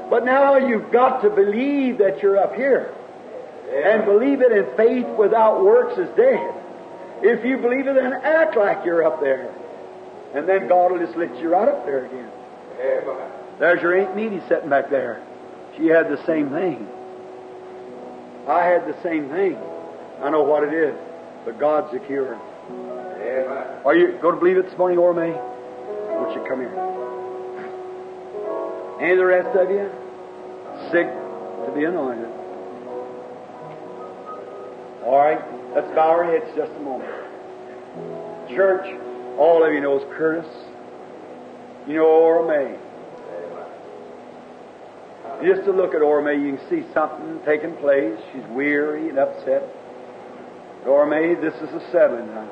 But 0.09 0.25
now 0.25 0.57
you've 0.57 0.91
got 0.91 1.21
to 1.21 1.29
believe 1.29 1.99
that 1.99 2.21
you're 2.21 2.37
up 2.37 2.55
here. 2.55 2.93
And 3.71 4.05
believe 4.05 4.41
it 4.41 4.51
in 4.51 4.65
faith 4.75 5.07
without 5.17 5.63
works 5.63 5.97
is 5.97 6.09
dead. 6.15 6.53
If 7.21 7.45
you 7.45 7.57
believe 7.57 7.87
it, 7.87 7.95
then 7.95 8.13
act 8.13 8.57
like 8.57 8.85
you're 8.85 9.05
up 9.05 9.21
there. 9.21 9.53
And 10.33 10.47
then 10.49 10.67
God 10.67 10.91
will 10.91 10.99
just 10.99 11.15
lift 11.17 11.35
you 11.37 11.49
right 11.49 11.67
up 11.67 11.85
there 11.85 12.05
again. 12.05 12.29
There's 13.59 13.81
your 13.81 13.95
Aunt 13.97 14.15
Meady 14.15 14.41
sitting 14.47 14.69
back 14.69 14.89
there. 14.89 15.21
She 15.77 15.87
had 15.87 16.09
the 16.09 16.23
same 16.25 16.49
thing. 16.49 16.87
I 18.47 18.63
had 18.63 18.87
the 18.87 18.95
same 19.03 19.29
thing. 19.29 19.57
I 20.21 20.29
know 20.29 20.43
what 20.43 20.63
it 20.63 20.73
is. 20.73 20.95
But 21.45 21.59
God's 21.59 21.91
the 21.91 21.99
cure. 21.99 22.35
Are 23.85 23.95
you 23.95 24.17
going 24.21 24.35
to 24.35 24.39
believe 24.39 24.57
it 24.57 24.65
this 24.69 24.77
morning, 24.77 24.97
or 24.97 25.13
May? 25.13 25.31
Won't 25.31 26.35
you 26.35 26.43
come 26.47 26.59
here? 26.59 26.73
Any 29.01 29.11
of 29.11 29.17
the 29.17 29.25
rest 29.25 29.55
of 29.57 29.69
you? 29.69 29.89
Sick 30.91 31.07
to 31.65 31.71
be 31.75 31.83
anointed. 31.83 32.29
All 35.03 35.17
right, 35.17 35.41
let's 35.75 35.87
bow 35.93 36.09
our 36.09 36.23
heads 36.23 36.45
just 36.55 36.71
a 36.71 36.79
moment. 36.79 37.11
Church, 38.49 38.97
all 39.37 39.65
of 39.65 39.73
you 39.73 39.81
knows 39.81 40.03
Curtis. 40.15 40.45
You 41.87 41.95
know 41.95 42.05
Orme. 42.05 42.77
Just 45.43 45.65
to 45.65 45.71
look 45.71 45.93
at 45.93 46.01
Orme, 46.01 46.41
you 46.41 46.57
can 46.57 46.69
see 46.69 46.93
something 46.93 47.39
taking 47.45 47.75
place. 47.77 48.17
She's 48.31 48.45
weary 48.51 49.09
and 49.09 49.19
upset. 49.19 49.63
Orme, 50.85 51.41
this 51.41 51.53
is 51.55 51.69
a 51.69 51.91
settling 51.91 52.27
time. 52.27 52.49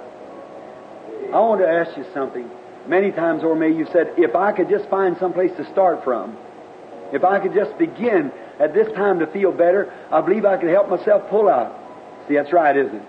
I 1.33 1.39
want 1.39 1.61
to 1.61 1.67
ask 1.67 1.95
you 1.97 2.05
something. 2.13 2.49
Many 2.87 3.11
times, 3.11 3.43
Orme, 3.43 3.77
you 3.77 3.85
said, 3.93 4.13
if 4.17 4.35
I 4.35 4.51
could 4.51 4.67
just 4.67 4.89
find 4.89 5.15
some 5.17 5.33
place 5.33 5.51
to 5.57 5.69
start 5.71 6.03
from, 6.03 6.35
if 7.13 7.23
I 7.23 7.39
could 7.39 7.53
just 7.53 7.77
begin 7.77 8.31
at 8.59 8.73
this 8.73 8.91
time 8.93 9.19
to 9.19 9.27
feel 9.27 9.51
better, 9.51 9.93
I 10.11 10.21
believe 10.21 10.45
I 10.45 10.57
could 10.57 10.69
help 10.69 10.89
myself 10.89 11.29
pull 11.29 11.47
out. 11.47 11.77
See, 12.27 12.35
that's 12.35 12.51
right, 12.51 12.75
isn't 12.75 12.95
it? 12.95 13.03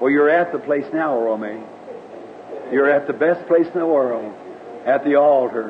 Well, 0.00 0.10
you're 0.10 0.30
at 0.30 0.52
the 0.52 0.58
place 0.58 0.86
now, 0.92 1.14
Orme. 1.14 1.64
You're 2.72 2.90
at 2.90 3.06
the 3.06 3.12
best 3.12 3.46
place 3.46 3.66
in 3.66 3.78
the 3.78 3.86
world, 3.86 4.34
at 4.86 5.04
the 5.04 5.16
altar, 5.16 5.68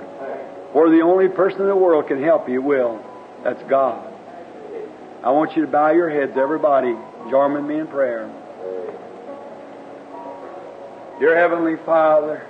where 0.73 0.89
the 0.89 1.03
only 1.03 1.29
person 1.29 1.63
in 1.63 1.67
the 1.67 1.75
world 1.75 2.07
can 2.07 2.23
help 2.23 2.49
you 2.49 2.63
will. 2.63 3.05
That's 3.43 3.61
God. 3.69 4.09
I 5.25 5.31
want 5.31 5.57
you 5.57 5.67
to 5.67 5.71
bow 5.71 5.91
your 5.91 6.09
heads, 6.09 6.37
everybody. 6.37 6.95
Join 7.29 7.55
with 7.55 7.65
me 7.65 7.81
in 7.81 7.89
prayer. 7.89 8.31
Dear 11.19 11.37
Heavenly 11.37 11.77
Father, 11.85 12.47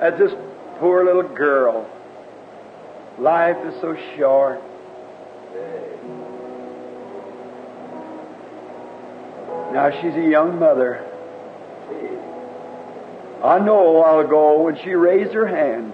as 0.00 0.18
this 0.18 0.32
poor 0.78 1.04
little 1.04 1.34
girl, 1.34 1.86
life 3.18 3.56
is 3.66 3.74
so 3.82 3.96
short. 4.16 4.62
Now 9.74 9.90
she's 10.00 10.14
a 10.14 10.26
young 10.26 10.58
mother. 10.58 11.04
I 13.42 13.58
know 13.60 13.88
a 13.88 13.92
while 13.92 14.20
ago 14.20 14.62
when 14.62 14.76
she 14.82 14.90
raised 14.90 15.32
her 15.32 15.46
hand, 15.46 15.92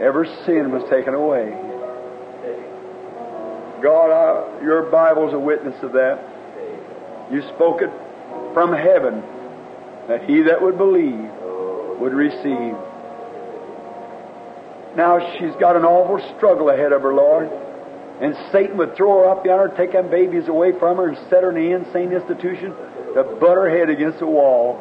every 0.00 0.28
sin 0.46 0.70
was 0.70 0.88
taken 0.88 1.14
away. 1.14 1.50
God, 3.82 4.10
I, 4.10 4.62
your 4.62 4.90
Bible's 4.90 5.34
a 5.34 5.38
witness 5.38 5.82
of 5.82 5.92
that. 5.92 6.18
You 7.32 7.42
spoke 7.54 7.82
it 7.82 7.90
from 8.54 8.72
heaven 8.72 9.22
that 10.08 10.24
he 10.24 10.42
that 10.42 10.62
would 10.62 10.78
believe 10.78 11.30
would 12.00 12.14
receive. 12.14 12.74
Now 14.96 15.18
she's 15.38 15.54
got 15.60 15.76
an 15.76 15.84
awful 15.84 16.18
struggle 16.36 16.70
ahead 16.70 16.92
of 16.92 17.02
her, 17.02 17.14
Lord. 17.14 17.50
And 18.20 18.36
Satan 18.50 18.76
would 18.78 18.96
throw 18.96 19.18
her 19.18 19.30
up 19.30 19.46
yonder, 19.46 19.72
take 19.76 19.92
them 19.92 20.10
babies 20.10 20.48
away 20.48 20.72
from 20.78 20.96
her, 20.96 21.08
and 21.08 21.18
set 21.30 21.42
her 21.44 21.50
in 21.50 21.54
the 21.54 21.70
insane 21.70 22.12
institution 22.12 22.74
to 23.14 23.36
butt 23.40 23.54
her 23.54 23.70
head 23.70 23.90
against 23.90 24.18
the 24.18 24.26
wall. 24.26 24.74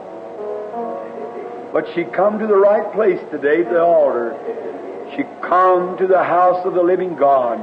But 1.73 1.85
she 1.93 2.03
come 2.03 2.39
to 2.39 2.47
the 2.47 2.55
right 2.55 2.91
place 2.93 3.19
today, 3.31 3.63
the 3.63 3.81
altar. 3.81 4.35
She 5.15 5.23
come 5.41 5.97
to 5.97 6.07
the 6.07 6.23
house 6.23 6.65
of 6.65 6.73
the 6.73 6.83
living 6.83 7.15
God. 7.15 7.59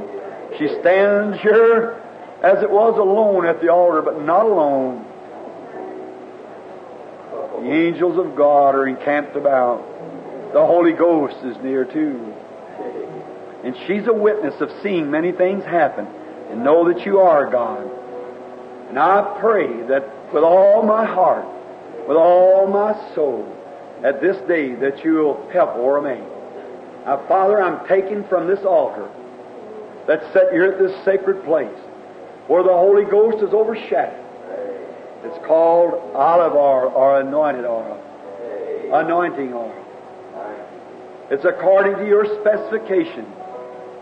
She 0.57 0.67
stands 0.79 1.39
here 1.41 2.01
as 2.41 2.61
it 2.61 2.69
was 2.69 2.97
alone 2.97 3.45
at 3.45 3.61
the 3.61 3.69
altar, 3.69 4.01
but 4.01 4.21
not 4.21 4.45
alone. 4.45 5.05
The 7.63 7.71
angels 7.71 8.17
of 8.17 8.35
God 8.35 8.75
are 8.75 8.87
encamped 8.87 9.35
about. 9.35 9.83
The 10.53 10.65
Holy 10.65 10.93
Ghost 10.93 11.37
is 11.43 11.57
near 11.63 11.85
too. 11.85 12.33
And 13.63 13.75
she's 13.87 14.05
a 14.07 14.13
witness 14.13 14.61
of 14.61 14.71
seeing 14.83 15.09
many 15.09 15.31
things 15.31 15.63
happen 15.63 16.05
and 16.49 16.63
know 16.63 16.93
that 16.93 17.05
you 17.05 17.19
are 17.19 17.49
God. 17.49 17.89
And 18.89 18.99
I 18.99 19.37
pray 19.39 19.81
that 19.87 20.31
with 20.31 20.43
all 20.43 20.83
my 20.83 21.05
heart, 21.05 21.45
with 22.07 22.17
all 22.17 22.67
my 22.67 22.93
soul, 23.15 23.51
at 24.05 24.21
this 24.21 24.37
day 24.47 24.75
that 24.75 25.03
you'll 25.03 25.49
help 25.51 25.75
or 25.77 25.99
me. 25.99 26.21
Now, 27.05 27.25
Father, 27.27 27.59
I'm 27.59 27.87
taken 27.87 28.23
from 28.27 28.45
this 28.45 28.63
altar 28.63 29.09
that's 30.05 30.23
set 30.31 30.51
here 30.51 30.65
at 30.65 30.77
this 30.77 30.93
sacred 31.03 31.43
place 31.43 31.75
where 32.45 32.61
the 32.61 32.69
Holy 32.69 33.03
Ghost 33.03 33.43
is 33.43 33.51
overshadowed. 33.51 34.23
It's 35.23 35.43
called 35.47 35.95
olive 36.13 36.53
oil 36.53 36.93
or 36.95 37.19
anointed 37.19 37.65
oil, 37.65 37.99
anointing 38.93 39.51
oil. 39.53 39.73
It's 41.31 41.43
according 41.43 41.95
to 41.95 42.05
your 42.05 42.25
specification, 42.41 43.25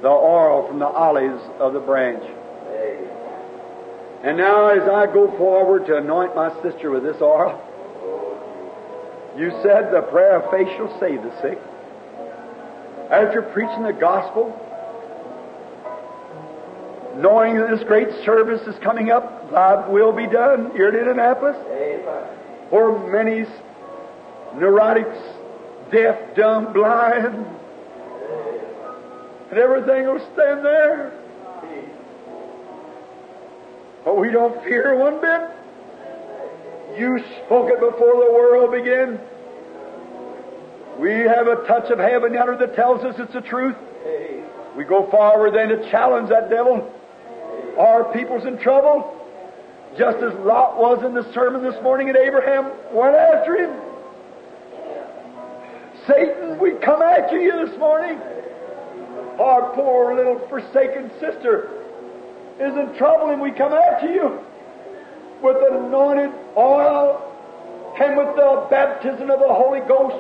the 0.01 0.09
oil 0.09 0.67
from 0.67 0.80
the 0.80 0.85
olives 0.85 1.41
of 1.59 1.71
the 1.71 1.80
branch. 1.80 2.23
And 4.21 4.38
now, 4.38 4.67
as 4.67 4.85
I 4.89 5.05
go 5.05 5.31
forward 5.38 5.85
to 5.85 5.95
anoint 5.95 6.35
my 6.35 6.49
sister 6.61 6.91
with 6.91 7.03
this 7.03 7.21
oil, 7.21 7.61
you 9.38 9.49
said 9.64 9.91
the 9.91 10.01
prayer 10.11 10.41
of 10.41 10.51
faith 10.51 10.68
shall 10.77 10.99
save 10.99 11.23
the 11.23 11.41
sick. 11.41 11.60
After 13.10 13.41
preaching 13.41 13.84
the 13.84 13.93
gospel, 13.93 14.60
knowing 17.18 17.57
that 17.57 17.69
this 17.69 17.84
great 17.88 18.10
service 18.26 18.61
is 18.68 18.76
coming 18.84 19.11
up, 19.11 19.51
thy 19.51 19.88
will 19.88 20.11
be 20.11 20.27
done 20.27 20.72
here 20.72 20.89
in 20.89 20.95
Indianapolis, 20.95 21.57
where 22.69 22.91
many 23.11 23.45
neurotics, 24.55 25.19
deaf, 25.91 26.35
dumb, 26.35 26.73
blind, 26.73 27.45
and 29.49 29.60
everything 29.60 30.05
will 30.05 30.19
stand 30.34 30.65
there. 30.65 31.11
But 34.05 34.18
we 34.18 34.31
don't 34.31 34.64
fear 34.64 34.95
one 34.97 35.22
bit. 35.22 35.62
You 36.97 37.19
spoke 37.45 37.69
it 37.71 37.79
before 37.79 38.13
the 38.23 38.31
world 38.31 38.71
began. 38.71 39.19
We 40.99 41.11
have 41.27 41.47
a 41.47 41.65
touch 41.65 41.89
of 41.89 41.97
heaven 41.97 42.33
yonder 42.33 42.55
that 42.57 42.75
tells 42.75 43.03
us 43.03 43.15
it's 43.17 43.33
the 43.33 43.41
truth. 43.41 43.75
We 44.77 44.83
go 44.83 45.09
forward 45.09 45.55
then 45.55 45.69
to 45.69 45.89
challenge 45.89 46.29
that 46.29 46.49
devil. 46.51 46.91
Our 47.79 48.13
people's 48.13 48.45
in 48.45 48.59
trouble. 48.59 49.19
Just 49.97 50.17
as 50.17 50.33
Lot 50.45 50.77
was 50.77 51.03
in 51.03 51.13
the 51.13 51.31
sermon 51.33 51.63
this 51.63 51.81
morning, 51.83 52.09
and 52.09 52.17
Abraham 52.17 52.71
went 52.91 53.15
after 53.15 53.55
him. 53.55 53.79
Satan, 56.07 56.59
we 56.59 56.73
come 56.73 57.01
after 57.01 57.39
you 57.39 57.65
this 57.65 57.77
morning. 57.79 58.19
Our 59.39 59.71
poor 59.73 60.15
little 60.15 60.47
forsaken 60.47 61.11
sister 61.19 61.69
is 62.59 62.75
in 62.77 62.95
trouble, 62.97 63.31
and 63.31 63.41
we 63.41 63.51
come 63.51 63.73
after 63.73 64.11
you 64.11 64.39
with 65.43 65.57
anointed 65.59 66.31
oil 66.55 67.19
and 67.99 68.17
with 68.17 68.35
the 68.35 68.67
baptism 68.71 69.29
of 69.29 69.39
the 69.39 69.53
Holy 69.53 69.81
Ghost, 69.81 70.15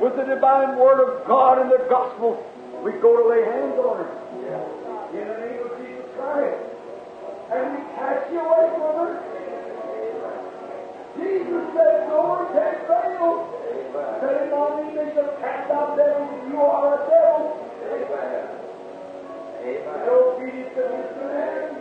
with 0.00 0.14
the 0.14 0.22
divine 0.22 0.78
Word 0.78 1.02
of 1.02 1.26
God 1.26 1.60
and 1.60 1.70
the 1.70 1.84
gospel. 1.90 2.38
We 2.82 2.92
go 3.02 3.18
to 3.18 3.28
lay 3.28 3.42
hands 3.42 3.76
on 3.78 4.06
her. 4.06 4.10
In 5.12 5.28
the 5.28 5.38
name 5.42 5.60
of 5.66 5.74
Jesus 5.82 6.06
Christ. 6.16 6.62
And 7.52 7.74
we 7.74 7.82
cast 7.98 8.30
you 8.32 8.40
away 8.40 8.70
from 8.78 8.94
her. 9.02 9.12
Jesus 11.18 11.64
said, 11.74 12.08
Lord, 12.08 12.48
take 12.54 12.86
fail. 12.86 13.50
Said 14.22 14.46
in 14.46 14.50
my 14.50 14.80
name 14.80 14.96
they 14.96 15.12
shall 15.12 15.36
cast 15.42 15.70
out 15.70 15.98
devils. 15.98 16.48
You 16.48 16.62
are 16.62 16.96
a 16.96 17.06
devil. 17.10 17.58
In 19.62 19.78
obedience 20.08 20.74
to 20.74 20.82
this 20.82 21.06
command, 21.18 21.76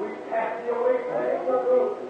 we 0.00 0.08
cast 0.30 0.66
you 0.66 0.72
away 0.74 0.96
from 1.04 1.20
the 1.46 2.09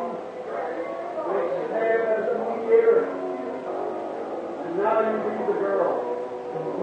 as 1.37 2.27
a 2.27 2.37
mediator. 2.43 3.07
And 4.65 4.77
now 4.77 4.99
you 4.99 5.15
leave 5.29 5.47
the 5.47 5.57
girl. 5.59 6.11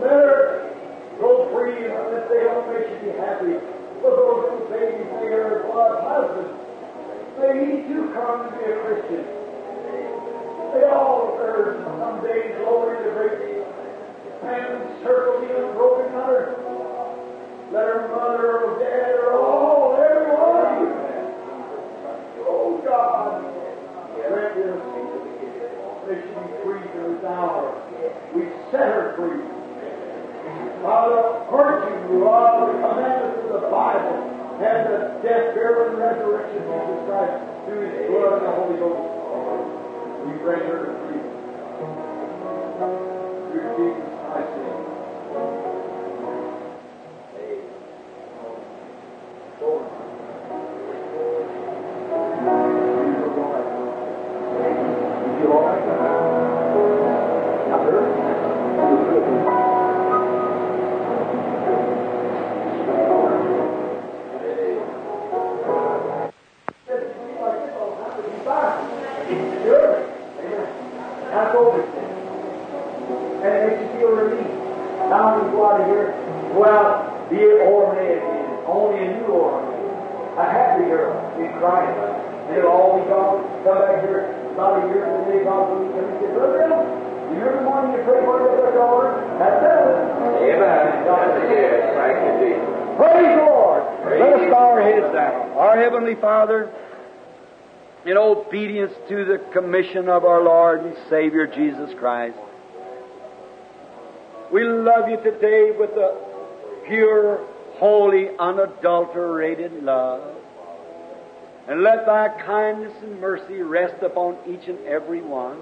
Let 0.01 0.11
her 0.11 0.73
go 1.21 1.51
free 1.53 1.87
unless 1.87 2.29
they 2.31 2.45
don't 2.45 2.67
make 2.73 2.89
you 3.03 3.13
happy. 3.19 3.59
For 4.01 4.11
those 4.15 4.45
who 4.53 4.59
say 4.71 4.99
you 4.99 5.05
say 5.19 5.67
blood 5.67 6.03
husband, 6.07 6.55
may 7.41 7.55
he 7.67 7.89
too 7.89 8.11
come 8.15 8.47
to 8.47 8.57
be 8.57 8.65
a 8.65 8.79
Christian. 8.85 9.25
They 10.73 10.85
all 10.85 11.37
urge 11.41 11.83
someday 11.99 12.57
glory 12.63 13.03
to 13.03 13.11
great 13.13 13.49
and 14.49 15.03
circle 15.03 15.41
the 15.41 15.51
unbroken 15.57 16.13
hunter. 16.13 16.55
Let 17.73 17.85
her 17.85 18.09
mother 18.09 18.65
or 18.65 18.79
dad 18.79 19.15
or 19.19 19.33
all, 19.33 19.97
everyone. 19.99 20.95
Oh 22.47 22.81
God, 22.85 23.45
grant 24.27 24.55
this. 24.59 24.81
May 26.09 26.17
she 26.19 26.33
be 26.33 26.51
free 26.65 26.81
to 26.81 26.99
this 27.15 27.25
hour. 27.29 27.77
We 28.35 28.49
set 28.73 28.89
her 28.89 29.15
free. 29.15 29.45
By 30.83 31.09
the 31.11 31.23
virtue 31.51 32.25
of 32.25 32.53
the 32.65 32.81
commandments 32.81 33.51
of 33.51 33.61
the 33.61 33.69
Bible 33.69 34.17
and 34.63 34.81
the 34.89 34.99
death, 35.23 35.55
burial, 35.55 35.91
and 35.91 35.99
resurrection 35.99 36.63
of 36.67 36.81
Jesus 36.87 37.03
Christ 37.07 37.37
through 37.67 37.83
His 37.85 38.09
blood 38.09 38.41
and 38.41 38.47
the 38.47 38.55
Holy 38.57 38.79
Ghost, 38.79 39.05
we 40.25 40.33
bring 40.41 40.63
her 40.67 40.79
to 40.87 40.93
freedom. 41.05 41.35
Through 43.53 43.69
Jesus 43.77 44.09
Christ's 44.25 44.68
the 99.79 99.85
commission 99.85 100.09
of 100.09 100.25
our 100.25 100.43
Lord 100.43 100.85
and 100.85 100.97
Savior 101.09 101.47
Jesus 101.47 101.95
Christ. 101.99 102.37
We 104.53 104.65
love 104.65 105.09
you 105.09 105.19
today 105.19 105.71
with 105.79 105.91
a 105.91 106.85
pure, 106.87 107.47
holy, 107.75 108.29
unadulterated 108.39 109.83
love. 109.83 110.35
And 111.69 111.83
let 111.83 112.07
thy 112.07 112.29
kindness 112.45 112.93
and 113.03 113.21
mercy 113.21 113.61
rest 113.61 114.03
upon 114.03 114.39
each 114.49 114.69
and 114.69 114.79
every 114.87 115.21
one. 115.21 115.61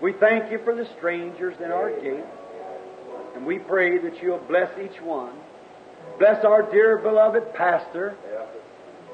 We 0.00 0.12
thank 0.12 0.50
you 0.50 0.60
for 0.64 0.74
the 0.74 0.86
strangers 0.96 1.56
in 1.62 1.70
our 1.70 1.90
gate. 2.00 2.24
And 3.34 3.44
we 3.44 3.58
pray 3.58 3.98
that 3.98 4.22
you'll 4.22 4.38
bless 4.38 4.70
each 4.78 5.00
one. 5.02 5.34
Bless 6.18 6.44
our 6.44 6.62
dear 6.70 6.98
beloved 6.98 7.52
pastor, 7.54 8.14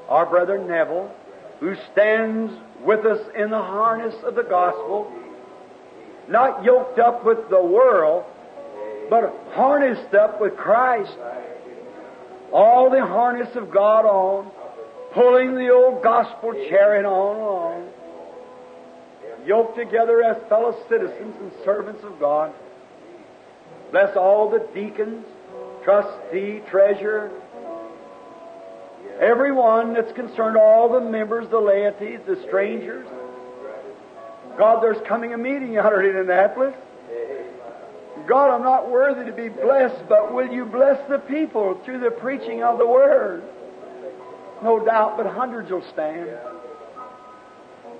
our 0.07 0.25
brother 0.25 0.57
Neville, 0.57 1.11
who 1.59 1.75
stands 1.91 2.53
with 2.83 3.05
us 3.05 3.19
in 3.35 3.49
the 3.49 3.61
harness 3.61 4.15
of 4.23 4.35
the 4.35 4.43
gospel, 4.43 5.11
not 6.27 6.63
yoked 6.63 6.99
up 6.99 7.25
with 7.25 7.49
the 7.49 7.63
world, 7.63 8.23
but 9.09 9.33
harnessed 9.51 10.13
up 10.13 10.39
with 10.39 10.55
Christ. 10.55 11.17
All 12.53 12.89
the 12.89 13.05
harness 13.05 13.55
of 13.55 13.71
God 13.71 14.05
on, 14.05 14.51
pulling 15.13 15.55
the 15.55 15.69
old 15.69 16.01
gospel 16.01 16.53
chariot 16.69 17.05
on 17.05 17.37
on, 17.37 17.89
yoked 19.45 19.77
together 19.77 20.23
as 20.23 20.37
fellow 20.47 20.75
citizens 20.87 21.35
and 21.39 21.51
servants 21.65 22.03
of 22.03 22.19
God. 22.19 22.53
Bless 23.91 24.15
all 24.15 24.49
the 24.49 24.65
deacons, 24.73 25.25
trustee, 25.83 26.61
treasurer, 26.69 27.31
everyone 29.19 29.93
that's 29.93 30.11
concerned, 30.13 30.57
all 30.57 30.89
the 30.89 31.01
members, 31.01 31.47
the 31.49 31.59
laity, 31.59 32.17
the 32.17 32.41
strangers. 32.47 33.05
God, 34.57 34.81
there's 34.81 35.01
coming 35.07 35.33
a 35.33 35.37
meeting 35.37 35.77
out 35.77 35.93
of 35.93 36.03
Indianapolis. 36.03 36.73
God, 38.27 38.51
I'm 38.51 38.63
not 38.63 38.89
worthy 38.89 39.25
to 39.25 39.31
be 39.31 39.49
blessed, 39.49 40.07
but 40.07 40.33
will 40.33 40.51
you 40.51 40.65
bless 40.65 40.99
the 41.09 41.19
people 41.19 41.79
through 41.85 41.99
the 41.99 42.11
preaching 42.11 42.63
of 42.63 42.77
the 42.77 42.85
Word? 42.85 43.43
No 44.61 44.83
doubt, 44.83 45.15
but 45.17 45.25
hundreds 45.25 45.71
will 45.71 45.85
stand. 45.93 46.29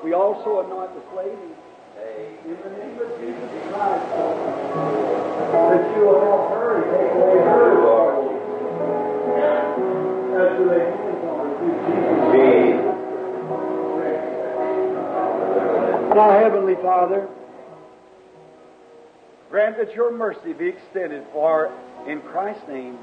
We 0.04 0.14
also 0.14 0.60
anoint 0.60 0.94
this 0.94 1.06
lady. 1.16 1.56
In 2.46 2.58
the 2.64 2.70
name 2.70 3.00
of 3.00 3.20
Jesus 3.20 3.52
Christ, 3.70 4.06
that 5.52 5.96
you 5.96 6.02
will 6.04 6.20
help 6.22 6.50
her 6.52 6.82
take 6.92 7.12
away 7.16 7.38
her. 7.44 7.60
As 10.40 10.99
Now, 16.20 16.38
Heavenly 16.38 16.76
Father, 16.76 17.30
grant 19.50 19.78
that 19.78 19.96
your 19.96 20.12
mercy 20.12 20.52
be 20.52 20.68
extended 20.68 21.24
for 21.32 21.72
in 22.10 22.20
Christ's 22.20 22.68
name. 22.68 22.98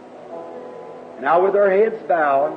Now, 1.22 1.42
with 1.42 1.56
our 1.56 1.70
heads 1.70 1.96
bowed, 2.06 2.52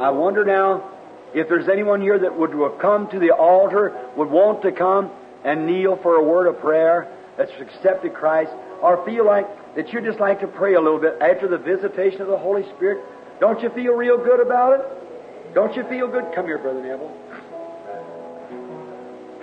I 0.00 0.10
wonder 0.10 0.44
now 0.44 0.88
if 1.34 1.48
there's 1.48 1.68
anyone 1.68 2.00
here 2.00 2.16
that 2.16 2.38
would 2.38 2.52
come 2.80 3.10
to 3.10 3.18
the 3.18 3.32
altar, 3.32 4.08
would 4.16 4.30
want 4.30 4.62
to 4.62 4.70
come 4.70 5.10
and 5.44 5.66
kneel 5.66 5.98
for 6.00 6.14
a 6.14 6.22
word 6.22 6.46
of 6.46 6.60
prayer 6.60 7.12
that's 7.36 7.50
accepted 7.60 8.14
Christ, 8.14 8.52
or 8.82 9.04
feel 9.04 9.26
like 9.26 9.48
that 9.74 9.92
you 9.92 10.00
just 10.00 10.20
like 10.20 10.38
to 10.42 10.46
pray 10.46 10.74
a 10.74 10.80
little 10.80 11.00
bit 11.00 11.18
after 11.20 11.48
the 11.48 11.58
visitation 11.58 12.20
of 12.20 12.28
the 12.28 12.38
Holy 12.38 12.62
Spirit. 12.76 13.04
Don't 13.40 13.60
you 13.64 13.70
feel 13.70 13.94
real 13.94 14.16
good 14.16 14.38
about 14.38 14.78
it? 14.78 15.54
Don't 15.54 15.74
you 15.74 15.82
feel 15.88 16.06
good? 16.06 16.32
Come 16.36 16.46
here, 16.46 16.58
Brother 16.58 16.82
Neville. 16.82 17.23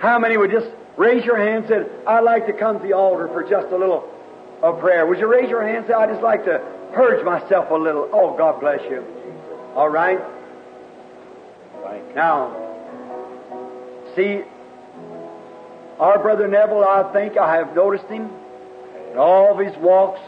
How 0.02 0.18
many 0.18 0.36
would 0.36 0.50
just 0.50 0.66
raise 0.96 1.24
your 1.24 1.38
hand 1.38 1.64
and 1.64 1.68
said, 1.68 1.90
I'd 2.08 2.24
like 2.24 2.48
to 2.48 2.52
come 2.52 2.80
to 2.80 2.82
the 2.84 2.92
altar 2.92 3.28
for 3.28 3.48
just 3.48 3.68
a 3.68 3.76
little 3.76 4.10
of 4.60 4.80
prayer? 4.80 5.06
Would 5.06 5.20
you 5.20 5.28
raise 5.28 5.48
your 5.48 5.62
hand 5.62 5.76
and 5.78 5.86
say, 5.86 5.92
I'd 5.94 6.10
just 6.10 6.22
like 6.22 6.44
to 6.46 6.58
purge 6.92 7.24
myself 7.24 7.70
a 7.70 7.74
little? 7.74 8.10
Oh, 8.12 8.36
God 8.36 8.58
bless 8.58 8.80
you. 8.90 9.04
All 9.76 9.88
right? 9.88 10.18
Now, 12.16 12.50
see, 14.16 14.42
our 15.98 16.18
brother 16.18 16.48
Neville, 16.48 16.84
I 16.84 17.10
think 17.12 17.38
I 17.38 17.54
have 17.54 17.74
noticed 17.74 18.06
him 18.06 18.28
in 19.12 19.18
all 19.18 19.52
of 19.52 19.64
his 19.64 19.76
walks. 19.78 20.20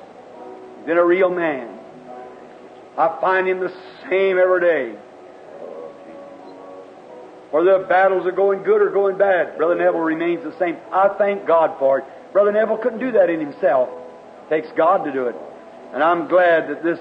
He's 0.79 0.87
been 0.87 0.99
a 0.99 1.05
real 1.05 1.31
man. 1.31 1.79
I 2.97 3.19
find 3.21 3.49
him 3.49 3.59
the 3.61 3.73
same 4.09 4.39
every 4.39 4.61
day. 4.61 4.99
Whether 7.55 7.79
the 7.79 7.85
battles 7.85 8.27
are 8.27 8.33
going 8.33 8.65
good 8.65 8.83
or 8.83 8.91
going 8.91 9.17
bad, 9.17 9.57
Brother 9.57 9.77
Neville 9.77 10.01
remains 10.01 10.43
the 10.43 10.59
same. 10.59 10.77
I 10.91 11.15
thank 11.17 11.47
God 11.47 11.79
for 11.79 12.01
it. 12.01 12.05
Brother 12.33 12.51
Neville 12.51 12.79
couldn't 12.79 12.99
do 12.99 13.13
that 13.13 13.31
in 13.31 13.39
himself. 13.39 13.89
It 14.47 14.49
takes 14.51 14.77
God 14.77 15.05
to 15.05 15.13
do 15.13 15.29
it. 15.29 15.37
And 15.93 16.03
I'm 16.03 16.27
glad 16.27 16.69
that 16.69 16.83
this 16.83 16.99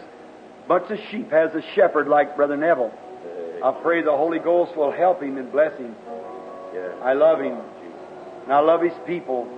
bunch 0.67 0.91
of 0.91 0.99
sheep 1.09 1.31
has 1.31 1.55
a 1.55 1.63
shepherd 1.73 2.07
like 2.07 2.35
Brother 2.35 2.55
Neville. 2.55 2.93
I 3.63 3.71
pray 3.81 4.03
the 4.03 4.15
Holy 4.15 4.37
Ghost 4.37 4.77
will 4.77 4.91
help 4.91 5.23
him 5.23 5.37
and 5.37 5.51
bless 5.51 5.75
him. 5.79 5.95
I 7.01 7.13
love 7.13 7.41
him. 7.41 7.57
And 8.43 8.53
I 8.53 8.59
love 8.59 8.83
his 8.83 8.93
people. 9.07 9.49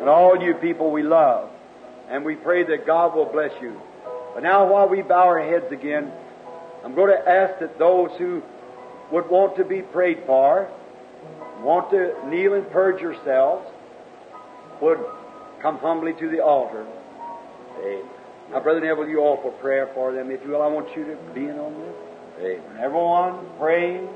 And 0.00 0.08
all 0.08 0.36
you 0.36 0.54
people 0.54 0.90
we 0.90 1.04
love. 1.04 1.48
And 2.10 2.24
we 2.24 2.34
pray 2.34 2.64
that 2.64 2.88
God 2.88 3.14
will 3.14 3.26
bless 3.26 3.52
you. 3.62 3.80
But 4.34 4.42
now, 4.42 4.66
while 4.66 4.88
we 4.88 5.02
bow 5.02 5.28
our 5.28 5.38
heads 5.38 5.70
again, 5.70 6.10
I'm 6.84 6.96
going 6.96 7.16
to 7.16 7.28
ask 7.28 7.60
that 7.60 7.78
those 7.78 8.10
who 8.18 8.42
would 9.12 9.28
want 9.28 9.56
to 9.56 9.64
be 9.64 9.82
prayed 9.82 10.18
for, 10.26 10.68
want 11.60 11.90
to 11.90 12.14
kneel 12.28 12.54
and 12.54 12.68
purge 12.70 13.00
yourselves, 13.00 13.66
would 14.80 14.98
come 15.60 15.78
humbly 15.78 16.12
to 16.18 16.28
the 16.28 16.40
altar. 16.40 16.84
Now, 18.50 18.60
Brother 18.60 18.80
Neville, 18.80 19.08
you 19.08 19.18
all 19.20 19.38
offer 19.38 19.50
prayer 19.60 19.90
for 19.94 20.12
them, 20.12 20.30
if 20.30 20.40
you 20.44 20.50
will. 20.50 20.62
I 20.62 20.66
want 20.66 20.88
you 20.96 21.04
to 21.04 21.16
be 21.34 21.42
in 21.44 21.58
on 21.58 21.72
this. 21.80 21.94
Amen. 22.40 22.78
Everyone 22.82 23.46
praying. 23.58 24.08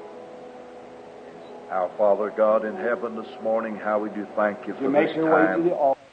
Our 1.70 1.90
Father 1.98 2.32
God 2.36 2.64
in 2.64 2.76
heaven 2.76 3.16
this 3.16 3.30
morning, 3.42 3.76
how 3.76 3.98
we 3.98 4.08
do 4.10 4.26
thank 4.36 4.58
you 4.66 4.74
You 4.74 4.80
for 4.80 4.88
make 4.90 5.08
this 5.08 5.16
your 5.16 5.34
way 5.34 5.40
to 5.42 5.46
time. 5.46 5.64
the 5.64 5.70
altar. 5.74 6.00